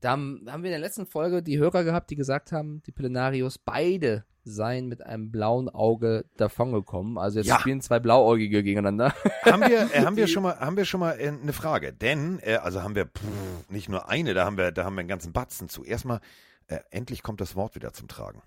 da 0.00 0.10
haben, 0.10 0.44
haben 0.48 0.64
wir 0.64 0.70
in 0.70 0.80
der 0.80 0.80
letzten 0.80 1.06
Folge 1.06 1.40
die 1.40 1.56
Hörer 1.56 1.84
gehabt, 1.84 2.10
die 2.10 2.16
gesagt 2.16 2.50
haben, 2.50 2.82
die 2.82 2.90
Plenarios, 2.90 3.58
beide 3.58 4.24
seien 4.42 4.88
mit 4.88 5.06
einem 5.06 5.30
blauen 5.30 5.68
Auge 5.68 6.24
davongekommen. 6.36 7.16
Also 7.16 7.38
jetzt 7.38 7.46
ja. 7.46 7.60
spielen 7.60 7.80
zwei 7.80 8.00
Blauäugige 8.00 8.64
gegeneinander. 8.64 9.14
Haben 9.44 9.62
wir, 9.62 9.82
äh, 9.94 10.04
haben 10.04 10.16
wir 10.16 10.26
schon 10.26 10.42
mal, 10.42 10.58
haben 10.58 10.76
wir 10.76 10.84
schon 10.84 10.98
mal 10.98 11.12
äh, 11.12 11.28
eine 11.28 11.52
Frage? 11.52 11.92
Denn, 11.92 12.40
äh, 12.40 12.56
also 12.56 12.82
haben 12.82 12.96
wir 12.96 13.06
pff, 13.06 13.70
nicht 13.70 13.88
nur 13.88 14.08
eine, 14.08 14.34
da 14.34 14.44
haben 14.44 14.58
wir, 14.58 14.72
da 14.72 14.84
haben 14.84 14.94
wir 14.94 15.00
einen 15.00 15.08
ganzen 15.08 15.32
Batzen 15.32 15.68
zu. 15.68 15.84
Erstmal, 15.84 16.20
äh, 16.66 16.80
endlich 16.90 17.22
kommt 17.22 17.40
das 17.40 17.54
Wort 17.54 17.76
wieder 17.76 17.92
zum 17.92 18.08
Tragen. 18.08 18.42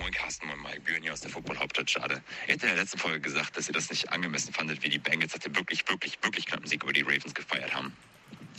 Moin 0.00 0.12
Carsten, 0.12 0.46
moin 0.46 0.60
Mike, 0.62 0.80
Björn 0.82 1.02
hier 1.02 1.12
aus 1.12 1.20
der 1.20 1.30
Football-Hauptstadt 1.30 1.90
Schade. 1.90 2.22
Ihr 2.46 2.54
hättet 2.54 2.64
in 2.64 2.68
der 2.68 2.76
letzten 2.76 2.98
Folge 2.98 3.20
gesagt, 3.20 3.56
dass 3.56 3.68
ihr 3.68 3.74
das 3.74 3.90
nicht 3.90 4.10
angemessen 4.10 4.52
fandet, 4.52 4.82
wie 4.82 4.88
die 4.88 4.98
Bengals, 4.98 5.34
ihr 5.34 5.56
wirklich, 5.56 5.88
wirklich, 5.88 6.18
wirklich 6.22 6.46
knappen 6.46 6.66
Sieg 6.66 6.82
über 6.84 6.92
die 6.92 7.02
Ravens 7.02 7.34
gefeiert 7.34 7.74
haben. 7.74 7.92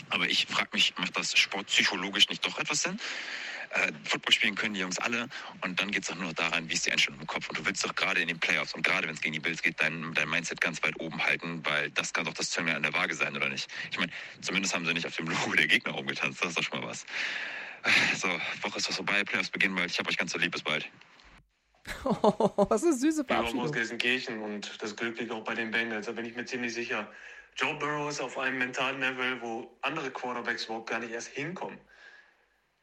Aber 0.10 0.28
ich 0.28 0.48
frage 0.48 0.70
mich, 0.74 0.94
macht 0.98 1.16
das 1.18 1.38
sportpsychologisch 1.38 2.28
nicht 2.30 2.46
doch 2.46 2.60
etwas 2.60 2.82
Sinn? 2.82 3.00
Äh, 3.72 3.92
Football 4.04 4.34
spielen 4.34 4.56
können 4.56 4.74
die 4.74 4.82
Jungs 4.82 4.98
alle 4.98 5.30
und 5.62 5.80
dann 5.80 5.92
geht 5.92 6.02
es 6.02 6.10
doch 6.10 6.16
nur 6.16 6.26
noch 6.26 6.34
daran, 6.34 6.68
wie 6.70 6.74
ist 6.74 6.86
die 6.86 6.92
Einstellung 6.92 7.22
im 7.22 7.28
Kopf. 7.28 7.48
Und 7.48 7.58
du 7.58 7.66
willst 7.66 7.86
doch 7.86 7.96
gerade 7.96 8.20
in 8.22 8.28
den 8.28 8.40
Playoffs 8.40 8.74
und 8.74 8.82
gerade 8.82 9.08
wenn 9.08 9.14
es 9.16 9.22
gegen 9.22 9.34
die 9.34 9.40
Bills 9.40 9.62
geht, 9.62 9.80
dein, 9.80 10.14
dein 10.16 10.28
Mindset 10.30 10.60
ganz 10.60 10.84
weit 10.84 11.00
oben 11.00 11.24
halten, 11.24 11.64
weil 11.64 11.90
das 11.92 12.12
kann 12.12 12.26
doch 12.26 12.34
das 12.34 12.50
Zünglein 12.50 12.78
an 12.78 12.84
der 12.84 12.94
Waage 12.94 13.14
sein, 13.14 13.36
oder 13.36 13.48
nicht? 13.48 13.70
Ich 13.92 14.00
meine, 14.00 14.12
zumindest 14.42 14.74
haben 14.74 14.86
sie 14.86 14.94
nicht 14.94 15.06
auf 15.06 15.16
dem 15.16 15.28
Logo 15.28 15.54
der 15.54 15.68
Gegner 15.68 15.94
rumgetanzt, 15.94 16.42
das 16.42 16.50
ist 16.50 16.58
doch 16.58 16.64
schon 16.64 16.82
mal 16.82 16.88
was. 16.88 17.06
So, 18.16 18.28
Woche 18.62 18.78
ist 18.78 18.90
was 18.90 18.96
vorbei, 18.98 19.24
Playoffs 19.24 19.50
beginnen 19.50 19.76
bald. 19.76 19.90
Ich 19.90 20.00
hab 20.00 20.08
euch 20.10 20.18
ganz 20.18 20.32
so 20.32 20.38
lieb, 20.38 20.52
bis 20.52 20.64
bald. 20.64 20.90
Oh, 22.04 22.52
was 22.70 22.84
eine 22.84 22.94
süße 22.94 23.26
Verabschiedung. 23.26 23.62
aus 23.62 23.72
Gelsenkirchen 23.72 24.42
und 24.42 24.82
das 24.82 24.96
Glück 24.96 25.20
liegt 25.20 25.32
auch 25.32 25.44
bei 25.44 25.56
den 25.56 25.72
Bengals. 25.72 26.06
Da 26.06 26.12
bin 26.12 26.26
ich 26.26 26.36
mir 26.36 26.46
ziemlich 26.46 26.74
sicher. 26.74 27.12
Joe 27.56 27.76
Burrow 27.76 28.10
ist 28.10 28.22
auf 28.22 28.38
einem 28.38 28.58
mentalen 28.58 29.00
Level, 29.00 29.42
wo 29.42 29.78
andere 29.82 30.12
Quarterbacks 30.12 30.66
überhaupt 30.66 30.90
gar 30.90 31.00
nicht 31.00 31.12
erst 31.12 31.30
hinkommen. 31.30 31.80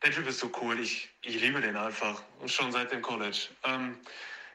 Der 0.02 0.10
Typ 0.10 0.26
ist 0.28 0.38
so 0.38 0.50
cool. 0.60 0.78
Ich, 0.78 1.08
ich 1.22 1.40
liebe 1.40 1.60
den 1.60 1.76
einfach. 1.76 2.22
Und 2.40 2.50
schon 2.50 2.70
seit 2.72 2.92
dem 2.92 3.00
College. 3.00 3.48
Ähm, 3.64 3.98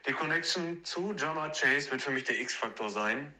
die 0.06 0.12
Connection 0.12 0.84
zu 0.84 1.14
Jamar 1.16 1.50
Chase 1.50 1.90
wird 1.90 2.02
für 2.02 2.10
mich 2.10 2.24
der 2.24 2.40
X-Faktor 2.40 2.90
sein. 2.90 3.34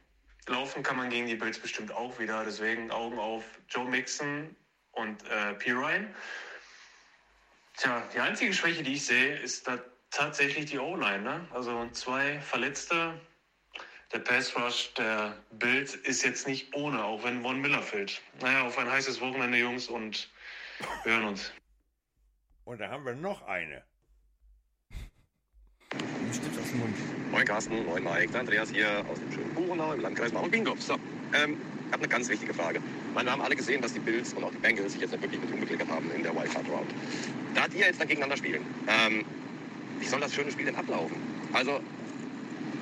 Laufen 0.47 0.83
kann 0.83 0.97
man 0.97 1.09
gegen 1.09 1.27
die 1.27 1.35
Bills 1.35 1.57
bestimmt 1.57 1.91
auch 1.93 2.19
wieder. 2.19 2.43
Deswegen 2.43 2.91
Augen 2.91 3.17
auf 3.17 3.43
Joe 3.69 3.85
Mixon 3.85 4.53
und 4.91 5.23
äh, 5.29 5.53
P. 5.53 5.71
Ryan. 5.71 6.13
Tja, 7.77 8.03
die 8.13 8.19
einzige 8.19 8.53
Schwäche, 8.53 8.83
die 8.83 8.93
ich 8.93 9.05
sehe, 9.05 9.37
ist 9.39 9.67
da 9.67 9.79
tatsächlich 10.13 10.65
die 10.65 10.79
O-Line. 10.79 11.23
Ne? 11.23 11.47
Also 11.53 11.87
zwei 11.91 12.39
Verletzte. 12.41 13.13
Der 14.13 14.19
Pass 14.19 14.55
Rush 14.55 14.93
der 14.93 15.35
Bild 15.51 15.95
ist 15.95 16.23
jetzt 16.23 16.47
nicht 16.47 16.75
ohne, 16.75 17.03
auch 17.03 17.23
wenn 17.23 17.41
Von 17.41 17.59
Miller 17.59 17.81
fehlt. 17.81 18.21
Naja, 18.41 18.61
auf 18.61 18.77
ein 18.77 18.89
heißes 18.89 19.19
Wochenende, 19.21 19.57
Jungs, 19.57 19.87
und 19.87 20.29
wir 21.03 21.13
hören 21.13 21.29
uns. 21.29 21.51
Und 22.65 22.79
da 22.79 22.89
haben 22.89 23.05
wir 23.05 23.15
noch 23.15 23.41
eine. 23.47 23.81
Stift 26.31 26.59
aus 26.59 26.69
dem 26.69 26.79
Mund. 26.79 26.95
Moin 27.31 27.45
Carsten, 27.45 27.85
moin 27.85 28.03
Mike, 28.03 28.31
der 28.31 28.41
Andreas 28.41 28.69
hier 28.69 29.03
aus 29.09 29.19
dem 29.19 29.31
schönen 29.31 29.53
Buchenau 29.53 29.93
im 29.93 30.01
Landkreis 30.01 30.31
Bauern-Bingow. 30.31 30.79
So, 30.79 30.93
ähm, 31.33 31.59
ich 31.87 31.93
habe 31.93 32.03
eine 32.03 32.07
ganz 32.07 32.29
wichtige 32.29 32.53
Frage. 32.53 32.81
Meine, 33.13 33.27
wir 33.27 33.33
haben 33.33 33.41
alle 33.41 33.55
gesehen, 33.55 33.81
dass 33.81 33.93
die 33.93 33.99
Bills 33.99 34.33
und 34.33 34.43
auch 34.43 34.51
die 34.51 34.57
Bengals 34.57 34.93
sich 34.93 35.01
jetzt 35.01 35.11
nicht 35.11 35.21
wirklich 35.21 35.41
mit 35.41 35.51
rumgeklickert 35.51 35.89
haben 35.89 36.09
in 36.11 36.23
der 36.23 36.35
Wildcard 36.35 36.67
Round. 36.69 36.91
Da 37.53 37.67
die 37.67 37.77
jetzt 37.79 37.99
dann 37.99 38.07
gegeneinander 38.07 38.37
spielen, 38.37 38.65
ähm, 38.87 39.25
wie 40.03 40.07
soll 40.09 40.19
das 40.19 40.33
schöne 40.33 40.51
Spiel 40.51 40.65
denn 40.65 40.75
ablaufen? 40.75 41.15
Also, 41.53 41.79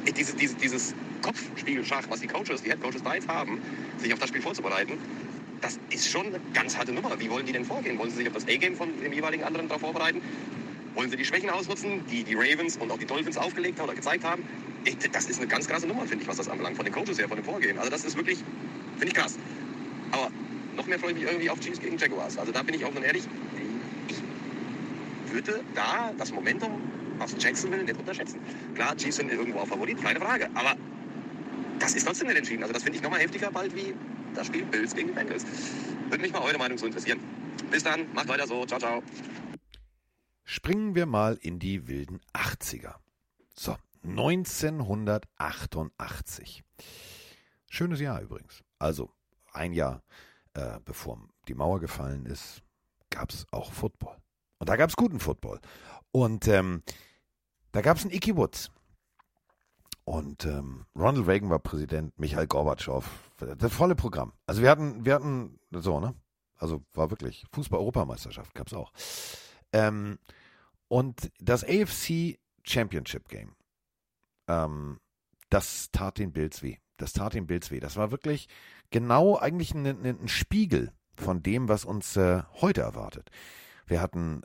ich, 0.05 0.13
diese, 0.13 0.35
diese, 0.35 0.55
dieses 0.55 0.95
Kopfspielschach, 1.21 2.09
was 2.09 2.19
die 2.19 2.27
Coaches, 2.27 2.63
die 2.63 2.69
Head 2.69 2.81
Coaches 2.81 3.03
da 3.03 3.13
jetzt 3.13 3.27
haben, 3.27 3.61
sich 3.99 4.11
auf 4.11 4.17
das 4.17 4.29
Spiel 4.29 4.41
vorzubereiten, 4.41 4.97
das 5.61 5.79
ist 5.91 6.09
schon 6.09 6.25
eine 6.25 6.39
ganz 6.55 6.75
harte 6.75 6.91
Nummer. 6.91 7.19
Wie 7.19 7.29
wollen 7.29 7.45
die 7.45 7.51
denn 7.51 7.63
vorgehen? 7.63 7.99
Wollen 7.99 8.09
sie 8.09 8.17
sich 8.17 8.27
auf 8.27 8.33
das 8.33 8.47
A-Game 8.47 8.75
von 8.75 8.89
dem 8.99 9.13
jeweiligen 9.13 9.43
anderen 9.43 9.67
darauf 9.67 9.81
vorbereiten? 9.81 10.19
Wollen 10.95 11.11
sie 11.11 11.15
die 11.15 11.23
Schwächen 11.23 11.51
ausnutzen, 11.51 12.03
die 12.09 12.23
die 12.23 12.33
Ravens 12.33 12.77
und 12.77 12.91
auch 12.91 12.97
die 12.97 13.05
Dolphins 13.05 13.37
aufgelegt 13.37 13.77
haben 13.77 13.85
oder 13.85 13.95
gezeigt 13.95 14.23
haben? 14.23 14.43
Ich, 14.83 14.97
das 15.11 15.27
ist 15.27 15.37
eine 15.37 15.47
ganz 15.47 15.67
krasse 15.67 15.85
Nummer, 15.85 16.07
finde 16.07 16.23
ich, 16.23 16.27
was 16.27 16.37
das 16.37 16.49
anbelangt, 16.49 16.75
von 16.75 16.85
den 16.85 16.93
Coaches 16.93 17.19
her, 17.19 17.27
von 17.27 17.37
dem 17.37 17.45
Vorgehen. 17.45 17.77
Also 17.77 17.91
das 17.91 18.03
ist 18.03 18.17
wirklich, 18.17 18.39
finde 18.97 19.09
ich 19.09 19.13
krass. 19.13 19.37
Aber 20.11 20.31
noch 20.75 20.87
mehr 20.87 20.97
freue 20.97 21.11
ich 21.11 21.19
mich 21.19 21.27
irgendwie 21.27 21.51
auf 21.51 21.59
Chiefs 21.59 21.79
gegen 21.79 21.99
Jaguars. 21.99 22.39
Also 22.39 22.51
da 22.51 22.63
bin 22.63 22.73
ich 22.73 22.83
auch 22.83 22.93
dann 22.95 23.03
ehrlich, 23.03 23.25
ich 24.07 25.33
würde 25.33 25.63
da 25.75 26.11
das 26.17 26.33
Momentum 26.33 26.81
aus 27.21 27.35
Jacksonville 27.37 27.83
nicht 27.83 27.97
unterschätzen. 27.97 28.39
Klar, 28.75 28.97
Chiefs 28.97 29.15
sind 29.17 29.31
irgendwo 29.31 29.59
auch 29.59 29.67
Favorit, 29.67 30.01
keine 30.01 30.19
Frage. 30.19 30.49
Aber 30.53 30.75
das 31.79 31.95
ist 31.95 32.05
trotzdem 32.05 32.27
nicht 32.27 32.37
entschieden. 32.37 32.61
Also 32.63 32.73
das 32.73 32.83
finde 32.83 32.97
ich 32.97 33.03
nochmal 33.03 33.21
heftiger 33.21 33.49
bald 33.51 33.73
wie 33.75 33.93
das 34.33 34.47
Spiel 34.47 34.65
Bills 34.65 34.95
gegen 34.95 35.13
Bengals. 35.13 35.45
Würde 36.09 36.21
mich 36.21 36.33
mal 36.33 36.41
eure 36.41 36.57
Meinung 36.57 36.77
so 36.77 36.85
interessieren. 36.85 37.19
Bis 37.69 37.83
dann, 37.83 38.11
macht 38.13 38.27
weiter 38.27 38.47
so. 38.47 38.65
Ciao, 38.65 38.79
ciao. 38.79 39.01
Springen 40.43 40.95
wir 40.95 41.05
mal 41.05 41.37
in 41.41 41.59
die 41.59 41.87
wilden 41.87 42.19
80er. 42.33 42.95
So, 43.55 43.77
1988. 44.03 46.63
Schönes 47.69 48.01
Jahr 48.01 48.21
übrigens. 48.21 48.63
Also 48.79 49.13
ein 49.53 49.73
Jahr 49.73 50.01
äh, 50.53 50.79
bevor 50.83 51.19
die 51.47 51.53
Mauer 51.53 51.79
gefallen 51.79 52.25
ist, 52.25 52.61
gab 53.09 53.31
es 53.31 53.45
auch 53.51 53.71
Football. 53.71 54.17
Und 54.59 54.69
da 54.69 54.75
gab 54.75 54.89
es 54.89 54.95
guten 54.95 55.19
Football. 55.19 55.59
Und 56.11 56.47
ähm, 56.47 56.83
da 57.71 57.81
gab 57.81 57.97
es 57.97 58.03
einen 58.03 58.13
Icky 58.13 58.35
Woods. 58.35 58.71
Und 60.03 60.45
ähm, 60.45 60.85
Ronald 60.95 61.27
Reagan 61.27 61.49
war 61.49 61.59
Präsident, 61.59 62.17
Michael 62.19 62.47
Gorbatschow, 62.47 63.05
das 63.57 63.73
volle 63.73 63.95
Programm. 63.95 64.33
Also 64.47 64.61
wir 64.61 64.69
hatten, 64.69 65.05
wir 65.05 65.13
hatten 65.13 65.59
so, 65.71 65.99
ne? 65.99 66.15
Also 66.57 66.83
war 66.93 67.09
wirklich 67.09 67.45
Fußball-Europameisterschaft, 67.53 68.53
gab 68.53 68.67
es 68.67 68.73
auch. 68.73 68.91
Ähm, 69.73 70.19
und 70.87 71.31
das 71.39 71.63
AFC 71.63 72.39
Championship 72.63 73.29
Game, 73.29 73.55
ähm, 74.47 74.99
das 75.49 75.89
tat 75.91 76.17
den 76.17 76.33
Bills 76.33 76.61
weh. 76.61 76.77
Das 76.97 77.13
tat 77.13 77.33
den 77.33 77.47
Bills 77.47 77.71
weh. 77.71 77.79
Das 77.79 77.95
war 77.95 78.11
wirklich 78.11 78.47
genau 78.89 79.37
eigentlich 79.37 79.73
ein, 79.73 79.85
ein 79.85 80.27
Spiegel 80.27 80.91
von 81.15 81.41
dem, 81.41 81.67
was 81.67 81.85
uns 81.85 82.15
äh, 82.15 82.43
heute 82.61 82.81
erwartet. 82.81 83.29
Wir 83.85 84.01
hatten 84.01 84.43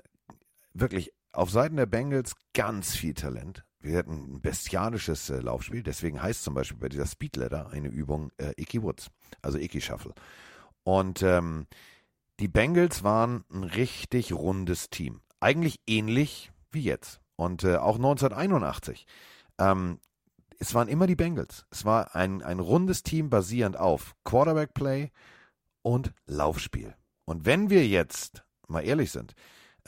wirklich 0.72 1.12
auf 1.36 1.50
Seiten 1.50 1.76
der 1.76 1.86
Bengals 1.86 2.34
ganz 2.54 2.96
viel 2.96 3.14
Talent. 3.14 3.64
Wir 3.78 3.98
hatten 3.98 4.36
ein 4.36 4.40
bestialisches 4.40 5.28
äh, 5.28 5.38
Laufspiel. 5.38 5.82
Deswegen 5.82 6.20
heißt 6.20 6.42
zum 6.42 6.54
Beispiel 6.54 6.78
bei 6.78 6.88
dieser 6.88 7.06
Speedletter 7.06 7.70
eine 7.70 7.88
Übung 7.88 8.32
äh, 8.38 8.52
Icky 8.56 8.82
Woods, 8.82 9.10
also 9.42 9.58
Icky 9.58 9.80
Shuffle. 9.80 10.14
Und 10.82 11.22
ähm, 11.22 11.66
die 12.40 12.48
Bengals 12.48 13.04
waren 13.04 13.44
ein 13.52 13.64
richtig 13.64 14.32
rundes 14.32 14.88
Team. 14.88 15.20
Eigentlich 15.38 15.80
ähnlich 15.86 16.52
wie 16.72 16.82
jetzt. 16.82 17.20
Und 17.36 17.64
äh, 17.64 17.76
auch 17.76 17.96
1981. 17.96 19.06
Ähm, 19.58 20.00
es 20.58 20.74
waren 20.74 20.88
immer 20.88 21.06
die 21.06 21.16
Bengals. 21.16 21.66
Es 21.70 21.84
war 21.84 22.14
ein, 22.14 22.42
ein 22.42 22.60
rundes 22.60 23.02
Team 23.02 23.28
basierend 23.28 23.76
auf 23.76 24.16
Quarterback 24.24 24.72
Play 24.72 25.10
und 25.82 26.14
Laufspiel. 26.26 26.94
Und 27.26 27.44
wenn 27.44 27.68
wir 27.68 27.86
jetzt 27.86 28.42
mal 28.68 28.80
ehrlich 28.80 29.10
sind, 29.12 29.34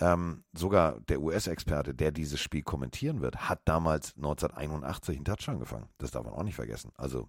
ähm, 0.01 0.45
sogar 0.53 1.01
der 1.01 1.21
US-Experte, 1.21 1.95
der 1.95 2.13
dieses 2.13 2.41
Spiel 2.41 2.63
kommentieren 2.63 3.21
wird, 3.21 3.49
hat 3.49 3.61
damals 3.65 4.15
1981 4.17 5.17
einen 5.17 5.25
Touchdown 5.25 5.59
gefangen. 5.59 5.89
Das 5.99 6.11
darf 6.11 6.25
man 6.25 6.35
auch 6.35 6.43
nicht 6.43 6.57
vergessen. 6.57 6.93
Also 6.97 7.29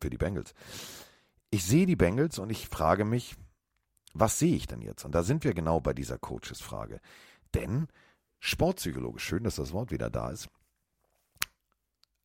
für 0.00 0.10
die 0.10 0.18
Bengals. 0.18 0.54
Ich 1.50 1.64
sehe 1.64 1.86
die 1.86 1.96
Bengals 1.96 2.38
und 2.38 2.50
ich 2.50 2.68
frage 2.68 3.04
mich, 3.04 3.36
was 4.14 4.38
sehe 4.38 4.56
ich 4.56 4.66
denn 4.66 4.82
jetzt? 4.82 5.04
Und 5.04 5.14
da 5.14 5.22
sind 5.22 5.44
wir 5.44 5.54
genau 5.54 5.80
bei 5.80 5.92
dieser 5.92 6.18
Coaches-Frage. 6.18 7.00
Denn 7.54 7.88
sportpsychologisch, 8.40 9.24
schön, 9.24 9.44
dass 9.44 9.56
das 9.56 9.72
Wort 9.72 9.90
wieder 9.90 10.10
da 10.10 10.30
ist, 10.30 10.48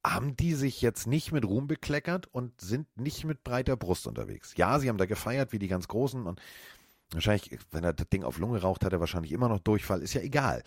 haben 0.06 0.36
die 0.36 0.54
sich 0.54 0.82
jetzt 0.82 1.08
nicht 1.08 1.32
mit 1.32 1.46
Ruhm 1.46 1.68
bekleckert 1.68 2.28
und 2.28 2.60
sind 2.60 2.88
nicht 2.98 3.24
mit 3.24 3.44
breiter 3.44 3.78
Brust 3.78 4.06
unterwegs. 4.06 4.54
Ja, 4.58 4.80
sie 4.80 4.90
haben 4.90 4.98
da 4.98 5.06
gefeiert 5.06 5.54
wie 5.54 5.60
die 5.60 5.70
ganz 5.70 5.88
Großen 5.88 6.26
und 6.26 6.42
wahrscheinlich, 7.12 7.60
wenn 7.72 7.84
er 7.84 7.94
das 7.94 8.10
Ding 8.10 8.24
auf 8.24 8.38
Lunge 8.38 8.62
raucht, 8.62 8.86
hat 8.86 8.94
er 8.94 9.00
wahrscheinlich 9.00 9.32
immer 9.32 9.50
noch 9.50 9.60
Durchfall, 9.60 10.02
ist 10.02 10.14
ja 10.14 10.22
egal. 10.22 10.64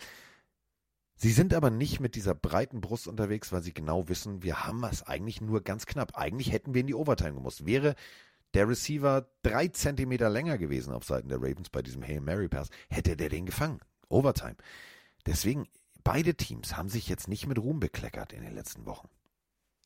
Sie 1.15 1.31
sind 1.31 1.55
aber 1.55 1.71
nicht 1.71 1.99
mit 1.99 2.13
dieser 2.13 2.35
breiten 2.35 2.79
Brust 2.79 3.07
unterwegs, 3.07 3.51
weil 3.51 3.63
sie 3.63 3.73
genau 3.73 4.07
wissen, 4.07 4.43
wir 4.43 4.65
haben 4.65 4.83
es 4.83 5.01
eigentlich 5.01 5.41
nur 5.41 5.63
ganz 5.63 5.87
knapp. 5.87 6.15
Eigentlich 6.15 6.51
hätten 6.51 6.75
wir 6.75 6.81
in 6.81 6.87
die 6.87 6.93
Overtime 6.93 7.33
gemusst. 7.33 7.65
Wäre 7.65 7.95
der 8.53 8.69
Receiver 8.69 9.27
drei 9.41 9.67
Zentimeter 9.67 10.29
länger 10.29 10.59
gewesen 10.59 10.93
auf 10.93 11.05
Seiten 11.05 11.29
der 11.29 11.39
Ravens 11.39 11.69
bei 11.69 11.81
diesem 11.81 12.03
Hail 12.03 12.21
Mary 12.21 12.47
Pass, 12.47 12.69
hätte 12.89 13.17
der 13.17 13.29
den 13.29 13.47
gefangen. 13.47 13.79
Overtime. 14.09 14.55
Deswegen, 15.25 15.67
beide 16.03 16.35
Teams 16.35 16.77
haben 16.77 16.89
sich 16.89 17.09
jetzt 17.09 17.27
nicht 17.27 17.47
mit 17.47 17.59
Ruhm 17.59 17.79
bekleckert 17.79 18.31
in 18.31 18.43
den 18.43 18.53
letzten 18.53 18.85
Wochen. 18.85 19.09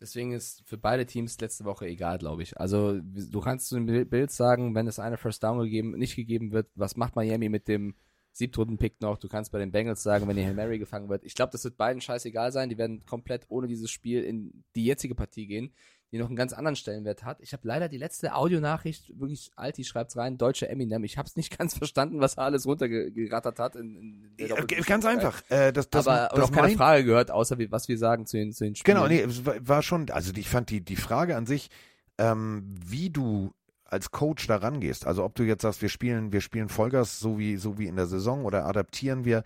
Deswegen 0.01 0.31
ist 0.31 0.63
für 0.65 0.79
beide 0.79 1.05
Teams 1.05 1.39
letzte 1.39 1.63
Woche 1.63 1.85
egal, 1.85 2.17
glaube 2.17 2.41
ich. 2.41 2.59
Also 2.59 2.99
du 2.99 3.39
kannst 3.39 3.67
zu 3.67 3.75
dem 3.75 4.09
Bild 4.09 4.31
sagen, 4.31 4.73
wenn 4.73 4.87
es 4.87 4.97
eine 4.97 5.17
First 5.17 5.43
Down 5.43 5.59
gegeben, 5.59 5.91
nicht 5.91 6.15
gegeben 6.15 6.51
wird, 6.51 6.67
was 6.73 6.97
macht 6.97 7.15
Miami 7.15 7.49
mit 7.49 7.67
dem 7.67 7.93
Siebtrunden-Pick 8.31 8.99
noch? 9.01 9.19
Du 9.19 9.27
kannst 9.27 9.51
bei 9.51 9.59
den 9.59 9.71
Bengals 9.71 10.01
sagen, 10.01 10.27
wenn 10.27 10.35
die 10.35 10.43
Hail 10.43 10.55
Mary 10.55 10.79
gefangen 10.79 11.07
wird. 11.09 11.23
Ich 11.23 11.35
glaube, 11.35 11.51
das 11.51 11.63
wird 11.63 11.77
beiden 11.77 12.01
scheißegal 12.01 12.51
sein. 12.51 12.69
Die 12.69 12.79
werden 12.79 13.05
komplett 13.05 13.45
ohne 13.49 13.67
dieses 13.67 13.91
Spiel 13.91 14.23
in 14.23 14.63
die 14.75 14.85
jetzige 14.85 15.13
Partie 15.13 15.45
gehen, 15.45 15.71
die 16.11 16.17
noch 16.17 16.27
einen 16.27 16.35
ganz 16.35 16.51
anderen 16.51 16.75
Stellenwert 16.75 17.23
hat. 17.23 17.39
Ich 17.39 17.53
habe 17.53 17.65
leider 17.65 17.87
die 17.87 17.97
letzte 17.97 18.35
Audionachricht, 18.35 19.17
wirklich 19.17 19.51
Alti 19.55 19.85
schreibt's 19.85 20.17
rein, 20.17 20.37
deutsche 20.37 20.67
Eminem. 20.67 21.05
Ich 21.05 21.17
habe 21.17 21.27
es 21.27 21.37
nicht 21.37 21.57
ganz 21.57 21.77
verstanden, 21.77 22.19
was 22.19 22.35
er 22.35 22.43
alles 22.43 22.65
runtergerattert 22.65 23.59
hat. 23.59 23.75
In, 23.77 24.29
in 24.37 24.47
Ja, 24.47 24.61
ganz 24.61 25.05
einfach. 25.05 25.41
Äh, 25.49 25.71
das, 25.71 25.89
das, 25.89 26.07
Aber 26.07 26.35
das 26.35 26.49
auch 26.49 26.51
keine 26.51 26.75
Frage 26.75 27.05
gehört, 27.05 27.31
außer 27.31 27.57
wie, 27.59 27.71
was 27.71 27.87
wir 27.87 27.97
sagen 27.97 28.25
zu 28.25 28.37
den, 28.37 28.51
zu 28.51 28.65
den 28.65 28.75
Spielen. 28.75 28.97
Genau, 28.97 29.07
nee, 29.07 29.21
es 29.21 29.45
war- 29.45 29.81
schon, 29.81 30.11
also 30.11 30.31
ich 30.35 30.47
fand 30.47 30.69
die, 30.69 30.81
die 30.81 30.95
Frage 30.95 31.35
an 31.35 31.45
sich, 31.47 31.69
ähm, 32.17 32.63
wie 32.85 33.09
du 33.09 33.51
als 33.85 34.11
Coach 34.11 34.45
da 34.47 34.57
rangehst, 34.57 35.07
also 35.07 35.23
ob 35.23 35.33
du 35.35 35.43
jetzt 35.43 35.63
sagst, 35.63 35.81
wir 35.81 35.89
spielen, 35.89 36.31
wir 36.31 36.39
spielen 36.41 36.69
Vollgas 36.69 37.19
so 37.19 37.39
wie, 37.39 37.57
so 37.57 37.77
wie 37.77 37.87
in 37.87 37.95
der 37.95 38.05
Saison 38.05 38.45
oder 38.45 38.65
adaptieren 38.65 39.25
wir, 39.25 39.43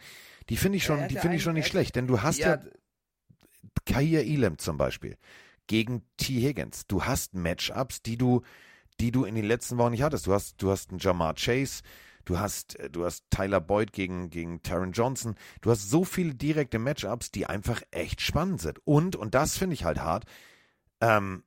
die 0.49 0.57
finde 0.57 0.77
ich 0.77 0.83
schon, 0.83 1.07
die 1.07 1.15
finde 1.15 1.37
ich 1.37 1.43
schon 1.43 1.53
nicht 1.53 1.67
schlecht, 1.67 1.95
denn 1.95 2.05
du 2.05 2.21
hast 2.21 2.37
ja, 2.39 2.55
ja, 2.55 2.61
Kair 3.85 4.23
Elam 4.23 4.57
zum 4.57 4.77
Beispiel 4.77 5.17
gegen 5.67 6.03
T. 6.17 6.41
Higgins. 6.41 6.87
Du 6.87 7.03
hast 7.03 7.33
Matchups, 7.33 8.01
die 8.01 8.17
du, 8.17 8.41
die 8.99 9.11
du 9.11 9.25
in 9.25 9.35
den 9.35 9.45
letzten 9.45 9.77
Wochen 9.77 9.91
nicht 9.91 10.03
hattest. 10.03 10.27
Du 10.27 10.33
hast, 10.33 10.61
du 10.61 10.71
hast 10.71 10.89
einen 10.89 10.99
Jamar 10.99 11.35
Chase, 11.35 11.81
du 12.25 12.39
hast, 12.39 12.79
äh, 12.79 12.89
du 12.89 13.05
hast 13.05 13.25
Tyler 13.29 13.61
Boyd 13.61 13.93
gegen, 13.93 14.29
gegen 14.29 14.61
Taron 14.61 14.91
Johnson. 14.91 15.35
Du 15.61 15.71
hast 15.71 15.89
so 15.89 16.03
viele 16.03 16.35
direkte 16.35 16.79
Matchups, 16.79 17.31
die 17.31 17.45
einfach 17.45 17.81
echt 17.91 18.21
spannend 18.21 18.61
sind. 18.61 18.79
Und, 18.85 19.15
und 19.15 19.35
das 19.35 19.57
finde 19.57 19.73
ich 19.73 19.85
halt 19.85 19.99
hart, 19.99 20.25
ähm, 21.01 21.43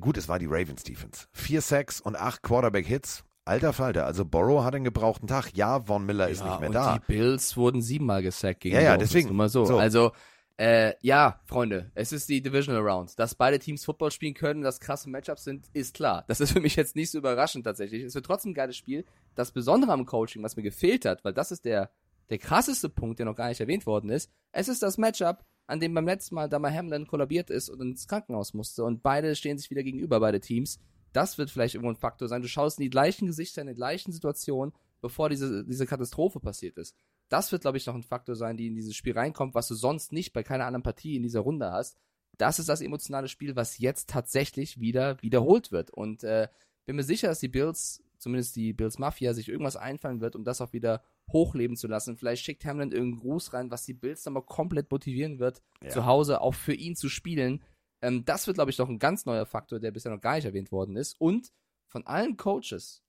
gut, 0.00 0.16
es 0.16 0.28
war 0.28 0.38
die 0.38 0.46
Ravens 0.46 0.82
Defense. 0.82 1.26
Vier 1.32 1.60
Sacks 1.60 2.00
und 2.00 2.16
acht 2.16 2.42
Quarterback-Hits. 2.42 3.24
Alter 3.44 3.72
Falter, 3.72 4.06
also 4.06 4.24
Borrow 4.24 4.64
hat 4.64 4.74
einen 4.74 4.82
gebrauchten 4.82 5.28
Tag. 5.28 5.52
Ja, 5.54 5.80
Von 5.80 6.04
Miller 6.04 6.28
ist 6.28 6.40
ja, 6.40 6.50
nicht 6.50 6.60
mehr 6.60 6.68
und 6.70 6.74
da. 6.74 6.98
Die 6.98 7.12
Bills 7.12 7.56
wurden 7.56 7.80
siebenmal 7.80 8.20
gesackt 8.20 8.58
gegen 8.60 8.74
Ja, 8.74 8.82
ja, 8.82 8.96
deswegen. 8.96 9.28
nur 9.28 9.36
mal 9.36 9.48
so. 9.48 9.64
So. 9.64 9.78
Also, 9.78 10.10
äh, 10.58 10.94
ja, 11.02 11.40
Freunde, 11.44 11.90
es 11.94 12.12
ist 12.12 12.28
die 12.28 12.40
Divisional 12.40 12.82
Round. 12.82 13.18
Dass 13.18 13.34
beide 13.34 13.58
Teams 13.58 13.84
Football 13.84 14.10
spielen 14.10 14.34
können, 14.34 14.62
dass 14.62 14.80
krasse 14.80 15.10
Matchups 15.10 15.44
sind, 15.44 15.66
ist 15.74 15.94
klar. 15.94 16.24
Das 16.28 16.40
ist 16.40 16.52
für 16.52 16.60
mich 16.60 16.76
jetzt 16.76 16.96
nicht 16.96 17.10
so 17.10 17.18
überraschend 17.18 17.64
tatsächlich. 17.64 18.02
Es 18.02 18.14
wird 18.14 18.24
trotzdem 18.24 18.52
ein 18.52 18.54
geiles 18.54 18.76
Spiel. 18.76 19.04
Das 19.34 19.52
Besondere 19.52 19.92
am 19.92 20.06
Coaching, 20.06 20.42
was 20.42 20.56
mir 20.56 20.62
gefehlt 20.62 21.04
hat, 21.04 21.24
weil 21.24 21.34
das 21.34 21.52
ist 21.52 21.66
der, 21.66 21.90
der 22.30 22.38
krasseste 22.38 22.88
Punkt, 22.88 23.18
der 23.18 23.26
noch 23.26 23.36
gar 23.36 23.48
nicht 23.48 23.60
erwähnt 23.60 23.84
worden 23.86 24.10
ist, 24.10 24.30
es 24.52 24.68
ist 24.68 24.82
das 24.82 24.96
Matchup, 24.96 25.44
an 25.66 25.80
dem 25.80 25.92
beim 25.92 26.06
letzten 26.06 26.34
Mal 26.34 26.48
Damar 26.48 26.72
Hamlin 26.72 27.06
kollabiert 27.06 27.50
ist 27.50 27.68
und 27.68 27.80
ins 27.80 28.08
Krankenhaus 28.08 28.54
musste 28.54 28.84
und 28.84 29.02
beide 29.02 29.34
stehen 29.36 29.58
sich 29.58 29.70
wieder 29.70 29.82
gegenüber, 29.82 30.20
beide 30.20 30.40
Teams. 30.40 30.78
Das 31.12 31.38
wird 31.38 31.50
vielleicht 31.50 31.74
irgendwo 31.74 31.92
ein 31.92 31.96
Faktor 31.96 32.28
sein. 32.28 32.42
Du 32.42 32.48
schaust 32.48 32.78
in 32.78 32.84
die 32.84 32.90
gleichen 32.90 33.26
Gesichter, 33.26 33.62
in 33.62 33.68
die 33.68 33.74
gleichen 33.74 34.12
Situationen, 34.12 34.74
bevor 35.00 35.28
diese, 35.28 35.64
diese 35.64 35.86
Katastrophe 35.86 36.40
passiert 36.40 36.78
ist. 36.78 36.94
Das 37.28 37.50
wird, 37.52 37.62
glaube 37.62 37.76
ich, 37.76 37.86
noch 37.86 37.94
ein 37.94 38.02
Faktor 38.02 38.36
sein, 38.36 38.56
die 38.56 38.68
in 38.68 38.74
dieses 38.74 38.94
Spiel 38.94 39.14
reinkommt, 39.14 39.54
was 39.54 39.68
du 39.68 39.74
sonst 39.74 40.12
nicht 40.12 40.32
bei 40.32 40.42
keiner 40.42 40.66
anderen 40.66 40.82
Partie 40.82 41.16
in 41.16 41.22
dieser 41.22 41.40
Runde 41.40 41.72
hast. 41.72 41.96
Das 42.38 42.58
ist 42.58 42.68
das 42.68 42.80
emotionale 42.80 43.28
Spiel, 43.28 43.56
was 43.56 43.78
jetzt 43.78 44.10
tatsächlich 44.10 44.78
wieder 44.78 45.20
wiederholt 45.22 45.72
wird. 45.72 45.90
Und 45.90 46.22
äh, 46.22 46.48
bin 46.84 46.96
mir 46.96 47.02
sicher, 47.02 47.28
dass 47.28 47.40
die 47.40 47.48
Bills, 47.48 48.02
zumindest 48.18 48.54
die 48.56 48.72
Bills 48.72 48.98
Mafia, 48.98 49.34
sich 49.34 49.48
irgendwas 49.48 49.76
einfallen 49.76 50.20
wird, 50.20 50.36
um 50.36 50.44
das 50.44 50.60
auch 50.60 50.72
wieder 50.72 51.02
hochleben 51.32 51.76
zu 51.76 51.88
lassen. 51.88 52.16
Vielleicht 52.16 52.44
schickt 52.44 52.64
Hamlin 52.64 52.92
irgendeinen 52.92 53.20
Gruß 53.22 53.52
rein, 53.54 53.70
was 53.70 53.84
die 53.84 53.94
Bills 53.94 54.22
dann 54.22 54.34
mal 54.34 54.42
komplett 54.42 54.90
motivieren 54.90 55.38
wird, 55.40 55.62
Ja. 55.82 55.88
zu 55.88 56.06
Hause 56.06 56.40
auch 56.40 56.54
für 56.54 56.74
ihn 56.74 56.94
zu 56.94 57.08
spielen. 57.08 57.64
Ähm, 58.02 58.24
das 58.24 58.46
wird, 58.46 58.56
glaube 58.58 58.70
ich, 58.70 58.78
noch 58.78 58.88
ein 58.88 58.98
ganz 59.00 59.24
neuer 59.26 59.46
Faktor, 59.46 59.80
der 59.80 59.90
bisher 59.90 60.12
noch 60.12 60.20
gar 60.20 60.36
nicht 60.36 60.44
erwähnt 60.44 60.70
worden 60.70 60.96
ist. 60.96 61.18
Und 61.20 61.50
von 61.88 62.06
allen 62.06 62.36
Coaches, 62.36 63.02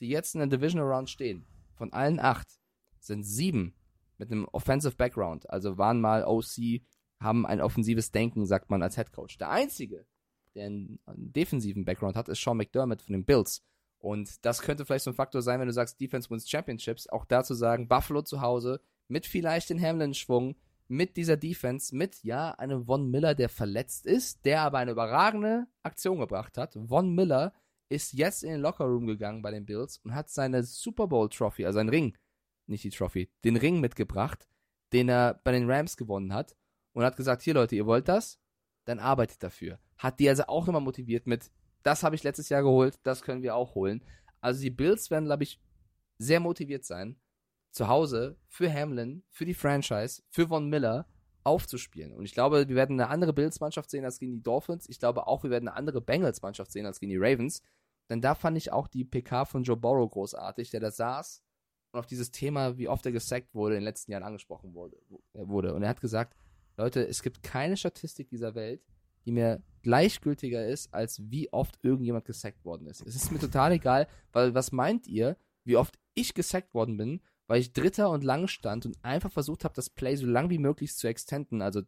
die 0.00 0.08
jetzt 0.08 0.34
in 0.34 0.40
der 0.40 0.48
Division 0.48 0.82
Round 0.82 1.10
stehen, 1.10 1.46
von 1.74 1.92
allen 1.92 2.20
acht, 2.20 2.48
sind 2.98 3.24
sieben 3.24 3.74
mit 4.18 4.30
einem 4.30 4.46
Offensive 4.46 4.96
Background, 4.96 5.48
also 5.48 5.78
waren 5.78 6.00
mal 6.00 6.24
OC, 6.24 6.82
haben 7.20 7.46
ein 7.46 7.60
offensives 7.60 8.10
Denken, 8.10 8.46
sagt 8.46 8.70
man 8.70 8.82
als 8.82 8.96
Head 8.96 9.12
Coach. 9.12 9.38
Der 9.38 9.50
einzige, 9.50 10.06
der 10.54 10.66
einen, 10.66 11.00
defensiven 11.06 11.84
Background 11.84 12.16
hat, 12.16 12.28
ist 12.28 12.42
Sean 12.42 12.56
McDermott 12.56 13.02
von 13.02 13.12
den 13.12 13.24
Bills. 13.24 13.64
Und 13.98 14.44
das 14.44 14.62
könnte 14.62 14.84
vielleicht 14.84 15.04
so 15.04 15.10
ein 15.10 15.16
Faktor 15.16 15.42
sein, 15.42 15.58
wenn 15.58 15.66
du 15.66 15.72
sagst, 15.72 16.00
Defense 16.00 16.30
wins 16.30 16.48
Championships, 16.48 17.08
auch 17.08 17.24
da 17.24 17.42
zu 17.42 17.54
sagen, 17.54 17.88
Buffalo 17.88 18.22
zu 18.22 18.40
Hause, 18.40 18.80
mit 19.08 19.26
vielleicht 19.26 19.70
den 19.70 19.80
Hamlin-Schwung, 19.80 20.56
mit 20.86 21.16
dieser 21.16 21.36
Defense, 21.36 21.94
mit, 21.94 22.22
ja, 22.22 22.52
einem 22.52 22.84
Von 22.86 23.10
Miller, 23.10 23.34
der 23.34 23.48
verletzt 23.48 24.06
ist, 24.06 24.44
der 24.44 24.62
aber 24.62 24.78
eine 24.78 24.92
überragende 24.92 25.66
Aktion 25.82 26.18
gebracht 26.20 26.56
hat. 26.56 26.78
Von 26.86 27.14
Miller 27.14 27.52
ist 27.88 28.12
jetzt 28.12 28.44
in 28.44 28.50
den 28.50 28.60
Lockerroom 28.60 29.06
gegangen 29.06 29.42
bei 29.42 29.50
den 29.50 29.64
Bills 29.64 29.98
und 29.98 30.14
hat 30.14 30.30
seine 30.30 30.62
Super 30.62 31.06
Bowl 31.06 31.28
Trophy, 31.28 31.64
also 31.64 31.78
ein 31.78 31.88
Ring, 31.88 32.16
nicht 32.66 32.84
die 32.84 32.90
Trophy, 32.90 33.30
den 33.44 33.56
Ring 33.56 33.80
mitgebracht, 33.80 34.46
den 34.92 35.08
er 35.08 35.40
bei 35.44 35.52
den 35.52 35.70
Rams 35.70 35.96
gewonnen 35.96 36.32
hat 36.32 36.56
und 36.92 37.04
hat 37.04 37.16
gesagt, 37.16 37.42
hier 37.42 37.54
Leute, 37.54 37.76
ihr 37.76 37.86
wollt 37.86 38.08
das? 38.08 38.38
Dann 38.84 38.98
arbeitet 38.98 39.42
dafür. 39.42 39.78
Hat 39.96 40.20
die 40.20 40.28
also 40.28 40.44
auch 40.44 40.66
nochmal 40.66 40.82
motiviert 40.82 41.26
mit, 41.26 41.50
das 41.82 42.02
habe 42.02 42.14
ich 42.14 42.22
letztes 42.22 42.48
Jahr 42.48 42.62
geholt, 42.62 42.98
das 43.02 43.22
können 43.22 43.42
wir 43.42 43.54
auch 43.54 43.74
holen. 43.74 44.04
Also 44.40 44.60
die 44.60 44.70
Bills 44.70 45.10
werden, 45.10 45.24
glaube 45.24 45.44
ich, 45.44 45.60
sehr 46.18 46.40
motiviert 46.40 46.84
sein, 46.84 47.20
zu 47.70 47.88
Hause 47.88 48.38
für 48.48 48.72
Hamlin, 48.72 49.22
für 49.30 49.44
die 49.44 49.54
Franchise, 49.54 50.22
für 50.30 50.48
Von 50.48 50.68
Miller 50.68 51.06
aufzuspielen. 51.44 52.12
Und 52.12 52.24
ich 52.24 52.34
glaube, 52.34 52.68
wir 52.68 52.76
werden 52.76 53.00
eine 53.00 53.10
andere 53.10 53.32
Bills-Mannschaft 53.32 53.90
sehen 53.90 54.04
als 54.04 54.18
gegen 54.18 54.32
die 54.32 54.42
Dolphins. 54.42 54.88
Ich 54.88 54.98
glaube 54.98 55.26
auch, 55.26 55.42
wir 55.44 55.50
werden 55.50 55.68
eine 55.68 55.76
andere 55.76 56.00
Bengals-Mannschaft 56.00 56.72
sehen 56.72 56.86
als 56.86 57.00
gegen 57.00 57.10
die 57.10 57.18
Ravens. 57.18 57.62
Denn 58.08 58.20
da 58.20 58.34
fand 58.34 58.56
ich 58.56 58.72
auch 58.72 58.88
die 58.88 59.04
PK 59.04 59.44
von 59.44 59.64
Joe 59.64 59.76
Burrow 59.76 60.10
großartig, 60.10 60.70
der 60.70 60.80
da 60.80 60.90
saß 60.90 61.42
und 61.92 61.98
auf 61.98 62.06
dieses 62.06 62.30
Thema, 62.30 62.78
wie 62.78 62.88
oft 62.88 63.04
er 63.06 63.12
gesackt 63.12 63.54
wurde, 63.54 63.74
in 63.74 63.80
den 63.80 63.84
letzten 63.84 64.12
Jahren 64.12 64.22
angesprochen 64.22 64.74
wurde. 64.74 64.96
wurde. 65.32 65.74
Und 65.74 65.82
er 65.82 65.88
hat 65.88 66.00
gesagt, 66.00 66.36
Leute, 66.76 67.06
es 67.06 67.22
gibt 67.22 67.42
keine 67.42 67.76
Statistik 67.76 68.28
dieser 68.28 68.54
Welt, 68.54 68.82
die 69.24 69.32
mir 69.32 69.62
gleichgültiger 69.82 70.66
ist, 70.66 70.92
als 70.94 71.20
wie 71.30 71.52
oft 71.52 71.78
irgendjemand 71.82 72.24
gesackt 72.24 72.64
worden 72.64 72.86
ist. 72.86 73.06
Es 73.06 73.14
ist 73.14 73.30
mir 73.32 73.38
total 73.38 73.72
egal, 73.72 74.06
weil 74.32 74.54
was 74.54 74.72
meint 74.72 75.06
ihr, 75.06 75.36
wie 75.64 75.76
oft 75.76 75.98
ich 76.14 76.34
gesackt 76.34 76.72
worden 76.72 76.96
bin, 76.96 77.20
weil 77.46 77.60
ich 77.60 77.72
Dritter 77.72 78.10
und 78.10 78.24
lang 78.24 78.46
stand 78.46 78.86
und 78.86 78.96
einfach 79.02 79.32
versucht 79.32 79.64
habe, 79.64 79.74
das 79.74 79.90
Play 79.90 80.16
so 80.16 80.26
lang 80.26 80.50
wie 80.50 80.58
möglich 80.58 80.94
zu 80.94 81.08
extenden, 81.08 81.62
also 81.62 81.80
äh, 81.80 81.84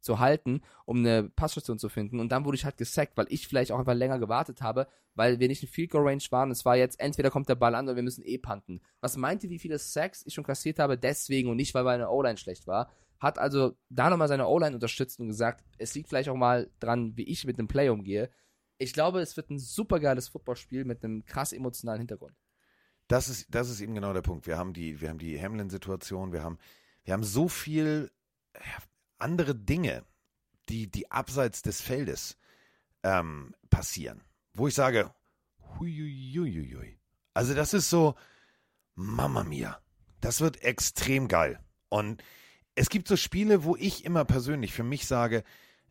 zu 0.00 0.18
halten, 0.18 0.62
um 0.84 0.98
eine 0.98 1.24
Passstation 1.28 1.78
zu 1.78 1.88
finden. 1.88 2.20
Und 2.20 2.30
dann 2.30 2.44
wurde 2.44 2.56
ich 2.56 2.64
halt 2.64 2.76
gesackt, 2.76 3.16
weil 3.16 3.26
ich 3.28 3.48
vielleicht 3.48 3.72
auch 3.72 3.78
einfach 3.78 3.94
länger 3.94 4.18
gewartet 4.18 4.62
habe, 4.62 4.86
weil 5.14 5.40
wir 5.40 5.48
nicht 5.48 5.62
in 5.62 5.68
Field 5.68 5.90
Goal 5.90 6.06
Range 6.06 6.22
waren. 6.30 6.50
Es 6.50 6.64
war 6.64 6.76
jetzt, 6.76 7.00
entweder 7.00 7.30
kommt 7.30 7.48
der 7.48 7.54
Ball 7.54 7.74
an 7.74 7.86
oder 7.86 7.96
wir 7.96 8.02
müssen 8.02 8.24
eh 8.24 8.38
punten. 8.38 8.80
Was 9.00 9.16
meint 9.16 9.44
ihr, 9.44 9.50
wie 9.50 9.58
viele 9.58 9.78
Sacks 9.78 10.24
ich 10.26 10.34
schon 10.34 10.44
kassiert 10.44 10.78
habe, 10.78 10.96
deswegen 10.96 11.50
und 11.50 11.56
nicht, 11.56 11.74
weil 11.74 11.84
meine 11.84 12.08
O-Line 12.10 12.38
schlecht 12.38 12.66
war? 12.66 12.90
Hat 13.18 13.38
also 13.38 13.76
da 13.88 14.10
nochmal 14.10 14.28
seine 14.28 14.46
O-Line 14.46 14.74
unterstützt 14.74 15.18
und 15.18 15.26
gesagt, 15.26 15.64
es 15.78 15.94
liegt 15.94 16.08
vielleicht 16.08 16.28
auch 16.28 16.36
mal 16.36 16.70
dran, 16.78 17.16
wie 17.16 17.24
ich 17.24 17.44
mit 17.44 17.58
dem 17.58 17.66
Play 17.66 17.88
umgehe. 17.88 18.30
Ich 18.78 18.92
glaube, 18.92 19.20
es 19.20 19.36
wird 19.36 19.50
ein 19.50 19.58
super 19.58 19.98
geiles 19.98 20.28
Footballspiel 20.28 20.84
mit 20.84 21.02
einem 21.02 21.24
krass 21.24 21.52
emotionalen 21.52 22.00
Hintergrund. 22.00 22.36
Das 23.08 23.28
ist, 23.28 23.46
das 23.50 23.70
ist 23.70 23.80
eben 23.80 23.94
genau 23.94 24.12
der 24.12 24.22
Punkt. 24.22 24.46
Wir 24.46 24.56
haben 24.58 24.72
die, 24.72 24.94
die 24.94 25.40
Hamlin-Situation, 25.40 26.32
wir 26.32 26.44
haben, 26.44 26.58
wir 27.04 27.14
haben 27.14 27.24
so 27.24 27.48
viel 27.48 28.10
andere 29.18 29.54
Dinge, 29.54 30.04
die, 30.68 30.90
die 30.90 31.10
abseits 31.10 31.62
des 31.62 31.80
Feldes 31.80 32.36
ähm, 33.02 33.54
passieren, 33.70 34.22
wo 34.54 34.68
ich 34.68 34.74
sage, 34.74 35.12
huiuiuiui. 35.78 36.98
Also 37.34 37.54
das 37.54 37.74
ist 37.74 37.90
so, 37.90 38.14
Mama 38.94 39.44
mia, 39.44 39.80
das 40.20 40.40
wird 40.40 40.62
extrem 40.62 41.28
geil. 41.28 41.60
Und 41.88 42.22
es 42.74 42.90
gibt 42.90 43.08
so 43.08 43.16
Spiele, 43.16 43.64
wo 43.64 43.76
ich 43.76 44.04
immer 44.04 44.24
persönlich 44.24 44.72
für 44.72 44.82
mich 44.82 45.06
sage, 45.06 45.44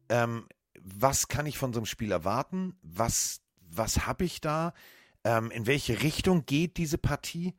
ähm, 0.09 0.47
was 0.79 1.27
kann 1.27 1.45
ich 1.45 1.57
von 1.57 1.73
so 1.73 1.79
einem 1.79 1.85
Spiel 1.85 2.11
erwarten? 2.11 2.77
Was, 2.81 3.41
was 3.61 4.05
habe 4.05 4.25
ich 4.25 4.41
da? 4.41 4.73
Ähm, 5.23 5.51
in 5.51 5.65
welche 5.65 6.01
Richtung 6.03 6.45
geht 6.45 6.77
diese 6.77 6.97
Partie? 6.97 7.55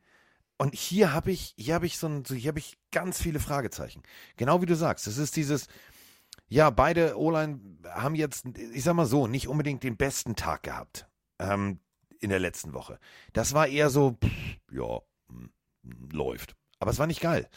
Und 0.61 0.75
hier 0.75 1.13
habe 1.13 1.31
ich, 1.31 1.53
hier 1.57 1.73
habe 1.73 1.85
ich 1.85 1.97
so 1.97 2.07
ein, 2.07 2.25
so, 2.25 2.35
hier 2.35 2.49
habe 2.49 2.59
ich 2.59 2.77
ganz 2.91 3.21
viele 3.21 3.39
Fragezeichen. 3.39 4.03
Genau 4.35 4.61
wie 4.61 4.65
du 4.65 4.75
sagst, 4.75 5.07
es 5.07 5.17
ist 5.17 5.37
dieses, 5.37 5.67
ja, 6.49 6.69
beide 6.69 7.17
O-Line 7.17 7.61
haben 7.85 8.13
jetzt, 8.13 8.45
ich 8.73 8.83
sag 8.83 8.93
mal 8.93 9.05
so, 9.05 9.25
nicht 9.25 9.47
unbedingt 9.47 9.83
den 9.83 9.95
besten 9.95 10.35
Tag 10.35 10.63
gehabt 10.63 11.07
ähm, 11.39 11.79
in 12.19 12.29
der 12.29 12.39
letzten 12.39 12.73
Woche. 12.73 12.99
Das 13.31 13.53
war 13.53 13.67
eher 13.67 13.89
so, 13.89 14.17
pff, 14.21 14.57
ja, 14.69 14.99
hm, 15.29 15.49
läuft. 16.11 16.57
Aber 16.79 16.91
es 16.91 16.99
war 16.99 17.07
nicht 17.07 17.21
geil. 17.21 17.47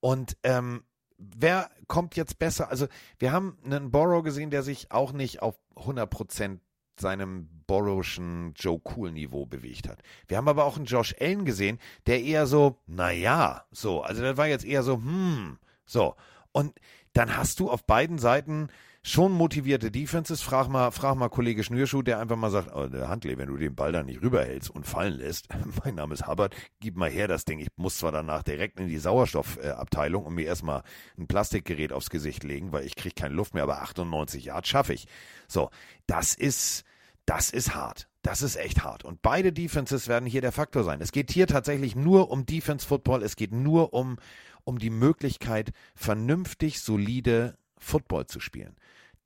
Und 0.00 0.36
ähm, 0.42 0.84
wer 1.16 1.70
kommt 1.86 2.16
jetzt 2.16 2.38
besser? 2.38 2.68
Also, 2.68 2.86
wir 3.18 3.32
haben 3.32 3.56
einen 3.64 3.90
Borrow 3.90 4.22
gesehen, 4.22 4.50
der 4.50 4.62
sich 4.62 4.92
auch 4.92 5.12
nicht 5.12 5.40
auf 5.40 5.58
100% 5.76 6.58
seinem 7.00 7.48
Borrowschen 7.66 8.52
Joe 8.56 8.80
Cool 8.84 9.12
Niveau 9.12 9.46
bewegt 9.46 9.88
hat. 9.88 10.02
Wir 10.28 10.36
haben 10.36 10.48
aber 10.48 10.64
auch 10.64 10.76
einen 10.76 10.86
Josh 10.86 11.14
Allen 11.20 11.44
gesehen, 11.44 11.78
der 12.06 12.22
eher 12.22 12.46
so, 12.46 12.78
naja, 12.86 13.64
so, 13.70 14.02
also 14.02 14.22
das 14.22 14.36
war 14.36 14.46
jetzt 14.46 14.64
eher 14.64 14.82
so, 14.82 14.96
hm, 14.96 15.58
so. 15.84 16.14
Und 16.52 16.78
dann 17.12 17.36
hast 17.36 17.60
du 17.60 17.70
auf 17.70 17.84
beiden 17.84 18.18
Seiten 18.18 18.68
schon 19.02 19.32
motivierte 19.32 19.90
Defenses. 19.90 20.42
Frag 20.42 20.68
mal, 20.68 20.90
frag 20.92 21.16
mal 21.16 21.28
Kollege 21.28 21.64
Schnürschuh, 21.64 22.02
der 22.02 22.20
einfach 22.20 22.36
mal 22.36 22.50
sagt, 22.50 22.70
oh, 22.74 22.88
Handley, 23.08 23.36
wenn 23.36 23.48
du 23.48 23.56
den 23.56 23.74
Ball 23.74 23.92
da 23.92 24.02
nicht 24.02 24.22
rüberhältst 24.22 24.70
und 24.70 24.86
fallen 24.86 25.14
lässt, 25.14 25.48
mein 25.84 25.96
Name 25.96 26.14
ist 26.14 26.26
Hubbard, 26.26 26.54
gib 26.80 26.96
mal 26.96 27.10
her 27.10 27.28
das 27.28 27.44
Ding. 27.44 27.58
Ich 27.58 27.68
muss 27.76 27.98
zwar 27.98 28.12
danach 28.12 28.42
direkt 28.42 28.78
in 28.78 28.88
die 28.88 28.98
Sauerstoffabteilung 28.98 30.24
und 30.24 30.34
mir 30.34 30.46
erstmal 30.46 30.82
ein 31.18 31.26
Plastikgerät 31.26 31.92
aufs 31.92 32.10
Gesicht 32.10 32.44
legen, 32.44 32.72
weil 32.72 32.86
ich 32.86 32.94
kriege 32.94 33.14
keine 33.14 33.34
Luft 33.34 33.54
mehr, 33.54 33.64
aber 33.64 33.82
98 33.82 34.44
Yard 34.44 34.66
schaffe 34.66 34.94
ich. 34.94 35.06
So, 35.48 35.70
das 36.06 36.34
ist, 36.34 36.84
das 37.26 37.50
ist 37.50 37.74
hart. 37.74 38.08
Das 38.22 38.40
ist 38.40 38.54
echt 38.54 38.84
hart. 38.84 39.04
Und 39.04 39.20
beide 39.20 39.52
Defenses 39.52 40.06
werden 40.06 40.26
hier 40.26 40.42
der 40.42 40.52
Faktor 40.52 40.84
sein. 40.84 41.00
Es 41.00 41.10
geht 41.10 41.32
hier 41.32 41.48
tatsächlich 41.48 41.96
nur 41.96 42.30
um 42.30 42.46
Defense 42.46 42.86
Football. 42.86 43.24
Es 43.24 43.34
geht 43.34 43.50
nur 43.50 43.94
um, 43.94 44.16
um 44.62 44.78
die 44.78 44.90
Möglichkeit, 44.90 45.72
vernünftig, 45.96 46.80
solide 46.80 47.58
Football 47.78 48.26
zu 48.26 48.38
spielen. 48.38 48.76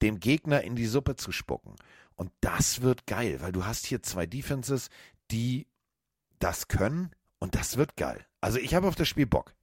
Dem 0.02 0.20
Gegner 0.20 0.62
in 0.62 0.76
die 0.76 0.86
Suppe 0.86 1.16
zu 1.16 1.32
spucken. 1.32 1.76
Und 2.14 2.32
das 2.40 2.82
wird 2.82 3.06
geil, 3.06 3.40
weil 3.40 3.52
du 3.52 3.64
hast 3.64 3.86
hier 3.86 4.02
zwei 4.02 4.26
Defenses, 4.26 4.88
die 5.30 5.66
das 6.38 6.68
können 6.68 7.10
und 7.38 7.54
das 7.54 7.76
wird 7.76 7.96
geil. 7.96 8.24
Also 8.40 8.58
ich 8.58 8.74
habe 8.74 8.88
auf 8.88 8.94
das 8.94 9.08
Spiel 9.08 9.26
Bock. 9.26 9.54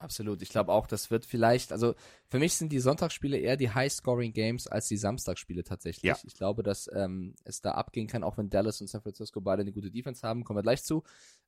Absolut. 0.00 0.42
Ich 0.42 0.50
glaube 0.50 0.72
auch, 0.72 0.86
das 0.86 1.10
wird 1.10 1.26
vielleicht, 1.26 1.72
also 1.72 1.94
für 2.28 2.38
mich 2.38 2.54
sind 2.54 2.70
die 2.70 2.78
Sonntagsspiele 2.78 3.36
eher 3.36 3.56
die 3.56 3.70
High-Scoring-Games 3.70 4.68
als 4.68 4.86
die 4.86 4.96
Samstagsspiele 4.96 5.64
tatsächlich. 5.64 6.04
Ja. 6.04 6.16
Ich 6.24 6.34
glaube, 6.34 6.62
dass 6.62 6.88
ähm, 6.94 7.34
es 7.44 7.60
da 7.60 7.72
abgehen 7.72 8.06
kann, 8.06 8.22
auch 8.22 8.38
wenn 8.38 8.48
Dallas 8.48 8.80
und 8.80 8.86
San 8.86 9.02
Francisco 9.02 9.40
beide 9.40 9.62
eine 9.62 9.72
gute 9.72 9.90
Defense 9.90 10.26
haben, 10.26 10.44
kommen 10.44 10.58
wir 10.58 10.62
gleich 10.62 10.84
zu. 10.84 11.02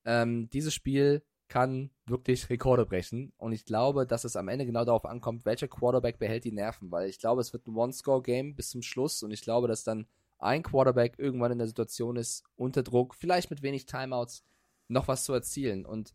Ähm, 0.04 0.50
dieses 0.50 0.74
Spiel 0.74 1.22
kann 1.50 1.90
wirklich 2.06 2.48
Rekorde 2.48 2.86
brechen 2.86 3.34
und 3.36 3.52
ich 3.52 3.66
glaube, 3.66 4.06
dass 4.06 4.24
es 4.24 4.36
am 4.36 4.48
Ende 4.48 4.64
genau 4.64 4.86
darauf 4.86 5.04
ankommt, 5.04 5.44
welcher 5.44 5.68
Quarterback 5.68 6.18
behält 6.18 6.44
die 6.44 6.52
Nerven, 6.52 6.90
weil 6.90 7.10
ich 7.10 7.18
glaube, 7.18 7.42
es 7.42 7.52
wird 7.52 7.66
ein 7.66 7.76
One-Score-Game 7.76 8.54
bis 8.54 8.70
zum 8.70 8.80
Schluss 8.80 9.22
und 9.22 9.32
ich 9.32 9.42
glaube, 9.42 9.68
dass 9.68 9.84
dann 9.84 10.06
ein 10.38 10.62
Quarterback 10.62 11.18
irgendwann 11.18 11.52
in 11.52 11.58
der 11.58 11.66
Situation 11.66 12.16
ist, 12.16 12.44
unter 12.56 12.82
Druck, 12.82 13.14
vielleicht 13.14 13.50
mit 13.50 13.62
wenig 13.62 13.84
Timeouts, 13.84 14.46
noch 14.88 15.08
was 15.08 15.24
zu 15.24 15.34
erzielen 15.34 15.84
und 15.84 16.14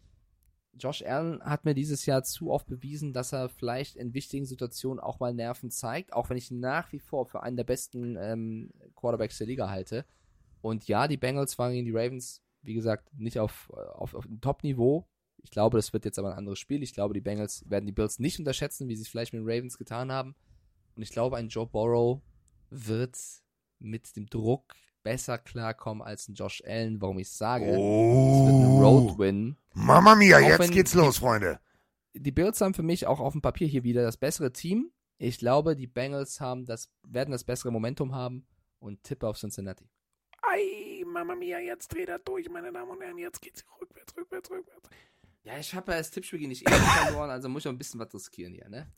Josh 0.77 1.03
Allen 1.03 1.41
hat 1.43 1.65
mir 1.65 1.73
dieses 1.73 2.05
Jahr 2.05 2.23
zu 2.23 2.51
oft 2.51 2.67
bewiesen, 2.67 3.13
dass 3.13 3.31
er 3.31 3.49
vielleicht 3.49 3.95
in 3.95 4.13
wichtigen 4.13 4.45
Situationen 4.45 4.99
auch 4.99 5.19
mal 5.19 5.33
Nerven 5.33 5.71
zeigt, 5.71 6.13
auch 6.13 6.29
wenn 6.29 6.37
ich 6.37 6.51
ihn 6.51 6.59
nach 6.59 6.91
wie 6.91 6.99
vor 6.99 7.25
für 7.25 7.43
einen 7.43 7.55
der 7.55 7.63
besten 7.63 8.17
ähm, 8.17 8.71
Quarterbacks 8.95 9.37
der 9.37 9.47
Liga 9.47 9.69
halte. 9.69 10.05
Und 10.61 10.87
ja, 10.87 11.07
die 11.07 11.17
Bengals 11.17 11.57
waren 11.57 11.71
gegen 11.71 11.85
die 11.85 11.95
Ravens, 11.95 12.41
wie 12.61 12.73
gesagt, 12.73 13.07
nicht 13.17 13.39
auf, 13.39 13.69
auf, 13.69 14.15
auf 14.15 14.25
dem 14.25 14.41
Top-Niveau. 14.41 15.07
Ich 15.45 15.51
glaube, 15.51 15.77
das 15.77 15.93
wird 15.93 16.03
jetzt 16.05 16.19
aber 16.19 16.31
ein 16.31 16.37
anderes 16.37 16.59
Spiel. 16.59 16.83
Ich 16.83 16.93
glaube, 16.93 17.13
die 17.13 17.21
Bengals 17.21 17.63
werden 17.69 17.85
die 17.85 17.91
Bills 17.93 18.19
nicht 18.19 18.37
unterschätzen, 18.39 18.89
wie 18.89 18.95
sie 18.95 19.03
es 19.03 19.07
vielleicht 19.07 19.31
mit 19.31 19.41
den 19.41 19.49
Ravens 19.49 19.77
getan 19.77 20.11
haben. 20.11 20.35
Und 20.95 21.03
ich 21.03 21.11
glaube, 21.11 21.37
ein 21.37 21.47
Joe 21.49 21.65
Burrow 21.67 22.19
wird 22.69 23.17
mit 23.79 24.15
dem 24.15 24.25
Druck 24.27 24.73
besser 25.03 25.37
klarkommen 25.37 26.01
als 26.01 26.27
ein 26.27 26.33
Josh 26.33 26.63
Allen. 26.65 26.99
Warum 27.01 27.19
ich 27.19 27.29
sage, 27.29 27.65
es 27.65 27.71
wird 27.71 27.77
ein 27.77 28.65
Oh. 28.65 28.81
Road-Win. 28.81 29.55
Mama 29.75 30.15
mia, 30.15 30.37
Auch 30.37 30.41
jetzt 30.41 30.71
geht's 30.71 30.91
die- 30.91 30.97
los, 30.97 31.19
Freunde. 31.19 31.59
die 32.13 32.31
Bills 32.31 32.59
haben 32.61 32.73
für 32.73 32.81
mich 32.83 33.05
auch 33.07 33.19
auf 33.19 33.33
dem 33.33 33.41
Papier 33.41 33.67
hier 33.67 33.83
wieder 33.83 34.01
das 34.03 34.17
bessere 34.17 34.51
Team. 34.51 34.91
Ich 35.17 35.37
glaube, 35.37 35.75
die 35.75 35.87
Bengals 35.87 36.41
haben 36.41 36.65
das, 36.65 36.89
werden 37.03 37.31
das 37.31 37.43
bessere 37.43 37.71
Momentum 37.71 38.15
haben 38.15 38.47
und 38.79 39.03
tippe 39.03 39.27
auf 39.27 39.37
Cincinnati. 39.37 39.87
Ei, 40.41 41.03
Mama 41.05 41.35
Mia, 41.35 41.59
jetzt 41.59 41.89
dreht 41.93 42.09
er 42.09 42.19
durch, 42.19 42.49
meine 42.49 42.71
Damen 42.71 42.89
und 42.91 43.01
Herren. 43.01 43.17
Jetzt 43.17 43.41
geht's 43.41 43.63
rückwärts, 43.79 44.15
rückwärts, 44.17 44.49
rückwärts. 44.49 44.89
Ja, 45.45 45.59
ich 45.59 45.75
habe 45.75 45.91
ja 45.91 45.99
das 45.99 46.09
Tippspiel 46.09 46.47
nicht 46.47 46.67
eh 46.67 46.73
verloren, 46.73 47.29
also 47.29 47.47
muss 47.49 47.61
ich 47.63 47.67
auch 47.67 47.71
ein 47.71 47.77
bisschen 47.77 47.99
was 47.99 48.13
riskieren 48.13 48.53
hier, 48.53 48.67
ne? 48.67 48.91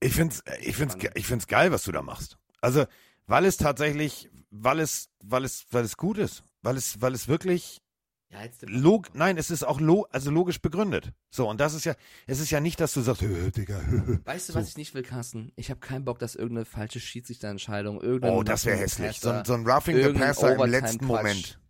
Ich 0.00 0.14
find's, 0.14 0.42
ich 0.62 0.74
find's, 0.74 0.96
ich 1.14 1.26
find's 1.26 1.46
geil, 1.46 1.70
was 1.70 1.84
du 1.84 1.92
da 1.92 2.00
machst. 2.02 2.38
Also, 2.62 2.86
weil 3.26 3.44
es 3.44 3.58
tatsächlich, 3.58 4.30
weil 4.50 4.80
es, 4.80 5.10
weil 5.22 5.44
es, 5.44 5.66
weil 5.70 5.84
es 5.84 5.96
gut 5.96 6.16
ist. 6.18 6.42
Weil 6.62 6.76
es, 6.76 7.00
weil 7.02 7.12
es 7.14 7.28
wirklich 7.28 7.82
Ja, 8.30 8.40
log, 8.62 9.14
nein, 9.14 9.36
es 9.36 9.50
ist 9.50 9.64
auch 9.64 9.80
lo, 9.80 10.06
also 10.10 10.30
logisch 10.30 10.60
begründet. 10.62 11.12
So, 11.30 11.46
und 11.48 11.60
das 11.60 11.74
ist 11.74 11.84
ja, 11.84 11.94
es 12.26 12.40
ist 12.40 12.50
ja 12.50 12.60
nicht, 12.60 12.80
dass 12.80 12.94
du 12.94 13.02
sagst, 13.02 13.20
"Hö, 13.20 13.50
Digga, 13.50 13.80
hö, 13.82 14.18
Weißt 14.24 14.48
du, 14.48 14.54
So. 14.54 14.58
was 14.58 14.68
ich 14.70 14.76
nicht 14.78 14.94
will, 14.94 15.02
Carsten? 15.02 15.52
Ich 15.56 15.68
habe 15.70 15.80
keinen 15.80 16.06
Bock, 16.06 16.18
dass 16.20 16.34
irgendeine 16.34 16.64
falsche 16.64 16.98
Schiedsrichterentscheidung, 16.98 18.00
irgendeine 18.00 18.34
Oh, 18.34 18.42
das 18.42 18.64
wäre 18.64 18.78
hässlich. 18.78 19.20
So, 19.20 19.44
so 19.44 19.52
ein 19.52 19.66
Roughing 19.66 20.02
the 20.02 20.12
Passer 20.14 20.54
im 20.54 20.70
letzten 20.70 21.04
Moment. 21.04 21.60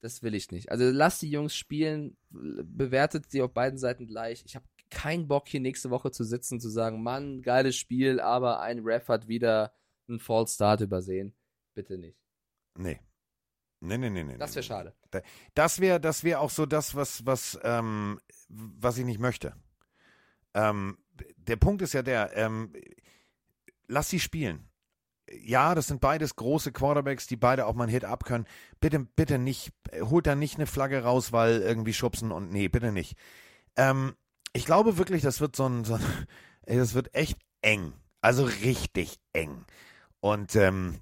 Das 0.00 0.22
will 0.22 0.34
ich 0.34 0.50
nicht. 0.50 0.70
Also 0.70 0.90
lass 0.90 1.20
die 1.20 1.30
Jungs 1.30 1.54
spielen, 1.54 2.16
bewertet 2.30 3.30
sie 3.30 3.42
auf 3.42 3.52
beiden 3.52 3.78
Seiten 3.78 4.06
gleich. 4.06 4.42
Ich 4.46 4.56
habe 4.56 4.64
keinen 4.90 5.28
Bock, 5.28 5.48
hier 5.48 5.60
nächste 5.60 5.90
Woche 5.90 6.10
zu 6.10 6.24
sitzen 6.24 6.54
und 6.54 6.60
zu 6.60 6.70
sagen, 6.70 7.02
Mann, 7.02 7.42
geiles 7.42 7.76
Spiel, 7.76 8.18
aber 8.20 8.60
ein 8.60 8.80
Ref 8.80 9.08
hat 9.08 9.28
wieder 9.28 9.74
einen 10.08 10.18
False 10.18 10.54
Start 10.54 10.80
übersehen. 10.80 11.34
Bitte 11.74 11.98
nicht. 11.98 12.18
Nee. 12.76 13.00
Nee, 13.80 13.98
nee, 13.98 14.10
nee, 14.10 14.24
nee. 14.24 14.36
Das 14.36 14.54
wäre 14.54 14.62
nee. 14.62 14.68
schade. 14.68 14.94
Das 15.54 15.80
wäre, 15.80 16.00
das 16.00 16.24
wäre 16.24 16.40
auch 16.40 16.50
so 16.50 16.66
das, 16.66 16.94
was, 16.94 17.24
was, 17.24 17.58
ähm, 17.62 18.20
was 18.48 18.98
ich 18.98 19.04
nicht 19.04 19.20
möchte. 19.20 19.54
Ähm, 20.54 20.98
der 21.36 21.56
Punkt 21.56 21.82
ist 21.82 21.92
ja 21.92 22.02
der, 22.02 22.36
ähm, 22.36 22.72
lass 23.86 24.10
sie 24.10 24.20
spielen. 24.20 24.69
Ja, 25.32 25.74
das 25.74 25.86
sind 25.86 26.00
beides 26.00 26.36
große 26.36 26.72
Quarterbacks, 26.72 27.26
die 27.26 27.36
beide 27.36 27.66
auch 27.66 27.74
mal 27.74 27.84
einen 27.84 27.92
Hit 27.92 28.04
ab 28.04 28.24
können. 28.24 28.46
Bitte, 28.80 29.00
bitte 29.00 29.38
nicht, 29.38 29.72
holt 30.00 30.26
da 30.26 30.34
nicht 30.34 30.56
eine 30.56 30.66
Flagge 30.66 31.02
raus, 31.02 31.32
weil 31.32 31.60
irgendwie 31.60 31.92
schubsen 31.92 32.32
und 32.32 32.50
nee, 32.50 32.68
bitte 32.68 32.92
nicht. 32.92 33.16
Ähm, 33.76 34.14
ich 34.52 34.64
glaube 34.64 34.98
wirklich, 34.98 35.22
das 35.22 35.40
wird 35.40 35.54
so 35.54 35.68
ein, 35.68 35.84
so 35.84 35.94
ein 35.94 36.26
das 36.66 36.94
wird 36.94 37.14
echt 37.14 37.38
eng. 37.62 37.92
Also 38.20 38.44
richtig 38.44 39.18
eng. 39.32 39.64
Und 40.20 40.56
ähm, 40.56 41.00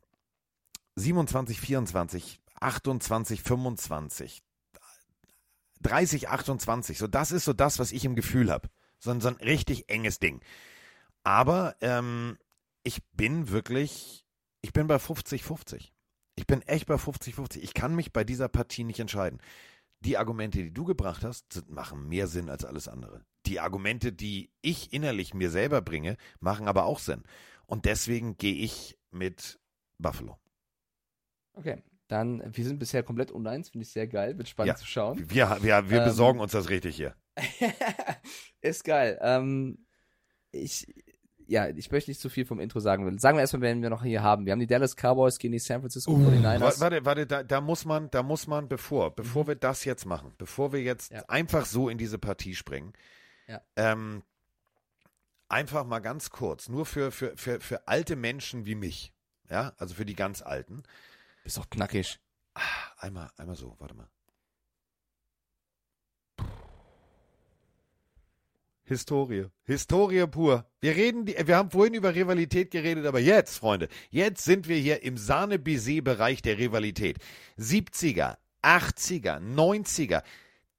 27, 0.97 1.61
24, 1.61 2.41
28, 2.61 3.43
25, 3.43 4.43
30, 5.81 6.29
28. 6.29 6.99
So, 6.99 7.07
das 7.07 7.33
ist 7.33 7.45
so 7.45 7.53
das, 7.53 7.79
was 7.79 7.93
ich 7.93 8.05
im 8.05 8.15
Gefühl 8.15 8.51
habe. 8.51 8.69
So, 8.99 9.19
so 9.21 9.29
ein 9.29 9.37
richtig 9.37 9.89
enges 9.89 10.19
Ding. 10.19 10.41
Aber 11.25 11.77
ähm, 11.81 12.39
ich 12.89 13.03
bin 13.13 13.51
wirklich, 13.51 14.25
ich 14.63 14.73
bin 14.73 14.87
bei 14.87 14.99
50, 14.99 15.43
50. 15.45 15.93
Ich 16.37 16.47
bin 16.47 16.63
echt 16.63 16.87
bei 16.87 16.97
50, 16.97 17.35
50. 17.35 17.63
Ich 17.63 17.75
kann 17.75 17.95
mich 17.95 18.15
bei 18.15 18.25
dieser 18.25 18.49
Partie 18.49 18.85
nicht 18.85 18.99
entscheiden. 18.99 19.41
Die 20.01 20.17
Argumente, 20.17 20.63
die 20.63 20.73
du 20.73 20.85
gebracht 20.85 21.23
hast, 21.23 21.53
sind, 21.53 21.69
machen 21.71 22.09
mehr 22.09 22.29
Sinn 22.29 22.49
als 22.49 22.65
alles 22.65 22.89
andere. 22.89 23.27
Die 23.45 23.61
Argumente, 23.61 24.13
die 24.13 24.51
ich 24.63 24.93
innerlich 24.93 25.35
mir 25.35 25.51
selber 25.51 25.83
bringe, 25.83 26.17
machen 26.41 26.67
aber 26.67 26.85
auch 26.87 26.99
Sinn. 26.99 27.25
Und 27.67 27.85
deswegen 27.85 28.39
gehe 28.39 28.55
ich 28.55 28.97
mit 29.11 29.61
Buffalo. 29.99 30.39
Okay. 31.53 31.83
Dann, 32.07 32.43
wir 32.57 32.65
sind 32.65 32.79
bisher 32.79 33.03
komplett 33.03 33.31
uneins, 33.31 33.69
finde 33.69 33.83
ich 33.85 33.91
sehr 33.93 34.07
geil, 34.09 34.39
wird 34.39 34.49
spannend 34.49 34.69
Ja. 34.69 34.77
zu 34.77 34.87
schauen. 34.87 35.19
Wir, 35.31 35.59
wir, 35.61 35.91
wir 35.91 35.99
Ähm, 35.99 36.05
besorgen 36.05 36.41
uns 36.41 36.53
das 36.53 36.71
richtig 36.71 36.97
hier. 36.97 37.15
ist 38.63 38.85
geil. 38.85 39.19
Ähm, 39.21 39.85
ich, 40.53 40.87
ja, 41.49 41.67
ich 41.69 41.91
möchte 41.91 42.11
nicht 42.11 42.21
zu 42.21 42.29
viel 42.29 42.45
vom 42.45 42.61
Intro 42.61 42.79
sagen. 42.81 43.19
Sagen 43.19 43.37
wir 43.39 43.41
erstmal, 43.41 43.63
wen 43.63 43.83
wir 43.83 43.91
noch 43.91 44.03
hier 44.05 44.23
haben. 44.23 44.45
Wir 44.47 44.53
haben 44.53 44.61
die 44.61 44.67
Dallas 44.67 44.95
Cowboys 44.95 45.39
gegen 45.39 45.53
die 45.53 45.59
San 45.59 45.81
Francisco 45.81 46.13
49ers. 46.13 46.61
Wa- 46.61 46.81
Warte, 46.81 47.05
warte, 47.05 47.27
da, 47.27 47.43
da 47.43 47.61
muss 47.61 47.85
man, 47.85 48.11
da 48.11 48.23
muss 48.23 48.47
man, 48.47 48.69
bevor, 48.69 49.15
bevor 49.17 49.47
wir 49.49 49.57
das 49.57 49.85
jetzt 49.85 50.05
machen, 50.07 50.33
bevor 50.39 50.73
wir 50.73 50.83
jetzt 50.83 51.11
Ja. 51.11 51.25
einfach 51.29 51.65
so 51.67 51.89
in 51.89 51.99
diese 51.99 52.19
Partie 52.19 52.55
springen, 52.55 52.93
Ja. 53.47 53.61
ähm, 53.77 54.23
einfach 55.49 55.85
mal 55.87 56.01
ganz 56.01 56.31
kurz, 56.31 56.69
nur 56.69 56.85
für, 56.87 57.11
für, 57.11 57.37
für, 57.37 57.61
für 57.61 57.89
alte 57.89 58.17
Menschen 58.17 58.67
wie 58.67 58.75
mich, 58.75 59.13
ja, 59.49 59.73
also 59.79 59.95
für 59.95 60.05
die 60.05 60.15
ganz 60.15 60.43
Alten, 60.43 60.83
Ist 61.45 61.57
doch 61.57 61.71
knackig. 61.71 62.21
ah, 62.55 62.61
einmal, 62.99 63.31
einmal 63.39 63.57
so, 63.57 63.75
warte 63.79 63.95
mal. 63.95 64.09
Historie. 68.89 69.47
Historie 69.65 70.27
pur. 70.27 70.65
Wir 70.81 70.97
reden, 70.97 71.27
die, 71.27 71.37
wir 71.45 71.57
haben 71.57 71.71
vorhin 71.71 71.95
über 71.95 72.15
Rivalität 72.15 72.71
geredet, 72.71 73.07
aber 73.07 73.21
jetzt, 73.21 73.59
Freunde, 73.59 73.89
jetzt 74.11 74.45
sind 74.45 74.67
wir 74.67 74.77
hier 74.77 75.03
im 75.03 75.17
Sahne-Baiser-Bereich 75.19 76.41
der 76.41 76.59
Rivalität. 76.59 77.19
70er, 77.59 78.37
80er, 78.63 79.41
90er, 79.41 80.23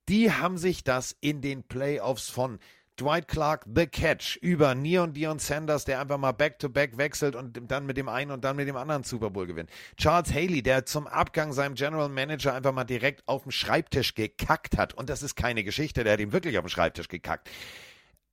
die 0.10 0.32
haben 0.32 0.58
sich 0.58 0.84
das 0.84 1.16
in 1.22 1.42
den 1.42 1.64
Playoffs 1.64 2.30
von 2.30 2.58
Dwight 3.00 3.28
Clark, 3.28 3.66
The 3.74 3.86
Catch, 3.88 4.38
über 4.42 4.76
Neon 4.76 5.14
Dion 5.14 5.40
Sanders, 5.40 5.86
der 5.86 6.02
einfach 6.02 6.18
mal 6.18 6.34
Back-to-Back 6.34 6.98
wechselt 6.98 7.36
und 7.36 7.72
dann 7.72 7.86
mit 7.86 7.96
dem 7.96 8.10
einen 8.10 8.32
und 8.32 8.44
dann 8.44 8.58
mit 8.58 8.68
dem 8.68 8.76
anderen 8.76 9.04
Super 9.04 9.30
Bowl 9.30 9.48
gewinnt. 9.48 9.70
Charles 9.96 10.34
Haley, 10.34 10.62
der 10.62 10.86
zum 10.86 11.08
Abgang 11.08 11.54
seinem 11.54 11.76
General 11.76 12.10
Manager 12.10 12.54
einfach 12.54 12.74
mal 12.74 12.84
direkt 12.84 13.26
auf 13.28 13.44
den 13.44 13.52
Schreibtisch 13.52 14.16
gekackt 14.16 14.78
hat. 14.78 14.94
Und 14.96 15.10
das 15.10 15.24
ist 15.24 15.36
keine 15.36 15.64
Geschichte, 15.64 16.04
der 16.04 16.14
hat 16.14 16.20
ihm 16.20 16.34
wirklich 16.34 16.58
auf 16.58 16.66
den 16.66 16.70
Schreibtisch 16.70 17.08
gekackt. 17.08 17.50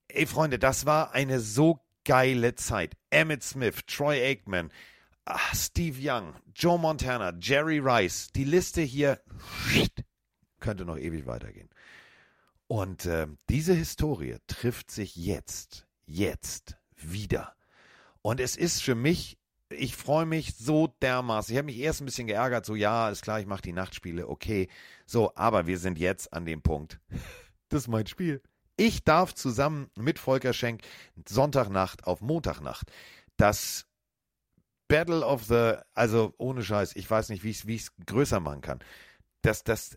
Ey, 0.08 0.26
Freunde, 0.26 0.58
das 0.58 0.86
war 0.86 1.12
eine 1.12 1.40
so 1.40 1.80
geile 2.04 2.54
Zeit. 2.54 2.94
Emmett 3.10 3.42
Smith, 3.42 3.80
Troy 3.86 4.22
Aikman, 4.22 4.70
ah, 5.24 5.38
Steve 5.54 5.98
Young, 6.00 6.34
Joe 6.54 6.78
Montana, 6.78 7.32
Jerry 7.40 7.78
Rice. 7.78 8.28
Die 8.34 8.44
Liste 8.44 8.82
hier 8.82 9.20
könnte 10.60 10.84
noch 10.84 10.98
ewig 10.98 11.26
weitergehen. 11.26 11.68
Und 12.68 13.06
äh, 13.06 13.26
diese 13.48 13.74
Historie 13.74 14.36
trifft 14.46 14.90
sich 14.90 15.14
jetzt, 15.14 15.86
jetzt 16.06 16.76
wieder. 16.96 17.54
Und 18.22 18.40
es 18.40 18.56
ist 18.56 18.82
für 18.82 18.96
mich, 18.96 19.38
ich 19.68 19.94
freue 19.94 20.26
mich 20.26 20.56
so 20.56 20.88
dermaßen. 21.00 21.52
Ich 21.52 21.58
habe 21.58 21.66
mich 21.66 21.78
erst 21.78 22.00
ein 22.00 22.06
bisschen 22.06 22.26
geärgert, 22.26 22.66
so 22.66 22.74
ja, 22.74 23.10
ist 23.10 23.22
klar, 23.22 23.38
ich 23.38 23.46
mache 23.46 23.62
die 23.62 23.72
Nachtspiele, 23.72 24.28
okay. 24.28 24.68
So, 25.06 25.32
aber 25.36 25.66
wir 25.66 25.78
sind 25.78 25.98
jetzt 25.98 26.32
an 26.32 26.46
dem 26.46 26.62
Punkt. 26.62 27.00
Das 27.68 27.82
ist 27.82 27.88
mein 27.88 28.06
Spiel. 28.06 28.40
Ich 28.76 29.04
darf 29.04 29.34
zusammen 29.34 29.90
mit 29.96 30.18
Volker 30.18 30.52
Schenk 30.52 30.82
Sonntagnacht 31.26 32.06
auf 32.06 32.20
Montagnacht 32.20 32.90
das 33.36 33.86
Battle 34.88 35.24
of 35.24 35.44
the, 35.44 35.74
also 35.94 36.34
ohne 36.38 36.62
Scheiß, 36.62 36.94
ich 36.96 37.10
weiß 37.10 37.30
nicht, 37.30 37.42
wie 37.42 37.50
ich 37.50 37.58
es 37.58 37.66
wie 37.66 37.80
größer 38.06 38.40
machen 38.40 38.60
kann. 38.60 38.80
Das, 39.42 39.64
das, 39.64 39.96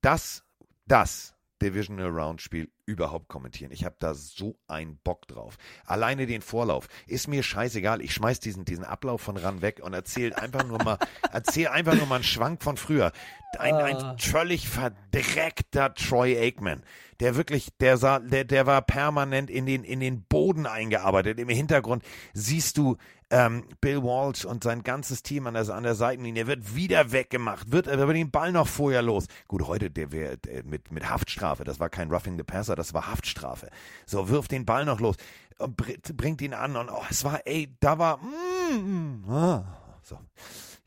das, 0.00 0.44
das 0.86 1.34
Divisional 1.62 2.08
Round 2.08 2.42
Spiel 2.42 2.70
überhaupt 2.86 3.28
kommentieren. 3.28 3.72
Ich 3.72 3.84
habe 3.84 3.96
da 3.98 4.14
so 4.14 4.56
einen 4.68 4.96
Bock 4.98 5.26
drauf. 5.28 5.58
Alleine 5.84 6.26
den 6.26 6.40
Vorlauf 6.40 6.88
ist 7.06 7.26
mir 7.28 7.42
scheißegal. 7.42 8.00
Ich 8.00 8.14
schmeiß 8.14 8.40
diesen 8.40 8.64
diesen 8.64 8.84
Ablauf 8.84 9.20
von 9.20 9.36
ran 9.36 9.60
weg 9.60 9.80
und 9.82 9.92
erzähl 9.92 10.32
einfach 10.32 10.64
nur 10.64 10.82
mal 10.82 10.98
erzähl 11.32 11.68
einfach 11.68 11.94
nur 11.94 12.06
mal 12.06 12.16
einen 12.16 12.24
Schwank 12.24 12.62
von 12.62 12.76
früher. 12.76 13.12
Ein, 13.58 13.74
Ah. 13.74 13.84
ein 14.12 14.18
völlig 14.18 14.68
verdreckter 14.68 15.94
Troy 15.94 16.38
Aikman, 16.38 16.82
der 17.20 17.36
wirklich 17.36 17.70
der 17.80 17.96
sah 17.96 18.18
der 18.20 18.44
der 18.44 18.66
war 18.66 18.82
permanent 18.82 19.50
in 19.50 19.66
den 19.66 19.82
in 19.82 20.00
den 20.00 20.22
Boden 20.22 20.66
eingearbeitet. 20.66 21.38
Im 21.40 21.48
Hintergrund 21.48 22.04
siehst 22.34 22.78
du 22.78 22.96
ähm, 23.28 23.64
Bill 23.80 24.04
Walsh 24.04 24.44
und 24.44 24.62
sein 24.62 24.84
ganzes 24.84 25.24
Team 25.24 25.48
an 25.48 25.54
der, 25.54 25.68
an 25.70 25.82
der 25.82 25.96
Seitenlinie 25.96 26.46
wird 26.46 26.76
wieder 26.76 27.10
weggemacht, 27.10 27.72
wird 27.72 27.88
aber 27.88 28.14
den 28.14 28.30
Ball 28.30 28.52
noch 28.52 28.68
vorher 28.68 29.02
los. 29.02 29.26
Gut, 29.48 29.66
heute 29.66 29.90
der 29.90 30.12
wäre 30.12 30.38
mit, 30.64 30.92
mit 30.92 31.10
Haftstrafe, 31.10 31.64
das 31.64 31.80
war 31.80 31.88
kein 31.88 32.08
Roughing 32.08 32.36
the 32.36 32.44
Passer, 32.44 32.75
das 32.76 32.94
war 32.94 33.08
Haftstrafe. 33.08 33.70
So, 34.06 34.28
wirft 34.28 34.52
den 34.52 34.64
Ball 34.64 34.84
noch 34.84 35.00
los, 35.00 35.16
bringt 35.58 36.42
ihn 36.42 36.54
an 36.54 36.76
und 36.76 36.90
oh, 36.90 37.02
es 37.10 37.24
war, 37.24 37.46
ey, 37.46 37.76
da 37.80 37.98
war, 37.98 38.18
mm, 38.18 39.24
mm, 39.24 39.30
ah. 39.30 39.64
so, 40.02 40.18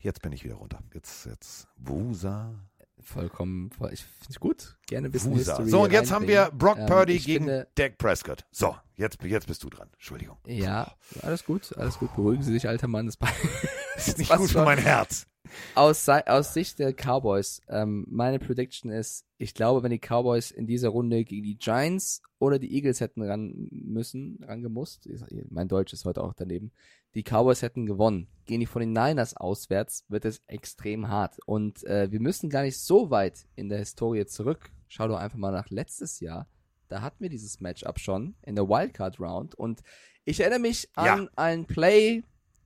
jetzt 0.00 0.22
bin 0.22 0.32
ich 0.32 0.44
wieder 0.44 0.54
runter. 0.54 0.80
Jetzt, 0.94 1.26
jetzt, 1.26 1.68
Wusa, 1.76 2.54
Vollkommen, 3.02 3.70
voll, 3.70 3.90
ich 3.92 4.02
finde 4.04 4.26
es 4.30 4.40
gut. 4.40 4.76
Gerne 4.86 5.08
ein 5.08 5.12
bisschen 5.12 5.32
Wusa. 5.32 5.52
History 5.56 5.70
So, 5.70 5.82
und 5.84 5.92
jetzt 5.92 6.10
haben 6.12 6.26
wir. 6.28 6.50
Brock 6.52 6.78
Ähm, 6.78 6.86
Purdy 6.86 7.12
ich 7.14 7.26
gegen 7.26 7.44
finde- 7.44 7.68
Dak 7.74 7.98
Prescott. 7.98 8.44
So, 8.50 8.76
jetzt, 8.96 9.22
jetzt 9.22 9.46
bist 9.46 9.62
du 9.64 9.70
dran. 9.70 9.88
Entschuldigung. 9.94 10.36
Ja, 10.46 10.94
alles 11.22 11.44
gut, 11.44 11.76
alles 11.76 11.98
gut. 11.98 12.14
Beruhigen 12.14 12.42
Sie 12.42 12.52
sich, 12.52 12.68
alter 12.68 12.88
Mann. 12.88 13.06
Das 13.06 13.16
Das 13.96 14.08
ist 14.08 14.18
nicht 14.18 14.34
gut 14.34 14.50
für 14.50 14.64
mein 14.64 14.78
Herz. 14.78 15.26
aus, 15.74 16.08
aus 16.08 16.54
Sicht 16.54 16.78
der 16.78 16.92
Cowboys, 16.94 17.60
ähm, 17.68 18.06
meine 18.08 18.38
Prediction 18.38 18.90
ist, 18.90 19.24
ich 19.36 19.52
glaube, 19.52 19.82
wenn 19.82 19.90
die 19.90 19.98
Cowboys 19.98 20.50
in 20.52 20.66
dieser 20.66 20.90
Runde 20.90 21.24
gegen 21.24 21.42
die 21.42 21.58
Giants 21.58 22.22
oder 22.38 22.58
die 22.58 22.72
Eagles 22.74 23.00
hätten 23.00 23.20
ran 23.22 23.68
müssen, 23.70 24.38
rangemusst, 24.46 25.06
ist- 25.06 25.24
mein 25.50 25.68
Deutsch 25.68 25.92
ist 25.92 26.04
heute 26.04 26.22
auch 26.22 26.34
daneben, 26.34 26.70
die 27.14 27.22
Cowboys 27.22 27.62
hätten 27.62 27.86
gewonnen. 27.86 28.28
Gehen 28.46 28.60
die 28.60 28.66
von 28.66 28.80
den 28.80 28.92
Niners 28.92 29.36
auswärts, 29.36 30.04
wird 30.08 30.24
es 30.24 30.42
extrem 30.46 31.08
hart. 31.08 31.38
Und 31.46 31.84
äh, 31.84 32.10
wir 32.10 32.20
müssen 32.20 32.50
gar 32.50 32.62
nicht 32.62 32.78
so 32.78 33.10
weit 33.10 33.46
in 33.54 33.68
der 33.68 33.78
Historie 33.78 34.26
zurück. 34.26 34.70
Schau 34.88 35.08
doch 35.08 35.18
einfach 35.18 35.38
mal 35.38 35.52
nach 35.52 35.70
letztes 35.70 36.20
Jahr. 36.20 36.48
da 36.88 37.02
hatten 37.02 37.22
wir 37.22 37.30
dieses 37.30 37.60
Matchup 37.60 38.00
schon 38.00 38.34
in 38.42 38.56
der 38.56 38.68
Wildcard 38.68 39.20
Round 39.20 39.54
und 39.54 39.80
ich 40.24 40.40
erinnere 40.40 40.58
mich 40.58 40.88
an 40.96 41.22
Ja. 41.24 41.28
ein 41.36 41.64
Play, 41.66 42.24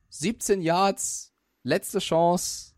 17 0.08 0.62
Yards, 0.62 1.34
letzte 1.62 1.98
Chance, 1.98 2.72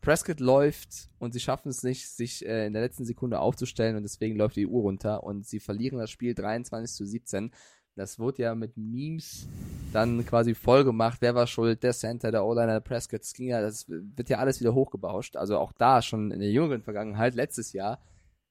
Prescott 0.00 0.38
läuft 0.40 1.10
und 1.18 1.32
sie 1.32 1.40
schaffen 1.40 1.68
es 1.70 1.82
nicht, 1.82 2.08
sich 2.08 2.44
äh, 2.46 2.66
in 2.66 2.72
der 2.72 2.82
letzten 2.82 3.04
Sekunde 3.04 3.40
aufzustellen 3.40 3.96
und 3.96 4.02
deswegen 4.04 4.36
läuft 4.36 4.54
die 4.56 4.66
Uhr 4.66 4.82
runter 4.82 5.22
und 5.24 5.44
sie 5.46 5.58
verlieren 5.60 5.98
das 5.98 6.10
Spiel 6.10 6.34
23 6.34 6.94
zu 6.96 7.04
17. 7.04 7.50
Das 7.94 8.18
wurde 8.18 8.42
ja 8.42 8.54
mit 8.54 8.76
Memes 8.76 9.46
dann 9.92 10.24
quasi 10.24 10.54
voll 10.54 10.84
gemacht. 10.84 11.18
Wer 11.20 11.34
war 11.34 11.46
schuld? 11.46 11.82
Der 11.82 11.92
Center, 11.92 12.30
der 12.30 12.44
O-Liner, 12.44 12.74
der 12.74 12.80
Prescott. 12.80 13.22
Ja, 13.38 13.60
das 13.60 13.86
wird 13.88 14.30
ja 14.30 14.38
alles 14.38 14.60
wieder 14.60 14.74
hochgebauscht. 14.74 15.36
Also 15.36 15.58
auch 15.58 15.72
da 15.72 16.00
schon 16.00 16.30
in 16.30 16.40
der 16.40 16.50
jüngeren 16.50 16.82
Vergangenheit, 16.82 17.34
letztes 17.34 17.72
Jahr, 17.72 18.00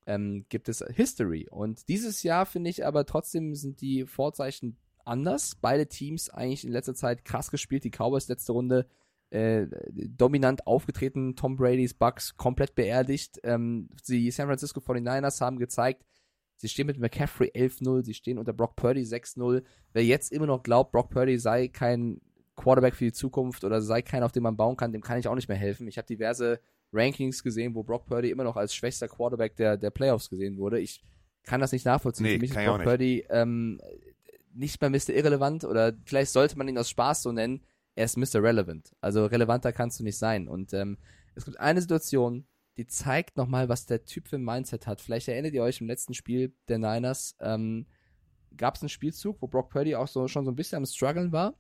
ähm, 0.06 0.46
gibt 0.50 0.70
es 0.70 0.84
History. 0.94 1.48
Und 1.50 1.90
dieses 1.90 2.22
Jahr 2.24 2.46
finde 2.46 2.70
ich 2.70 2.86
aber 2.86 3.06
trotzdem 3.06 3.56
sind 3.56 3.82
die 3.82 4.06
Vorzeichen 4.06 4.78
anders. 5.06 5.56
Beide 5.60 5.88
Teams 5.88 6.30
eigentlich 6.30 6.66
in 6.66 6.72
letzter 6.72 6.96
Zeit 6.96 7.26
krass 7.26 7.50
gespielt. 7.50 7.84
Die 7.84 7.92
Cowboys 7.92 8.28
letzte 8.28 8.52
Runde 8.52 8.86
äh, 9.32 9.68
dominant 9.92 10.68
aufgetreten. 10.68 11.36
Tom 11.36 11.56
Brady's 11.56 11.94
Bucks 11.94 12.38
komplett 12.38 12.76
beerdigt. 12.76 13.40
Ähm, 13.44 13.90
die 14.08 14.30
San 14.30 14.48
Francisco 14.48 14.80
49ers 14.82 15.42
haben 15.42 15.58
gezeigt, 15.58 16.06
sie 16.62 16.70
stehen 16.70 16.86
mit 16.86 17.00
McCaffrey 17.00 17.52
11-0, 17.56 18.06
sie 18.06 18.14
stehen 18.14 18.38
unter 18.38 18.54
Brock 18.54 18.76
Purdy 18.76 19.02
6-0. 19.02 19.64
Wer 19.94 20.06
jetzt 20.06 20.32
immer 20.32 20.46
noch 20.46 20.62
glaubt, 20.62 20.92
Brock 20.92 21.10
Purdy 21.10 21.40
sei 21.40 21.68
kein 21.68 22.22
Quarterback 22.56 22.96
für 22.96 23.06
die 23.06 23.14
Zukunft 23.14 23.64
oder 23.64 23.82
sei 23.82 24.04
keiner, 24.04 24.28
auf 24.28 24.32
den 24.32 24.44
man 24.44 24.56
bauen 24.56 24.78
kann, 24.78 24.92
dem 24.92 25.02
kann 25.02 25.18
ich 25.18 25.28
auch 25.28 25.36
nicht 25.36 25.50
mehr 25.50 25.58
helfen. 25.58 25.88
Ich 25.88 25.98
habe 25.98 26.06
diverse 26.06 26.60
Rankings 26.94 27.42
gesehen, 27.42 27.74
wo 27.74 27.84
Brock 27.84 28.06
Purdy 28.06 28.30
immer 28.30 28.44
noch 28.44 28.58
als 28.58 28.76
schwächster 28.76 29.08
Quarterback 29.08 29.56
der, 29.56 29.76
der 29.76 29.90
Playoffs 29.90 30.30
gesehen 30.30 30.58
wurde. 30.58 30.80
Ich 30.80 31.04
kann 31.44 31.62
das 31.62 31.72
nicht 31.72 31.86
nachvollziehen. 31.86 32.26
Nee, 32.26 32.34
Für 32.34 32.40
mich 32.40 32.52
ist 32.52 32.58
Brock 32.64 32.78
nicht. 32.78 32.88
Purdy 32.88 33.26
ähm, 33.30 33.82
nicht 34.54 34.80
mehr 34.80 34.92
Mr. 34.92 35.10
Irrelevant 35.10 35.64
oder 35.64 35.94
vielleicht 36.06 36.32
sollte 36.32 36.58
man 36.60 36.68
ihn 36.68 36.78
aus 36.78 36.90
Spaß 36.92 37.24
so 37.24 37.32
nennen. 37.32 37.64
Er 37.96 38.06
ist 38.06 38.18
Mr. 38.18 38.44
Relevant. 38.44 38.96
Also 39.02 39.26
relevanter 39.26 39.74
kannst 39.74 40.00
du 40.00 40.04
nicht 40.04 40.18
sein. 40.18 40.48
Und 40.48 40.74
ähm, 40.74 40.98
es 41.34 41.46
gibt 41.46 41.60
eine 41.60 41.82
Situation, 41.82 42.46
die 42.78 42.88
zeigt 42.88 43.38
nochmal, 43.38 43.70
was 43.70 43.86
der 43.86 44.06
Typ 44.06 44.28
für 44.28 44.38
ein 44.38 44.44
Mindset 44.44 44.88
hat. 44.88 45.02
Vielleicht 45.02 45.28
erinnert 45.28 45.54
ihr 45.54 45.64
euch 45.64 45.82
im 45.82 45.88
letzten 45.88 46.14
Spiel 46.14 46.54
der 46.68 46.78
Niners, 46.78 47.36
ähm, 47.40 47.86
gab 48.56 48.76
es 48.76 48.82
einen 48.82 48.90
Spielzug, 48.90 49.42
wo 49.42 49.48
Brock 49.48 49.70
Purdy 49.70 49.96
auch 49.96 50.08
so 50.08 50.28
schon 50.28 50.46
so 50.46 50.52
ein 50.52 50.56
bisschen 50.56 50.78
am 50.78 50.86
struggeln 50.86 51.32
war, 51.32 51.56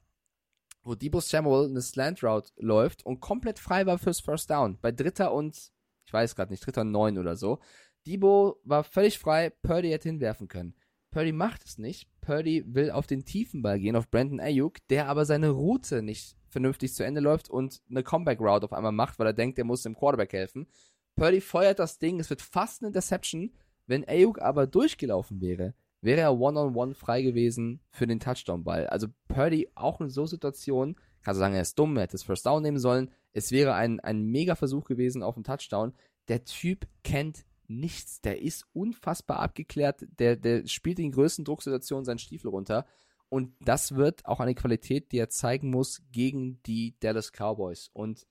wo 0.84 0.96
Debo 0.96 1.20
Samuel 1.20 1.70
eine 1.70 1.82
Slant 1.82 2.24
Route 2.24 2.52
läuft 2.58 3.06
und 3.06 3.20
komplett 3.20 3.60
frei 3.60 3.86
war 3.86 3.98
fürs 3.98 4.20
First 4.20 4.50
Down. 4.50 4.78
Bei 4.82 4.92
Dritter 4.92 5.34
und, 5.34 5.72
ich 6.06 6.14
weiß 6.14 6.36
gerade 6.36 6.52
nicht, 6.52 6.66
Dritter 6.66 6.82
und 6.82 6.92
Neun 6.92 7.18
oder 7.18 7.36
so. 7.36 7.60
Debo 8.08 8.60
war 8.64 8.84
völlig 8.84 9.20
frei, 9.20 9.52
Purdy 9.62 9.90
hätte 9.90 10.10
hinwerfen 10.10 10.48
können. 10.48 10.76
Purdy 11.12 11.34
macht 11.34 11.66
es 11.66 11.78
nicht. 11.78 12.10
Purdy 12.22 12.64
will 12.66 12.90
auf 12.90 13.06
den 13.06 13.26
tiefen 13.26 13.62
Ball 13.62 13.80
gehen, 13.80 13.96
auf 13.96 14.10
Brandon 14.10 14.40
Ayuk, 14.40 14.78
der 14.88 15.08
aber 15.08 15.26
seine 15.26 15.50
Route 15.50 16.02
nicht 16.02 16.38
vernünftig 16.48 16.94
zu 16.94 17.04
Ende 17.04 17.22
läuft 17.22 17.50
und 17.50 17.82
eine 17.90 18.04
Comeback 18.04 18.40
Route 18.40 18.66
auf 18.66 18.74
einmal 18.74 18.92
macht, 18.92 19.20
weil 19.20 19.28
er 19.28 19.34
denkt, 19.34 19.58
er 19.58 19.66
muss 19.66 19.84
dem 19.84 19.96
Quarterback 19.96 20.34
helfen. 20.34 20.68
Purdy 21.16 21.42
feuert 21.42 21.80
das 21.80 22.00
Ding, 22.00 22.20
es 22.20 22.30
wird 22.30 22.42
fast 22.42 22.82
eine 22.82 22.88
Interception. 22.88 23.52
Wenn 23.88 24.08
Ayuk 24.08 24.42
aber 24.42 24.68
durchgelaufen 24.68 25.42
wäre, 25.42 25.74
wäre 26.02 26.22
er 26.22 26.40
one-on-one 26.40 26.94
frei 26.94 27.22
gewesen 27.22 27.82
für 27.90 28.08
den 28.08 28.20
Touchdown-Ball. 28.20 28.88
Also 28.88 29.08
Purdy 29.28 29.70
auch 29.76 30.02
in 30.02 30.10
so 30.10 30.26
Situationen, 30.26 30.96
kannst 31.22 31.38
du 31.38 31.42
sagen, 31.42 31.56
er 31.56 31.62
ist 31.62 31.78
dumm, 31.78 31.96
er 31.98 32.04
hätte 32.04 32.14
das 32.14 32.24
First 32.24 32.46
Down 32.46 32.64
nehmen 32.64 32.80
sollen. 32.80 33.12
Es 33.34 33.52
wäre 33.52 33.74
ein, 33.74 34.00
ein 34.00 34.24
mega 34.24 34.56
Versuch 34.56 34.86
gewesen 34.86 35.24
auf 35.24 35.36
den 35.36 35.44
Touchdown. 35.44 35.94
Der 36.28 36.44
Typ 36.44 36.88
kennt 37.04 37.46
nichts. 37.68 38.22
Der 38.22 38.42
ist 38.42 38.66
unfassbar 38.74 39.40
abgeklärt. 39.40 40.06
Der, 40.20 40.36
der 40.36 40.68
spielt 40.68 41.00
in 41.00 41.12
größten 41.12 41.46
Drucksituationen 41.46 42.06
seinen 42.06 42.20
Stiefel 42.20 42.50
runter. 42.50 42.86
Und 43.30 43.56
das 43.62 43.96
wird 43.96 44.26
auch 44.26 44.42
eine 44.42 44.56
Qualität, 44.56 45.12
die 45.12 45.18
er 45.18 45.30
zeigen 45.30 45.70
muss 45.70 46.02
gegen 46.12 46.62
die 46.64 46.96
Dallas 47.00 47.32
Cowboys. 47.32 47.90
Und 47.94 48.28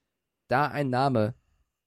da 0.48 0.66
ein 0.66 0.90
Name, 0.90 1.34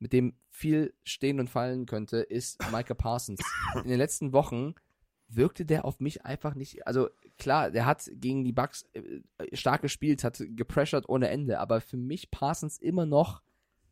mit 0.03 0.11
dem 0.13 0.35
viel 0.51 0.93
stehen 1.03 1.39
und 1.39 1.49
fallen 1.49 1.85
könnte, 1.85 2.17
ist 2.17 2.59
Micah 2.73 2.93
Parsons. 2.93 3.39
In 3.84 3.88
den 3.89 3.97
letzten 3.97 4.34
Wochen 4.34 4.75
wirkte 5.30 5.65
der 5.65 5.85
auf 5.85 6.01
mich 6.01 6.25
einfach 6.25 6.55
nicht. 6.55 6.85
Also 6.85 7.09
klar, 7.39 7.71
der 7.71 7.85
hat 7.85 8.11
gegen 8.15 8.43
die 8.43 8.51
Bucks 8.51 8.84
äh, 8.93 9.55
stark 9.55 9.81
gespielt, 9.81 10.25
hat 10.25 10.43
gepressured 10.45 11.07
ohne 11.07 11.30
Ende, 11.30 11.57
aber 11.59 11.80
für 11.80 11.95
mich 11.97 12.30
Parsons 12.31 12.77
immer 12.77 13.05
noch 13.05 13.41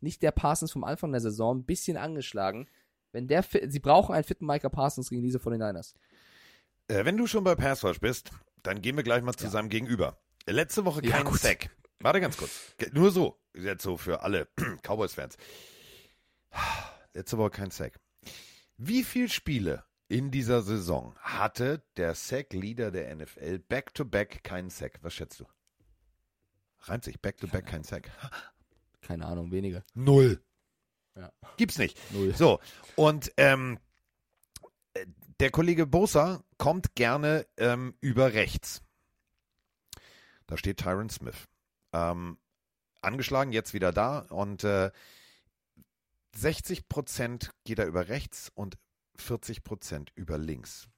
nicht 0.00 0.22
der 0.22 0.32
Parsons 0.32 0.70
vom 0.70 0.84
Anfang 0.84 1.12
der 1.12 1.20
Saison, 1.22 1.58
ein 1.60 1.64
bisschen 1.64 1.96
angeschlagen. 1.96 2.68
Wenn 3.12 3.26
der, 3.26 3.42
sie 3.42 3.80
brauchen 3.80 4.14
einen 4.14 4.24
fitten 4.24 4.46
Micah 4.46 4.68
Parsons 4.68 5.08
gegen 5.08 5.22
diese 5.22 5.38
49ers. 5.38 5.94
Äh, 6.88 7.04
wenn 7.06 7.16
du 7.16 7.26
schon 7.26 7.42
bei 7.42 7.54
Pass 7.54 7.82
Rush 7.84 8.00
bist, 8.00 8.30
dann 8.62 8.82
gehen 8.82 8.96
wir 8.96 9.02
gleich 9.02 9.22
mal 9.22 9.32
zu 9.34 9.44
Ja. 9.44 9.50
seinem 9.50 9.70
Gegenüber. 9.70 10.18
Letzte 10.46 10.84
Woche 10.84 11.02
Ja, 11.04 11.12
kein 11.12 11.24
gut. 11.24 11.40
Sack. 11.40 11.70
Warte 12.00 12.20
ganz 12.20 12.36
kurz. 12.36 12.74
Nur 12.92 13.10
so. 13.10 13.38
Jetzt 13.54 13.82
so 13.82 13.96
für 13.96 14.22
alle 14.22 14.48
Cowboys-Fans. 14.82 15.36
Letzte 17.14 17.38
Woche 17.38 17.50
kein 17.50 17.70
Sack. 17.70 17.98
Wie 18.76 19.04
viele 19.04 19.28
Spiele 19.28 19.84
in 20.08 20.30
dieser 20.30 20.62
Saison 20.62 21.14
hatte 21.20 21.82
der 21.96 22.14
Sack-Leader 22.14 22.90
der 22.90 23.14
NFL 23.14 23.58
back-to-back 23.60 24.42
keinen 24.44 24.70
Sack? 24.70 24.98
Was 25.02 25.14
schätzt 25.14 25.40
du? 25.40 25.46
Reimt 26.80 27.04
sich 27.04 27.20
back-to-back 27.20 27.66
kein 27.66 27.84
Sack. 27.84 28.10
Keine 29.02 29.26
Ahnung, 29.26 29.50
weniger. 29.50 29.84
Null. 29.94 30.42
Ja. 31.16 31.32
Gibt's 31.56 31.78
nicht. 31.78 31.98
Null. 32.12 32.34
So, 32.34 32.60
und 32.96 33.32
ähm, 33.36 33.78
äh, 34.94 35.06
der 35.40 35.50
Kollege 35.50 35.86
Bosa 35.86 36.42
kommt 36.56 36.94
gerne 36.94 37.46
ähm, 37.56 37.94
über 38.00 38.32
rechts. 38.32 38.82
Da 40.46 40.56
steht 40.56 40.78
Tyron 40.78 41.10
Smith. 41.10 41.48
Ähm, 41.92 42.38
angeschlagen, 43.00 43.52
jetzt 43.52 43.74
wieder 43.74 43.92
da 43.92 44.20
und 44.30 44.64
äh, 44.64 44.90
60 46.34 46.88
Prozent 46.88 47.50
geht 47.64 47.78
er 47.78 47.86
über 47.86 48.08
rechts 48.08 48.50
und 48.54 48.78
40 49.16 49.64
Prozent 49.64 50.12
über 50.14 50.38
links. 50.38 50.88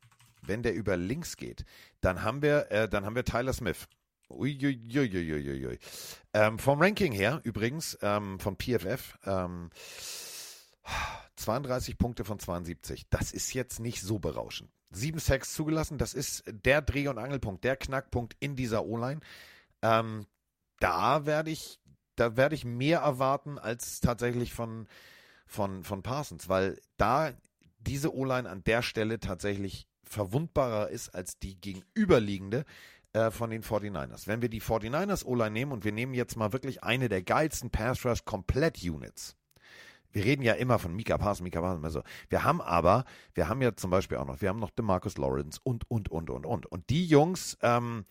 Wenn 0.42 0.62
der 0.62 0.74
über 0.74 0.96
links 0.96 1.36
geht, 1.36 1.64
dann 2.00 2.22
haben 2.22 2.42
wir, 2.42 2.70
äh, 2.70 2.88
dann 2.88 3.04
haben 3.04 3.16
wir 3.16 3.24
Tyler 3.24 3.52
Smith. 3.52 3.88
Uiuiuiuiui. 4.30 5.78
Ähm, 6.32 6.58
vom 6.58 6.80
Ranking 6.80 7.12
her 7.12 7.40
übrigens, 7.44 7.98
ähm, 8.02 8.38
von 8.38 8.56
PFF, 8.56 9.18
ähm, 9.24 9.70
32 11.36 11.98
Punkte 11.98 12.24
von 12.24 12.38
72. 12.38 13.06
Das 13.10 13.32
ist 13.32 13.52
jetzt 13.54 13.80
nicht 13.80 14.02
so 14.02 14.18
berauschend. 14.18 14.70
Sieben 14.90 15.18
Sacks 15.18 15.54
zugelassen, 15.54 15.98
das 15.98 16.14
ist 16.14 16.44
der 16.46 16.80
Dreh- 16.80 17.08
und 17.08 17.18
Angelpunkt, 17.18 17.64
der 17.64 17.76
Knackpunkt 17.76 18.36
in 18.38 18.54
dieser 18.54 18.84
O-Line. 18.84 19.20
Ähm, 19.82 20.26
da 20.78 21.26
werde 21.26 21.50
ich, 21.50 21.80
da 22.16 22.36
werde 22.36 22.54
ich 22.54 22.64
mehr 22.64 23.00
erwarten 23.00 23.58
als 23.58 24.00
tatsächlich 24.00 24.52
von, 24.52 24.86
von, 25.54 25.84
von 25.84 26.02
Parsons, 26.02 26.48
weil 26.48 26.78
da 26.96 27.32
diese 27.78 28.14
O-Line 28.14 28.48
an 28.48 28.64
der 28.64 28.82
Stelle 28.82 29.20
tatsächlich 29.20 29.86
verwundbarer 30.02 30.88
ist 30.88 31.14
als 31.14 31.38
die 31.38 31.60
gegenüberliegende 31.60 32.64
äh, 33.12 33.30
von 33.30 33.50
den 33.50 33.62
49ers. 33.62 34.26
Wenn 34.26 34.42
wir 34.42 34.48
die 34.48 34.60
49ers 34.60 35.24
O-Line 35.24 35.50
nehmen 35.50 35.72
und 35.72 35.84
wir 35.84 35.92
nehmen 35.92 36.14
jetzt 36.14 36.36
mal 36.36 36.52
wirklich 36.52 36.82
eine 36.82 37.08
der 37.08 37.22
geilsten 37.22 37.70
Pass-Rush-Komplett-Units, 37.70 39.36
wir 40.12 40.24
reden 40.24 40.42
ja 40.42 40.52
immer 40.54 40.78
von 40.78 40.94
Mika 40.94 41.18
Parsons, 41.18 41.42
Mika 41.42 41.60
Parsons, 41.60 41.84
also 41.84 42.02
wir 42.28 42.44
haben 42.44 42.60
aber, 42.60 43.04
wir 43.34 43.48
haben 43.48 43.62
ja 43.62 43.74
zum 43.74 43.90
Beispiel 43.90 44.18
auch 44.18 44.26
noch, 44.26 44.40
wir 44.40 44.48
haben 44.48 44.60
noch 44.60 44.70
DeMarcus 44.70 45.18
Lawrence 45.18 45.60
und, 45.62 45.90
und, 45.90 46.10
und, 46.10 46.30
und, 46.30 46.46
und. 46.46 46.66
Und 46.66 46.90
die 46.90 47.06
Jungs, 47.06 47.58
ähm, 47.62 48.04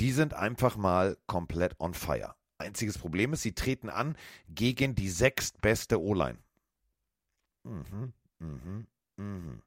die 0.00 0.10
sind 0.10 0.34
einfach 0.34 0.76
mal 0.76 1.16
komplett 1.26 1.78
on 1.78 1.94
fire. 1.94 2.34
Einziges 2.58 2.98
Problem 2.98 3.32
ist, 3.32 3.42
sie 3.42 3.54
treten 3.54 3.88
an 3.88 4.16
gegen 4.48 4.96
die 4.96 5.08
sechstbeste 5.08 6.02
O-Line. 6.02 6.38
Mhm, 7.68 8.12
mhm, 8.38 8.86
mhm. 9.16 9.62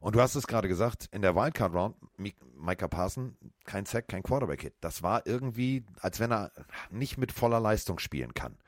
Und 0.00 0.16
du 0.16 0.20
hast 0.20 0.34
es 0.36 0.46
gerade 0.46 0.68
gesagt, 0.68 1.08
in 1.12 1.22
der 1.22 1.34
Wildcard 1.36 1.74
Round, 1.74 1.96
Mi- 2.18 2.34
Micah 2.56 2.88
Parson, 2.88 3.36
kein 3.64 3.86
Sack, 3.86 4.08
kein 4.08 4.22
Quarterback-Hit. 4.22 4.74
Das 4.80 5.02
war 5.02 5.26
irgendwie, 5.26 5.84
als 6.00 6.20
wenn 6.20 6.32
er 6.32 6.52
nicht 6.90 7.18
mit 7.18 7.32
voller 7.32 7.60
Leistung 7.60 7.98
spielen 7.98 8.34
kann. 8.34 8.58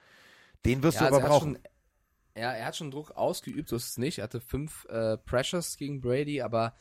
Den 0.66 0.82
wirst 0.82 0.96
Ja, 0.96 1.02
du 1.02 1.06
also 1.06 1.16
aber 1.16 1.20
er 1.20 1.24
hat 1.24 1.32
brauchen. 1.32 1.54
Schon, 1.54 1.58
ja, 2.36 2.52
er 2.52 2.66
hat 2.66 2.76
schon 2.76 2.90
Druck 2.90 3.12
ausgeübt, 3.12 3.68
so 3.68 3.76
ist 3.76 3.88
es 3.90 3.98
nicht. 3.98 4.18
Er 4.18 4.24
hatte 4.24 4.40
fünf 4.40 4.86
äh, 4.86 5.18
Pressures 5.18 5.76
gegen 5.76 6.00
Brady, 6.00 6.42
aber 6.42 6.74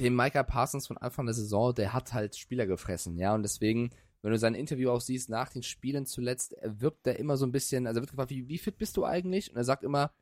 den 0.00 0.16
Micah 0.16 0.44
Parsons 0.44 0.86
von 0.86 0.98
Anfang 0.98 1.26
der 1.26 1.34
Saison, 1.34 1.74
der 1.74 1.92
hat 1.92 2.12
halt 2.14 2.36
Spieler 2.36 2.66
gefressen, 2.66 3.18
ja, 3.18 3.34
und 3.34 3.42
deswegen, 3.42 3.90
wenn 4.22 4.32
du 4.32 4.38
sein 4.38 4.54
Interview 4.54 4.90
auch 4.90 5.00
siehst 5.00 5.30
nach 5.30 5.50
den 5.50 5.62
Spielen 5.64 6.06
zuletzt, 6.06 6.54
er 6.54 6.80
wirkt 6.80 7.06
er 7.06 7.18
immer 7.18 7.36
so 7.36 7.46
ein 7.46 7.52
bisschen, 7.52 7.86
also 7.86 8.00
wird 8.00 8.10
gefragt, 8.10 8.30
wie, 8.30 8.48
wie 8.48 8.58
fit 8.58 8.78
bist 8.78 8.96
du 8.96 9.04
eigentlich? 9.06 9.50
Und 9.50 9.56
er 9.56 9.64
sagt 9.64 9.84
immer, 9.84 10.12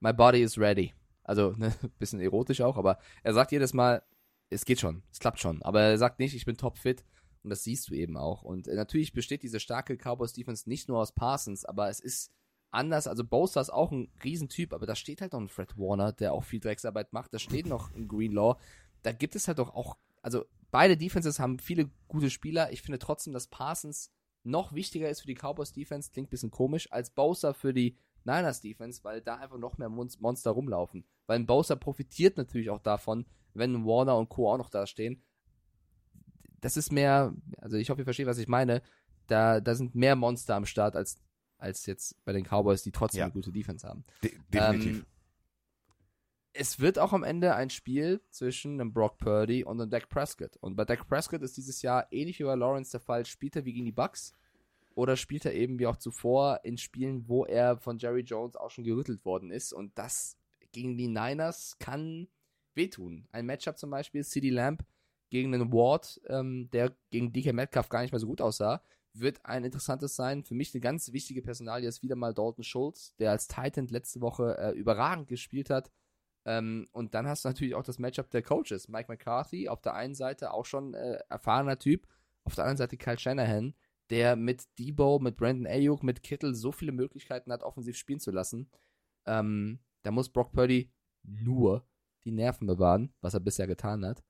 my 0.00 0.12
body 0.12 0.42
is 0.42 0.58
ready. 0.58 0.94
Also, 1.22 1.50
ne, 1.56 1.74
bisschen 1.98 2.20
erotisch 2.20 2.60
auch, 2.60 2.76
aber 2.76 2.98
er 3.22 3.34
sagt 3.34 3.52
jedes 3.52 3.74
Mal, 3.74 4.02
es 4.50 4.64
geht 4.64 4.80
schon, 4.80 5.02
es 5.10 5.18
klappt 5.18 5.40
schon, 5.40 5.62
aber 5.62 5.80
er 5.80 5.98
sagt 5.98 6.18
nicht, 6.18 6.34
ich 6.34 6.44
bin 6.44 6.56
topfit. 6.56 7.04
Und 7.42 7.50
das 7.50 7.62
siehst 7.62 7.90
du 7.90 7.94
eben 7.94 8.16
auch. 8.16 8.42
Und 8.42 8.68
äh, 8.68 8.74
natürlich 8.74 9.12
besteht 9.12 9.42
diese 9.42 9.60
starke 9.60 9.96
Cowboys-Defense 9.98 10.66
nicht 10.66 10.88
nur 10.88 10.98
aus 10.98 11.12
Parsons, 11.12 11.66
aber 11.66 11.90
es 11.90 12.00
ist 12.00 12.32
anders. 12.70 13.06
Also 13.06 13.22
Bosa 13.22 13.60
ist 13.60 13.70
auch 13.70 13.92
ein 13.92 14.10
Riesentyp, 14.22 14.72
aber 14.72 14.86
da 14.86 14.94
steht 14.94 15.20
halt 15.20 15.32
noch 15.32 15.40
ein 15.40 15.48
Fred 15.48 15.76
Warner, 15.76 16.12
der 16.12 16.32
auch 16.32 16.44
viel 16.44 16.60
Drecksarbeit 16.60 17.12
macht. 17.12 17.34
Da 17.34 17.38
steht 17.38 17.66
noch 17.66 17.94
ein 17.94 18.08
Greenlaw. 18.08 18.58
da 19.02 19.12
gibt 19.12 19.36
es 19.36 19.46
halt 19.46 19.58
doch 19.58 19.74
auch, 19.74 19.98
also 20.22 20.46
beide 20.70 20.96
Defenses 20.96 21.38
haben 21.38 21.58
viele 21.58 21.90
gute 22.08 22.30
Spieler. 22.30 22.72
Ich 22.72 22.80
finde 22.80 22.98
trotzdem, 22.98 23.34
dass 23.34 23.48
Parsons 23.48 24.10
noch 24.42 24.74
wichtiger 24.74 25.08
ist 25.08 25.20
für 25.20 25.26
die 25.26 25.34
Cowboys 25.34 25.72
Defense, 25.72 26.10
klingt 26.10 26.28
ein 26.28 26.30
bisschen 26.30 26.50
komisch, 26.50 26.90
als 26.90 27.10
Bowser 27.10 27.54
für 27.54 27.72
die 27.72 27.98
Niners 28.24 28.60
Defense, 28.60 29.02
weil 29.04 29.20
da 29.20 29.36
einfach 29.36 29.58
noch 29.58 29.78
mehr 29.78 29.88
Mon 29.88 30.10
Monster 30.20 30.50
rumlaufen. 30.50 31.04
Weil 31.26 31.38
ein 31.38 31.46
Bowser 31.46 31.76
profitiert 31.76 32.36
natürlich 32.36 32.70
auch 32.70 32.80
davon, 32.80 33.26
wenn 33.54 33.84
Warner 33.86 34.16
und 34.18 34.28
Co. 34.28 34.50
auch 34.52 34.58
noch 34.58 34.70
da 34.70 34.86
stehen. 34.86 35.22
Das 36.60 36.76
ist 36.76 36.92
mehr, 36.92 37.34
also 37.58 37.76
ich 37.76 37.90
hoffe, 37.90 38.00
ihr 38.00 38.04
versteht, 38.04 38.26
was 38.26 38.38
ich 38.38 38.48
meine. 38.48 38.82
Da, 39.26 39.60
da 39.60 39.74
sind 39.74 39.94
mehr 39.94 40.16
Monster 40.16 40.54
am 40.56 40.66
Start 40.66 40.96
als, 40.96 41.16
als 41.58 41.86
jetzt 41.86 42.22
bei 42.24 42.32
den 42.32 42.44
Cowboys, 42.44 42.82
die 42.82 42.92
trotzdem 42.92 43.20
Ja. 43.20 43.24
eine 43.26 43.32
gute 43.32 43.52
Defense 43.52 43.86
haben. 43.86 44.04
De 44.22 44.32
definitiv. 44.50 44.98
Ähm, 44.98 45.06
es 46.56 46.78
wird 46.78 46.98
auch 46.98 47.12
am 47.12 47.24
Ende 47.24 47.54
ein 47.56 47.68
Spiel 47.68 48.20
zwischen 48.30 48.80
einem 48.80 48.92
Brock 48.92 49.18
Purdy 49.18 49.64
und 49.64 49.80
einem 49.80 49.90
Dak 49.90 50.08
Prescott. 50.08 50.56
Und 50.58 50.76
bei 50.76 50.84
Dak 50.84 51.08
Prescott 51.08 51.42
ist 51.42 51.56
dieses 51.56 51.82
Jahr 51.82 52.06
ähnlich 52.12 52.38
wie 52.38 52.44
bei 52.44 52.54
Lawrence 52.54 52.92
der 52.92 53.00
Fall, 53.00 53.26
spielt 53.26 53.56
er 53.56 53.64
wie 53.64 53.72
gegen 53.72 53.86
die 53.86 53.92
Bucks 53.92 54.32
oder 54.94 55.16
spielt 55.16 55.44
er 55.44 55.54
eben 55.54 55.78
wie 55.78 55.86
auch 55.86 55.96
zuvor 55.96 56.60
in 56.62 56.78
Spielen, 56.78 57.28
wo 57.28 57.44
er 57.44 57.76
von 57.78 57.98
Jerry 57.98 58.20
Jones 58.20 58.56
auch 58.56 58.70
schon 58.70 58.84
gerüttelt 58.84 59.24
worden 59.24 59.50
ist. 59.50 59.72
Und 59.72 59.98
das 59.98 60.36
gegen 60.72 60.96
die 60.96 61.08
Niners 61.08 61.76
kann 61.78 62.28
wehtun. 62.74 63.26
Ein 63.32 63.46
Matchup 63.46 63.78
zum 63.78 63.90
Beispiel, 63.90 64.24
CD 64.24 64.50
Lamb 64.50 64.84
gegen 65.30 65.54
einen 65.54 65.72
Ward, 65.72 66.20
ähm, 66.28 66.68
der 66.72 66.94
gegen 67.10 67.32
DK 67.32 67.52
Metcalf 67.52 67.88
gar 67.88 68.02
nicht 68.02 68.12
mehr 68.12 68.20
so 68.20 68.26
gut 68.26 68.40
aussah, 68.40 68.82
wird 69.14 69.44
ein 69.44 69.64
interessantes 69.64 70.16
sein. 70.16 70.44
Für 70.44 70.54
mich 70.54 70.74
eine 70.74 70.80
ganz 70.80 71.12
wichtige 71.12 71.42
Personalie 71.42 71.88
ist 71.88 72.02
wieder 72.02 72.16
mal 72.16 72.34
Dalton 72.34 72.64
Schultz, 72.64 73.14
der 73.16 73.30
als 73.30 73.48
Titan 73.48 73.86
letzte 73.88 74.20
Woche 74.20 74.56
äh, 74.58 74.72
überragend 74.72 75.28
gespielt 75.28 75.70
hat. 75.70 75.90
Ähm, 76.44 76.88
und 76.92 77.14
dann 77.14 77.26
hast 77.26 77.44
du 77.44 77.48
natürlich 77.48 77.74
auch 77.74 77.82
das 77.82 77.98
Matchup 77.98 78.30
der 78.30 78.42
Coaches. 78.42 78.88
Mike 78.88 79.10
McCarthy 79.10 79.68
auf 79.68 79.80
der 79.80 79.94
einen 79.94 80.14
Seite 80.14 80.52
auch 80.52 80.66
schon 80.66 80.94
äh, 80.94 81.18
erfahrener 81.28 81.78
Typ, 81.78 82.06
auf 82.44 82.54
der 82.54 82.64
anderen 82.64 82.78
Seite 82.78 82.96
Kyle 82.96 83.18
Shanahan, 83.18 83.74
der 84.10 84.36
mit 84.36 84.64
Debo, 84.78 85.18
mit 85.18 85.36
Brandon 85.36 85.66
Ayuk, 85.66 86.02
mit 86.02 86.22
Kittle 86.22 86.54
so 86.54 86.72
viele 86.72 86.92
Möglichkeiten 86.92 87.52
hat, 87.52 87.62
offensiv 87.62 87.96
spielen 87.96 88.20
zu 88.20 88.30
lassen. 88.30 88.70
Ähm, 89.26 89.80
da 90.02 90.10
muss 90.10 90.28
Brock 90.28 90.52
Purdy 90.52 90.92
nur 91.22 91.86
die 92.24 92.32
Nerven 92.32 92.66
bewahren, 92.66 93.12
was 93.20 93.34
er 93.34 93.40
bisher 93.40 93.66
getan 93.66 94.04
hat. 94.04 94.22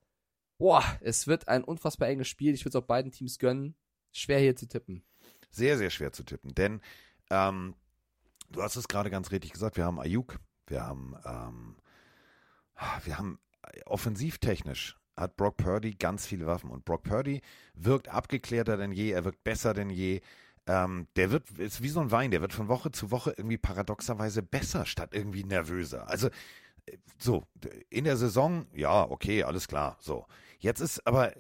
Boah, 0.59 0.85
es 1.01 1.27
wird 1.27 1.49
ein 1.49 1.65
unfassbar 1.65 2.09
enges 2.09 2.29
Spiel. 2.29 2.55
Ich 2.55 2.65
würde 2.65 2.79
es 2.79 2.83
auch 2.83 2.87
beiden 2.87 3.11
Teams 3.11 3.39
gönnen. 3.39 3.75
Schwer 4.13 4.39
hier 4.39 4.55
zu 4.55 4.69
tippen. 4.69 5.05
Sehr, 5.51 5.77
sehr 5.77 5.91
schwer 5.91 6.13
zu 6.13 6.25
tippen, 6.25 6.55
denn 6.55 6.81
ähm, 7.31 7.75
du 8.51 8.63
hast 8.63 8.77
es 8.77 8.89
gerade 8.89 9.11
ganz 9.11 9.31
richtig 9.31 9.53
gesagt, 9.53 9.77
wir 9.77 9.85
haben 9.85 10.01
Ayuk, 10.01 10.39
wir 10.67 10.83
haben, 10.83 11.15
ähm, 11.25 11.77
wir 13.05 13.19
haben 13.19 13.39
offensivtechnisch 13.87 14.97
hat 15.17 15.37
Brock 15.37 15.57
Purdy 15.57 15.95
ganz 15.95 16.27
viele 16.27 16.47
Waffen 16.47 16.71
und 16.71 16.85
Brock 16.85 17.03
Purdy 17.03 17.41
wirkt 17.75 18.09
abgeklärter 18.09 18.77
denn 18.77 18.93
je, 18.93 19.11
er 19.11 19.25
wirkt 19.25 19.45
besser 19.45 19.75
denn 19.75 19.91
je. 19.91 20.21
Ähm, 20.67 21.09
der 21.17 21.31
wird, 21.31 21.51
ist 21.59 21.83
wie 21.83 21.89
so 21.89 22.01
ein 22.01 22.11
Wein, 22.11 22.31
der 22.31 22.41
wird 22.41 22.55
von 22.55 22.69
Woche 22.69 22.91
zu 22.91 23.11
Woche 23.11 23.35
irgendwie 23.37 23.59
paradoxerweise 23.59 24.43
besser 24.43 24.87
statt 24.87 25.11
irgendwie 25.13 25.45
nervöser. 25.45 26.09
Also 26.09 26.29
äh, 26.87 26.97
so, 27.19 27.45
in 27.91 28.05
der 28.05 28.17
Saison, 28.17 28.67
ja, 28.73 29.09
okay, 29.11 29.43
alles 29.43 29.69
klar, 29.69 29.99
so. 30.01 30.27
Jetzt 30.59 30.81
ist 30.81 31.07
aber 31.07 31.33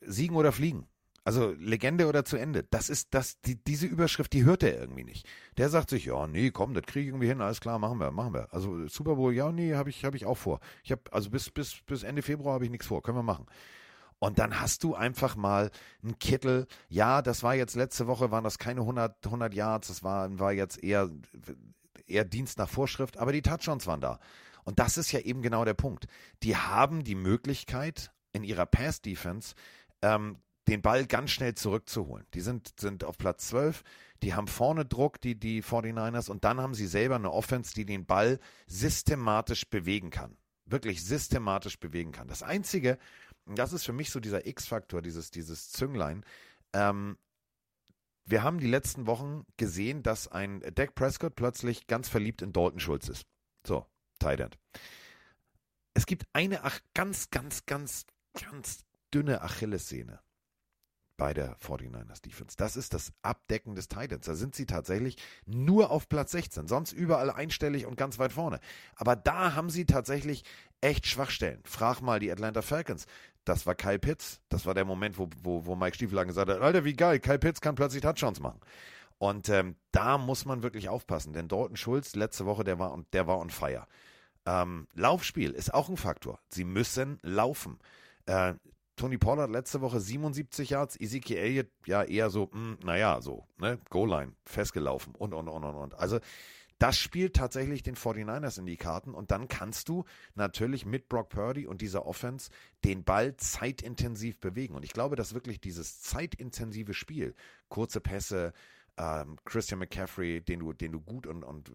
Siegen 0.00 0.36
oder 0.36 0.50
Fliegen. 0.50 0.88
Also 1.24 1.52
Legende 1.52 2.08
oder 2.08 2.24
zu 2.24 2.36
Ende. 2.36 2.64
Das 2.64 2.88
ist 2.88 3.14
das, 3.14 3.40
die, 3.42 3.62
diese 3.62 3.86
Überschrift, 3.86 4.32
die 4.32 4.44
hört 4.44 4.62
er 4.64 4.78
irgendwie 4.78 5.04
nicht. 5.04 5.28
Der 5.56 5.68
sagt 5.68 5.90
sich, 5.90 6.06
ja, 6.06 6.26
nee, 6.26 6.50
komm, 6.50 6.74
das 6.74 6.84
kriege 6.84 7.02
ich 7.02 7.08
irgendwie 7.08 7.28
hin, 7.28 7.40
alles 7.40 7.60
klar, 7.60 7.78
machen 7.78 7.98
wir, 7.98 8.10
machen 8.10 8.34
wir. 8.34 8.52
Also 8.52 8.88
Super 8.88 9.14
Bowl, 9.14 9.32
ja, 9.32 9.52
nee, 9.52 9.74
habe 9.74 9.90
ich, 9.90 10.04
hab 10.04 10.14
ich 10.14 10.26
auch 10.26 10.36
vor. 10.36 10.58
Ich 10.82 10.90
habe, 10.90 11.02
also 11.12 11.30
bis, 11.30 11.50
bis, 11.50 11.76
bis 11.86 12.02
Ende 12.02 12.22
Februar 12.22 12.54
habe 12.54 12.64
ich 12.64 12.70
nichts 12.70 12.86
vor, 12.86 13.02
können 13.02 13.18
wir 13.18 13.22
machen. 13.22 13.46
Und 14.18 14.38
dann 14.38 14.60
hast 14.60 14.84
du 14.84 14.94
einfach 14.94 15.36
mal 15.36 15.70
einen 16.02 16.18
Kittel. 16.18 16.66
Ja, 16.88 17.22
das 17.22 17.42
war 17.42 17.54
jetzt 17.54 17.76
letzte 17.76 18.06
Woche, 18.06 18.30
waren 18.30 18.44
das 18.44 18.58
keine 18.58 18.80
100, 18.80 19.24
100 19.24 19.54
Yards, 19.54 19.88
das 19.88 20.02
war, 20.02 20.38
war 20.38 20.52
jetzt 20.52 20.82
eher, 20.82 21.08
eher 22.06 22.24
Dienst 22.24 22.58
nach 22.58 22.68
Vorschrift, 22.68 23.18
aber 23.18 23.32
die 23.32 23.42
Touchdowns 23.42 23.86
waren 23.86 24.00
da. 24.00 24.18
Und 24.64 24.78
das 24.80 24.96
ist 24.96 25.12
ja 25.12 25.20
eben 25.20 25.42
genau 25.42 25.64
der 25.64 25.74
Punkt. 25.74 26.06
Die 26.42 26.56
haben 26.56 27.04
die 27.04 27.14
Möglichkeit, 27.14 28.12
in 28.32 28.44
ihrer 28.44 28.66
Pass-Defense 28.66 29.54
ähm, 30.00 30.38
den 30.68 30.82
Ball 30.82 31.06
ganz 31.06 31.30
schnell 31.30 31.54
zurückzuholen. 31.54 32.26
Die 32.34 32.40
sind, 32.40 32.78
sind 32.78 33.04
auf 33.04 33.18
Platz 33.18 33.48
12, 33.48 33.82
die 34.22 34.34
haben 34.34 34.46
vorne 34.46 34.84
Druck, 34.84 35.20
die, 35.20 35.38
die 35.38 35.62
49ers, 35.62 36.30
und 36.30 36.44
dann 36.44 36.60
haben 36.60 36.74
sie 36.74 36.86
selber 36.86 37.16
eine 37.16 37.32
Offense, 37.32 37.74
die 37.74 37.84
den 37.84 38.06
Ball 38.06 38.38
systematisch 38.66 39.68
bewegen 39.68 40.10
kann. 40.10 40.36
Wirklich 40.64 41.04
systematisch 41.04 41.78
bewegen 41.80 42.12
kann. 42.12 42.28
Das 42.28 42.42
Einzige, 42.42 42.98
und 43.44 43.58
das 43.58 43.72
ist 43.72 43.84
für 43.84 43.92
mich 43.92 44.10
so 44.10 44.20
dieser 44.20 44.46
X-Faktor, 44.46 45.02
dieses, 45.02 45.30
dieses 45.30 45.70
Zünglein, 45.70 46.24
ähm, 46.72 47.18
wir 48.24 48.44
haben 48.44 48.60
die 48.60 48.68
letzten 48.68 49.08
Wochen 49.08 49.44
gesehen, 49.56 50.04
dass 50.04 50.28
ein 50.28 50.60
Dak 50.74 50.94
Prescott 50.94 51.34
plötzlich 51.34 51.88
ganz 51.88 52.08
verliebt 52.08 52.40
in 52.40 52.52
Dalton 52.52 52.78
Schulz 52.78 53.08
ist. 53.08 53.26
So, 53.66 53.84
Tight 54.20 54.38
End. 54.38 54.58
Es 55.94 56.06
gibt 56.06 56.24
eine 56.32 56.62
ach, 56.62 56.78
ganz, 56.94 57.30
ganz, 57.30 57.66
ganz, 57.66 58.06
ganz 58.32 58.84
dünne 59.12 59.42
Achillessehne 59.42 60.20
bei 61.16 61.34
der 61.34 61.56
49ers 61.58 62.22
Defense. 62.22 62.56
Das 62.56 62.76
ist 62.76 62.94
das 62.94 63.12
Abdecken 63.22 63.74
des 63.74 63.88
Titans. 63.88 64.26
Da 64.26 64.34
sind 64.34 64.54
sie 64.54 64.66
tatsächlich 64.66 65.16
nur 65.46 65.90
auf 65.90 66.08
Platz 66.08 66.32
16, 66.32 66.68
sonst 66.68 66.92
überall 66.92 67.30
einstellig 67.30 67.86
und 67.86 67.96
ganz 67.96 68.18
weit 68.18 68.32
vorne. 68.32 68.60
Aber 68.96 69.16
da 69.16 69.54
haben 69.54 69.70
sie 69.70 69.86
tatsächlich 69.86 70.44
echt 70.80 71.06
Schwachstellen. 71.06 71.60
Frag 71.64 72.00
mal 72.00 72.20
die 72.20 72.30
Atlanta 72.30 72.62
Falcons. 72.62 73.06
Das 73.44 73.66
war 73.66 73.74
Kyle 73.74 73.98
Pitts. 73.98 74.40
Das 74.48 74.66
war 74.66 74.74
der 74.74 74.84
Moment, 74.84 75.18
wo, 75.18 75.28
wo, 75.42 75.66
wo 75.66 75.74
Mike 75.74 75.96
Stiefel 75.96 76.24
gesagt 76.24 76.48
hat, 76.48 76.60
Alter, 76.60 76.84
wie 76.84 76.94
geil, 76.94 77.20
Kyle 77.20 77.38
Pitts 77.38 77.60
kann 77.60 77.74
plötzlich 77.74 78.02
Touchdowns 78.02 78.40
machen. 78.40 78.60
Und 79.18 79.48
ähm, 79.48 79.76
da 79.92 80.18
muss 80.18 80.44
man 80.44 80.64
wirklich 80.64 80.88
aufpassen, 80.88 81.32
denn 81.32 81.46
Dalton 81.46 81.76
Schulz 81.76 82.16
letzte 82.16 82.44
Woche, 82.44 82.64
der 82.64 82.80
war, 82.80 83.00
der 83.12 83.28
war 83.28 83.38
on 83.38 83.50
fire. 83.50 83.86
Ähm, 84.46 84.88
Laufspiel 84.94 85.52
ist 85.52 85.72
auch 85.72 85.88
ein 85.88 85.96
Faktor. 85.96 86.40
Sie 86.48 86.64
müssen 86.64 87.18
laufen. 87.22 87.78
Äh, 88.26 88.54
Tony 88.96 89.18
Pollard 89.18 89.50
letzte 89.50 89.80
Woche 89.80 90.00
77 90.00 90.70
Yards, 90.70 91.00
Ezekiel 91.00 91.38
Elliott 91.38 91.70
ja 91.86 92.02
eher 92.02 92.30
so, 92.30 92.50
mh, 92.52 92.76
naja, 92.84 93.20
so, 93.20 93.46
ne, 93.58 93.78
Goal-Line, 93.90 94.32
festgelaufen 94.44 95.14
und, 95.14 95.32
und, 95.32 95.48
und, 95.48 95.64
und, 95.64 95.74
und. 95.74 95.94
Also 95.94 96.18
das 96.78 96.98
spielt 96.98 97.36
tatsächlich 97.36 97.84
den 97.84 97.94
49ers 97.94 98.58
in 98.58 98.66
die 98.66 98.76
Karten 98.76 99.14
und 99.14 99.30
dann 99.30 99.46
kannst 99.46 99.88
du 99.88 100.04
natürlich 100.34 100.84
mit 100.84 101.08
Brock 101.08 101.28
Purdy 101.28 101.64
und 101.66 101.80
dieser 101.80 102.06
Offense 102.06 102.50
den 102.84 103.04
Ball 103.04 103.36
zeitintensiv 103.36 104.40
bewegen. 104.40 104.74
Und 104.74 104.84
ich 104.84 104.92
glaube, 104.92 105.14
dass 105.14 105.32
wirklich 105.32 105.60
dieses 105.60 106.00
zeitintensive 106.00 106.92
Spiel, 106.92 107.36
kurze 107.68 108.00
Pässe, 108.00 108.52
ähm, 108.96 109.36
Christian 109.44 109.78
McCaffrey, 109.78 110.40
den 110.40 110.58
du, 110.58 110.72
den 110.72 110.90
du 110.90 111.00
gut 111.00 111.28
und, 111.28 111.44
und 111.44 111.70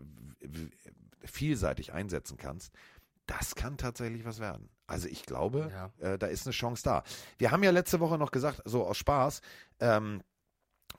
vielseitig 1.23 1.93
einsetzen 1.93 2.35
kannst, 2.37 2.73
das 3.27 3.53
kann 3.55 3.77
tatsächlich 3.77 4.25
was 4.25 4.39
werden. 4.39 4.69
Also 4.87 5.07
ich 5.07 5.23
glaube, 5.25 5.69
Ja. 5.71 5.91
äh, 6.13 6.17
da 6.17 6.27
ist 6.27 6.47
eine 6.47 6.53
Chance 6.53 6.81
da. 6.83 7.03
Wir 7.37 7.51
haben 7.51 7.61
ja 7.63 7.71
letzte 7.71 7.99
Woche 7.99 8.17
noch 8.17 8.31
gesagt, 8.31 8.61
so 8.65 8.85
aus 8.85 8.97
Spaß, 8.97 9.41
ähm, 9.79 10.23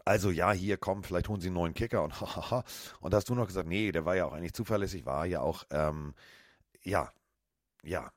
also 0.05 0.31
ja, 0.31 0.53
hier 0.53 0.77
komm, 0.77 1.03
vielleicht 1.03 1.29
holen 1.29 1.41
sie 1.41 1.49
einen 1.49 1.55
neuen 1.55 1.75
Kicker 1.75 2.03
und 2.03 2.13
hahaha. 2.21 2.65
Und 3.01 3.13
da 3.13 3.17
hast 3.19 3.29
du 3.29 3.35
noch 3.35 3.47
gesagt, 3.47 3.69
nee, 3.69 3.91
der 3.93 4.05
war 4.05 4.15
ja 4.17 4.27
auch 4.27 4.33
eigentlich 4.33 4.55
zuverlässig, 4.55 5.05
war 5.07 5.27
ja 5.27 5.41
auch, 5.41 5.65
ähm, 5.71 6.15
ja, 6.85 7.11
ja. 7.83 8.11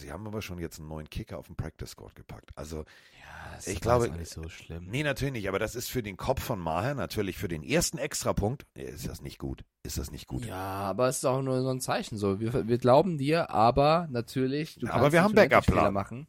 Sie 0.00 0.10
haben 0.12 0.26
aber 0.26 0.42
schon 0.42 0.58
jetzt 0.58 0.78
einen 0.78 0.88
neuen 0.88 1.08
Kicker 1.08 1.38
auf 1.38 1.46
den 1.46 1.56
Practice 1.56 1.90
Squad 1.90 2.14
gepackt. 2.14 2.50
Also 2.56 2.78
Ja, 2.78 3.54
das 3.56 3.66
Ich 3.66 3.84
war 3.84 3.98
glaube- 4.00 4.18
nicht 4.18 4.30
so 4.32 4.48
schlimm. 4.48 4.86
Nee, 4.90 5.02
natürlich 5.02 5.32
nicht, 5.32 5.48
aber 5.48 5.58
das 5.58 5.74
ist 5.74 5.88
für 5.90 6.02
den 6.02 6.16
Kopf 6.16 6.42
von 6.42 6.58
Maher 6.58 6.94
natürlich 6.94 7.36
für 7.38 7.48
den 7.48 7.62
ersten 7.62 7.98
Extrapunkt. 7.98 8.66
Ist 8.74 9.06
das 9.08 9.22
nicht 9.22 9.38
gut? 9.38 9.64
Ist 9.82 9.98
das 9.98 10.10
nicht 10.10 10.26
gut? 10.26 10.44
Ja, 10.46 10.56
aber 10.56 11.08
es 11.08 11.18
ist 11.18 11.24
auch 11.24 11.40
nur 11.42 11.62
so 11.62 11.70
ein 11.70 11.80
Zeichen 11.80 12.16
so. 12.18 12.40
Wir, 12.40 12.66
wir 12.68 12.78
glauben 12.78 13.18
dir, 13.18 13.50
aber 13.50 14.08
natürlich, 14.10 14.74
du 14.76 14.86
Aber 14.88 15.00
kannst 15.00 15.12
wir 15.12 15.22
haben. 15.22 15.62
Fehler 15.62 15.90
machen. 15.90 16.26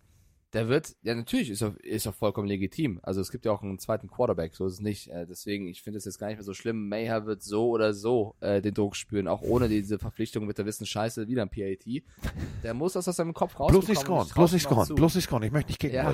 Der 0.54 0.68
wird, 0.68 0.96
ja 1.02 1.16
natürlich, 1.16 1.50
ist 1.50 1.64
auch, 1.64 1.76
ist 1.78 2.08
auch 2.08 2.14
vollkommen 2.14 2.48
legitim. 2.48 3.00
Also 3.04 3.22
es 3.22 3.32
gibt 3.32 3.46
ja 3.46 3.54
auch 3.54 3.62
einen 3.62 3.80
zweiten 3.80 4.10
Quarterback, 4.10 4.54
so 4.54 4.66
ist 4.66 4.74
es 4.74 4.80
nicht. 4.82 5.08
Äh, 5.10 5.26
deswegen, 5.26 5.68
ich 5.68 5.82
finde 5.82 5.98
es 5.98 6.06
jetzt 6.06 6.20
gar 6.20 6.28
nicht 6.28 6.38
mehr 6.38 6.44
so 6.44 6.54
schlimm. 6.54 6.90
Mayher 6.90 7.26
wird 7.26 7.42
so 7.42 7.70
oder 7.70 7.94
so 7.94 8.36
äh, 8.42 8.62
den 8.62 8.74
Druck 8.74 8.98
spüren, 8.98 9.30
auch 9.30 9.42
ohne 9.42 9.70
diese 9.70 9.98
Verpflichtung 9.98 10.46
mit 10.46 10.58
der 10.58 10.66
Wissen 10.66 10.86
Scheiße, 10.86 11.28
wieder 11.30 11.44
ein 11.44 11.50
PAT. 11.50 12.04
Der 12.64 12.74
muss 12.74 12.94
das 12.94 13.08
aus 13.08 13.16
seinem 13.16 13.34
Kopf 13.34 13.60
rausbekommen. 13.60 13.86
Bloß 13.86 13.90
nicht 13.90 14.02
scoren, 14.02 14.28
bloß 14.34 14.54
nicht 14.54 14.64
scoren, 14.64 14.96
bloß 14.96 15.16
nicht 15.16 15.24
scoren. 15.26 15.44
Ich 15.44 15.52
möchte 15.52 15.70
nicht 15.70 15.80
kicken 15.80 15.96
Ja. 15.96 16.14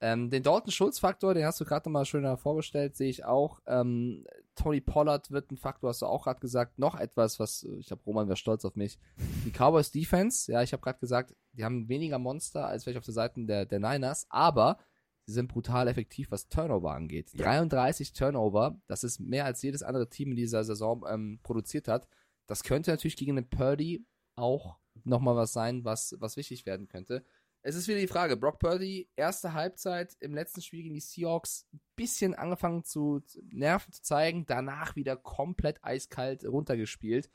Ähm, 0.00 0.28
den 0.28 0.42
Dalton-Schulz-Faktor, 0.42 1.32
den 1.32 1.46
hast 1.46 1.60
du 1.60 1.64
gerade 1.64 1.88
nochmal 1.88 2.04
schöner 2.04 2.36
vorgestellt, 2.36 2.96
sehe 2.96 3.08
ich 3.08 3.24
auch. 3.24 3.60
Ähm, 3.66 4.26
Tony 4.54 4.80
Pollard 4.80 5.30
wird 5.30 5.50
ein 5.50 5.56
Faktor, 5.56 5.88
hast 5.88 6.02
du 6.02 6.06
auch 6.06 6.24
gerade 6.24 6.40
gesagt. 6.40 6.78
Noch 6.78 6.98
etwas, 6.98 7.40
was, 7.40 7.62
äh, 7.62 7.76
ich 7.76 7.86
glaube, 7.86 8.02
Roman 8.04 8.26
wäre 8.26 8.36
stolz 8.36 8.64
auf 8.64 8.76
mich. 8.76 8.98
Die 9.46 9.50
Cowboys 9.50 9.92
Defense, 9.92 10.52
ja, 10.52 10.62
ich 10.62 10.72
habe 10.72 10.82
gerade 10.82 10.98
gesagt, 10.98 11.34
die 11.56 11.64
haben 11.64 11.88
weniger 11.88 12.18
Monster 12.18 12.66
als 12.66 12.84
vielleicht 12.84 12.98
auf 12.98 13.04
der 13.04 13.14
Seite 13.14 13.44
der, 13.44 13.66
der 13.66 13.80
Niners, 13.80 14.26
aber 14.28 14.78
sie 15.26 15.32
sind 15.32 15.48
brutal 15.48 15.88
effektiv, 15.88 16.30
was 16.30 16.48
Turnover 16.48 16.92
angeht. 16.92 17.30
Ja. 17.32 17.44
33 17.44 18.12
Turnover, 18.12 18.80
das 18.86 19.04
ist 19.04 19.20
mehr 19.20 19.44
als 19.44 19.62
jedes 19.62 19.82
andere 19.82 20.08
Team 20.08 20.30
in 20.30 20.36
dieser 20.36 20.64
Saison 20.64 21.04
ähm, 21.08 21.40
produziert 21.42 21.88
hat. 21.88 22.08
Das 22.46 22.62
könnte 22.62 22.90
natürlich 22.90 23.16
gegen 23.16 23.36
den 23.36 23.48
Purdy 23.48 24.06
auch 24.36 24.76
nochmal 25.04 25.36
was 25.36 25.52
sein, 25.52 25.84
was, 25.84 26.14
was 26.18 26.36
wichtig 26.36 26.66
werden 26.66 26.88
könnte. 26.88 27.24
Es 27.66 27.76
ist 27.76 27.88
wieder 27.88 27.98
die 27.98 28.06
Frage, 28.06 28.36
Brock 28.36 28.58
Purdy, 28.58 29.08
erste 29.16 29.54
Halbzeit 29.54 30.14
im 30.20 30.34
letzten 30.34 30.60
Spiel 30.60 30.82
gegen 30.82 30.94
die 30.94 31.00
Seahawks, 31.00 31.66
ein 31.72 31.80
bisschen 31.96 32.34
angefangen 32.34 32.84
zu 32.84 33.20
zu 33.20 33.40
Nerven 33.50 33.90
zu 33.90 34.02
zeigen, 34.02 34.44
danach 34.44 34.96
wieder 34.96 35.16
komplett 35.16 35.82
eiskalt 35.82 36.44
runtergespielt. 36.44 37.30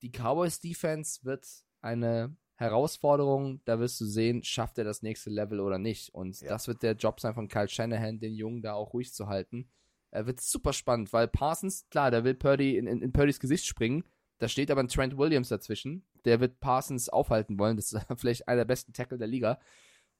Die 0.00 0.10
Cowboys 0.10 0.60
Defense 0.60 1.24
wird 1.24 1.46
eine 1.82 2.34
Herausforderung, 2.60 3.60
da 3.64 3.80
wirst 3.80 4.00
du 4.00 4.04
sehen, 4.04 4.42
schafft 4.44 4.78
er 4.78 4.84
das 4.84 5.02
nächste 5.02 5.30
Level 5.30 5.60
oder 5.60 5.78
nicht. 5.78 6.14
Und 6.14 6.40
Ja. 6.40 6.50
das 6.50 6.68
wird 6.68 6.82
der 6.82 6.92
Job 6.94 7.18
sein 7.20 7.34
von 7.34 7.48
Kyle 7.48 7.68
Shanahan, 7.68 8.20
den 8.20 8.34
Jungen 8.34 8.62
da 8.62 8.74
auch 8.74 8.92
ruhig 8.92 9.12
zu 9.12 9.26
halten. 9.28 9.68
Er 10.12 10.26
wird 10.26 10.40
super 10.40 10.72
spannend, 10.72 11.12
weil 11.12 11.28
Parsons, 11.28 11.88
klar, 11.88 12.10
der 12.10 12.24
will 12.24 12.34
Purdy 12.34 12.76
in, 12.76 12.86
in, 12.86 13.00
in 13.02 13.12
Purdys 13.12 13.40
Gesicht 13.40 13.64
springen. 13.64 14.04
Da 14.38 14.48
steht 14.48 14.70
aber 14.70 14.82
ein 14.82 14.88
Trent 14.88 15.16
Williams 15.16 15.48
dazwischen. 15.48 16.04
Der 16.24 16.40
wird 16.40 16.60
Parsons 16.60 17.08
aufhalten 17.08 17.58
wollen. 17.58 17.76
Das 17.76 17.92
ist 17.92 18.06
vielleicht 18.18 18.46
einer 18.48 18.58
der 18.58 18.64
besten 18.66 18.92
Tackle 18.92 19.18
der 19.18 19.28
Liga. 19.28 19.60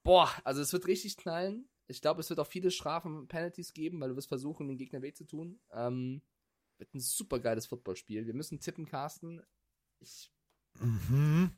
Boah, 0.02 0.30
also 0.44 0.62
es 0.62 0.72
wird 0.72 0.86
richtig 0.86 1.16
knallen. 1.16 1.68
Ich 1.88 2.00
glaube, 2.00 2.20
es 2.20 2.30
wird 2.30 2.38
auch 2.40 2.46
viele 2.46 2.70
Strafen 2.70 3.16
und 3.16 3.28
Penalties 3.28 3.72
geben, 3.74 4.00
weil 4.00 4.10
du 4.10 4.16
wirst 4.16 4.28
versuchen, 4.28 4.68
den 4.68 4.78
Gegner 4.78 5.02
weh 5.02 5.12
zu 5.12 5.24
tun. 5.24 5.60
Ähm, 5.72 6.22
wird 6.78 6.94
ein 6.94 7.00
super 7.00 7.38
geiles 7.40 7.66
Footballspiel. 7.66 8.26
Wir 8.26 8.34
müssen 8.34 8.60
tippen, 8.60 8.86
Carsten. 8.86 9.42
Ich 9.98 10.30
Mhm. 10.78 11.50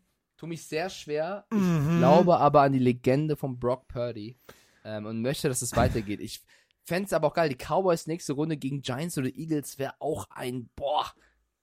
Tue 0.43 0.49
mich 0.49 0.67
sehr 0.67 0.91
schwer. 0.91 1.47
Ich 1.53 1.57
Mhm. 1.59 1.99
glaube 1.99 2.39
aber 2.39 2.63
an 2.63 2.73
die 2.73 2.81
Legende 2.81 3.37
von 3.37 3.61
Brock 3.61 3.87
Purdy 3.87 4.37
ähm, 4.85 5.07
und 5.07 5.23
möchte, 5.23 5.49
dass 5.49 5.63
es 5.63 5.77
weitergeht. 5.77 6.19
Ich 6.21 6.43
fände 6.83 7.07
es 7.07 7.13
aber 7.13 7.29
auch 7.29 7.35
geil. 7.35 7.49
Die 7.49 7.55
Cowboys 7.55 8.09
nächste 8.09 8.33
Runde 8.33 8.57
gegen 8.57 8.83
Giants 8.83 9.17
oder 9.17 9.29
Eagles 9.29 9.79
wäre 9.79 9.95
auch 10.01 10.27
ein, 10.31 10.69
boah, 10.75 11.07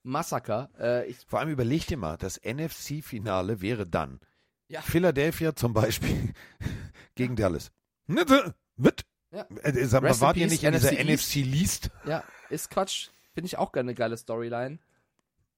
Massaker. 0.04 0.70
Äh, 0.80 1.14
Vor 1.28 1.40
allem 1.40 1.50
überleg 1.50 1.88
dir 1.88 1.98
mal, 1.98 2.16
das 2.16 2.38
NFC-Finale 2.42 3.60
wäre 3.60 3.86
dann 3.86 4.22
Ja. 4.70 4.82
Philadelphia 4.82 5.54
zum 5.58 5.74
Beispiel 5.74 6.34
gegen 7.16 7.36
Dallas. 7.36 7.72
Nitte, 8.08 8.56
Mit? 8.78 9.04
Ja. 9.32 9.46
Äh, 9.62 9.86
Sag 9.88 10.04
mal, 10.04 10.22
wart 10.22 10.38
ihr 10.38 10.48
nicht 10.48 10.64
in 10.64 10.72
dieser 10.72 10.94
NFC 10.94 11.36
East. 11.54 11.92
Ja, 12.06 12.24
ist 12.50 12.70
Quatsch. 12.72 13.10
Finde 13.34 13.48
ich 13.48 13.58
auch 13.58 13.74
eine 13.74 13.94
geile 13.94 14.16
Storyline. 14.16 14.80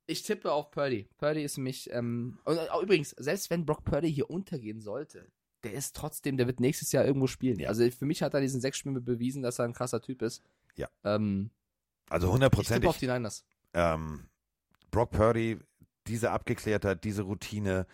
Ich 0.07 0.23
tippe 0.23 0.51
auf 0.51 0.71
Purdy. 0.71 1.07
Purdy 1.17 1.43
ist 1.43 1.57
mich, 1.57 1.89
ähm, 1.93 2.37
und 2.43 2.57
äh, 2.57 2.67
übrigens, 2.81 3.11
selbst 3.11 3.49
wenn 3.49 3.65
Brock 3.65 3.83
Purdy 3.85 4.11
hier 4.11 4.29
untergehen 4.29 4.81
sollte, 4.81 5.27
der 5.63 5.73
ist 5.73 5.95
trotzdem, 5.95 6.37
der 6.37 6.47
wird 6.47 6.59
nächstes 6.59 6.91
Jahr 6.91 7.05
irgendwo 7.05 7.27
spielen. 7.27 7.59
Ja. 7.59 7.69
Also 7.69 7.89
für 7.91 8.05
mich 8.05 8.23
hat 8.23 8.33
er 8.33 8.41
diesen 8.41 8.61
sechs 8.61 8.77
Spielen 8.77 9.03
bewiesen, 9.03 9.43
dass 9.43 9.59
er 9.59 9.65
ein 9.65 9.73
krasser 9.73 10.01
Typ 10.01 10.21
ist. 10.21 10.43
Ja. 10.75 10.89
Ähm, 11.03 11.51
Also 12.09 12.27
ich 12.27 12.31
tippe 12.31 12.33
hundertprozentig. 12.33 12.89
auf 12.89 12.97
die 12.97 13.07
Niners. 13.07 13.45
ähm, 13.73 14.27
Brock 14.89 15.11
Purdy, 15.11 15.59
diese 16.07 16.31
Abgeklärtheit, 16.31 17.03
diese 17.03 17.21
Routine, 17.21 17.85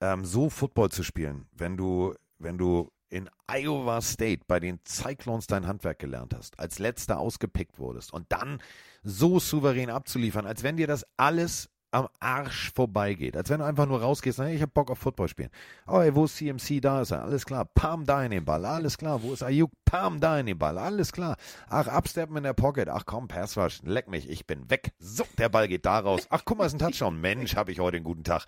ähm, 0.00 0.24
so 0.24 0.48
Football 0.48 0.90
zu 0.90 1.02
spielen, 1.02 1.46
wenn 1.52 1.76
du, 1.76 2.14
wenn 2.38 2.56
du 2.58 2.90
in 3.10 3.28
Iowa 3.46 4.00
State 4.00 4.42
bei 4.46 4.60
den 4.60 4.80
Cyclones 4.86 5.46
dein 5.46 5.66
Handwerk 5.66 5.98
gelernt 5.98 6.34
hast, 6.34 6.58
als 6.58 6.78
letzter 6.78 7.18
ausgepickt 7.18 7.78
wurdest 7.78 8.12
und 8.12 8.26
dann 8.30 8.62
so 9.02 9.38
souverän 9.38 9.90
abzuliefern, 9.90 10.46
als 10.46 10.62
wenn 10.62 10.76
dir 10.76 10.86
das 10.86 11.04
alles 11.16 11.68
am 11.92 12.08
Arsch 12.20 12.72
vorbeigeht, 12.72 13.36
als 13.36 13.50
wenn 13.50 13.58
du 13.58 13.66
einfach 13.66 13.86
nur 13.86 14.00
rausgehst, 14.00 14.38
hey, 14.38 14.54
ich 14.54 14.62
hab 14.62 14.72
Bock 14.74 14.90
auf 14.90 14.98
Football 14.98 15.28
spielen. 15.28 15.50
Oh, 15.86 15.98
ey, 15.98 16.14
wo 16.14 16.24
ist 16.24 16.36
CMC? 16.36 16.80
Da 16.80 17.02
ist 17.02 17.10
er, 17.10 17.22
alles 17.22 17.44
klar. 17.44 17.64
Pam, 17.64 18.04
da 18.04 18.22
in 18.22 18.30
den 18.30 18.44
Ball, 18.44 18.64
alles 18.64 18.96
klar. 18.96 19.22
Wo 19.22 19.32
ist 19.32 19.42
Ayuk? 19.42 19.72
Pam, 19.84 20.20
da 20.20 20.38
in 20.38 20.46
den 20.46 20.58
Ball, 20.58 20.78
alles 20.78 21.12
klar. 21.12 21.36
Ach, 21.68 21.88
absteppen 21.88 22.36
in 22.36 22.44
der 22.44 22.52
Pocket. 22.52 22.88
Ach 22.88 23.06
komm, 23.06 23.26
Pass 23.26 23.56
Rush, 23.56 23.80
leck 23.82 24.08
mich, 24.08 24.30
ich 24.30 24.46
bin 24.46 24.70
weg. 24.70 24.92
So, 24.98 25.24
der 25.38 25.48
Ball 25.48 25.66
geht 25.66 25.84
da 25.84 25.98
raus. 25.98 26.26
Ach, 26.30 26.42
guck 26.44 26.58
mal, 26.58 26.66
ist 26.66 26.74
ein 26.74 26.78
Touchdown. 26.78 27.20
Mensch, 27.20 27.56
habe 27.56 27.72
ich 27.72 27.80
heute 27.80 27.96
einen 27.96 28.04
guten 28.04 28.24
Tag. 28.24 28.46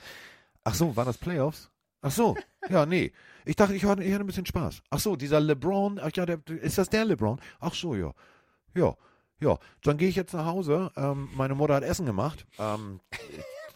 Ach 0.65 0.75
so, 0.75 0.95
waren 0.95 1.07
das 1.07 1.19
Playoffs? 1.19 1.72
Ach 2.03 2.11
so, 2.11 2.37
ja, 2.69 2.85
nee. 2.85 3.13
Ich 3.45 3.57
dachte, 3.57 3.75
ich 3.75 3.85
hatte, 3.85 4.03
ein 4.03 4.27
bisschen 4.27 4.47
Spaß. 4.47 4.83
Ach 4.91 4.99
so, 4.99 5.17
dieser 5.17 5.41
LeBron, 5.41 6.01
ach 6.01 6.11
ja, 6.15 6.27
der, 6.27 6.41
ist 6.61 6.79
das 6.79 6.91
der 6.91 7.05
LeBron? 7.05 7.41
Ach 7.61 7.75
so, 7.75 7.95
ja. 7.95 8.13
Ja, 8.75 8.95
ja. 9.41 9.59
Dann 9.83 9.97
gehe 9.97 10.09
ich 10.09 10.17
jetzt 10.17 10.35
nach 10.35 10.47
Hause. 10.47 10.91
Ähm, 10.97 11.29
meine 11.35 11.55
Mutter 11.55 11.75
hat 11.75 11.85
Essen 11.85 12.07
gemacht. 12.07 12.47
Ähm, 12.59 13.01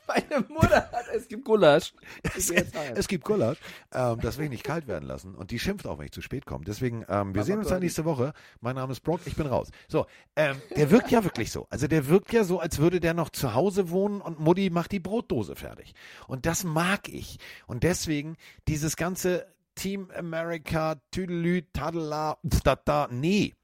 Meine 0.07 0.45
Mutter 0.49 0.91
hat, 0.93 1.07
es 1.15 1.29
gibt 1.29 1.45
Gulasch. 1.45 1.93
Es, 2.37 2.51
es 2.51 3.09
gibt 3.09 3.25
Gulasch. 3.25 3.59
Ähm, 3.93 4.21
das 4.21 4.39
will 4.39 4.45
ich 4.45 4.51
nicht 4.51 4.65
kalt 4.65 4.87
werden 4.87 5.07
lassen. 5.07 5.35
Und 5.35 5.51
die 5.51 5.59
schimpft 5.59 5.87
auch, 5.87 5.99
wenn 5.99 6.07
ich 6.07 6.13
zu 6.13 6.21
spät 6.21 6.47
komme. 6.47 6.65
Deswegen, 6.65 7.03
ähm, 7.03 7.07
wir 7.09 7.23
Mama 7.23 7.43
sehen 7.43 7.59
uns 7.59 7.69
dann 7.69 7.81
nächste 7.81 8.05
Woche. 8.05 8.33
Mein 8.61 8.77
Name 8.77 8.93
ist 8.93 9.01
Brock, 9.01 9.21
ich 9.25 9.37
bin 9.37 9.47
raus. 9.47 9.71
So, 9.89 10.07
ähm, 10.37 10.61
der 10.77 10.91
wirkt 10.91 11.11
ja 11.11 11.25
wirklich 11.25 11.51
so. 11.51 11.67
Also 11.71 11.87
der 11.87 12.09
wirkt 12.09 12.33
ja 12.33 12.45
so, 12.45 12.61
als 12.61 12.79
würde 12.79 13.01
der 13.01 13.15
noch 13.15 13.31
zu 13.31 13.55
Hause 13.55 13.91
wohnen 13.91 14.21
und 14.21 14.39
Mutti 14.39 14.71
macht 14.71 14.93
die 14.93 15.01
Brotdose 15.01 15.57
fertig. 15.57 15.95
Und 16.29 16.47
das 16.47 16.65
mag 16.65 17.09
ich. 17.09 17.39
Und 17.67 17.83
deswegen 17.83 18.37
dieses 18.69 18.97
ganze 18.97 19.47
Team 19.75 20.11
America, 20.17 20.97
Tüdelü, 21.11 21.63
Tadela, 21.73 22.39
da, 22.85 23.09
nee, 23.11 23.55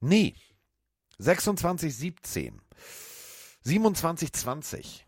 nee. 0.00 0.34
26, 1.18 1.94
17. 1.94 2.60
27, 3.62 4.32
20. 4.32 5.06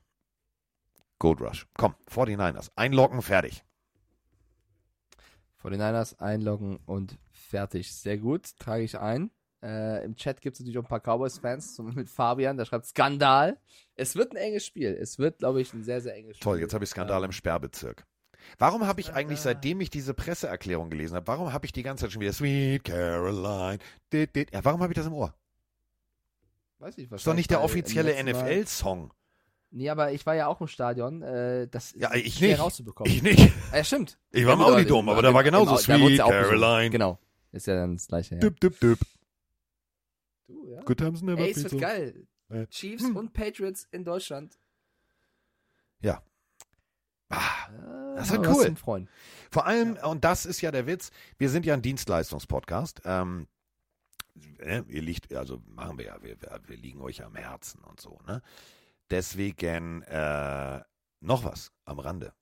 Gold 1.19 1.41
Rush. 1.41 1.67
Komm, 1.77 1.95
49ers. 2.11 2.71
Einloggen, 2.77 3.23
fertig. 3.23 3.65
49ers 5.63 6.19
einloggen 6.21 6.79
und 6.87 7.19
fertig. 7.33 7.95
Sehr 7.95 8.19
gut, 8.19 8.57
trage 8.59 8.85
ich 8.85 8.99
ein. 8.99 9.31
Äh, 9.63 10.05
Im 10.05 10.15
Chat 10.15 10.43
gibt 10.43 10.55
es 10.55 10.61
natürlich 10.61 10.79
auch 10.79 10.83
ein 10.85 10.89
paar 10.89 11.01
Cowboys-Fans, 11.01 11.75
zum 11.75 11.87
Beispiel 11.87 12.03
mit 12.03 12.11
Fabian, 12.11 12.59
der 12.59 12.67
schreibt 12.67 12.85
Skandal. 12.85 13.59
Es 13.95 14.15
wird 14.15 14.33
ein 14.33 14.37
enges 14.37 14.67
Spiel. 14.67 14.95
Es 15.01 15.19
wird, 15.19 15.39
glaube 15.39 15.63
ich, 15.63 15.73
ein 15.73 15.83
sehr, 15.83 16.03
sehr 16.03 16.15
enges 16.15 16.37
Spiel. 16.37 16.45
Toll, 16.45 16.61
jetzt 16.61 16.75
habe 16.75 16.85
ich 16.85 16.91
Skandal 16.91 17.25
im 17.25 17.33
Sperrbezirk. 17.33 18.05
Warum 18.59 18.87
habe 18.87 19.01
ich 19.01 19.15
eigentlich, 19.15 19.41
seitdem 19.41 19.81
ich 19.81 19.89
diese 19.89 20.13
Presseerklärung 20.13 20.91
gelesen 20.91 21.17
habe, 21.17 21.27
warum 21.27 21.55
habe 21.55 21.65
ich 21.65 21.73
die 21.73 21.83
ganze 21.83 22.05
Zeit 22.05 22.13
schon 22.13 22.21
wieder 22.21 22.35
Sweet 22.35 22.85
Caroline? 22.85 23.79
Dit, 24.13 24.37
dit. 24.37 24.53
Ja, 24.53 24.63
warum 24.67 24.83
habe 24.83 24.93
ich 24.93 24.97
das 24.97 25.07
im 25.07 25.15
Ohr? 25.15 25.35
Weiß 26.79 26.99
ich, 26.99 27.11
Ist 27.11 27.27
doch 27.27 27.33
nicht 27.33 27.51
der 27.51 27.63
offizielle 27.63 28.23
NFL-Song. 28.23 29.15
Nee, 29.77 29.91
aber 29.91 30.13
ich 30.13 30.25
war 30.25 30.35
ja 30.35 30.47
auch 30.47 30.61
im 30.61 30.69
Stadion. 30.69 31.23
Äh, 31.23 31.67
das 31.69 31.93
ist 31.93 32.01
Ja, 32.01 32.15
ich 32.15 32.35
schwer 32.35 32.51
nicht. 32.51 32.61
rauszubekommen. 32.61 33.13
Ich 33.13 33.23
nicht. 33.23 33.53
Ah, 33.73 33.79
ja, 33.79 33.85
stimmt. 33.85 34.19
Ich 34.31 34.47
war 34.47 34.55
im 34.55 34.61
Ja, 34.61 34.67
gut, 34.67 34.75
Audidom, 34.77 35.09
aber 35.09 35.23
da 35.23 35.35
war 35.35 35.43
genauso 35.43 35.77
Sweet 35.77 36.19
ja. 36.19 36.29
Caroline. 36.29 36.91
Genau. 36.91 37.19
Ist 37.51 37.67
ja 37.67 37.75
dann 37.75 37.97
das 37.97 38.07
gleiche. 38.07 38.37
Ja. 38.37 38.41
Dip, 38.41 38.61
dip, 38.61 38.79
dip. 38.81 38.99
Du, 40.47 40.69
ja. 40.69 40.81
Good 40.83 40.99
times 40.99 41.23
never 41.23 41.41
Ey, 41.43 41.51
es 41.51 41.65
wird 41.65 41.81
geil. 41.81 42.27
Äh, 42.51 42.67
Chiefs 42.69 43.03
hm. 43.05 43.17
und 43.17 43.33
Patriots 43.33 43.89
in 43.91 44.05
Deutschland. 44.05 44.59
Ah, 47.31 47.69
Äh, 47.69 48.17
Das 48.17 48.31
wir 48.33 48.41
was 48.41 48.57
cool. 48.59 48.77
Freuen. 48.77 49.09
Vor 49.51 49.67
allem, 49.67 49.97
und 50.05 50.25
das 50.25 50.47
ist 50.47 50.61
ja 50.61 50.71
der 50.71 50.87
Witz, 50.87 51.11
wir 51.39 51.49
sind 51.51 51.67
ja 51.67 51.75
ein 51.75 51.83
Dienstleistungspodcast. 51.83 53.03
Ähm, 53.05 53.49
äh, 54.59 54.83
ihr 54.89 55.03
liegt, 55.03 55.35
also 55.35 55.61
machen 55.67 55.99
wir 55.99 56.07
ja, 56.07 56.23
wir, 56.23 56.41
wir, 56.41 56.61
wir 56.67 56.77
liegen 56.77 57.01
euch 57.01 57.25
am 57.25 57.35
Herzen 57.35 57.81
und 57.83 58.01
so, 58.01 58.19
ne? 58.27 58.43
Deswegen 59.11 60.03
äh, 60.03 60.81
noch 61.21 61.45
was 61.45 61.73
am 61.85 61.99
Rande. 61.99 62.33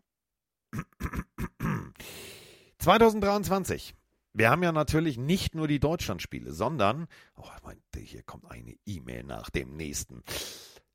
2023. 2.79 3.95
Wir 4.35 4.51
haben 4.51 4.63
ja 4.63 4.73
natürlich 4.73 5.19
nicht 5.19 5.55
nur 5.55 5.69
die 5.69 5.81
Deutschlandspiele, 5.81 6.53
sondern, 6.53 7.07
oh, 7.37 7.45
ich 7.55 7.63
mein, 7.63 7.83
hier 7.95 8.23
kommt 8.23 8.51
eine 8.51 8.75
E-Mail 8.87 9.25
nach 9.25 9.51
dem 9.51 9.77
nächsten. 9.77 10.23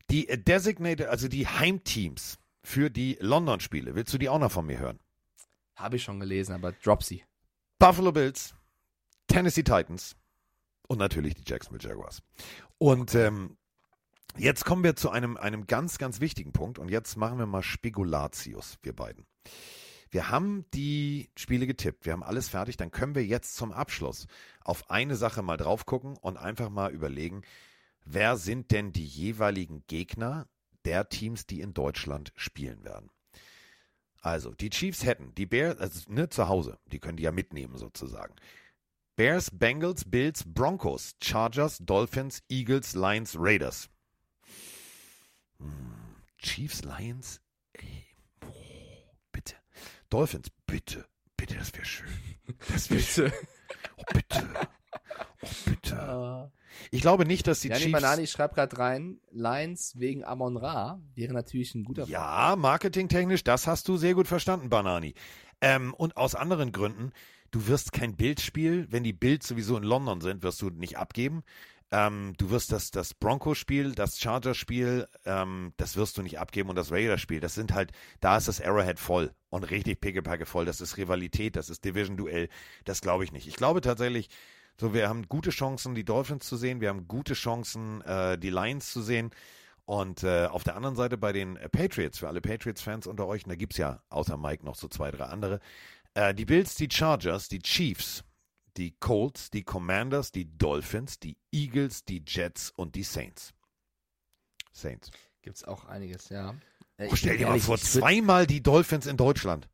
Die 0.10 0.26
Designated, 0.26 1.08
also 1.08 1.28
die 1.28 1.48
Heimteams 1.48 2.40
für 2.64 2.90
die 2.90 3.18
London-Spiele. 3.22 3.94
Willst 3.94 4.14
du 4.14 4.18
die 4.18 4.30
auch 4.30 4.40
noch 4.40 4.52
von 4.52 4.66
mir 4.66 4.80
hören? 4.80 5.00
Habe 5.76 5.98
ich 5.98 6.04
schon 6.04 6.20
gelesen, 6.20 6.54
aber 6.54 6.72
drop 6.72 7.04
sie. 7.04 7.24
Buffalo 7.78 8.12
Bills, 8.12 8.56
Tennessee 9.28 9.64
Titans 9.64 10.16
und 10.88 10.98
natürlich 10.98 11.36
die 11.36 11.44
Jacksonville 11.46 11.88
Jaguars. 11.88 12.24
Und 12.80 13.14
ähm, 13.14 13.58
jetzt 14.38 14.66
kommen 14.66 14.84
wir 14.84 14.96
zu 14.96 15.10
einem, 15.10 15.38
einem 15.38 15.68
ganz, 15.68 15.98
ganz 15.98 16.20
wichtigen 16.20 16.52
Punkt 16.52 16.80
und 16.80 16.90
jetzt 16.90 17.16
machen 17.18 17.40
wir 17.40 17.46
mal 17.46 17.64
Spekulatius, 17.64 18.78
wir 18.82 18.96
beiden. 18.96 19.26
Wir 20.10 20.30
haben 20.30 20.66
die 20.74 21.30
Spiele 21.36 21.68
getippt, 21.68 22.06
wir 22.06 22.14
haben 22.14 22.24
alles 22.24 22.50
fertig, 22.50 22.78
dann 22.78 22.92
können 22.92 23.16
wir 23.16 23.26
jetzt 23.26 23.56
zum 23.56 23.72
Abschluss 23.72 24.28
auf 24.62 24.90
eine 24.90 25.16
Sache 25.16 25.42
mal 25.42 25.58
drauf 25.58 25.86
gucken 25.86 26.18
und 26.18 26.38
einfach 26.38 26.70
mal 26.70 26.92
überlegen, 26.92 27.42
wer 28.06 28.38
sind 28.38 28.72
denn 28.72 28.94
die 28.94 29.06
jeweiligen 29.06 29.84
Gegner 29.88 30.48
der 30.86 31.10
Teams, 31.10 31.46
die 31.46 31.60
in 31.60 31.74
Deutschland 31.74 32.32
spielen 32.36 32.84
werden. 32.86 33.10
Also, 34.22 34.54
die 34.54 34.70
Chiefs 34.70 35.06
hätten 35.06 35.34
die 35.36 35.46
Bears, 35.46 35.78
also 35.78 36.12
ne, 36.12 36.30
zu 36.30 36.48
Hause, 36.48 36.80
die 36.86 37.00
können 37.00 37.18
die 37.18 37.24
ja 37.24 37.32
mitnehmen 37.32 37.78
sozusagen. 37.78 38.36
Bears, 39.16 39.52
Bengals, 39.52 40.10
Bills, 40.10 40.44
Broncos, 40.46 41.16
Chargers, 41.22 41.80
Dolphins, 41.80 42.44
Eagles, 42.50 42.94
Lions, 42.94 43.36
Raiders. 43.38 43.90
Hm, 45.60 45.94
Chiefs, 46.38 46.84
Lions, 46.84 47.42
ey, 47.74 48.06
boah, 48.40 49.18
bitte. 49.32 49.56
Dolphins, 50.10 50.50
bitte, 50.66 51.06
bitte, 51.36 51.56
das 51.56 51.74
wäre 51.74 51.86
schön. 51.86 52.08
Das 52.70 52.90
wäre 52.90 53.02
schön. 53.02 53.32
Oh, 53.98 54.04
bitte. 54.14 54.48
Oh, 55.42 55.48
bitte. 55.66 56.52
Ich 56.92 57.02
glaube 57.02 57.26
nicht, 57.26 57.48
dass 57.48 57.62
die 57.62 57.70
Jani 57.70 57.86
Chiefs. 57.86 57.92
Banani 57.92 58.28
schreibt 58.28 58.54
gerade 58.54 58.78
rein, 58.78 59.20
Lions 59.32 59.94
wegen 59.98 60.24
Amon 60.24 60.58
Ra 60.58 61.02
wäre 61.16 61.34
natürlich 61.34 61.74
ein 61.74 61.84
guter 61.84 62.06
Ja, 62.06 62.56
marketingtechnisch, 62.56 63.44
das 63.44 63.66
hast 63.66 63.88
du 63.88 63.98
sehr 63.98 64.14
gut 64.14 64.28
verstanden, 64.28 64.70
Banani. 64.70 65.16
Ähm, 65.60 65.96
und 65.96 66.18
aus 66.18 66.36
anderen 66.36 66.72
Gründen, 66.72 67.12
Du 67.52 67.68
wirst 67.68 67.94
kein 67.94 68.16
Bildspiel, 68.16 68.88
wenn 68.90 69.04
die 69.04 69.14
Bills 69.14 69.48
sowieso 69.48 69.78
in 69.78 69.84
London 69.84 70.20
sind, 70.22 70.44
wirst 70.44 70.62
du 70.62 70.70
nicht 70.70 70.98
abgeben. 70.98 71.44
Ähm, 71.90 72.34
du 72.38 72.50
wirst 72.50 72.74
das, 72.74 72.92
das 72.92 73.14
Broncos-Spiel, 73.14 73.94
das 73.94 74.20
Chargers-Spiel, 74.20 75.08
ähm, 75.26 75.74
das 75.78 75.96
wirst 75.96 76.18
du 76.18 76.22
nicht 76.22 76.38
abgeben 76.38 76.70
und 76.70 76.76
das 76.76 76.92
Raiders-Spiel, 76.92 77.40
das 77.40 77.56
sind 77.56 77.74
halt, 77.74 77.92
da 78.20 78.36
ist 78.36 78.50
das 78.50 78.60
Arrowhead 78.60 79.00
voll 79.00 79.34
und 79.50 79.64
richtig 79.64 80.02
pickepacke 80.02 80.46
voll. 80.46 80.66
Das 80.66 80.82
ist 80.82 80.98
Rivalität, 80.98 81.56
das 81.56 81.70
ist 81.70 81.86
Division-Duell. 81.86 82.50
Das 82.84 83.00
glaube 83.00 83.24
ich 83.24 83.32
nicht. 83.32 83.48
Ich 83.48 83.56
glaube 83.56 83.80
tatsächlich, 83.80 84.30
so, 84.80 84.94
wir 84.94 85.08
haben 85.10 85.28
gute 85.28 85.50
Chancen, 85.50 85.96
die 85.96 86.04
Dolphins 86.04 86.46
zu 86.46 86.58
sehen, 86.58 86.82
wir 86.82 86.90
haben 86.90 87.08
gute 87.08 87.34
Chancen, 87.34 88.02
äh, 88.02 88.38
die 88.38 88.50
Lions 88.50 88.92
zu 88.92 89.02
sehen. 89.02 89.32
Und 89.86 90.24
äh, 90.24 90.48
auf 90.48 90.66
der 90.66 90.76
anderen 90.76 90.98
Seite 90.98 91.18
bei 91.18 91.32
den 91.32 91.58
Patriots, 91.72 92.20
für 92.20 92.28
alle 92.28 92.42
Patriots-Fans 92.42 93.08
unter 93.08 93.26
euch, 93.26 93.46
und 93.46 93.50
da 93.50 93.56
gibt 93.56 93.74
es 93.74 93.78
ja 93.78 94.02
außer 94.10 94.38
Mike 94.38 94.66
noch 94.66 94.76
so 94.76 94.90
zwei, 94.90 95.10
drei 95.12 95.26
andere, 95.26 95.62
äh, 96.14 96.34
die 96.34 96.46
Bills, 96.46 96.76
die 96.76 96.90
Chargers, 96.92 97.48
die 97.48 97.60
Chiefs, 97.60 98.24
die 98.78 98.92
Colts, 99.00 99.50
die 99.50 99.64
Commanders, 99.64 100.32
die 100.32 100.46
Dolphins, 100.58 101.20
die 101.20 101.38
Eagles, 101.52 102.06
die 102.06 102.24
Jets 102.26 102.72
und 102.72 102.96
die 102.96 103.04
Saints. 103.04 103.54
Saints. 104.72 105.12
Gibt's 105.42 105.64
auch 105.64 105.86
einiges, 105.86 106.30
ja. 106.30 106.56
Äh, 106.98 107.10
Oh, 107.12 107.16
stell 107.16 107.38
dir 107.38 107.48
mal 107.48 107.60
vor, 107.60 107.78
zweimal 107.78 108.48
die 108.48 108.62
Dolphins 108.62 109.06
in 109.08 109.18
Deutschland. 109.18 109.68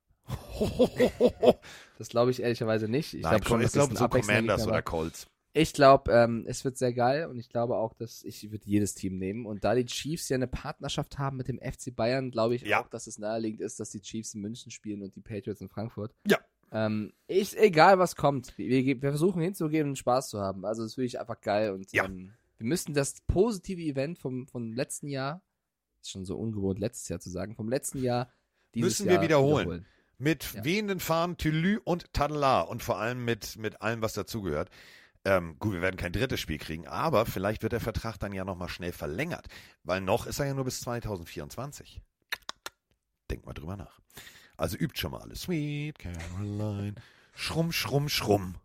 Das 1.97 2.09
glaube 2.09 2.31
ich 2.31 2.41
ehrlicherweise 2.41 2.87
nicht. 2.87 3.13
Ich 3.13 3.21
glaube 3.21 3.45
schon, 3.45 3.61
ich 3.61 3.71
glaube 3.71 3.95
so 3.95 4.07
Commanders 4.07 4.65
oder. 4.67 4.81
Colts. 4.81 5.27
Ich 5.55 5.73
glaube, 5.73 6.11
ähm, 6.11 6.45
es 6.47 6.65
wird 6.65 6.77
sehr 6.79 6.93
geil 6.93 7.27
und 7.27 7.37
ich 7.37 7.47
glaube 7.49 7.75
auch, 7.77 7.93
dass 7.93 8.23
ich 8.23 8.49
würde 8.51 8.65
jedes 8.65 8.95
Team 8.95 9.17
nehmen. 9.19 9.45
Und 9.45 9.63
da 9.63 9.75
die 9.75 9.85
Chiefs 9.85 10.27
ja 10.29 10.35
eine 10.35 10.47
Partnerschaft 10.47 11.19
haben 11.19 11.37
mit 11.37 11.47
dem 11.47 11.59
FC 11.59 11.95
Bayern, 11.95 12.31
glaube 12.31 12.55
ich 12.55 12.63
Ja. 12.63 12.81
auch, 12.83 12.87
dass 12.87 13.05
es 13.05 13.19
naheliegend 13.19 13.61
ist, 13.61 13.79
dass 13.79 13.91
die 13.91 14.01
Chiefs 14.01 14.33
in 14.33 14.41
München 14.41 14.71
spielen 14.71 15.03
und 15.03 15.15
die 15.15 15.21
Patriots 15.21 15.61
in 15.61 15.69
Frankfurt. 15.69 16.15
Ja. 16.25 16.39
Ähm, 16.73 17.13
ich, 17.27 17.55
egal 17.57 17.99
was 17.99 18.15
kommt, 18.15 18.57
wir, 18.57 18.83
wir 18.83 18.99
versuchen 18.99 19.41
hinzugehen 19.41 19.89
und 19.89 19.95
Spaß 19.97 20.29
zu 20.29 20.41
haben. 20.41 20.65
Also 20.65 20.83
das 20.83 20.95
finde 20.95 21.05
ich 21.05 21.19
einfach 21.19 21.39
geil 21.39 21.71
und 21.71 21.93
Ja. 21.93 22.05
ähm, 22.05 22.33
wir 22.57 22.65
müssen 22.65 22.93
das 22.93 23.21
positive 23.27 23.81
Event 23.81 24.17
vom, 24.17 24.47
vom 24.47 24.73
letzten 24.73 25.07
Jahr, 25.07 25.43
ist 26.01 26.11
schon 26.11 26.25
so 26.25 26.37
ungewohnt 26.37 26.79
letztes 26.79 27.09
Jahr 27.09 27.19
zu 27.19 27.29
sagen, 27.29 27.55
vom 27.55 27.69
letzten 27.69 28.01
Jahr 28.01 28.31
dieses 28.73 28.99
Müssen 28.99 29.05
wir 29.07 29.15
Jahr 29.15 29.23
wiederholen. 29.23 29.85
Mit 30.17 30.53
Ja. 30.53 30.63
wehenden 30.63 30.99
Fahnen, 30.99 31.37
Tülü 31.37 31.79
und 31.83 32.11
Tadela 32.13 32.61
und 32.61 32.81
vor 32.81 32.97
allem 32.97 33.23
mit, 33.23 33.57
mit 33.57 33.81
allem, 33.81 34.01
was 34.01 34.13
dazugehört. 34.13 34.69
Ähm, 35.25 35.57
gut, 35.59 35.73
wir 35.73 35.81
werden 35.81 35.97
kein 35.97 36.11
drittes 36.11 36.39
Spiel 36.39 36.57
kriegen, 36.57 36.87
aber 36.87 37.25
vielleicht 37.25 37.61
wird 37.63 37.73
der 37.73 37.79
Vertrag 37.79 38.17
dann 38.17 38.33
ja 38.33 38.43
nochmal 38.43 38.67
schnell 38.69 38.91
verlängert, 38.91 39.47
weil 39.83 40.01
noch 40.01 40.25
ist 40.25 40.39
er 40.39 40.47
ja 40.47 40.53
nur 40.53 40.65
bis 40.65 40.81
2024. 40.81 42.01
Denk 43.29 43.45
mal 43.45 43.53
drüber 43.53 43.77
nach. 43.77 44.02
Also 44.57 44.77
übt 44.77 44.99
schon 44.99 45.11
mal 45.11 45.21
alles. 45.21 45.41
Sweet 45.41 45.99
Caroline. 45.99 46.95
Schrumm, 47.35 47.71
schrumm, 47.71 48.09
schrumm. 48.09 48.55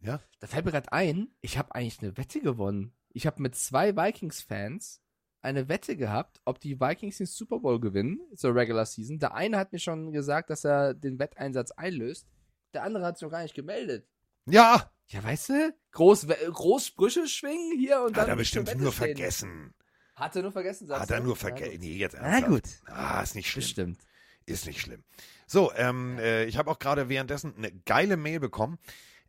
Ja? 0.00 0.20
Da 0.40 0.46
fällt 0.46 0.64
mir 0.64 0.72
gerade 0.72 0.92
ein, 0.92 1.28
ich 1.40 1.58
habe 1.58 1.74
eigentlich 1.74 2.00
eine 2.02 2.16
Wette 2.16 2.40
gewonnen. 2.40 2.92
Ich 3.12 3.26
habe 3.26 3.42
mit 3.42 3.54
zwei 3.54 3.94
Vikings-Fans 3.96 5.00
eine 5.42 5.68
Wette 5.68 5.96
gehabt, 5.96 6.40
ob 6.44 6.60
die 6.60 6.80
Vikings 6.80 7.18
den 7.18 7.26
Super 7.26 7.58
Bowl 7.60 7.80
gewinnen 7.80 8.20
zur 8.36 8.54
Regular 8.54 8.86
Season. 8.86 9.18
Der 9.18 9.34
eine 9.34 9.58
hat 9.58 9.72
mir 9.72 9.78
schon 9.80 10.12
gesagt, 10.12 10.50
dass 10.50 10.64
er 10.64 10.94
den 10.94 11.18
Wetteinsatz 11.18 11.72
einlöst. 11.72 12.26
Der 12.74 12.84
andere 12.84 13.04
hat 13.04 13.18
sich 13.18 13.24
noch 13.26 13.32
gar 13.32 13.42
nicht 13.42 13.54
gemeldet. 13.54 14.06
Ja! 14.46 14.90
Ja, 15.08 15.22
weißt 15.22 15.48
du? 15.50 15.74
Groß, 15.90 16.26
groß 16.52 16.86
Sprüche 16.86 17.26
schwingen 17.28 17.78
hier 17.78 18.00
und 18.02 18.16
dann. 18.16 18.22
Hat 18.22 18.28
er 18.30 18.36
bestimmt 18.36 18.68
nur 18.78 18.92
stehen. 18.92 19.06
vergessen. 19.08 19.74
Hat 20.14 20.34
er 20.36 20.42
nur 20.42 20.52
vergessen, 20.52 20.86
sagst 20.86 21.02
Hat 21.02 21.10
er 21.10 21.20
nur 21.20 21.34
Na 21.34 21.38
vergessen. 21.40 21.80
Nee, 21.80 21.96
jetzt 21.96 22.14
Na 22.18 22.38
ernsthaft. 22.38 22.48
gut, 22.50 22.62
Ah, 22.86 23.20
ist 23.22 23.34
nicht 23.34 23.48
schlimm. 23.50 23.60
bestimmt. 23.62 23.98
Ist 24.46 24.66
nicht 24.66 24.80
schlimm. 24.80 25.04
So, 25.46 25.72
ähm, 25.74 26.18
äh, 26.18 26.44
ich 26.44 26.56
habe 26.56 26.70
auch 26.70 26.78
gerade 26.78 27.08
währenddessen 27.08 27.54
eine 27.56 27.72
geile 27.72 28.16
Mail 28.16 28.40
bekommen. 28.40 28.78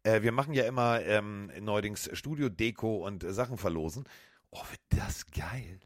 Äh, 0.04 0.22
wir 0.22 0.32
machen 0.32 0.54
ja 0.54 0.66
immer 0.66 1.02
ähm, 1.02 1.52
neuerdings 1.62 2.10
Studio-Deko 2.14 3.06
und 3.06 3.24
äh, 3.24 3.34
Sachen 3.34 3.58
verlosen. 3.58 4.06
Oh, 4.52 4.62
wird 4.70 4.82
das 4.90 5.26
geil. 5.28 5.80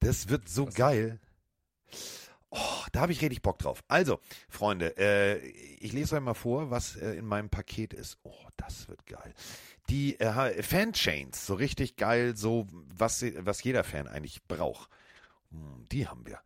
Das 0.00 0.28
wird 0.28 0.48
so 0.48 0.66
Was? 0.66 0.74
geil. 0.74 1.20
Oh, 2.50 2.84
da 2.92 3.00
habe 3.00 3.12
ich 3.12 3.20
richtig 3.20 3.42
Bock 3.42 3.58
drauf. 3.58 3.82
Also, 3.88 4.20
Freunde, 4.48 4.96
äh, 4.96 5.38
ich 5.38 5.92
lese 5.92 6.14
euch 6.14 6.22
mal 6.22 6.34
vor, 6.34 6.70
was 6.70 6.94
äh, 6.96 7.14
in 7.14 7.26
meinem 7.26 7.50
Paket 7.50 7.92
ist. 7.92 8.18
Oh, 8.22 8.46
das 8.56 8.86
wird 8.88 9.04
geil. 9.06 9.34
Die 9.88 10.18
äh, 10.20 10.62
Fan-Chains, 10.62 11.46
so 11.46 11.54
richtig 11.54 11.96
geil, 11.96 12.36
so 12.36 12.66
was, 12.70 13.24
was 13.38 13.62
jeder 13.64 13.82
Fan 13.82 14.06
eigentlich 14.06 14.44
braucht. 14.44 14.88
Hm, 15.50 15.84
die 15.90 16.06
haben 16.06 16.26
wir. 16.26 16.38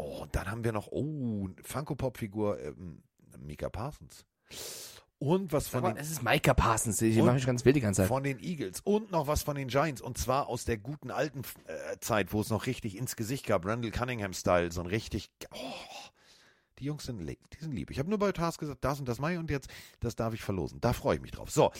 Oh, 0.00 0.22
und 0.22 0.34
dann 0.34 0.50
haben 0.50 0.64
wir 0.64 0.72
noch, 0.72 0.88
oh, 0.90 1.48
Funko-Pop-Figur 1.62 2.58
ähm, 2.60 3.02
Mika 3.38 3.68
Parsons. 3.68 4.24
Und 5.18 5.52
was 5.52 5.68
von 5.68 5.84
Aber 5.84 5.92
den, 5.92 5.98
es 5.98 6.10
ist 6.10 6.22
Micah 6.22 6.54
Parsons. 6.54 7.02
Ich 7.02 7.14
mache 7.18 7.34
mich 7.34 7.44
ganz 7.44 7.66
wild 7.66 7.76
die 7.76 7.82
ganze 7.82 8.02
Zeit. 8.02 8.08
von 8.08 8.22
den 8.22 8.38
Eagles 8.38 8.80
und 8.80 9.10
noch 9.10 9.26
was 9.26 9.42
von 9.42 9.54
den 9.54 9.68
Giants. 9.68 10.00
Und 10.00 10.16
zwar 10.16 10.46
aus 10.46 10.64
der 10.64 10.78
guten 10.78 11.10
alten 11.10 11.42
äh, 11.66 11.98
Zeit, 12.00 12.32
wo 12.32 12.40
es 12.40 12.48
noch 12.48 12.64
richtig 12.64 12.96
ins 12.96 13.16
Gesicht 13.16 13.46
gab. 13.46 13.66
Randall 13.66 13.90
Cunningham-Style, 13.90 14.72
so 14.72 14.80
ein 14.80 14.86
richtig. 14.86 15.30
Oh, 15.52 15.56
die 16.78 16.86
Jungs 16.86 17.04
sind, 17.04 17.20
lieb, 17.20 17.38
die 17.50 17.58
sind 17.62 17.72
lieb. 17.72 17.90
Ich 17.90 17.98
habe 17.98 18.08
nur 18.08 18.18
bei 18.18 18.32
Task 18.32 18.58
gesagt, 18.58 18.82
das 18.82 18.98
und 18.98 19.06
das 19.06 19.18
Mai 19.18 19.38
und 19.38 19.50
jetzt, 19.50 19.68
das 20.00 20.16
darf 20.16 20.32
ich 20.32 20.40
verlosen. 20.40 20.80
Da 20.80 20.94
freue 20.94 21.16
ich 21.16 21.20
mich 21.20 21.32
drauf. 21.32 21.50
So, 21.50 21.70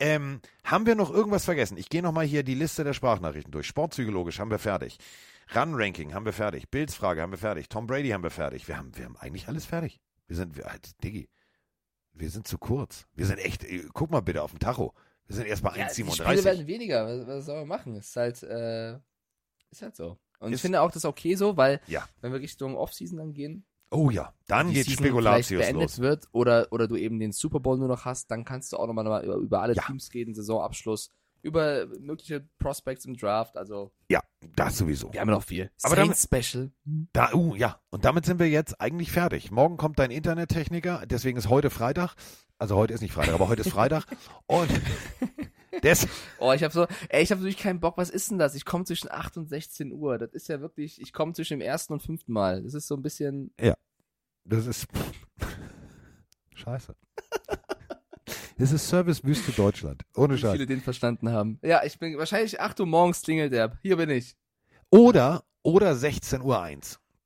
ähm, 0.00 0.40
haben 0.64 0.84
wir 0.84 0.96
noch 0.96 1.12
irgendwas 1.12 1.44
vergessen? 1.44 1.76
Ich 1.76 1.88
gehe 1.88 2.02
nochmal 2.02 2.26
hier 2.26 2.42
die 2.42 2.54
Liste 2.54 2.82
der 2.82 2.94
Sprachnachrichten 2.94 3.52
durch. 3.52 3.68
Sportpsychologisch 3.68 4.40
haben 4.40 4.50
wir 4.50 4.58
fertig. 4.58 4.98
Run-Ranking 5.54 6.14
haben 6.14 6.24
wir 6.24 6.32
fertig. 6.32 6.68
Bills-Frage 6.70 7.22
haben 7.22 7.30
wir 7.32 7.38
fertig. 7.38 7.68
Tom 7.68 7.86
Brady 7.86 8.10
haben 8.10 8.22
wir 8.22 8.30
fertig. 8.30 8.68
Wir 8.68 8.76
haben, 8.76 8.96
wir 8.96 9.04
haben 9.04 9.16
eigentlich 9.16 9.48
alles 9.48 9.64
fertig. 9.66 10.00
Wir 10.26 10.36
sind, 10.36 10.56
wir, 10.56 10.64
halt, 10.64 11.02
Diggi, 11.02 11.28
wir 12.12 12.30
sind 12.30 12.46
zu 12.46 12.58
kurz. 12.58 13.06
Wir 13.14 13.26
sind 13.26 13.38
echt, 13.38 13.64
äh, 13.64 13.84
guck 13.94 14.10
mal 14.10 14.20
bitte 14.20 14.42
auf 14.42 14.50
den 14.50 14.60
Tacho. 14.60 14.94
Wir 15.26 15.36
sind 15.36 15.46
erst 15.46 15.62
bei 15.62 15.76
Ja, 15.76 15.86
die 15.88 15.92
Spiele 15.94 16.10
1,37. 16.10 16.44
werden 16.44 16.66
weniger. 16.66 17.06
Was, 17.06 17.26
was 17.26 17.46
soll 17.46 17.58
man 17.60 17.68
machen? 17.68 17.94
Ist 17.96 18.14
halt, 18.16 18.42
äh, 18.42 18.94
ist 19.70 19.82
halt 19.82 19.96
so. 19.96 20.18
Und 20.40 20.48
ich 20.50 20.54
Ist- 20.56 20.60
finde 20.62 20.80
auch 20.82 20.90
das 20.90 21.04
okay 21.04 21.34
so, 21.34 21.56
weil 21.56 21.80
Ja. 21.86 22.06
wenn 22.20 22.32
wir 22.32 22.40
Richtung 22.40 22.76
Offseason 22.76 23.18
dann 23.18 23.32
gehen, 23.32 23.64
Oh 23.90 24.10
ja, 24.10 24.34
dann 24.48 24.70
geht 24.70 24.90
Spekulatius 24.90 25.62
beendet 25.62 25.82
los. 25.92 25.98
wird 25.98 26.28
oder, 26.32 26.68
oder 26.72 26.86
du 26.88 26.96
eben 26.96 27.18
den 27.18 27.32
Super 27.32 27.58
Bowl 27.58 27.78
nur 27.78 27.88
noch 27.88 28.04
hast, 28.04 28.30
dann 28.30 28.44
kannst 28.44 28.70
du 28.72 28.76
auch 28.76 28.86
nochmal 28.86 29.24
über, 29.24 29.36
über 29.36 29.62
alle 29.62 29.72
Ja. 29.74 29.82
Teams 29.82 30.12
reden, 30.12 30.34
Saisonabschluss, 30.34 31.10
über 31.42 31.86
mögliche 32.00 32.46
Prospects 32.58 33.04
im 33.04 33.16
Draft. 33.16 33.56
Also, 33.56 33.92
Ja, 34.08 34.20
das 34.56 34.78
sowieso. 34.78 35.12
wir 35.12 35.20
haben 35.20 35.28
ja 35.28 35.34
noch 35.34 35.44
viel. 35.44 35.70
Aber 35.82 35.96
Saints 35.96 36.24
Special. 36.24 36.70
Da, 37.12 37.32
uh, 37.34 37.54
ja, 37.54 37.80
und 37.90 38.04
damit 38.04 38.24
sind 38.26 38.38
wir 38.38 38.48
jetzt 38.48 38.80
eigentlich 38.80 39.12
fertig. 39.12 39.50
Morgen 39.50 39.76
kommt 39.76 39.98
dein 39.98 40.10
Internettechniker, 40.10 41.04
deswegen 41.06 41.38
ist 41.38 41.48
heute 41.48 41.70
Freitag. 41.70 42.14
Also 42.58 42.76
heute 42.76 42.92
ist 42.92 43.02
nicht 43.02 43.12
Freitag, 43.12 43.34
aber 43.34 43.48
heute 43.48 43.60
ist 43.62 43.70
Freitag. 43.70 44.04
Und 44.46 44.68
des, 45.84 46.08
Oh, 46.40 46.52
ich 46.52 46.64
habe 46.64 46.74
so, 46.74 46.86
ey, 47.08 47.22
ich 47.22 47.30
habe 47.30 47.40
wirklich 47.42 47.56
keinen 47.56 47.78
Bock. 47.78 47.96
Was 47.98 48.10
ist 48.10 48.30
denn 48.32 48.38
das? 48.38 48.56
Ich 48.56 48.64
komme 48.64 48.84
zwischen 48.84 49.08
8 49.08 49.36
und 49.36 49.48
16 49.48 49.92
Uhr. 49.92 50.18
Das 50.18 50.32
ist 50.32 50.48
ja 50.48 50.60
wirklich, 50.60 51.00
ich 51.00 51.12
komme 51.12 51.34
zwischen 51.34 51.60
dem 51.60 51.66
ersten 51.66 51.92
und 51.92 52.02
fünften 52.02 52.32
Mal. 52.32 52.64
Das 52.64 52.74
ist 52.74 52.88
so 52.88 52.96
ein 52.96 53.02
bisschen, 53.02 53.52
das 54.44 54.66
ist 54.66 54.88
Scheiße. 56.54 56.96
Das 58.58 58.72
ist 58.72 58.88
Servicewüste 58.88 59.52
Deutschland. 59.52 60.02
Ohne 60.16 60.34
wie 60.34 60.38
Scheiß. 60.38 60.52
viele 60.52 60.66
den 60.66 60.80
verstanden 60.80 61.30
haben. 61.30 61.58
Ja, 61.62 61.82
ich 61.84 61.98
bin 61.98 62.18
wahrscheinlich 62.18 62.60
8 62.60 62.80
Uhr 62.80 62.86
morgens 62.86 63.22
klingelt 63.22 63.52
der. 63.52 63.78
Hier 63.82 63.96
bin 63.96 64.10
ich. 64.10 64.36
Oder, 64.90 65.44
oder 65.62 65.92
16.01 65.92 66.42
Uhr. 66.42 66.80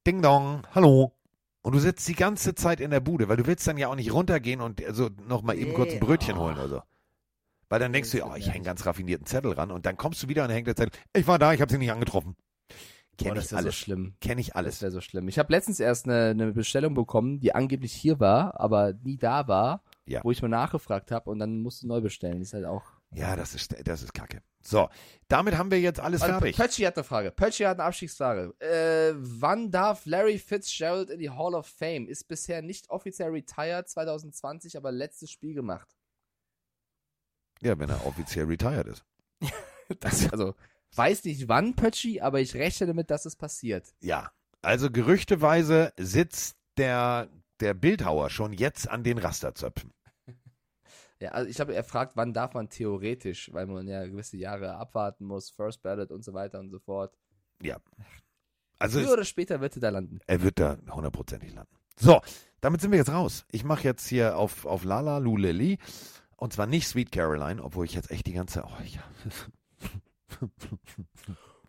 Ding 0.06 0.20
dong, 0.20 0.62
hallo. 0.74 1.12
Und 1.62 1.74
du 1.74 1.78
sitzt 1.78 2.06
die 2.08 2.14
ganze 2.14 2.54
Zeit 2.54 2.80
in 2.80 2.90
der 2.90 3.00
Bude, 3.00 3.28
weil 3.28 3.36
du 3.36 3.46
willst 3.46 3.66
dann 3.66 3.78
ja 3.78 3.88
auch 3.88 3.94
nicht 3.94 4.12
runtergehen 4.12 4.60
und 4.60 4.84
also 4.84 5.10
noch 5.28 5.42
mal 5.42 5.56
eben 5.56 5.74
kurz 5.74 5.90
ein 5.92 6.00
Nee, 6.00 6.00
Brötchen 6.00 6.36
oh. 6.36 6.40
holen 6.40 6.56
oder 6.58 6.68
so. 6.68 6.82
Weil 7.68 7.78
dann 7.80 7.92
denkst 7.92 8.12
Nee, 8.12 8.18
du, 8.20 8.26
das 8.26 8.34
oh, 8.34 8.36
ich 8.36 8.50
hänge 8.52 8.64
ganz 8.64 8.84
raffinierten 8.84 9.26
Zettel 9.26 9.52
ran 9.52 9.70
und 9.70 9.86
dann 9.86 9.96
kommst 9.96 10.22
du 10.22 10.28
wieder 10.28 10.44
und 10.44 10.50
hängt 10.50 10.66
der 10.66 10.76
Zettel. 10.76 10.92
Ich 11.14 11.26
war 11.26 11.38
da, 11.38 11.52
ich 11.54 11.60
habe 11.60 11.72
sie 11.72 11.78
nicht 11.78 11.92
angetroffen. 11.92 12.36
Kenn 13.16 13.34
das 13.34 13.46
ich 13.46 13.52
wäre 13.52 13.62
so 13.62 13.66
alles. 13.66 13.76
schlimm. 13.76 14.14
Kenn 14.20 14.38
ich 14.38 14.48
Das 14.48 14.56
alles. 14.56 14.82
wäre 14.82 14.90
so 14.90 15.00
schlimm. 15.00 15.28
Ich 15.28 15.38
habe 15.38 15.52
letztens 15.52 15.78
erst 15.80 16.06
eine, 16.06 16.30
eine 16.30 16.52
Bestellung 16.52 16.94
bekommen, 16.94 17.40
die 17.40 17.54
angeblich 17.54 17.92
hier 17.92 18.18
war, 18.20 18.58
aber 18.60 18.92
nie 19.04 19.16
da 19.16 19.46
war, 19.48 19.82
Ja. 20.04 20.20
wo 20.24 20.30
ich 20.32 20.42
mal 20.42 20.48
nachgefragt 20.48 21.10
habe 21.12 21.30
und 21.30 21.38
dann 21.38 21.60
musste 21.62 21.86
neu 21.86 22.00
bestellen. 22.00 22.40
Das 22.40 22.48
ist 22.48 22.54
halt 22.54 22.64
auch. 22.64 22.84
Ja, 23.14 23.36
das 23.36 23.54
ist, 23.54 23.74
das 23.86 24.02
ist 24.02 24.12
kacke. 24.14 24.42
So, 24.62 24.88
damit 25.28 25.56
haben 25.56 25.70
wir 25.70 25.80
jetzt 25.80 26.00
alles 26.00 26.22
Also, 26.22 26.38
fertig. 26.38 26.56
Pötschi 26.56 26.82
hat 26.82 26.96
eine 26.96 27.04
Frage. 27.04 27.30
Pötschi 27.30 27.64
hat 27.64 27.78
eine 27.78 27.84
Abstiegsfrage. 27.86 28.54
Äh, 28.60 29.14
wann 29.16 29.70
darf 29.70 30.06
Larry 30.06 30.38
Fitzgerald 30.38 31.10
in 31.10 31.18
die 31.18 31.30
Hall 31.30 31.54
of 31.54 31.66
Fame? 31.66 32.08
Ist 32.08 32.26
bisher 32.26 32.62
nicht 32.62 32.90
offiziell 32.90 33.30
retired, 33.30 33.88
2020, 33.88 34.76
aber 34.76 34.90
letztes 34.92 35.30
Spiel 35.30 35.54
gemacht. 35.54 35.88
Ja, 37.60 37.78
wenn 37.78 37.90
er 37.90 38.04
offiziell 38.06 38.46
retired 38.46 38.86
ist. 38.88 39.04
Das, 40.00 40.30
also, 40.32 40.54
weiß 40.94 41.24
nicht 41.24 41.48
wann, 41.48 41.74
Pötschi, 41.76 42.20
aber 42.22 42.40
ich 42.40 42.54
rechne 42.54 42.86
damit, 42.86 43.10
dass 43.10 43.26
es 43.26 43.36
passiert. 43.36 43.92
Ja, 44.00 44.30
also 44.62 44.90
gerüchteweise 44.90 45.92
sitzt 45.98 46.56
der, 46.78 47.28
der 47.62 47.74
Bildhauer 47.74 48.28
schon 48.28 48.52
jetzt 48.52 48.88
an 48.90 49.04
den 49.04 49.18
Rasterzöpfen. 49.18 49.92
Ja, 51.20 51.30
also 51.30 51.48
ich 51.48 51.54
glaube, 51.54 51.72
er 51.72 51.84
fragt, 51.84 52.16
wann 52.16 52.32
darf 52.32 52.52
man 52.54 52.68
theoretisch, 52.68 53.52
weil 53.52 53.66
man 53.66 53.86
ja 53.86 54.04
gewisse 54.04 54.36
Jahre 54.36 54.74
abwarten 54.74 55.24
muss, 55.24 55.50
First 55.50 55.80
Ballot 55.80 56.10
und 56.10 56.24
so 56.24 56.34
weiter 56.34 56.58
und 56.58 56.68
so 56.70 56.80
fort. 56.80 57.16
Also 58.80 58.98
Früher 58.98 59.12
oder 59.12 59.24
später 59.24 59.60
wird 59.60 59.76
er 59.76 59.80
da 59.82 59.90
landen. 59.90 60.18
er 60.26 60.42
wird 60.42 60.58
da 60.58 60.78
hundertprozentig 60.90 61.54
landen. 61.54 61.76
So, 61.96 62.20
damit 62.60 62.80
sind 62.80 62.90
wir 62.90 62.98
jetzt 62.98 63.12
raus. 63.12 63.44
Ich 63.52 63.62
mache 63.62 63.84
jetzt 63.84 64.08
hier 64.08 64.36
auf, 64.36 64.66
auf 64.66 64.82
Lala 64.82 65.18
Luleli 65.18 65.78
und 66.34 66.52
zwar 66.52 66.66
nicht 66.66 66.88
Sweet 66.88 67.12
Caroline, 67.12 67.62
obwohl 67.62 67.84
ich 67.84 67.94
jetzt 67.94 68.10
echt 68.10 68.26
die 68.26 68.32
ganze. 68.32 68.64
Oh, 68.64 68.82
ja. 68.82 69.04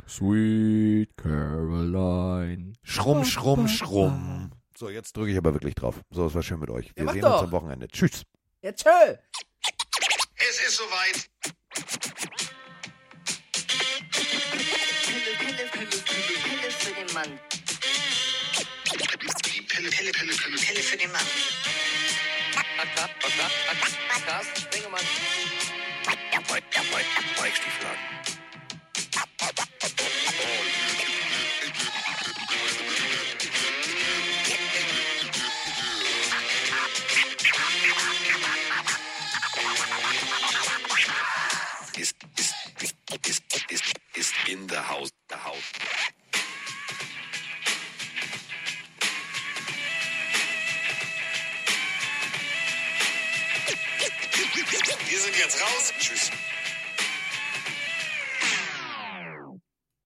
Sweet 0.08 1.16
Caroline. 1.16 2.74
Schrumm, 2.82 3.24
schrumm, 3.24 3.68
schrumm. 3.68 4.52
So, 4.76 4.90
jetzt 4.90 5.16
drücke 5.16 5.32
ich 5.32 5.38
aber 5.38 5.54
wirklich 5.54 5.76
drauf. 5.76 6.02
So, 6.10 6.28
es 6.28 6.34
war 6.34 6.44
schön 6.44 6.60
mit 6.60 6.70
euch. 6.70 6.92
Wir 6.96 7.06
mach 7.06 7.14
sehen 7.14 7.22
doch. 7.22 7.34
uns 7.34 7.44
am 7.44 7.52
Wochenende. 7.52 7.88
Tschüss. 7.88 8.24
Ja, 8.62 8.72
tschö. 8.72 8.90
Es 10.36 10.68
ist 10.68 10.78
soweit. 10.78 11.30
Pille, 14.12 15.38
Pille, 15.38 15.70
Pille, 15.70 15.88
Pille, 15.88 16.40
Pille 16.44 16.72
für 16.72 16.94
den 16.94 17.14
Mann. 17.14 17.40
Die 18.92 18.98
Pille, 18.98 19.90
Pille, 19.90 20.12
Pille, 20.12 20.12
Pille. 20.12 20.58
Pille 20.58 20.82
für 20.82 20.98
den 20.98 21.12
Mann. 21.12 21.28
Carsten 24.26 24.62
Spengemann. 24.62 25.02
Weichstiefel 27.38 27.88
Ist, 27.88 28.33
ist, 43.28 43.44
ist, 43.70 43.84
ist 44.16 44.34
in 44.48 44.68
the 44.70 44.78
house, 44.78 45.12
the 45.30 45.36
house. 45.36 45.58
Wir 55.10 55.20
sind 55.20 55.38
jetzt 55.38 55.62
raus. 55.62 55.94
Tschüss. 56.00 56.33